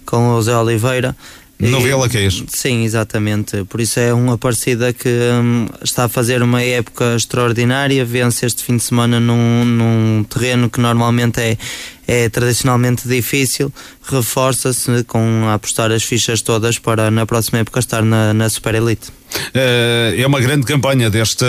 com 0.04 0.30
o 0.34 0.42
Zé 0.42 0.56
Oliveira. 0.56 1.16
No 1.58 1.80
Vila 1.80 2.08
Queijo. 2.08 2.44
Sim, 2.48 2.84
exatamente. 2.84 3.64
Por 3.64 3.80
isso 3.80 3.98
é 3.98 4.12
uma 4.12 4.36
parecida 4.36 4.92
que 4.92 5.08
hum, 5.08 5.66
está 5.82 6.04
a 6.04 6.08
fazer 6.08 6.42
uma 6.42 6.62
época 6.62 7.16
extraordinária. 7.16 8.04
Vence 8.04 8.44
este 8.44 8.62
fim 8.62 8.76
de 8.76 8.82
semana 8.82 9.18
num, 9.18 9.64
num 9.64 10.24
terreno 10.24 10.68
que 10.68 10.78
normalmente 10.78 11.40
é, 11.40 11.56
é 12.06 12.28
tradicionalmente 12.28 13.08
difícil, 13.08 13.72
reforça-se 14.02 15.02
com 15.04 15.48
apostar 15.48 15.90
as 15.90 16.04
fichas 16.04 16.42
todas 16.42 16.78
para 16.78 17.10
na 17.10 17.24
próxima 17.24 17.60
época 17.60 17.80
estar 17.80 18.02
na, 18.02 18.34
na 18.34 18.48
Super 18.50 18.74
Elite. 18.74 19.10
É 19.54 20.26
uma 20.26 20.40
grande 20.40 20.66
campanha 20.66 21.08
desta 21.08 21.46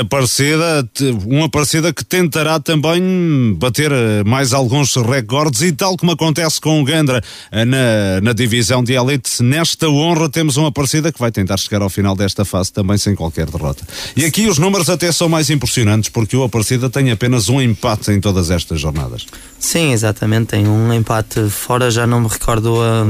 Aparecida, 0.00 0.88
uma 1.26 1.46
Aparecida 1.46 1.92
que 1.92 2.04
tentará 2.04 2.58
também 2.58 3.54
bater 3.54 3.90
mais 4.24 4.52
alguns 4.52 4.94
recordes 4.96 5.62
e 5.62 5.72
tal 5.72 5.96
como 5.96 6.12
acontece 6.12 6.60
com 6.60 6.80
o 6.80 6.84
Gandra 6.84 7.22
na, 7.52 8.20
na 8.22 8.32
divisão 8.32 8.82
de 8.82 8.94
elite, 8.94 9.42
nesta 9.42 9.88
honra 9.88 10.28
temos 10.28 10.56
uma 10.56 10.68
Aparecida 10.68 11.12
que 11.12 11.18
vai 11.18 11.30
tentar 11.30 11.58
chegar 11.58 11.82
ao 11.82 11.90
final 11.90 12.16
desta 12.16 12.44
fase 12.44 12.72
também 12.72 12.96
sem 12.96 13.14
qualquer 13.14 13.46
derrota. 13.50 13.86
E 14.16 14.24
aqui 14.24 14.46
os 14.46 14.58
números 14.58 14.88
até 14.88 15.10
são 15.12 15.28
mais 15.28 15.50
impressionantes 15.50 16.08
porque 16.08 16.36
o 16.36 16.42
Aparecida 16.42 16.88
tem 16.88 17.10
apenas 17.10 17.48
um 17.48 17.60
empate 17.60 18.10
em 18.10 18.20
todas 18.20 18.50
estas 18.50 18.80
jornadas. 18.80 19.26
Sim, 19.58 19.92
exatamente, 19.92 20.48
tem 20.48 20.66
um 20.66 20.92
empate 20.92 21.48
fora, 21.50 21.90
já 21.90 22.06
não 22.06 22.20
me 22.20 22.28
recordo 22.28 22.80
a... 22.80 23.04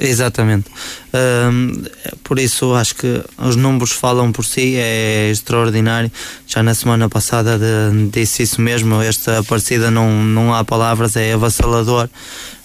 Exatamente. 0.00 0.70
Um, 1.14 1.82
por 2.22 2.38
isso 2.38 2.74
acho 2.74 2.94
que 2.94 3.22
os 3.38 3.56
números 3.56 3.92
falam 3.92 4.32
por 4.32 4.44
si, 4.44 4.76
é 4.76 5.30
extraordinário. 5.30 6.10
Já 6.46 6.62
na 6.62 6.74
semana 6.74 7.08
passada 7.08 7.58
de, 7.58 8.08
disse 8.08 8.42
isso 8.42 8.60
mesmo, 8.60 9.00
esta 9.00 9.42
partida 9.44 9.90
não, 9.90 10.22
não 10.22 10.54
há 10.54 10.64
palavras, 10.64 11.16
é 11.16 11.32
avassalador. 11.32 12.08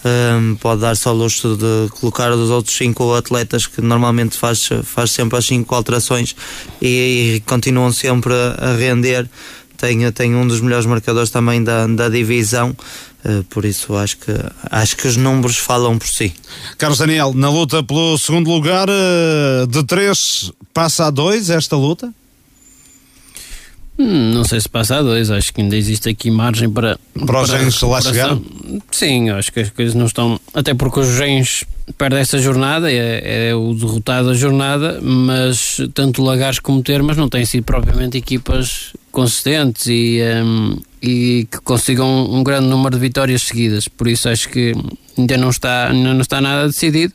Um, 0.06 0.56
pode 0.56 0.82
dar 0.82 0.96
só 0.96 1.12
o 1.12 1.18
luxo 1.18 1.58
de 1.58 1.90
colocar 2.00 2.32
os 2.32 2.50
outros 2.50 2.76
cinco 2.76 3.14
atletas 3.14 3.68
que 3.68 3.82
normalmente 3.82 4.38
faz, 4.38 4.70
faz 4.84 5.12
sempre 5.12 5.38
as 5.38 5.46
cinco 5.46 5.74
alterações 5.76 6.36
e, 6.82 7.36
e 7.36 7.44
continuam 7.46 7.92
sempre 7.92 8.34
a 8.34 8.76
render. 8.78 9.30
Tem, 9.78 10.12
tem 10.12 10.36
um 10.36 10.48
dos 10.48 10.60
melhores 10.60 10.88
marcadores 10.88 11.30
também 11.30 11.64
da, 11.64 11.86
da 11.86 12.10
divisão. 12.10 12.76
Uh, 13.26 13.44
por 13.45 13.65
isso 13.65 13.95
acho 13.95 14.18
que 14.18 14.31
acho 14.69 14.95
que 14.95 15.07
os 15.07 15.18
números 15.18 15.57
falam 15.57 15.98
por 15.98 16.07
si. 16.07 16.34
Carlos 16.77 16.99
Daniel, 16.99 17.34
na 17.34 17.49
luta 17.49 17.84
pelo 17.84 18.18
segundo 18.18 18.49
lugar, 18.49 18.88
uh, 18.89 19.68
de 19.68 19.84
três 19.84 20.52
passa 20.73 21.07
a 21.07 21.10
dois 21.10 21.49
esta 21.49 21.76
luta? 21.76 22.14
Hum, 23.99 24.32
não 24.32 24.44
sei 24.44 24.61
se 24.61 24.69
passa 24.69 24.98
a 24.98 25.02
dois, 25.02 25.32
acho 25.32 25.52
que 25.52 25.61
ainda 25.61 25.76
existe 25.76 26.07
aqui 26.07 26.30
margem 26.30 26.69
para. 26.69 26.99
Para 27.26 27.41
os 27.41 27.49
Gens 27.49 27.82
lá 27.82 28.02
chegar? 28.02 28.38
Sim, 28.91 29.32
acho 29.32 29.52
que 29.52 29.61
as 29.61 29.69
coisas 29.72 29.95
não 29.95 30.06
estão. 30.06 30.40
Até 30.53 30.74
porque 30.76 30.99
os 30.99 31.07
Gens 31.15 31.65
perdem 31.98 32.19
essa 32.19 32.38
jornada, 32.38 32.91
é, 32.91 33.49
é, 33.49 33.56
o 33.56 33.74
derrotado 33.74 34.28
da 34.28 34.34
jornada, 34.36 34.99
mas 35.02 35.78
tanto 35.94 36.22
Lagares 36.22 36.60
como 36.60 36.84
Termas 36.84 37.18
não 37.18 37.28
têm 37.28 37.45
sido 37.45 37.64
propriamente 37.64 38.18
equipas 38.18 38.94
consistentes 39.11 39.88
e, 39.88 40.22
um, 40.44 40.78
e 41.02 41.48
que 41.49 41.60
consigam 41.61 42.30
um 42.32 42.44
grande 42.44 42.68
número 42.68 42.95
de 42.95 43.02
vitórias 43.02 43.44
seguidas. 43.44 43.88
Por 43.88 44.07
isso 44.07 44.30
acho 44.30 44.48
que 44.49 44.76
ainda 45.18 45.38
não 45.38 45.49
está, 45.49 45.90
ainda 45.90 46.14
não 46.14 46.22
está 46.22 46.40
nada 46.40 46.68
decidido. 46.68 47.14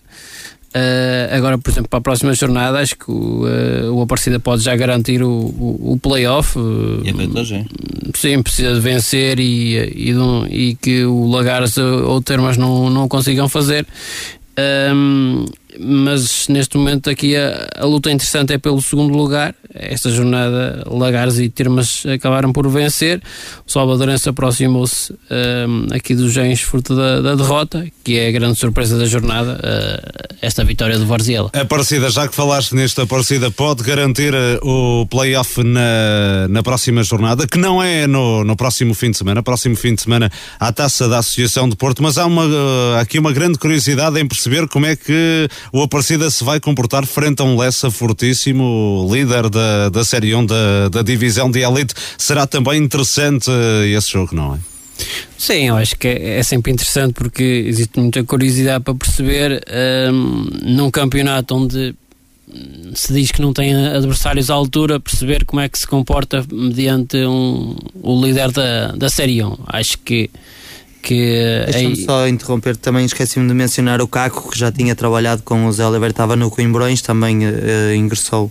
Uh, 0.74 1.34
agora, 1.36 1.58
por 1.58 1.70
exemplo, 1.70 1.88
para 1.90 1.98
a 1.98 2.02
próxima 2.02 2.32
jornada, 2.32 2.78
acho 2.78 2.96
que 2.96 3.10
o, 3.10 3.44
uh, 3.44 3.92
o 3.92 4.00
Aparecida 4.00 4.40
pode 4.40 4.62
já 4.62 4.74
garantir 4.74 5.22
o, 5.22 5.28
o, 5.28 5.92
o 5.92 5.98
play-off. 5.98 6.58
Uh, 6.58 7.02
e 7.04 7.12
sim, 8.14 8.42
precisa 8.42 8.74
de 8.74 8.80
vencer 8.80 9.38
e, 9.38 9.76
e, 9.76 10.14
e, 10.50 10.74
que 10.76 11.04
o 11.04 11.28
Lagares 11.28 11.76
ou 11.76 12.22
Termas 12.22 12.56
não, 12.56 12.88
não 12.88 13.06
consigam 13.06 13.48
fazer. 13.48 13.86
Um, 14.94 15.44
mas 15.78 16.48
neste 16.48 16.76
momento 16.76 17.08
aqui 17.08 17.36
a, 17.36 17.68
a, 17.76 17.84
luta 17.84 18.10
interessante 18.10 18.52
é 18.52 18.58
pelo 18.58 18.80
segundo 18.82 19.16
lugar. 19.16 19.54
Esta 19.74 20.10
jornada, 20.10 20.84
Lagares 20.86 21.38
e 21.38 21.48
Termas 21.48 22.04
acabaram 22.06 22.52
por 22.52 22.68
vencer. 22.68 23.22
O 23.66 23.70
Salvadorense 23.72 24.28
aproximou-se 24.28 25.12
um, 25.12 25.94
aqui 25.94 26.14
dos 26.14 26.32
Gens 26.32 26.60
fruto 26.60 26.94
da, 26.94 27.20
da, 27.20 27.34
derrota, 27.34 27.86
que 28.04 28.18
é 28.18 28.28
a 28.28 28.32
grande 28.32 28.58
surpresa 28.58 28.98
da 28.98 29.06
jornada, 29.06 29.58
uh, 29.62 30.36
esta 30.42 30.62
vitória 30.64 30.98
do 30.98 31.06
Varziela. 31.06 31.50
A 31.54 31.64
partida, 31.64 32.10
já 32.10 32.28
que 32.28 32.34
falaste 32.34 32.74
nesta 32.74 33.06
partida, 33.06 33.50
pode 33.50 33.82
garantir 33.82 34.34
uh, 34.34 35.00
o 35.02 35.06
play-off 35.06 35.62
na, 35.62 36.48
na 36.48 36.62
próxima 36.62 37.02
jornada, 37.02 37.46
que 37.46 37.58
não 37.58 37.82
é 37.82 38.06
no, 38.06 38.44
no 38.44 38.56
próximo 38.56 38.94
fim 38.94 39.10
de 39.10 39.16
semana. 39.16 39.42
Próximo 39.42 39.76
fim 39.76 39.94
de 39.94 40.02
semana 40.02 40.30
a 40.60 40.72
taça 40.72 41.08
da 41.08 41.18
Associação 41.18 41.68
de 41.68 41.76
Porto, 41.76 42.02
mas 42.02 42.18
há 42.18 42.26
uma, 42.26 42.44
uh, 42.44 42.96
aqui 43.00 43.18
uma 43.18 43.32
grande 43.32 43.58
curiosidade 43.58 44.20
em 44.20 44.26
perceber 44.26 44.68
como 44.68 44.84
é 44.84 44.94
que 44.96 45.48
o 45.72 45.82
Aparecida 45.82 46.30
se 46.30 46.42
vai 46.42 46.58
comportar 46.58 47.06
frente 47.06 47.40
a 47.40 47.44
um 47.44 47.58
Lessa 47.58 47.90
fortíssimo, 47.90 49.08
líder 49.12 49.48
da, 49.50 49.88
da 49.88 50.04
Série 50.04 50.34
1 50.34 50.46
da, 50.46 50.88
da 50.88 51.02
divisão 51.02 51.50
de 51.50 51.60
elite. 51.60 51.94
Será 52.16 52.46
também 52.46 52.82
interessante 52.82 53.50
esse 53.96 54.10
jogo, 54.10 54.34
não 54.34 54.54
é? 54.54 54.58
Sim, 55.36 55.68
eu 55.68 55.76
acho 55.76 55.96
que 55.96 56.06
é, 56.06 56.38
é, 56.38 56.42
sempre 56.42 56.72
interessante 56.72 57.14
porque 57.14 57.42
existe 57.42 57.98
muita 57.98 58.22
curiosidade 58.24 58.84
para 58.84 58.94
perceber 58.94 59.64
um, 60.12 60.46
num 60.62 60.90
campeonato 60.90 61.54
onde 61.54 61.94
se 62.94 63.12
diz 63.12 63.30
que 63.30 63.40
não 63.40 63.52
tem 63.52 63.74
adversários 63.74 64.50
à 64.50 64.54
altura, 64.54 65.00
perceber 65.00 65.44
como 65.44 65.60
é 65.60 65.68
que 65.68 65.78
se 65.78 65.86
comporta 65.86 66.44
mediante 66.52 67.16
um, 67.16 67.76
o 68.02 68.24
líder 68.24 68.50
da, 68.52 68.88
da 68.92 69.08
Série 69.08 69.42
1. 69.42 69.58
Acho 69.66 69.98
que 69.98 70.30
que 71.02 71.64
Deixa-me 71.70 71.96
só 71.96 72.28
interromper, 72.28 72.76
também 72.76 73.04
esqueci-me 73.04 73.48
de 73.48 73.54
mencionar 73.54 74.00
o 74.00 74.06
Caco, 74.06 74.50
que 74.50 74.58
já 74.58 74.70
tinha 74.70 74.94
trabalhado 74.94 75.42
com 75.42 75.66
o 75.66 75.72
Zé 75.72 75.84
Oliveira, 75.84 76.12
estava 76.12 76.36
no 76.36 76.50
Coimbrões, 76.50 77.02
também 77.02 77.44
uh, 77.44 77.94
ingressou 77.94 78.50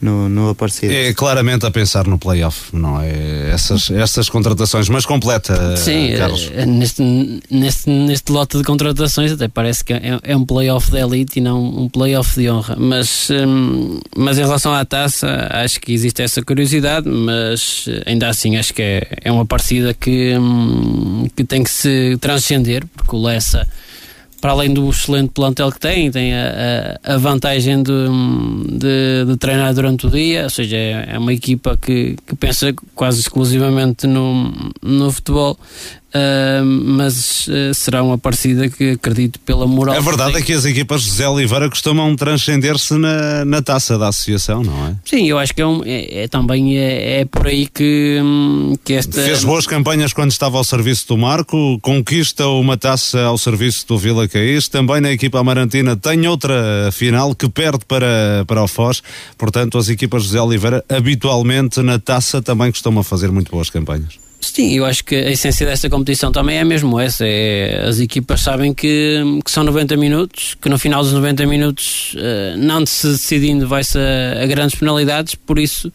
no, 0.00 0.28
no 0.28 0.50
Aparecido. 0.50 0.92
É 0.92 1.12
claramente 1.12 1.64
a 1.66 1.70
pensar 1.70 2.06
no 2.06 2.18
playoff, 2.18 2.74
não 2.74 3.00
é? 3.00 3.50
Essas, 3.50 3.90
essas 3.90 4.28
contratações, 4.28 4.88
mas 4.88 5.06
completa, 5.06 5.76
Sim, 5.76 6.14
Carlos. 6.16 6.50
É, 6.54 6.66
neste, 6.66 7.02
neste, 7.50 7.90
neste 7.90 8.32
lote 8.32 8.58
de 8.58 8.64
contratações 8.64 9.32
até 9.32 9.48
parece 9.48 9.84
que 9.84 9.92
é, 9.92 10.18
é 10.22 10.36
um 10.36 10.44
playoff 10.44 10.90
de 10.90 10.98
elite 10.98 11.38
e 11.38 11.42
não 11.42 11.64
um 11.64 11.88
playoff 11.88 12.38
de 12.38 12.50
honra. 12.50 12.76
Mas, 12.78 13.28
hum, 13.30 14.00
mas 14.16 14.38
em 14.38 14.42
relação 14.42 14.74
à 14.74 14.84
taça, 14.84 15.48
acho 15.50 15.80
que 15.80 15.92
existe 15.92 16.22
essa 16.22 16.42
curiosidade, 16.42 17.08
mas 17.08 17.86
ainda 18.04 18.28
assim 18.28 18.56
acho 18.56 18.74
que 18.74 18.82
é, 18.82 19.08
é 19.22 19.32
uma 19.32 19.46
partida 19.46 19.94
que, 19.94 20.36
hum, 20.38 21.28
que 21.34 21.44
tem 21.44 21.62
que 21.62 21.70
se 21.70 22.16
transcender, 22.20 22.84
porque 22.94 23.16
o 23.16 23.22
Lessa 23.22 23.66
para 24.46 24.52
além 24.52 24.72
do 24.72 24.88
excelente 24.88 25.30
plantel 25.30 25.72
que 25.72 25.80
tem, 25.80 26.08
tem 26.08 26.32
a, 26.32 27.00
a, 27.02 27.18
vantagem 27.18 27.82
de, 27.82 27.92
de, 28.78 29.24
de, 29.26 29.36
treinar 29.38 29.74
durante 29.74 30.06
o 30.06 30.10
dia, 30.10 30.44
ou 30.44 30.50
seja, 30.50 30.76
é, 30.76 31.08
é 31.14 31.18
uma 31.18 31.32
equipa 31.34 31.76
que, 31.76 32.14
que 32.24 32.36
pensa 32.36 32.72
quase 32.94 33.18
exclusivamente 33.18 34.06
no, 34.06 34.52
no 34.80 35.10
futebol 35.10 35.58
Uh, 36.16 36.64
mas 36.64 37.46
uh, 37.48 37.74
será 37.74 38.02
uma 38.02 38.16
partida 38.16 38.68
que 38.68 38.92
acredito 38.92 39.38
pela 39.40 39.66
moral. 39.66 39.96
A 39.96 40.00
verdade 40.00 40.38
é 40.38 40.42
que 40.42 40.52
as 40.52 40.64
equipas 40.64 41.02
de 41.02 41.10
Zé 41.10 41.28
Oliveira 41.28 41.68
costumam 41.68 42.14
transcender-se 42.16 42.94
na, 42.94 43.44
na 43.44 43.60
taça 43.60 43.98
da 43.98 44.08
associação, 44.08 44.62
não 44.62 44.86
é? 44.86 44.94
Sim, 45.04 45.28
eu 45.28 45.38
acho 45.38 45.52
que 45.52 45.60
é, 45.60 45.66
um, 45.66 45.82
é, 45.84 46.22
é 46.22 46.28
também 46.28 46.78
é, 46.78 47.20
é, 47.20 47.24
por 47.26 47.46
aí 47.46 47.66
que, 47.66 48.18
hum, 48.22 48.76
que 48.82 48.94
esta. 48.94 49.20
Fez 49.20 49.44
boas 49.44 49.66
campanhas 49.66 50.12
quando 50.12 50.30
estava 50.30 50.56
ao 50.56 50.64
serviço 50.64 51.08
do 51.08 51.18
Marco, 51.18 51.78
conquista 51.80 52.46
uma 52.46 52.76
taça 52.76 53.20
ao 53.22 53.36
serviço 53.36 53.86
do 53.86 53.98
Vila 53.98 54.26
Caís, 54.26 54.68
também 54.68 55.00
na 55.00 55.12
equipa 55.12 55.38
amarantina 55.38 55.96
tem 55.96 56.26
outra 56.26 56.90
final 56.92 57.34
que 57.34 57.48
perde 57.48 57.84
para, 57.84 58.44
para 58.46 58.62
o 58.62 58.68
Foz, 58.68 59.02
portanto, 59.36 59.76
as 59.76 59.88
equipas 59.88 60.22
de 60.22 60.30
Zé 60.30 60.40
Oliveira 60.40 60.84
habitualmente 60.88 61.82
na 61.82 61.98
taça 61.98 62.40
também 62.40 62.70
costumam 62.70 63.02
fazer 63.02 63.30
muito 63.30 63.50
boas 63.50 63.68
campanhas. 63.68 64.25
Sim, 64.52 64.72
eu 64.72 64.84
acho 64.84 65.04
que 65.04 65.14
a 65.14 65.30
essência 65.30 65.66
desta 65.66 65.90
competição 65.90 66.30
também 66.30 66.58
é 66.58 66.64
mesmo 66.64 66.98
essa. 66.98 67.26
É, 67.26 67.84
as 67.86 67.98
equipas 67.98 68.40
sabem 68.40 68.72
que, 68.72 69.20
que 69.44 69.50
são 69.50 69.64
90 69.64 69.96
minutos, 69.96 70.56
que 70.60 70.68
no 70.68 70.78
final 70.78 71.02
dos 71.02 71.12
90 71.12 71.46
minutos, 71.46 72.14
uh, 72.14 72.56
não 72.56 72.86
se 72.86 73.08
decidindo, 73.08 73.66
vai-se 73.66 73.98
a, 73.98 74.42
a 74.42 74.46
grandes 74.46 74.78
penalidades, 74.78 75.34
por 75.34 75.58
isso 75.58 75.92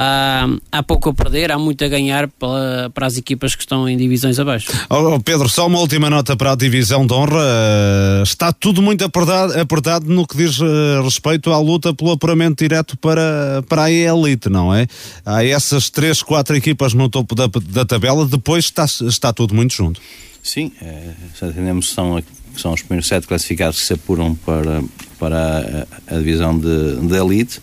há, 0.00 0.48
há 0.72 0.82
pouco 0.82 1.10
a 1.10 1.14
perder, 1.14 1.52
há 1.52 1.58
muito 1.58 1.84
a 1.84 1.88
ganhar 1.88 2.26
para, 2.28 2.88
para 2.90 3.06
as 3.06 3.18
equipas 3.18 3.54
que 3.54 3.62
estão 3.62 3.86
em 3.86 3.98
divisões 3.98 4.38
abaixo. 4.38 4.72
Oh, 4.88 5.20
Pedro, 5.20 5.46
só 5.48 5.66
uma 5.66 5.78
última 5.78 6.08
nota 6.08 6.34
para 6.34 6.52
a 6.52 6.56
divisão 6.56 7.06
de 7.06 7.12
honra. 7.12 7.40
Uh, 7.40 8.22
está 8.22 8.50
tudo 8.52 8.80
muito 8.80 9.04
apertado, 9.04 9.60
apertado 9.60 10.06
no 10.08 10.26
que 10.26 10.36
diz 10.36 10.58
uh, 10.58 11.02
respeito 11.04 11.52
à 11.52 11.58
luta 11.58 11.92
pelo 11.92 12.12
apuramento 12.12 12.64
direto 12.64 12.96
para, 12.96 13.62
para 13.68 13.84
a 13.84 13.90
elite, 13.90 14.48
não 14.48 14.74
é? 14.74 14.86
Há 15.24 15.44
essas 15.44 15.90
três, 15.90 16.22
quatro 16.22 16.56
equipas 16.56 16.94
no 16.94 17.10
topo 17.10 17.34
da, 17.34 17.46
da 17.46 17.84
tabela, 17.84 18.26
depois 18.26 18.64
está, 18.64 18.86
está 18.86 19.32
tudo 19.32 19.54
muito 19.54 19.74
junto. 19.74 20.00
Sim, 20.42 20.72
é, 20.80 21.10
entendemos 21.42 21.88
que 21.88 21.94
são, 21.94 22.22
são 22.56 22.72
os 22.72 22.80
primeiros 22.80 23.06
sete 23.06 23.26
classificados 23.26 23.80
que 23.80 23.86
se 23.86 23.92
apuram 23.92 24.34
para, 24.34 24.82
para 25.20 25.86
a, 26.08 26.14
a 26.14 26.18
divisão 26.18 26.58
de, 26.58 26.96
de 27.06 27.14
elite. 27.14 27.58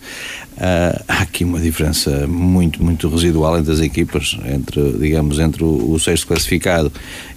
Uh, 0.56 1.04
há 1.08 1.22
aqui 1.22 1.44
uma 1.44 1.60
diferença 1.60 2.26
muito, 2.26 2.82
muito 2.82 3.08
residual 3.08 3.58
entre 3.58 3.72
as 3.72 3.80
equipas, 3.80 4.38
entre, 4.46 4.92
digamos, 4.92 5.38
entre 5.38 5.62
o, 5.62 5.92
o 5.92 5.98
sexto 5.98 6.28
classificado 6.28 6.90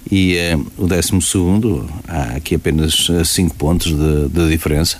e 0.09 0.37
uh, 0.55 0.65
o 0.77 0.87
décimo 0.87 1.21
segundo. 1.21 1.89
Há 2.07 2.35
aqui 2.35 2.55
apenas 2.55 3.07
5 3.25 3.55
pontos 3.55 3.87
de, 3.87 4.29
de 4.29 4.49
diferença. 4.49 4.97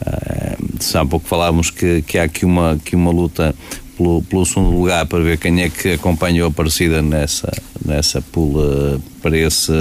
Uh, 0.00 0.98
há 0.98 1.06
pouco 1.06 1.28
falávamos 1.28 1.70
que, 1.70 2.02
que 2.02 2.18
há 2.18 2.24
aqui 2.24 2.44
uma, 2.44 2.72
aqui 2.72 2.96
uma 2.96 3.10
luta 3.10 3.54
pelo, 3.96 4.22
pelo 4.22 4.46
segundo 4.46 4.76
lugar 4.76 5.06
para 5.06 5.22
ver 5.22 5.38
quem 5.38 5.62
é 5.62 5.68
que 5.68 5.92
acompanhou 5.92 6.48
a 6.48 6.50
parecida 6.50 7.02
nessa, 7.02 7.52
nessa 7.84 8.20
pula 8.20 9.00
para 9.20 9.36
esse 9.36 9.72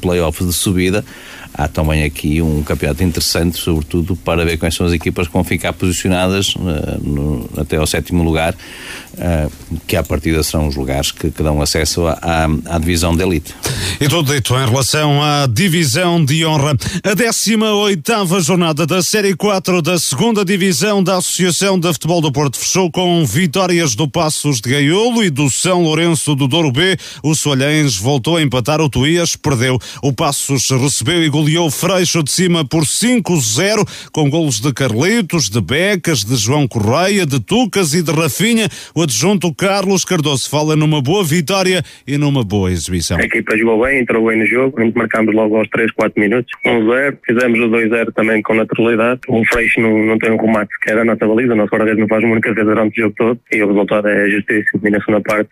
playoff 0.00 0.44
de 0.44 0.52
subida 0.52 1.04
há 1.54 1.68
também 1.68 2.04
aqui 2.04 2.40
um 2.40 2.62
campeonato 2.62 3.02
interessante, 3.02 3.58
sobretudo 3.58 4.16
para 4.16 4.44
ver 4.44 4.56
quais 4.56 4.74
são 4.74 4.86
as 4.86 4.92
equipas 4.92 5.26
que 5.26 5.32
vão 5.32 5.44
ficar 5.44 5.72
posicionadas 5.72 6.54
uh, 6.54 7.00
no, 7.02 7.48
até 7.56 7.76
ao 7.76 7.86
sétimo 7.86 8.22
lugar, 8.22 8.54
uh, 8.54 9.78
que 9.86 9.96
à 9.96 10.02
partida 10.02 10.42
serão 10.42 10.68
os 10.68 10.76
lugares 10.76 11.10
que, 11.10 11.30
que 11.30 11.42
dão 11.42 11.60
acesso 11.60 12.06
à, 12.06 12.48
à, 12.66 12.78
divisão 12.78 13.14
de 13.14 13.22
elite. 13.22 13.54
E 14.00 14.08
tudo 14.08 14.34
dito 14.34 14.54
em 14.54 14.66
relação 14.66 15.22
à 15.22 15.46
divisão 15.46 16.24
de 16.24 16.44
honra. 16.44 16.76
A 17.04 17.14
18 17.14 18.40
jornada 18.40 18.86
da 18.86 19.02
Série 19.02 19.34
4 19.34 19.80
da 19.80 19.98
segunda 19.98 20.44
divisão 20.44 21.02
da 21.02 21.18
Associação 21.18 21.78
de 21.78 21.92
Futebol 21.92 22.20
do 22.20 22.32
Porto 22.32 22.58
fechou 22.58 22.90
com 22.90 23.24
vitórias 23.24 23.94
do 23.94 24.08
Passos 24.08 24.60
de 24.60 24.70
Gaiolo 24.70 25.22
e 25.22 25.30
do 25.30 25.48
São 25.50 25.82
Lourenço 25.82 26.34
do 26.34 26.48
Douro 26.48 26.72
B. 26.72 26.96
O 27.22 27.34
Solhães 27.34 27.96
voltou 27.96 28.36
a 28.36 28.42
empatar 28.42 28.80
o 28.80 28.88
Tuías, 28.88 29.36
perdeu. 29.36 29.78
O 30.02 30.12
Passos 30.12 30.68
recebeu 30.70 31.22
e 31.22 31.28
goleou 31.28 31.70
Freixo 31.70 32.22
de 32.22 32.30
cima 32.30 32.64
por 32.64 32.84
5-0, 32.84 33.86
com 34.12 34.28
golos 34.28 34.60
de 34.60 34.72
Carlitos, 34.72 35.48
de 35.48 35.60
Becas, 35.60 36.24
de 36.24 36.36
João 36.36 36.66
Correia, 36.66 37.24
de 37.24 37.38
Tucas 37.40 37.94
e 37.94 38.02
de 38.02 38.10
Rafinha. 38.10 38.68
O 38.94 39.02
adjunto 39.02 39.54
Carlos 39.54 40.04
Cardoso 40.04 40.48
fala 40.48 40.74
numa 40.74 41.00
boa 41.00 41.22
vitória 41.22 41.84
e 42.06 42.18
numa 42.18 42.42
boa 42.42 42.70
exibição. 42.72 43.18
A 43.18 43.24
equipa 43.24 43.56
jogou 43.56 43.84
bem, 43.84 43.91
entrou 44.00 44.26
bem 44.26 44.38
no 44.38 44.46
jogo, 44.46 44.78
marcámos 44.94 45.34
logo 45.34 45.56
aos 45.56 45.68
3, 45.68 45.90
4 45.92 46.20
minutos, 46.20 46.50
1-0, 46.66 47.18
fizemos 47.26 47.58
o 47.60 47.68
2-0 47.68 48.12
também 48.14 48.42
com 48.42 48.54
naturalidade. 48.54 49.20
O 49.28 49.44
Freixo 49.46 49.80
não, 49.80 50.06
não 50.06 50.18
tem 50.18 50.30
um 50.30 50.36
remate 50.36 50.70
que 50.82 50.90
era 50.90 51.02
a 51.02 51.04
nossa 51.04 51.26
baliza, 51.26 51.52
o 51.52 51.56
nosso 51.56 51.70
guarda 51.70 51.94
não 51.94 52.08
faz 52.08 52.24
uma 52.24 52.32
única 52.32 52.54
vez 52.54 52.66
durante 52.66 53.00
o 53.00 53.02
jogo 53.02 53.14
todo 53.16 53.40
e 53.50 53.62
o 53.62 53.68
resultado 53.68 54.08
é 54.08 54.30
justíssimo. 54.30 54.80
E 54.84 54.90
na 54.90 54.98
segunda 55.00 55.20
parte 55.22 55.48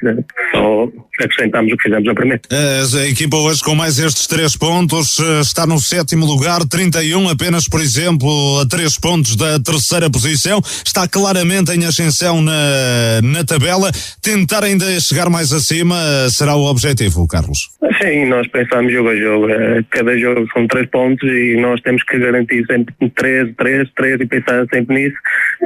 só 0.52 0.88
acrescentámos 1.20 1.72
o 1.72 1.76
que 1.76 1.82
fizemos 1.82 2.04
na 2.04 2.14
primeira. 2.14 2.40
A 2.50 3.08
equipa 3.08 3.36
hoje 3.36 3.62
com 3.62 3.74
mais 3.74 3.98
estes 3.98 4.26
3 4.26 4.56
pontos 4.56 5.18
eh, 5.18 5.40
está 5.40 5.66
no 5.66 5.78
sétimo 5.78 6.24
lugar, 6.26 6.60
31 6.66 7.28
apenas, 7.28 7.68
por 7.68 7.80
exemplo, 7.80 8.60
a 8.60 8.66
3 8.66 8.98
pontos 8.98 9.36
da 9.36 9.58
terceira 9.58 10.10
posição, 10.10 10.60
está 10.84 11.06
claramente 11.08 11.72
em 11.72 11.84
ascensão 11.84 12.40
na, 12.40 13.20
na 13.22 13.44
tabela. 13.44 13.90
Tentar 14.22 14.64
ainda 14.64 14.84
chegar 15.00 15.28
mais 15.28 15.52
acima 15.52 15.96
será 16.30 16.54
o 16.54 16.64
objetivo, 16.64 17.26
Carlos. 17.26 17.70
Sim, 18.00 18.19
nós 18.26 18.46
pensamos 18.48 18.92
jogo 18.92 19.10
a 19.10 19.16
jogo. 19.16 19.48
Eh, 19.48 19.84
Cada 19.90 20.18
jogo 20.18 20.46
são 20.52 20.66
três 20.66 20.86
pontos 20.88 21.28
e 21.28 21.56
nós 21.60 21.80
temos 21.80 22.02
que 22.02 22.18
garantir 22.18 22.64
sempre 22.66 22.94
três, 23.14 23.54
três, 23.56 23.88
três 23.94 24.20
e 24.20 24.26
pensar 24.26 24.66
sempre 24.72 24.96
nisso 24.96 25.16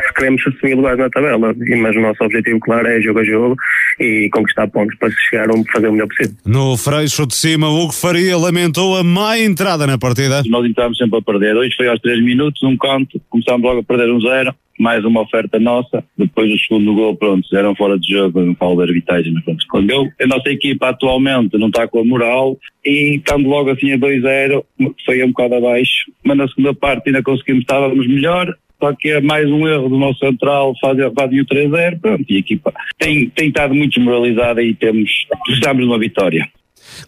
se 0.07 0.15
queremos 0.15 0.43
assumir 0.47 0.75
lugares 0.75 0.99
na 0.99 1.11
tabela. 1.11 1.39
Mas 1.39 1.97
o 1.97 2.01
nosso 2.01 2.25
objetivo, 2.25 2.59
claro, 2.61 2.87
é 2.87 3.01
jogo 3.01 3.21
a 3.21 3.25
jogo 3.25 3.57
e 4.01 4.29
conquistar 4.33 4.67
pontos 4.69 4.97
para 4.99 5.11
chegar 5.31 5.49
a 5.49 5.73
fazer 5.73 5.89
o 5.89 5.93
melhor 5.93 6.09
possível. 6.09 6.37
No 6.45 6.77
Freixo 6.77 7.27
de 7.27 7.35
cima, 7.35 7.69
Hugo 7.69 7.93
Faria 7.93 8.37
lamentou 8.37 8.97
a 8.97 9.05
má 9.05 9.39
entrada 9.39 9.87
na 9.87 9.99
partida. 9.99 10.43
Nós 10.47 10.67
entramos 10.67 10.99
sempre 10.99 11.19
a 11.19 11.23
perder. 11.23 11.57
Hoje 11.57 11.75
foi 11.77 11.89
aos 11.89 12.01
3 12.01 12.23
minutos, 12.25 12.63
um 12.63 12.77
canto, 12.77 13.21
começámos 13.29 13.63
logo 13.63 13.81
a 13.81 13.85
perder 13.85 14.11
um 14.13 14.21
zero, 14.21 14.55
mais 14.79 15.05
uma 15.05 15.23
oferta 15.23 15.59
nossa. 15.59 16.05
Depois 16.17 16.53
o 16.53 16.59
segundo 16.59 16.95
gol, 16.95 17.17
pronto, 17.17 17.47
eram 17.57 17.75
fora 17.75 17.99
de 17.99 18.13
jogo, 18.13 18.41
não 18.41 18.55
falo 18.55 18.77
de 18.77 18.91
arbitragem, 18.91 19.33
mas 19.33 19.45
pronto, 19.45 19.61
escondeu. 19.61 20.09
A 20.21 20.27
nossa 20.27 20.51
equipa 20.51 20.89
atualmente 20.89 21.57
não 21.59 21.69
está 21.69 21.87
com 21.87 22.01
a 22.01 22.05
moral 22.05 22.59
e 22.85 23.17
estando 23.17 23.49
logo 23.49 23.71
assim 23.71 23.93
a 23.93 23.99
2-0, 23.99 24.65
foi 25.05 25.25
um 25.25 25.29
bocado 25.29 25.55
abaixo, 25.57 26.11
mas 26.25 26.37
na 26.37 26.49
segunda 26.49 26.75
parte 26.75 27.09
ainda 27.09 27.23
conseguimos, 27.23 27.63
estávamos 27.63 28.07
melhor. 28.07 28.55
Só 28.81 28.93
que 28.93 29.09
é 29.09 29.21
mais 29.21 29.49
um 29.49 29.67
erro 29.67 29.89
do 29.89 29.97
nosso 29.97 30.19
central, 30.19 30.75
fazem 30.81 31.11
fazem 31.15 31.41
o 31.41 31.47
3-0, 31.47 32.01
pronto, 32.01 32.25
e 32.29 32.37
a 32.37 32.39
equipa 32.39 32.73
tem, 32.99 33.31
tem 33.31 33.49
estado 33.49 33.73
muito 33.73 33.95
desmoralizada 33.95 34.63
e 34.63 34.75
temos, 34.75 35.11
precisamos 35.47 35.85
de 35.85 35.89
uma 35.89 35.99
vitória. 35.99 36.47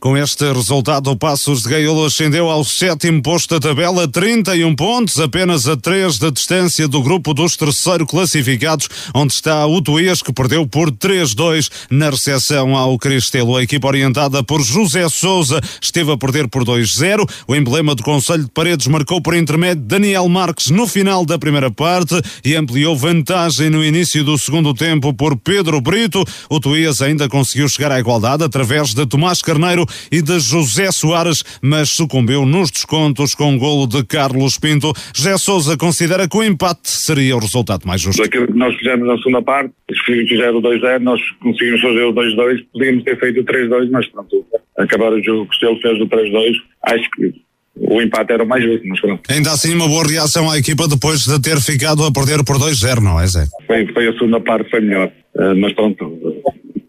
Com 0.00 0.16
este 0.16 0.52
resultado, 0.52 1.10
o 1.10 1.16
Passos 1.16 1.62
de 1.62 1.68
Gaiolo 1.68 2.04
ascendeu 2.04 2.50
ao 2.50 2.64
sétimo 2.64 3.22
posto 3.22 3.58
da 3.58 3.68
tabela, 3.68 4.06
31 4.06 4.74
pontos, 4.74 5.18
apenas 5.18 5.68
a 5.68 5.76
3 5.76 6.18
da 6.18 6.30
distância 6.30 6.86
do 6.86 7.02
grupo 7.02 7.34
dos 7.34 7.56
terceiro 7.56 8.06
classificados, 8.06 8.88
onde 9.14 9.32
está 9.32 9.66
o 9.66 9.82
Tuías, 9.82 10.22
que 10.22 10.32
perdeu 10.32 10.66
por 10.66 10.90
3-2 10.90 11.70
na 11.90 12.10
recepção 12.10 12.76
ao 12.76 12.98
Cristelo. 12.98 13.56
A 13.56 13.62
equipa 13.62 13.88
orientada 13.88 14.42
por 14.42 14.62
José 14.62 15.08
Souza 15.08 15.60
esteve 15.80 16.12
a 16.12 16.16
perder 16.16 16.48
por 16.48 16.64
2-0. 16.64 17.28
O 17.46 17.54
emblema 17.54 17.94
do 17.94 18.02
Conselho 18.02 18.44
de 18.44 18.50
Paredes 18.50 18.86
marcou 18.86 19.20
por 19.20 19.34
intermédio 19.34 19.84
Daniel 19.84 20.28
Marques 20.28 20.70
no 20.70 20.86
final 20.86 21.26
da 21.26 21.38
primeira 21.38 21.70
parte 21.70 22.14
e 22.44 22.54
ampliou 22.54 22.96
vantagem 22.96 23.70
no 23.70 23.84
início 23.84 24.22
do 24.24 24.38
segundo 24.38 24.72
tempo 24.72 25.12
por 25.12 25.36
Pedro 25.36 25.80
Brito. 25.80 26.24
O 26.48 26.60
Tuías 26.60 27.02
ainda 27.02 27.28
conseguiu 27.28 27.68
chegar 27.68 27.92
à 27.92 27.98
igualdade 27.98 28.44
através 28.44 28.94
de 28.94 29.04
Tomás 29.06 29.42
Carneiro 29.42 29.75
e 30.10 30.22
de 30.22 30.38
José 30.38 30.90
Soares, 30.92 31.42
mas 31.60 31.90
sucumbiu 31.90 32.46
nos 32.46 32.70
descontos 32.70 33.34
com 33.34 33.54
o 33.54 33.58
golo 33.58 33.86
de 33.86 34.04
Carlos 34.04 34.58
Pinto. 34.58 34.92
José 35.14 35.36
Souza 35.38 35.76
considera 35.76 36.28
que 36.28 36.36
o 36.36 36.42
empate 36.42 36.88
seria 36.88 37.36
o 37.36 37.40
resultado 37.40 37.86
mais 37.86 38.00
justo. 38.00 38.22
Daquilo 38.22 38.46
que 38.46 38.58
nós 38.58 38.74
fizemos 38.76 39.06
na 39.06 39.16
segunda 39.18 39.42
parte, 39.42 39.72
fizeram 40.28 40.58
o 40.58 40.62
2-0, 40.62 40.98
nós 41.00 41.20
conseguimos 41.40 41.80
fazer 41.80 42.04
o 42.04 42.12
2-2, 42.12 42.64
podíamos 42.72 43.04
ter 43.04 43.18
feito 43.18 43.40
o 43.40 43.44
3-2, 43.44 43.90
mas 43.90 44.06
pronto, 44.08 44.46
acabar 44.78 45.12
o 45.12 45.22
jogo 45.22 45.48
que 45.48 45.66
ele 45.66 45.80
fez 45.80 46.00
o 46.00 46.06
3-2, 46.06 46.52
acho 46.84 47.10
que 47.10 47.46
o 47.78 48.00
empate 48.00 48.32
era 48.32 48.42
o 48.42 48.48
mais 48.48 48.64
justo, 48.64 48.86
mas 48.88 49.00
pronto. 49.00 49.22
Ainda 49.30 49.52
assim, 49.52 49.74
uma 49.74 49.86
boa 49.86 50.06
reação 50.06 50.50
à 50.50 50.58
equipa 50.58 50.88
depois 50.88 51.20
de 51.20 51.40
ter 51.42 51.60
ficado 51.60 52.04
a 52.04 52.10
perder 52.12 52.42
por 52.44 52.56
2-0, 52.56 53.00
não 53.02 53.20
é, 53.20 53.26
Zé? 53.26 53.44
Foi, 53.66 53.86
foi 53.92 54.08
a 54.08 54.12
segunda 54.12 54.40
parte, 54.40 54.70
foi 54.70 54.80
melhor, 54.80 55.10
Eh, 55.38 55.54
mas 55.54 55.74
pronto, 55.74 56.18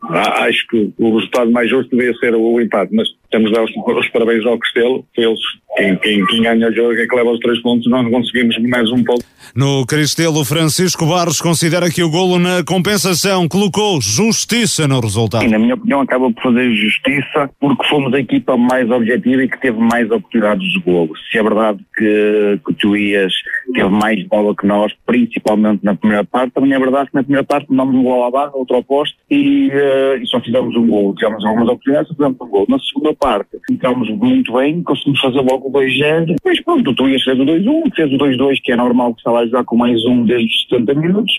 acho 0.09 0.67
que 0.67 0.91
o 0.97 1.15
resultado 1.15 1.51
mais 1.51 1.69
justo 1.69 1.95
devia 1.95 2.13
ser 2.15 2.35
o 2.35 2.59
empate, 2.59 2.93
mas 2.95 3.07
temos 3.31 3.49
de 3.49 3.55
dar 3.55 3.63
os, 3.63 3.71
os 3.71 4.09
parabéns 4.09 4.45
ao 4.45 4.57
Castelo, 4.57 5.05
foi 5.13 5.25
eles 5.25 5.39
quem, 5.77 5.95
quem, 5.97 6.25
quem 6.25 6.41
ganha 6.41 6.69
o 6.69 6.73
jogo 6.73 6.93
é 6.93 7.05
que 7.05 7.15
leva 7.15 7.29
os 7.29 7.39
três 7.39 7.61
pontos, 7.61 7.89
nós 7.89 8.03
não 8.03 8.11
conseguimos 8.11 8.57
mais 8.67 8.91
um 8.91 9.03
ponto. 9.03 9.23
No 9.55 9.85
Cristelo, 9.85 10.43
Francisco 10.43 11.05
Barros 11.05 11.39
considera 11.39 11.89
que 11.89 12.03
o 12.03 12.09
golo 12.09 12.39
na 12.39 12.63
compensação 12.63 13.47
colocou 13.47 14.01
justiça 14.01 14.87
no 14.87 14.99
resultado. 14.99 15.43
Sim, 15.43 15.49
na 15.49 15.59
minha 15.59 15.75
opinião, 15.75 16.01
acaba 16.01 16.31
por 16.31 16.43
fazer 16.43 16.75
justiça 16.75 17.49
porque 17.59 17.87
fomos 17.87 18.13
a 18.13 18.19
equipa 18.19 18.57
mais 18.57 18.89
objetiva 18.89 19.43
e 19.43 19.49
que 19.49 19.59
teve 19.61 19.79
mais 19.79 20.09
oportunidades 20.09 20.67
de 20.67 20.79
golo. 20.79 21.13
Se 21.31 21.37
é 21.37 21.43
verdade 21.43 21.79
que, 21.95 22.59
que 22.65 22.71
o 22.71 22.73
Tuías 22.73 23.33
teve 23.73 23.89
mais 23.89 24.21
bola 24.27 24.55
que 24.55 24.65
nós, 24.65 24.91
principalmente 25.05 25.83
na 25.83 25.95
primeira 25.95 26.23
parte, 26.23 26.53
também 26.53 26.73
é 26.73 26.79
verdade 26.79 27.09
que 27.09 27.15
na 27.15 27.23
primeira 27.23 27.45
parte 27.45 27.67
mandamos 27.69 27.95
um 27.95 28.03
gol 28.03 28.25
à 28.25 28.31
barra, 28.31 28.51
outro 28.53 28.75
ao 28.75 28.83
poste 28.83 29.15
e, 29.29 29.69
eh, 29.97 30.17
e 30.21 30.27
só 30.27 30.39
fizemos 30.39 30.75
um 30.75 30.87
gol. 30.87 31.15
Tivemos 31.15 31.43
algumas 31.45 31.69
oportunidades, 31.69 32.11
fizemos 32.11 32.37
um 32.39 32.47
gol. 32.47 32.65
Na 32.69 32.79
segunda 32.79 33.13
parte, 33.15 33.57
entramos 33.69 34.09
muito 34.09 34.53
bem, 34.53 34.83
conseguimos 34.83 35.19
fazer 35.19 35.41
logo 35.41 35.67
o 35.67 35.71
2-0. 35.71 36.35
Depois, 36.35 36.61
pronto, 36.63 36.91
o 36.91 36.95
Tuías 36.95 37.23
fez 37.23 37.39
o 37.39 37.43
2-1, 37.43 37.95
fez 37.95 38.13
o 38.13 38.17
2-2, 38.17 38.59
que 38.63 38.71
é 38.71 38.75
normal 38.75 39.13
que 39.13 39.19
estava 39.19 39.39
a 39.39 39.45
jogar 39.45 39.63
com 39.63 39.75
mais 39.75 40.03
um 40.05 40.23
desde 40.25 40.47
os 40.47 40.67
70 40.69 40.93
minutos. 40.93 41.33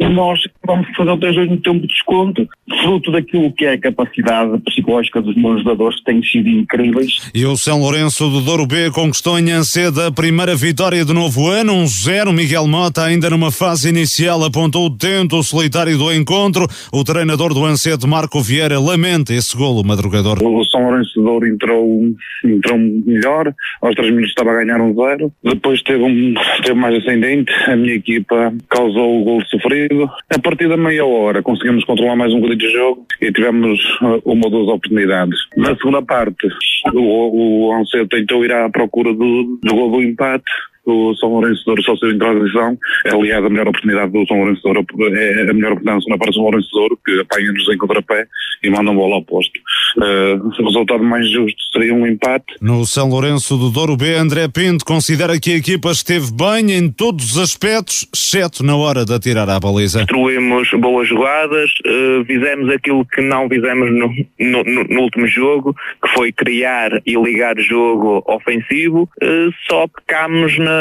Nós 0.00 0.40
vamos 0.64 0.86
fazer 0.96 1.10
o 1.10 1.18
3-2 1.18 1.50
no 1.50 1.56
tempo 1.58 1.80
de 1.80 1.88
desconto, 1.88 2.48
fruto 2.82 3.10
daquilo 3.10 3.52
que 3.52 3.64
é 3.64 3.72
a 3.72 3.80
capacidade 3.80 4.58
psicológica 4.60 5.20
dos 5.20 5.34
meus 5.36 5.62
jogadores, 5.62 5.98
que 5.98 6.04
têm 6.04 6.22
sido 6.22 6.48
incríveis. 6.48 7.30
E 7.34 7.44
o 7.44 7.56
São 7.56 7.80
Lourenço 7.80 8.28
do 8.28 8.40
Douro 8.40 8.66
B 8.66 8.90
conquistou 8.90 9.38
em 9.38 9.50
Anceda 9.50 10.06
a 10.06 10.12
primeira 10.12 10.54
vitória 10.54 11.04
do 11.04 11.12
novo 11.12 11.48
ano, 11.48 11.72
1-0. 11.72 12.32
Miguel 12.32 12.66
Mota, 12.66 13.04
ainda 13.04 13.30
numa 13.30 13.50
fase 13.50 13.88
inicial, 13.88 14.42
apontou 14.44 14.86
o 14.86 14.96
tento 14.96 15.42
solitário 15.42 15.98
do 15.98 16.12
encontro. 16.12 16.66
O 16.92 17.02
treinador 17.02 17.52
do 17.52 17.64
Ancede, 17.64 18.06
Marco 18.06 18.40
Vieira, 18.40 18.78
lamenta 18.78 19.34
esse 19.34 19.56
golo 19.56 19.82
madrugador. 19.84 20.42
O 20.42 20.64
São 20.64 20.82
Lourenço 20.82 21.18
de 21.18 21.24
Douro 21.24 21.46
entrou, 21.46 22.04
entrou 22.44 22.78
melhor, 22.78 23.52
aos 23.82 23.94
3 23.94 24.10
minutos 24.10 24.30
estava 24.30 24.52
a 24.52 24.64
ganhar 24.64 24.80
um 24.80 24.94
zero, 24.94 25.32
depois 25.42 25.82
teve, 25.82 26.02
um, 26.02 26.34
teve 26.62 26.74
mais 26.74 26.94
ascendente, 26.96 27.52
a 27.66 27.76
minha 27.76 27.94
equipa 27.94 28.52
causou 28.68 29.20
o 29.20 29.24
gol 29.24 29.42
sofrido. 29.46 29.87
A 30.30 30.38
partir 30.38 30.68
da 30.68 30.76
meia 30.76 31.04
hora 31.04 31.42
conseguimos 31.42 31.84
controlar 31.84 32.16
mais 32.16 32.32
um 32.32 32.40
bocadinho 32.40 32.58
de 32.58 32.72
jogo 32.72 33.06
e 33.20 33.32
tivemos 33.32 33.80
uh, 34.00 34.20
uma 34.24 34.46
ou 34.46 34.50
duas 34.50 34.68
oportunidades. 34.68 35.38
Na 35.56 35.74
segunda 35.76 36.02
parte, 36.02 36.48
o, 36.94 37.68
o 37.68 37.72
Ancedo 37.72 38.08
tentou 38.08 38.44
ir 38.44 38.52
à 38.52 38.68
procura 38.68 39.12
do, 39.12 39.58
do 39.62 39.74
gol 39.74 39.90
do 39.90 40.02
empate. 40.02 40.44
O 40.86 41.14
São 41.16 41.28
Lourenço 41.30 41.58
de 41.60 41.64
Douro 41.66 41.82
só 41.82 41.96
saiu 41.96 42.12
em 42.12 42.18
transição. 42.18 42.78
Aliás, 43.12 43.44
a 43.44 43.48
melhor 43.50 43.68
oportunidade 43.68 44.12
do 44.12 44.26
São 44.26 44.38
Lourenço 44.38 44.62
de 44.62 44.72
Douro 44.74 45.14
é 45.16 45.42
a 45.50 45.54
melhor 45.54 45.72
oportunidade 45.72 46.04
na 46.08 46.16
parte 46.18 46.30
do 46.30 46.34
São 46.34 46.42
Lourenço 46.44 46.66
de 46.68 46.72
Douro, 46.78 46.98
que 47.04 47.20
apanha-nos 47.20 47.68
em 47.68 47.76
contrapé 47.78 48.26
e 48.62 48.70
manda 48.70 48.90
um 48.90 48.94
bola 48.96 49.16
ao 49.16 49.22
posto. 49.22 49.58
Uh, 49.96 50.46
o 50.46 50.64
resultado 50.64 51.02
mais 51.02 51.28
justo 51.30 51.58
seria 51.72 51.94
um 51.94 52.06
empate. 52.06 52.44
No 52.60 52.84
São 52.86 53.08
Lourenço 53.08 53.56
do 53.56 53.70
Douro 53.70 53.96
B, 53.96 54.14
André 54.14 54.48
Pinto 54.48 54.84
considera 54.84 55.38
que 55.38 55.52
a 55.52 55.56
equipa 55.56 55.90
esteve 55.90 56.26
bem 56.32 56.72
em 56.76 56.90
todos 56.90 57.32
os 57.32 57.38
aspectos, 57.38 58.06
exceto 58.14 58.62
na 58.64 58.76
hora 58.76 59.04
de 59.04 59.12
atirar 59.14 59.48
à 59.48 59.58
baliza. 59.60 60.00
construímos 60.00 60.68
boas 60.80 61.08
jogadas, 61.08 61.70
eh, 61.84 62.24
fizemos 62.26 62.68
aquilo 62.70 63.04
que 63.06 63.20
não 63.22 63.48
fizemos 63.48 63.90
no, 63.90 64.08
no- 64.40 64.64
no- 64.88 65.00
último 65.02 65.26
jogo, 65.26 65.74
que 66.02 66.08
foi 66.14 66.32
criar 66.32 66.90
e 67.06 67.14
ligar 67.16 67.56
jogo 67.58 68.22
ofensivo, 68.26 69.08
eh, 69.22 69.48
só 69.68 69.86
pecámos 69.88 70.58
na, 70.58 70.77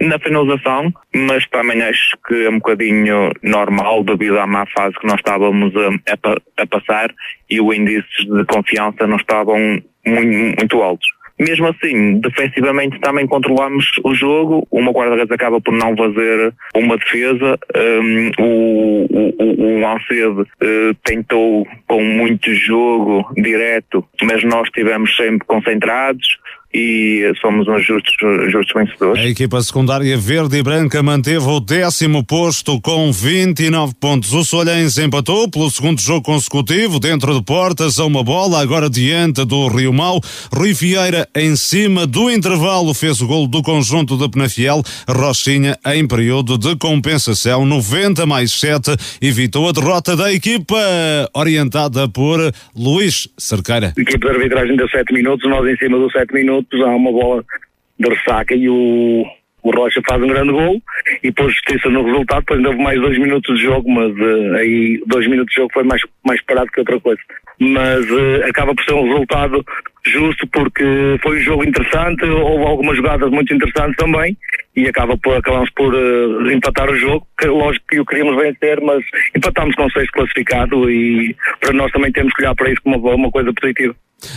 na 0.00 0.18
finalização, 0.18 0.92
mas 1.14 1.46
também 1.48 1.82
acho 1.82 2.16
que 2.26 2.46
é 2.46 2.50
um 2.50 2.58
bocadinho 2.58 3.32
normal 3.42 4.04
devido 4.04 4.38
à 4.38 4.46
má 4.46 4.66
fase 4.66 4.98
que 4.98 5.06
nós 5.06 5.16
estávamos 5.16 5.72
a, 5.76 5.88
a 6.12 6.36
a 6.62 6.66
passar 6.66 7.12
e 7.48 7.60
os 7.60 7.74
índices 7.74 8.26
de 8.26 8.44
confiança 8.44 9.06
não 9.06 9.16
estavam 9.16 9.58
muito, 10.06 10.58
muito 10.58 10.82
altos. 10.82 11.08
mesmo 11.38 11.68
assim, 11.68 12.20
defensivamente 12.20 13.00
também 13.00 13.26
controlamos 13.26 13.86
o 14.04 14.14
jogo, 14.14 14.66
uma 14.70 14.92
guarda-redes 14.92 15.32
acaba 15.32 15.60
por 15.60 15.72
não 15.72 15.96
fazer 15.96 16.52
uma 16.74 16.98
defesa, 16.98 17.58
um, 17.74 18.30
o, 18.38 19.06
o, 19.38 19.80
o 19.80 19.86
Alcedo 19.86 20.42
uh, 20.42 20.94
tentou 21.02 21.66
com 21.88 22.02
muito 22.04 22.52
jogo 22.52 23.26
direto, 23.36 24.04
mas 24.22 24.44
nós 24.44 24.66
estivemos 24.68 25.16
sempre 25.16 25.46
concentrados, 25.46 26.38
e 26.72 27.32
somos 27.40 27.66
uns 27.66 27.84
justos, 27.84 28.14
justos 28.50 28.72
vencedores. 28.74 29.24
A 29.24 29.28
equipa 29.28 29.60
secundária 29.60 30.16
verde 30.16 30.58
e 30.58 30.62
branca 30.62 31.02
manteve 31.02 31.44
o 31.44 31.58
décimo 31.58 32.24
posto 32.24 32.80
com 32.80 33.10
29 33.10 33.94
pontos. 33.94 34.32
O 34.32 34.44
Solhens 34.44 34.96
empatou 34.96 35.50
pelo 35.50 35.70
segundo 35.70 36.00
jogo 36.00 36.22
consecutivo, 36.22 37.00
dentro 37.00 37.34
de 37.34 37.42
portas, 37.44 37.98
a 37.98 38.04
uma 38.04 38.22
bola, 38.22 38.62
agora 38.62 38.88
diante 38.88 39.44
do 39.44 39.66
Rio 39.66 39.92
Mau. 39.92 40.20
Rui 40.52 40.72
Vieira, 40.72 41.28
em 41.34 41.56
cima 41.56 42.06
do 42.06 42.30
intervalo, 42.30 42.94
fez 42.94 43.20
o 43.20 43.26
golo 43.26 43.48
do 43.48 43.62
conjunto 43.62 44.16
de 44.16 44.28
Penafiel. 44.28 44.82
Rochinha, 45.08 45.76
em 45.86 46.06
período 46.06 46.56
de 46.56 46.76
compensação, 46.76 47.66
90 47.66 48.24
mais 48.26 48.52
7, 48.52 48.96
evitou 49.20 49.68
a 49.68 49.72
derrota 49.72 50.14
da 50.14 50.32
equipa, 50.32 50.76
orientada 51.34 52.08
por 52.08 52.38
Luís 52.76 53.28
Cerqueira. 53.36 53.92
Equipa 53.96 54.28
de 54.28 54.36
arbitragem 54.36 54.76
deu 54.76 54.88
7 54.88 55.12
minutos, 55.12 55.48
nós 55.50 55.66
em 55.66 55.76
cima 55.76 55.98
dos 55.98 56.12
7 56.12 56.32
minutos 56.32 56.59
minutos 56.60 56.80
há 56.82 56.88
uma 56.88 57.12
bola 57.12 57.44
de 57.98 58.08
ressaca 58.08 58.54
e 58.54 58.68
o, 58.68 59.24
o 59.62 59.70
Rocha 59.70 60.00
faz 60.06 60.22
um 60.22 60.28
grande 60.28 60.52
gol 60.52 60.80
e 61.22 61.32
pôs 61.32 61.52
justiça 61.52 61.88
no 61.88 62.04
resultado, 62.04 62.40
depois 62.40 62.58
ainda 62.58 62.70
houve 62.70 62.82
mais 62.82 63.00
dois 63.00 63.18
minutos 63.18 63.58
de 63.58 63.64
jogo, 63.64 63.90
mas 63.90 64.12
uh, 64.16 64.54
aí 64.56 65.02
dois 65.06 65.26
minutos 65.26 65.52
de 65.54 65.60
jogo 65.60 65.72
foi 65.72 65.84
mais, 65.84 66.02
mais 66.24 66.40
parado 66.42 66.70
que 66.70 66.80
outra 66.80 67.00
coisa. 67.00 67.20
Mas 67.58 68.10
uh, 68.10 68.44
acaba 68.48 68.74
por 68.74 68.84
ser 68.84 68.94
um 68.94 69.04
resultado 69.04 69.64
justo 70.06 70.46
porque 70.48 71.18
foi 71.22 71.38
um 71.38 71.42
jogo 71.42 71.64
interessante, 71.64 72.24
houve 72.24 72.64
algumas 72.64 72.96
jogadas 72.96 73.30
muito 73.30 73.52
interessantes 73.54 73.96
também 73.96 74.36
e 74.76 74.86
acaba 74.86 75.16
por, 75.18 75.36
acabamos 75.36 75.70
por 75.70 75.94
uh, 75.94 76.50
empatar 76.50 76.90
o 76.90 76.96
jogo, 76.96 77.26
que 77.38 77.46
lógico 77.46 77.84
que 77.88 78.00
o 78.00 78.06
queríamos 78.06 78.36
vencer, 78.36 78.80
mas 78.80 79.04
empatámos 79.36 79.74
com 79.74 79.88
seis 79.90 80.10
classificado 80.10 80.90
e 80.90 81.36
para 81.60 81.72
nós 81.72 81.90
também 81.92 82.12
temos 82.12 82.32
que 82.34 82.42
olhar 82.42 82.54
para 82.54 82.70
isso 82.70 82.80
como 82.82 82.98
uma, 82.98 83.14
uma 83.14 83.30
coisa 83.30 83.52
positiva. 83.52 83.94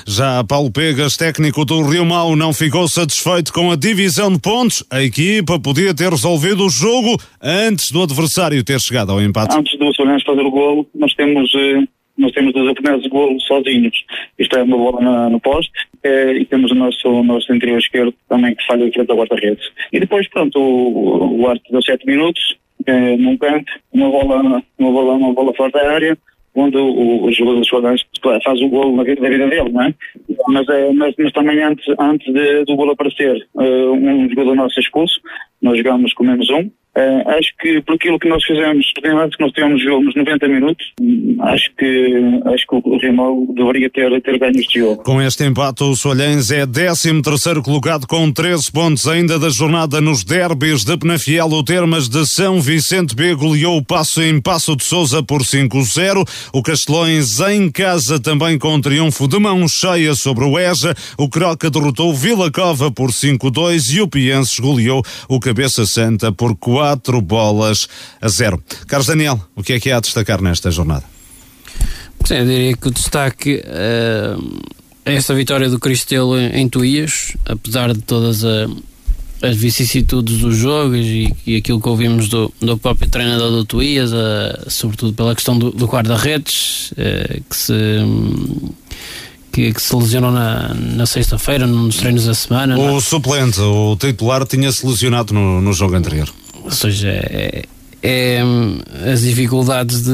Já 0.07 0.43
Paulo 0.43 0.71
Pegas, 0.71 1.17
técnico 1.17 1.65
do 1.65 1.81
Rio 1.81 2.05
Mau, 2.05 2.35
não 2.35 2.53
ficou 2.53 2.87
satisfeito 2.87 3.51
com 3.51 3.71
a 3.71 3.75
divisão 3.75 4.31
de 4.31 4.39
pontos. 4.39 4.83
A 4.89 5.03
equipa 5.03 5.59
podia 5.59 5.93
ter 5.93 6.09
resolvido 6.09 6.65
o 6.65 6.69
jogo 6.69 7.17
antes 7.41 7.91
do 7.91 8.01
adversário 8.01 8.63
ter 8.63 8.79
chegado 8.79 9.11
ao 9.11 9.21
empate. 9.21 9.57
Antes 9.57 9.77
do 9.77 9.93
Solense 9.93 10.25
fazer 10.25 10.41
o 10.41 10.51
golo, 10.51 10.87
nós 10.95 11.13
temos, 11.13 11.53
eh, 11.55 11.83
nós 12.17 12.31
temos 12.31 12.53
dois 12.53 12.65
oportunidades 12.65 13.03
de 13.03 13.09
golo 13.09 13.39
sozinhos. 13.41 14.05
Isto 14.37 14.57
é 14.57 14.63
uma 14.63 14.77
bola 14.77 15.01
na, 15.01 15.29
no 15.29 15.39
poste 15.39 15.71
eh, 16.03 16.33
e 16.33 16.45
temos 16.45 16.71
o 16.71 16.75
nosso, 16.75 17.07
o 17.09 17.23
nosso 17.23 17.53
interior 17.53 17.79
esquerdo 17.79 18.13
também 18.29 18.55
que 18.55 18.65
falha 18.65 18.83
em 18.83 18.91
frente 18.91 19.11
ao 19.11 19.17
guarda-redes. 19.17 19.65
E 19.91 19.99
depois, 19.99 20.27
pronto, 20.29 20.59
o, 20.59 21.41
o 21.41 21.47
Arte 21.47 21.71
deu 21.71 21.81
7 21.81 22.05
minutos, 22.05 22.57
eh, 22.85 23.17
num 23.17 23.37
canto, 23.37 23.71
uma 23.91 24.09
bola, 24.09 24.63
uma 24.77 24.91
bola, 24.91 25.13
uma 25.13 25.33
bola 25.33 25.53
fora 25.53 25.71
da 25.71 25.91
área 25.91 26.17
onde 26.55 26.77
o, 26.77 27.25
o 27.25 27.31
jogador 27.31 27.59
dos 27.59 28.43
faz 28.43 28.61
o 28.61 28.69
gol 28.69 28.95
na 28.95 29.03
vida, 29.03 29.21
na 29.21 29.29
vida 29.29 29.47
dele, 29.47 29.69
não 29.69 29.81
é? 29.81 29.93
Mas, 30.47 30.69
é, 30.69 30.91
mas, 30.93 31.15
mas 31.17 31.31
também 31.31 31.61
antes, 31.63 31.85
antes 31.99 32.31
de, 32.31 32.63
do 32.65 32.75
gol 32.75 32.91
aparecer, 32.91 33.47
uh, 33.55 33.91
um 33.91 34.29
jogador 34.29 34.55
nosso 34.55 34.79
é 34.79 34.81
expulso, 34.81 35.19
nós 35.61 35.77
jogamos 35.77 36.13
com 36.13 36.23
menos 36.23 36.49
um, 36.49 36.69
Uh, 36.95 37.27
acho 37.39 37.49
que 37.59 37.81
por 37.81 37.95
aquilo 37.95 38.19
que 38.19 38.29
nós 38.29 38.43
fizemos, 38.43 38.85
primeiro 39.01 39.27
que 39.31 39.41
nós 39.43 39.51
tivemos 39.51 39.81
jogo 39.81 40.03
nos 40.03 40.15
90 40.15 40.47
minutos, 40.47 40.93
acho 41.41 41.71
que 41.75 42.41
acho 42.53 42.67
que 42.67 42.75
o 42.75 42.97
Rimau 42.99 43.47
deveria 43.55 43.89
ter, 43.89 44.21
ter 44.21 44.37
ganho 44.37 44.59
este 44.59 44.77
jogo. 44.77 45.01
Com 45.01 45.19
este 45.19 45.43
empate, 45.43 45.83
o 45.83 45.95
Solhens 45.95 46.51
é 46.51 46.67
13 46.67 47.23
terceiro 47.23 47.63
colocado 47.63 48.05
com 48.05 48.31
13 48.31 48.71
pontos 48.71 49.07
ainda 49.07 49.39
da 49.39 49.49
jornada 49.49 49.99
nos 49.99 50.23
derbys 50.23 50.85
de 50.85 50.95
Penafiel. 50.95 51.47
O 51.47 51.63
Termas 51.63 52.07
de 52.07 52.27
São 52.27 52.61
Vicente 52.61 53.15
B 53.15 53.33
goleou 53.33 53.77
o 53.77 53.83
Passo 53.83 54.21
em 54.21 54.39
Passo 54.39 54.75
de 54.75 54.83
Souza 54.83 55.23
por 55.23 55.41
5-0. 55.41 56.23
O 56.53 56.61
Castelões 56.61 57.39
em 57.39 57.71
casa 57.71 58.19
também 58.19 58.59
com 58.59 58.79
triunfo 58.79 59.27
de 59.27 59.39
mão 59.39 59.67
cheia 59.67 60.13
sobre 60.13 60.45
o 60.45 60.59
EJA. 60.59 60.93
O 61.17 61.27
Croca 61.27 61.71
derrotou 61.71 62.13
Vila 62.13 62.51
Cova 62.51 62.91
por 62.91 63.09
5-2 63.09 63.95
e 63.95 64.01
o 64.01 64.07
Pienses 64.07 64.59
goleou 64.59 65.01
o 65.27 65.39
Cabeça 65.39 65.87
Santa 65.87 66.31
por 66.31 66.55
4 66.55 66.82
quatro 66.83 67.21
bolas 67.21 67.87
a 68.21 68.27
zero. 68.27 68.61
Carlos 68.87 69.07
Daniel, 69.07 69.39
o 69.55 69.63
que 69.63 69.71
é 69.71 69.79
que 69.79 69.89
há 69.89 69.97
a 69.97 69.99
destacar 70.01 70.41
nesta 70.41 70.69
jornada? 70.69 71.05
Sim, 72.25 72.35
eu 72.35 72.45
diria 72.45 72.75
que 72.75 72.87
o 72.89 72.91
destaque 72.91 73.63
uh, 73.63 74.61
é 75.05 75.15
esta 75.15 75.33
vitória 75.33 75.69
do 75.69 75.79
Cristelo 75.79 76.37
em 76.37 76.67
Tuías, 76.67 77.37
apesar 77.45 77.93
de 77.93 78.01
todas 78.01 78.43
a, 78.43 78.67
as 79.41 79.55
vicissitudes 79.55 80.39
dos 80.39 80.57
jogos 80.57 81.05
e, 81.05 81.33
e, 81.47 81.55
aquilo 81.55 81.79
que 81.79 81.87
ouvimos 81.87 82.27
do, 82.27 82.53
do 82.59 82.77
próprio 82.77 83.09
treinador 83.09 83.49
do 83.49 83.63
Tuías, 83.63 84.11
uh, 84.11 84.69
sobretudo 84.69 85.13
pela 85.13 85.33
questão 85.33 85.57
do, 85.57 85.71
do 85.71 85.85
guarda-redes, 85.85 86.91
uh, 86.91 87.43
que 87.49 87.55
se. 87.55 87.73
que, 89.53 89.71
que, 89.71 89.81
se 89.81 89.95
lesionou 89.95 90.31
na, 90.31 90.73
na 90.73 91.05
sexta-feira, 91.05 91.65
nos 91.65 91.95
treinos 91.95 92.25
da 92.25 92.33
semana. 92.33 92.77
O 92.77 92.99
suplente, 92.99 93.61
o 93.61 93.95
titular, 93.95 94.45
tinha-se 94.45 94.85
lesionado 94.85 95.33
no, 95.33 95.61
no 95.61 95.71
jogo 95.71 95.95
anterior 95.95 96.29
ou 96.63 96.71
seja, 96.71 97.09
é, 97.09 97.63
é 98.03 98.41
as 99.09 99.21
dificuldades 99.21 100.03
de, 100.03 100.11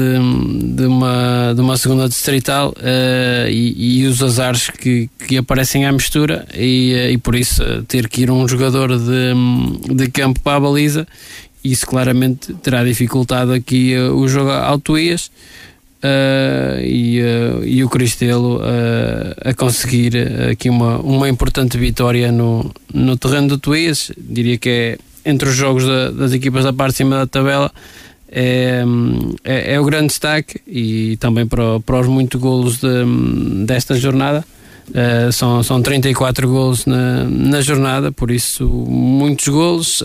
de, 0.76 0.86
uma, 0.86 1.52
de 1.52 1.60
uma 1.60 1.76
segunda 1.76 2.08
distrital 2.08 2.70
uh, 2.70 3.48
e, 3.50 4.02
e, 4.02 4.06
os 4.06 4.22
azares 4.22 4.70
que, 4.70 5.10
que 5.26 5.36
aparecem 5.36 5.84
à 5.84 5.90
mistura 5.90 6.46
e, 6.54 6.94
uh, 6.94 7.10
e 7.10 7.18
por 7.18 7.34
isso 7.34 7.64
uh, 7.64 7.82
ter 7.82 8.08
que 8.08 8.22
ir 8.22 8.30
um 8.30 8.46
jogador 8.46 8.96
de, 8.96 9.94
de 9.94 10.08
campo 10.08 10.38
para 10.38 10.58
a 10.58 10.60
baliza 10.60 11.06
isso 11.64 11.84
claramente 11.84 12.54
terá 12.54 12.84
dificultado 12.84 13.52
aqui 13.52 13.94
o 13.94 14.26
jogo. 14.26 14.50
Ao 14.50 14.78
Tuías 14.78 15.30
e, 16.82 17.20
e 17.66 17.84
o 17.84 17.88
Cristelo 17.90 18.62
a 19.44 19.52
conseguir 19.52 20.16
aqui 20.50 20.70
uma, 20.70 20.96
uma 21.00 21.28
importante 21.28 21.76
vitória 21.76 22.32
no, 22.32 22.74
no 22.94 23.14
terreno 23.18 23.48
do 23.48 23.58
Tuías 23.58 24.10
diria 24.16 24.56
que 24.56 24.70
é 24.70 24.98
entre 25.24 25.48
os 25.48 25.54
jogos 25.54 25.86
da, 25.86 26.10
das 26.10 26.32
equipas 26.32 26.64
da 26.64 26.72
parte 26.72 26.92
de 26.92 26.96
cima 26.98 27.16
da 27.16 27.26
tabela 27.26 27.70
é, 28.30 28.84
é, 29.42 29.74
é, 29.74 29.80
o 29.80 29.84
grande 29.84 30.08
destaque 30.08 30.60
e 30.66 31.16
também 31.16 31.46
para, 31.46 31.80
para 31.80 32.00
os 32.00 32.06
muitos 32.06 32.40
golos 32.40 32.78
de, 32.78 33.66
desta 33.66 33.94
jornada. 33.96 34.44
Uh, 34.90 35.32
são, 35.32 35.62
são 35.62 35.80
34 35.80 36.48
golos 36.48 36.84
na, 36.84 37.24
na 37.24 37.60
jornada, 37.60 38.10
por 38.10 38.30
isso 38.30 38.66
muitos 38.66 39.46
golos, 39.46 40.02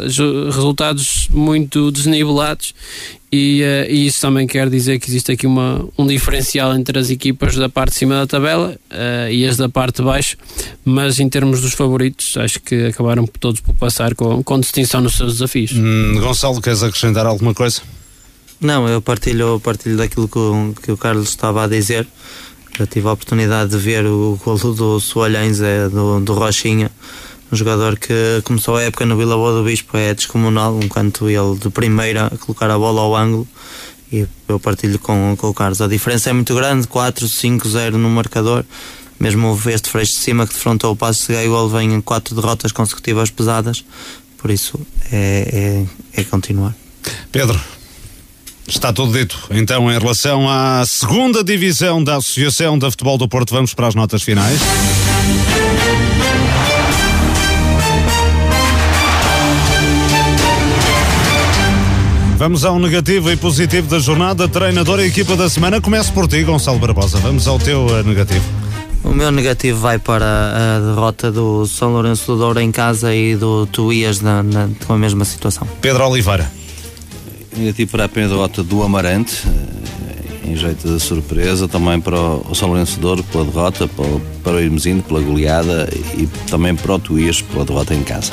resultados 0.52 1.28
muito 1.32 1.92
desnivelados 1.92 2.74
e, 3.32 3.64
uh, 3.64 3.92
e, 3.92 4.06
isso 4.06 4.22
também 4.22 4.46
quer 4.48 4.70
dizer 4.70 5.00
que 5.00 5.10
existe 5.10 5.32
aqui 5.32 5.48
uma, 5.48 5.86
um 5.98 6.06
diferencial 6.06 6.74
entre 6.76 6.98
as 7.00 7.10
equipas 7.10 7.56
da 7.56 7.68
parte 7.68 7.92
de 7.94 7.98
cima 7.98 8.16
da 8.16 8.28
tabela 8.28 8.78
uh, 8.92 9.32
e 9.32 9.46
as 9.46 9.58
da 9.58 9.68
parte 9.68 9.98
de 9.98 10.04
baixo, 10.04 10.38
mas 10.86 11.20
em 11.20 11.28
termos 11.28 11.62
dos 11.62 11.74
favoritos, 11.74 12.38
acho 12.38 12.60
que 12.62 12.86
acabaram 12.86 13.26
todos 13.26 13.60
por 13.60 13.74
passar 13.76 14.14
com, 14.16 14.44
com 14.44 14.60
distinção 14.60 15.02
nos 15.02 15.16
seus 15.16 15.34
desafios. 15.34 15.72
Hum, 15.74 16.20
Gonçalo, 16.20 16.62
queres 16.62 16.84
acrescentar 16.84 17.26
alguma 17.26 17.54
coisa? 17.54 17.82
Não, 18.62 18.88
eu 18.88 19.02
partilho, 19.02 19.60
partilho 19.60 19.98
daquilo 19.98 20.30
que 20.30 20.38
o, 20.38 20.74
que 20.82 20.92
o 20.92 20.98
Carlos 20.98 21.30
estava 21.30 21.66
a 21.66 21.68
dizer. 21.68 22.08
Eu 22.80 22.88
tive 22.88 23.08
a 23.08 23.14
oportunidade 23.14 23.72
de 23.72 23.78
ver 23.78 24.06
o 24.06 24.40
golo 24.44 24.74
do 24.74 25.00
Soalhães, 25.00 25.62
é, 25.62 25.88
do, 25.88 26.20
do 26.20 26.34
Rochinha 26.34 26.92
um 27.52 27.56
jogador 27.56 27.98
que 27.98 28.42
começou 28.44 28.76
a 28.76 28.84
época 28.84 29.06
no 29.06 29.16
Vila 29.16 29.36
Boa 29.36 29.54
do 29.54 29.64
Bispo 29.64 29.96
é 29.96 30.14
descomunal, 30.14 30.80
enquanto 30.82 31.30
ele 31.30 31.56
de 31.58 31.70
primeira 31.70 32.28
a 32.28 32.38
colocar 32.38 32.70
a 32.70 32.78
bola 32.78 33.02
ao 33.02 33.16
ângulo 33.16 33.48
e 34.12 34.28
eu 34.48 34.60
partilho 34.60 34.98
com, 35.00 35.36
com 35.38 35.50
o 35.50 35.54
Carlos. 35.54 35.80
A 35.80 35.88
diferença 35.88 36.30
é 36.30 36.34
muito 36.34 36.56
grande, 36.56 36.88
4, 36.88 37.28
5, 37.28 37.70
0 37.70 37.98
no 37.98 38.10
marcador. 38.10 38.66
Mesmo 39.20 39.58
este 39.68 39.90
freixo 39.90 40.14
de 40.14 40.20
cima 40.20 40.46
que 40.46 40.54
defrontou 40.54 40.92
o 40.92 40.96
passo 40.96 41.32
de 41.32 41.48
gol 41.48 41.70
vem 41.70 41.94
em 41.94 42.02
quatro 42.02 42.36
derrotas 42.36 42.72
consecutivas 42.72 43.30
pesadas, 43.30 43.86
por 44.38 44.52
isso 44.52 44.80
é, 45.12 45.86
é, 46.14 46.22
é 46.22 46.24
continuar. 46.26 46.76
Pedro, 47.32 47.60
Está 48.68 48.92
tudo 48.92 49.18
dito. 49.18 49.38
Então, 49.52 49.92
em 49.92 49.98
relação 49.98 50.50
à 50.50 50.84
segunda 50.86 51.44
divisão 51.44 52.04
da 52.04 52.16
Associação 52.16 52.78
de 52.78 52.90
Futebol 52.90 53.18
do 53.18 53.28
Porto, 53.28 53.54
vamos 53.54 53.74
para 53.74 53.88
as 53.88 53.96
notas 53.96 54.24
finais. 54.24 54.60
Vamos 62.38 62.66
ao 62.66 62.78
negativo 62.80 63.32
e 63.32 63.38
positivo 63.38 63.88
da 63.88 63.98
jornada. 63.98 64.48
Treinador 64.48 65.00
e 65.00 65.08
equipa 65.08 65.38
da 65.38 65.50
semana. 65.50 65.80
Começo 65.80 66.12
por 66.12 66.28
ti, 66.28 66.44
Gonçalo 66.44 66.78
Barbosa. 66.80 67.18
Vamos 67.20 67.48
ao 67.48 67.58
teu 67.58 67.86
uh, 67.86 68.04
negativo. 68.04 68.44
O 69.04 69.14
meu 69.14 69.32
negativo 69.32 69.80
vai 69.80 70.00
para 70.00 70.26
a 70.26 70.80
derrota 70.80 71.32
do 71.32 71.66
São 71.66 71.94
Lourenço 71.94 72.34
do 72.34 72.40
Douro 72.40 72.60
em 72.60 72.72
casa 72.72 73.16
e 73.16 73.36
do 73.36 73.66
Tuías 73.68 74.20
na, 74.20 74.44
na, 74.44 74.68
com 74.86 74.94
a 74.94 74.98
mesma 74.98 75.24
situação. 75.24 75.68
Pedro 75.80 76.08
Oliveira. 76.08 76.52
Negativo 77.58 77.92
para 77.92 78.06
a 78.06 78.08
derrota 78.08 78.64
do 78.64 78.84
Amarante 78.84 79.44
em 80.46 80.56
jeito 80.56 80.88
de 80.88 81.00
surpresa, 81.00 81.68
também 81.68 82.00
para 82.00 82.20
o 82.20 82.54
São 82.54 82.70
Lourenço 82.70 83.00
pela 83.00 83.46
derrota, 83.46 83.90
para, 84.44 84.54
o 84.54 84.60
Irmezinho 84.60 85.02
pela 85.02 85.20
goleada 85.20 85.90
e 86.18 86.28
também 86.50 86.76
para 86.76 86.94
o 86.94 87.00
Tuías 87.00 87.42
pela 87.42 87.66
derrota 87.66 87.94
em 87.94 88.04
casa. 88.04 88.32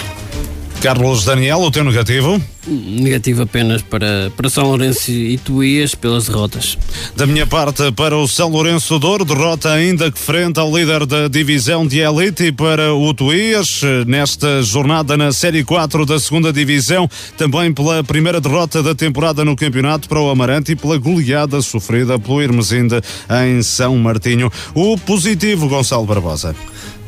Carlos 0.83 1.25
Daniel, 1.25 1.61
o 1.61 1.71
teu 1.71 1.85
negativo? 1.85 2.43
Negativo 2.67 3.43
apenas 3.43 3.83
para, 3.83 4.33
para 4.37 4.51
São 4.51 4.65
Lourenço 4.65 5.13
e 5.13 5.39
Tuías 5.39 5.95
pelas 5.95 6.27
derrotas. 6.27 6.77
Da 7.15 7.25
minha 7.25 7.47
parte, 7.47 7.93
para 7.93 8.17
o 8.17 8.27
São 8.27 8.49
Lourenço 8.49 8.99
Douro, 8.99 9.25
derrota 9.25 9.71
ainda 9.73 10.11
que 10.11 10.19
frente 10.19 10.59
ao 10.59 10.77
líder 10.77 11.07
da 11.07 11.29
divisão 11.29 11.87
de 11.87 12.01
elite 12.01 12.47
e 12.47 12.53
para 12.53 12.93
o 12.93 13.15
Tuías, 13.15 13.81
nesta 14.09 14.61
jornada 14.61 15.17
na 15.17 15.33
Série 15.33 15.63
4 15.63 16.05
da 16.05 16.19
segunda 16.19 16.53
divisão, 16.53 17.09
também 17.37 17.73
pela 17.73 18.03
primeira 18.03 18.41
derrota 18.41 18.83
da 18.83 18.93
temporada 18.93 19.45
no 19.45 19.55
campeonato 19.55 20.09
para 20.09 20.21
o 20.21 20.31
Amarante 20.31 20.73
e 20.73 20.77
pela 20.77 20.99
goleada 20.99 21.63
sofrida 21.63 22.19
pelo 22.19 22.43
Irmesinde 22.43 23.01
em 23.47 23.63
São 23.63 23.97
Martinho. 23.99 24.51
O 24.75 24.99
positivo, 24.99 25.69
Gonçalo 25.69 26.07
Barbosa. 26.07 26.57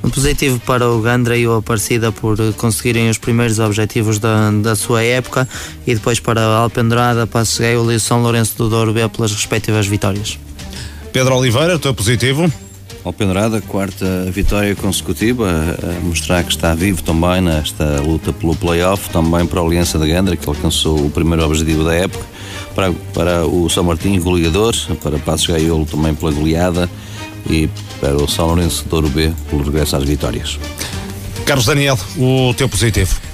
Um 0.04 0.10
positivo 0.10 0.60
para 0.60 0.86
o 0.86 1.00
Gandra 1.00 1.34
e 1.34 1.48
o 1.48 1.56
Aparecida 1.56 2.12
por 2.12 2.36
conseguirem 2.58 3.08
os 3.08 3.16
primeiros 3.16 3.58
objetivos 3.58 4.18
da, 4.18 4.50
da 4.50 4.76
sua 4.76 5.02
época 5.02 5.48
e 5.86 5.94
depois 5.94 6.20
para 6.20 6.42
a 6.42 6.58
Alpendurada, 6.58 7.26
Passo 7.26 7.62
Gaio 7.62 7.90
e 7.90 7.98
São 7.98 8.22
Lourenço 8.22 8.54
do 8.58 8.68
Douro 8.68 8.92
B 8.92 9.08
pelas 9.08 9.32
respectivas 9.32 9.86
vitórias. 9.86 10.38
Pedro 11.10 11.36
Oliveira, 11.36 11.78
teu 11.78 11.94
positivo? 11.94 12.52
Alpendurada, 13.02 13.62
quarta 13.62 14.30
vitória 14.30 14.74
consecutiva, 14.74 15.48
a 15.82 16.00
mostrar 16.00 16.44
que 16.44 16.50
está 16.50 16.74
vivo 16.74 17.02
também 17.02 17.40
nesta 17.40 18.00
luta 18.02 18.30
pelo 18.30 18.54
play-off, 18.54 19.08
também 19.08 19.46
para 19.46 19.60
a 19.60 19.64
Aliança 19.64 19.98
da 19.98 20.06
Gandra, 20.06 20.36
que 20.36 20.46
alcançou 20.46 21.06
o 21.06 21.10
primeiro 21.10 21.44
objetivo 21.44 21.82
da 21.82 21.94
época, 21.94 22.24
para, 22.74 22.92
para 23.14 23.46
o 23.46 23.70
São 23.70 23.84
Martinho, 23.84 24.22
goleador, 24.22 24.74
para 25.02 25.18
Passos 25.18 25.46
Gaiolo 25.46 25.86
também 25.86 26.14
pela 26.14 26.30
goleada, 26.30 26.90
e 27.48 27.68
para 28.00 28.16
o 28.16 28.28
São 28.28 28.46
Lourenço 28.46 28.84
de 28.84 29.08
B 29.10 29.32
pelo 29.48 29.64
regresso 29.64 29.96
às 29.96 30.04
vitórias. 30.04 30.58
Carlos 31.44 31.66
Daniel, 31.66 31.98
o 32.16 32.54
teu 32.54 32.68
positivo. 32.68 33.33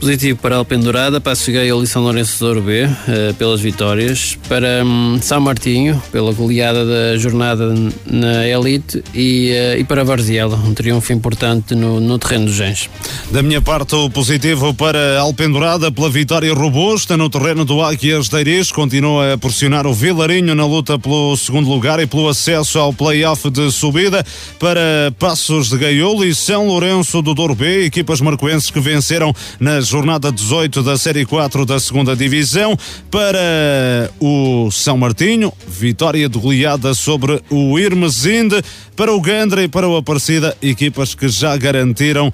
Positivo 0.00 0.38
para 0.38 0.54
Alpendurada, 0.54 1.20
para 1.20 1.34
Gael 1.48 1.82
e 1.82 1.86
São 1.86 2.02
Lourenço 2.02 2.38
de 2.38 2.44
Ouro 2.44 2.62
B, 2.62 2.84
uh, 2.84 3.34
pelas 3.34 3.60
vitórias. 3.60 4.38
Para 4.48 4.84
um, 4.84 5.18
São 5.20 5.40
Martinho, 5.40 6.00
pela 6.12 6.32
goleada 6.32 6.86
da 6.86 7.18
jornada 7.18 7.74
na 8.06 8.46
Elite. 8.46 9.02
E, 9.12 9.50
uh, 9.50 9.80
e 9.80 9.84
para 9.84 10.04
Varziela, 10.04 10.56
um 10.56 10.72
triunfo 10.72 11.12
importante 11.12 11.74
no, 11.74 12.00
no 12.00 12.16
terreno 12.16 12.46
dos 12.46 12.54
Gens. 12.54 12.88
Da 13.32 13.42
minha 13.42 13.60
parte, 13.60 13.96
o 13.96 14.08
positivo 14.08 14.72
para 14.72 15.18
Alpendurada, 15.18 15.90
pela 15.90 16.08
vitória 16.08 16.54
robusta 16.54 17.16
no 17.16 17.28
terreno 17.28 17.64
do 17.64 17.82
Águias 17.82 18.28
de 18.28 18.40
Iris. 18.40 18.70
Continua 18.70 19.34
a 19.34 19.38
pressionar 19.38 19.84
o 19.84 19.92
Vilarinho 19.92 20.54
na 20.54 20.64
luta 20.64 20.96
pelo 20.96 21.36
segundo 21.36 21.68
lugar 21.68 21.98
e 21.98 22.06
pelo 22.06 22.28
acesso 22.28 22.78
ao 22.78 22.92
play-off 22.92 23.50
de 23.50 23.70
subida. 23.72 24.24
Para 24.60 25.12
Passos 25.18 25.70
de 25.70 25.76
Gaiolo 25.76 26.24
e 26.24 26.32
São 26.34 26.68
Lourenço 26.68 27.20
do 27.20 27.34
Douro 27.34 27.56
B, 27.56 27.84
equipas 27.84 28.20
marcoenses 28.20 28.70
que 28.70 28.78
venceram 28.78 29.34
nas 29.58 29.87
jornada 29.88 30.30
18 30.30 30.82
da 30.82 30.98
Série 30.98 31.24
4 31.24 31.64
da 31.64 31.80
segunda 31.80 32.14
Divisão. 32.14 32.78
Para 33.10 34.10
o 34.20 34.70
São 34.70 34.98
Martinho, 34.98 35.50
vitória 35.66 36.28
de 36.28 36.38
goleada 36.38 36.92
sobre 36.92 37.42
o 37.48 37.78
Irmesinde. 37.78 38.62
Para 38.94 39.14
o 39.14 39.20
Gandra 39.20 39.62
e 39.62 39.68
para 39.68 39.88
o 39.88 39.96
Aparecida, 39.96 40.54
equipas 40.60 41.14
que 41.14 41.28
já 41.28 41.56
garantiram 41.56 42.28
uh, 42.28 42.32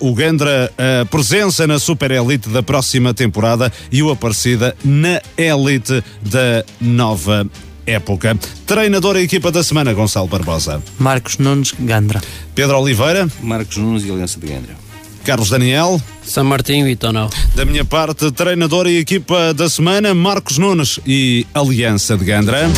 o 0.00 0.12
Gandra 0.12 0.72
a 0.76 1.04
presença 1.04 1.66
na 1.66 1.78
Super 1.78 2.10
Elite 2.10 2.48
da 2.48 2.62
próxima 2.62 3.14
temporada 3.14 3.72
e 3.90 4.02
o 4.02 4.10
Aparecida 4.10 4.74
na 4.84 5.20
Elite 5.36 6.02
da 6.20 6.64
nova 6.80 7.46
época. 7.86 8.36
Treinador 8.66 9.16
e 9.18 9.22
equipa 9.22 9.52
da 9.52 9.62
semana, 9.62 9.92
Gonçalo 9.92 10.26
Barbosa. 10.26 10.82
Marcos 10.98 11.38
Nunes, 11.38 11.72
Gandra. 11.78 12.20
Pedro 12.54 12.78
Oliveira. 12.80 13.28
Marcos 13.40 13.76
Nunes 13.76 14.04
e 14.04 14.10
Aliança 14.10 14.40
de 14.40 14.46
Gandra. 14.46 14.91
Carlos 15.24 15.50
Daniel. 15.50 16.00
São 16.24 16.44
Martinho 16.44 16.88
e 16.88 16.96
Tonal. 16.96 17.30
Da 17.54 17.64
minha 17.64 17.84
parte, 17.84 18.30
treinador 18.30 18.86
e 18.86 18.98
equipa 18.98 19.52
da 19.54 19.68
semana, 19.68 20.14
Marcos 20.14 20.58
Nunes 20.58 20.98
e 21.06 21.46
Aliança 21.54 22.16
de 22.16 22.24
Gandra. 22.24 22.68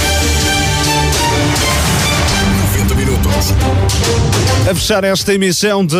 90 2.72 2.94
minutos. 2.94 3.54
A 4.70 4.74
fechar 4.74 5.04
esta 5.04 5.34
emissão 5.34 5.84
de 5.84 5.96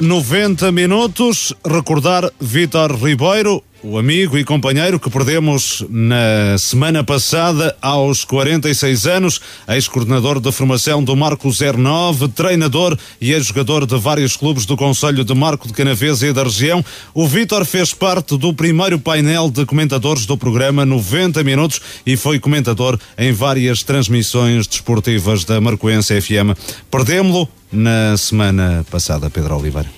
90 0.00 0.72
minutos, 0.72 1.52
recordar 1.66 2.30
Vítor 2.40 2.92
Ribeiro, 2.92 3.62
o 3.88 3.98
amigo 3.98 4.36
e 4.36 4.44
companheiro 4.44 4.98
que 4.98 5.08
perdemos 5.08 5.84
na 5.88 6.58
semana 6.58 7.04
passada 7.04 7.76
aos 7.80 8.24
46 8.24 9.06
anos, 9.06 9.40
ex-coordenador 9.68 10.40
da 10.40 10.50
formação 10.50 11.04
do 11.04 11.14
Marco 11.14 11.48
09, 11.48 12.28
treinador 12.28 12.98
e 13.20 13.32
ex-jogador 13.32 13.86
de 13.86 13.96
vários 13.96 14.36
clubes 14.36 14.66
do 14.66 14.76
Conselho 14.76 15.24
de 15.24 15.32
Marco 15.34 15.68
de 15.68 15.72
Canavês 15.72 16.22
e 16.22 16.32
da 16.32 16.42
região. 16.42 16.84
O 17.14 17.28
Vítor 17.28 17.64
fez 17.64 17.94
parte 17.94 18.36
do 18.36 18.52
primeiro 18.52 18.98
painel 18.98 19.50
de 19.50 19.64
comentadores 19.64 20.26
do 20.26 20.36
programa 20.36 20.84
90 20.84 21.44
Minutos 21.44 21.80
e 22.04 22.16
foi 22.16 22.40
comentador 22.40 22.98
em 23.16 23.32
várias 23.32 23.84
transmissões 23.84 24.66
desportivas 24.66 25.44
da 25.44 25.60
Marcoense 25.60 26.20
FM. 26.20 26.58
Perdemos-lo 26.90 27.48
na 27.70 28.16
semana 28.16 28.84
passada, 28.90 29.30
Pedro 29.30 29.56
Oliveira. 29.56 29.88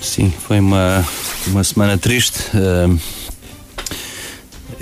Sim, 0.00 0.32
foi 0.46 0.58
uma, 0.58 1.06
uma 1.46 1.62
semana 1.62 1.96
triste. 1.96 2.38
Uh 2.54 3.17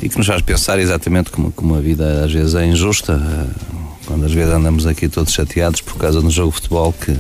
e 0.02 0.08
que 0.08 0.18
nos 0.18 0.26
faz 0.26 0.42
pensar 0.42 0.78
exatamente 0.78 1.30
como, 1.30 1.50
como 1.52 1.74
a 1.74 1.80
vida 1.80 2.24
às 2.24 2.32
vezes 2.32 2.54
é 2.54 2.66
injusta, 2.66 3.20
quando 4.06 4.24
às 4.24 4.32
vezes 4.32 4.52
andamos 4.52 4.86
aqui 4.86 5.08
todos 5.08 5.32
chateados 5.32 5.80
por 5.80 5.96
causa 5.96 6.20
de 6.20 6.26
um 6.26 6.30
jogo 6.30 6.50
de 6.50 6.56
futebol 6.56 6.92
que, 6.92 7.12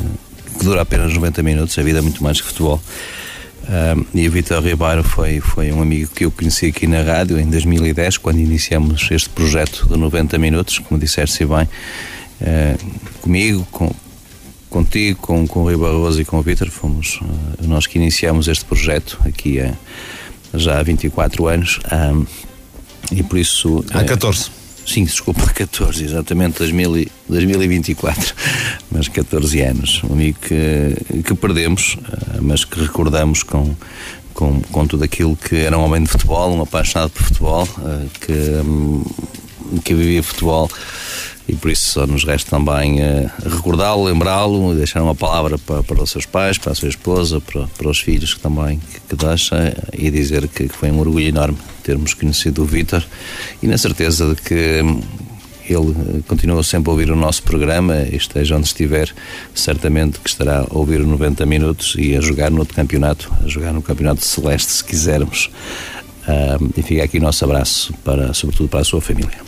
que 0.58 0.64
dura 0.64 0.82
apenas 0.82 1.12
90 1.12 1.42
minutos, 1.42 1.78
a 1.78 1.82
vida 1.82 1.98
é 1.98 2.02
muito 2.02 2.22
mais 2.22 2.40
que 2.40 2.46
futebol. 2.46 2.80
e 4.14 4.28
o 4.28 4.30
Vitor 4.30 4.62
Ribeiro 4.62 5.02
foi, 5.02 5.40
foi 5.40 5.72
um 5.72 5.82
amigo 5.82 6.10
que 6.14 6.24
eu 6.24 6.30
conheci 6.30 6.66
aqui 6.66 6.86
na 6.86 7.02
rádio 7.02 7.38
em 7.38 7.48
2010, 7.48 8.18
quando 8.18 8.38
iniciamos 8.38 9.08
este 9.10 9.28
projeto 9.28 9.88
de 9.88 9.96
90 9.96 10.38
minutos, 10.38 10.78
como 10.78 11.00
disseste 11.00 11.44
bem, 11.44 11.68
uh, 12.40 13.20
comigo, 13.20 13.66
com, 13.72 13.92
contigo, 14.70 15.18
com, 15.20 15.46
com 15.46 15.60
o 15.60 15.62
Rui 15.64 15.76
Barroso 15.76 16.20
e 16.20 16.24
com 16.24 16.38
o 16.38 16.42
Vitor, 16.42 16.68
fomos 16.70 17.20
uh, 17.20 17.66
nós 17.66 17.86
que 17.86 17.98
iniciamos 17.98 18.46
este 18.46 18.64
projeto 18.64 19.18
aqui 19.24 19.58
uh, 19.60 19.76
já 20.54 20.78
há 20.78 20.82
24 20.82 21.46
anos. 21.48 21.80
E 23.12 23.22
por 23.22 23.38
isso. 23.38 23.84
Há 23.92 24.04
14. 24.04 24.48
É, 24.48 24.90
sim, 24.90 25.04
desculpa, 25.04 25.46
14, 25.46 26.04
exatamente, 26.04 26.58
2000, 26.58 27.06
2024. 27.28 28.34
Mas 28.90 29.08
14 29.08 29.60
anos. 29.60 30.02
Um 30.04 30.14
amigo 30.14 30.38
que, 30.40 31.22
que 31.22 31.34
perdemos, 31.34 31.96
eh, 32.04 32.38
mas 32.40 32.64
que 32.64 32.80
recordamos 32.80 33.42
com, 33.42 33.74
com, 34.32 34.60
com 34.60 34.86
tudo 34.86 35.04
aquilo 35.04 35.36
que 35.36 35.56
era 35.56 35.76
um 35.76 35.84
homem 35.84 36.02
de 36.02 36.08
futebol, 36.08 36.54
um 36.54 36.62
apaixonado 36.62 37.10
por 37.10 37.22
futebol, 37.22 37.68
eh, 37.84 38.06
que, 38.20 38.32
hum, 38.32 39.04
que 39.84 39.94
vivia 39.94 40.22
futebol 40.22 40.70
e 41.48 41.54
por 41.54 41.70
isso 41.70 41.90
só 41.90 42.06
nos 42.06 42.24
resta 42.24 42.50
também 42.50 43.00
uh, 43.00 43.30
recordá-lo, 43.44 44.04
lembrá-lo, 44.04 44.74
deixar 44.74 45.02
uma 45.02 45.14
palavra 45.14 45.56
para, 45.58 45.82
para 45.82 46.02
os 46.02 46.10
seus 46.10 46.26
pais, 46.26 46.58
para 46.58 46.72
a 46.72 46.74
sua 46.74 46.88
esposa, 46.88 47.40
para, 47.40 47.68
para 47.68 47.88
os 47.88 48.00
filhos 48.00 48.34
que 48.34 48.40
também 48.40 48.80
que, 48.80 49.00
que 49.00 49.16
deixa 49.16 49.76
e 49.92 50.10
dizer 50.10 50.48
que, 50.48 50.68
que, 50.68 50.76
foi 50.76 50.90
um 50.90 50.98
orgulho 50.98 51.28
enorme 51.28 51.56
termos 51.86 52.14
conhecido 52.14 52.62
o 52.62 52.64
Vítor 52.64 53.04
e 53.62 53.68
na 53.68 53.78
certeza 53.78 54.34
de 54.34 54.42
que 54.42 54.82
ele 55.68 55.90
eh, 55.90 56.20
continua 56.26 56.62
sempre 56.64 56.90
a 56.90 56.92
ouvir 56.92 57.10
o 57.10 57.16
nosso 57.16 57.44
programa, 57.44 58.02
esteja 58.12 58.56
onde 58.56 58.66
estiver, 58.66 59.12
certamente 59.54 60.18
que 60.18 60.28
estará 60.28 60.60
a 60.60 60.66
ouvir 60.70 61.00
o 61.00 61.06
90 61.06 61.46
minutos 61.46 61.94
e 61.96 62.16
a 62.16 62.20
jogar 62.20 62.50
no 62.50 62.58
outro 62.58 62.74
campeonato, 62.74 63.32
a 63.44 63.48
jogar 63.48 63.72
no 63.72 63.82
Campeonato 63.82 64.24
Celeste, 64.24 64.72
se 64.72 64.84
quisermos. 64.84 65.50
Uh, 66.26 66.72
e 66.76 66.82
fica 66.82 67.04
aqui 67.04 67.18
o 67.18 67.22
nosso 67.22 67.44
abraço, 67.44 67.94
para, 68.04 68.34
sobretudo 68.34 68.68
para 68.68 68.80
a 68.80 68.84
sua 68.84 69.00
família. 69.00 69.38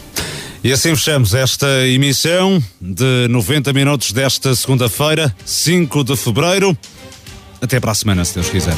E 0.62 0.72
assim 0.72 0.94
fechamos 0.94 1.34
esta 1.34 1.66
emissão 1.88 2.62
de 2.80 3.26
90 3.28 3.72
minutos 3.72 4.12
desta 4.12 4.54
segunda-feira, 4.54 5.34
5 5.44 6.04
de 6.04 6.16
fevereiro. 6.16 6.78
Até 7.60 7.80
para 7.80 7.90
a 7.90 7.94
semana, 7.94 8.24
se 8.24 8.34
Deus 8.34 8.48
quiser. 8.48 8.76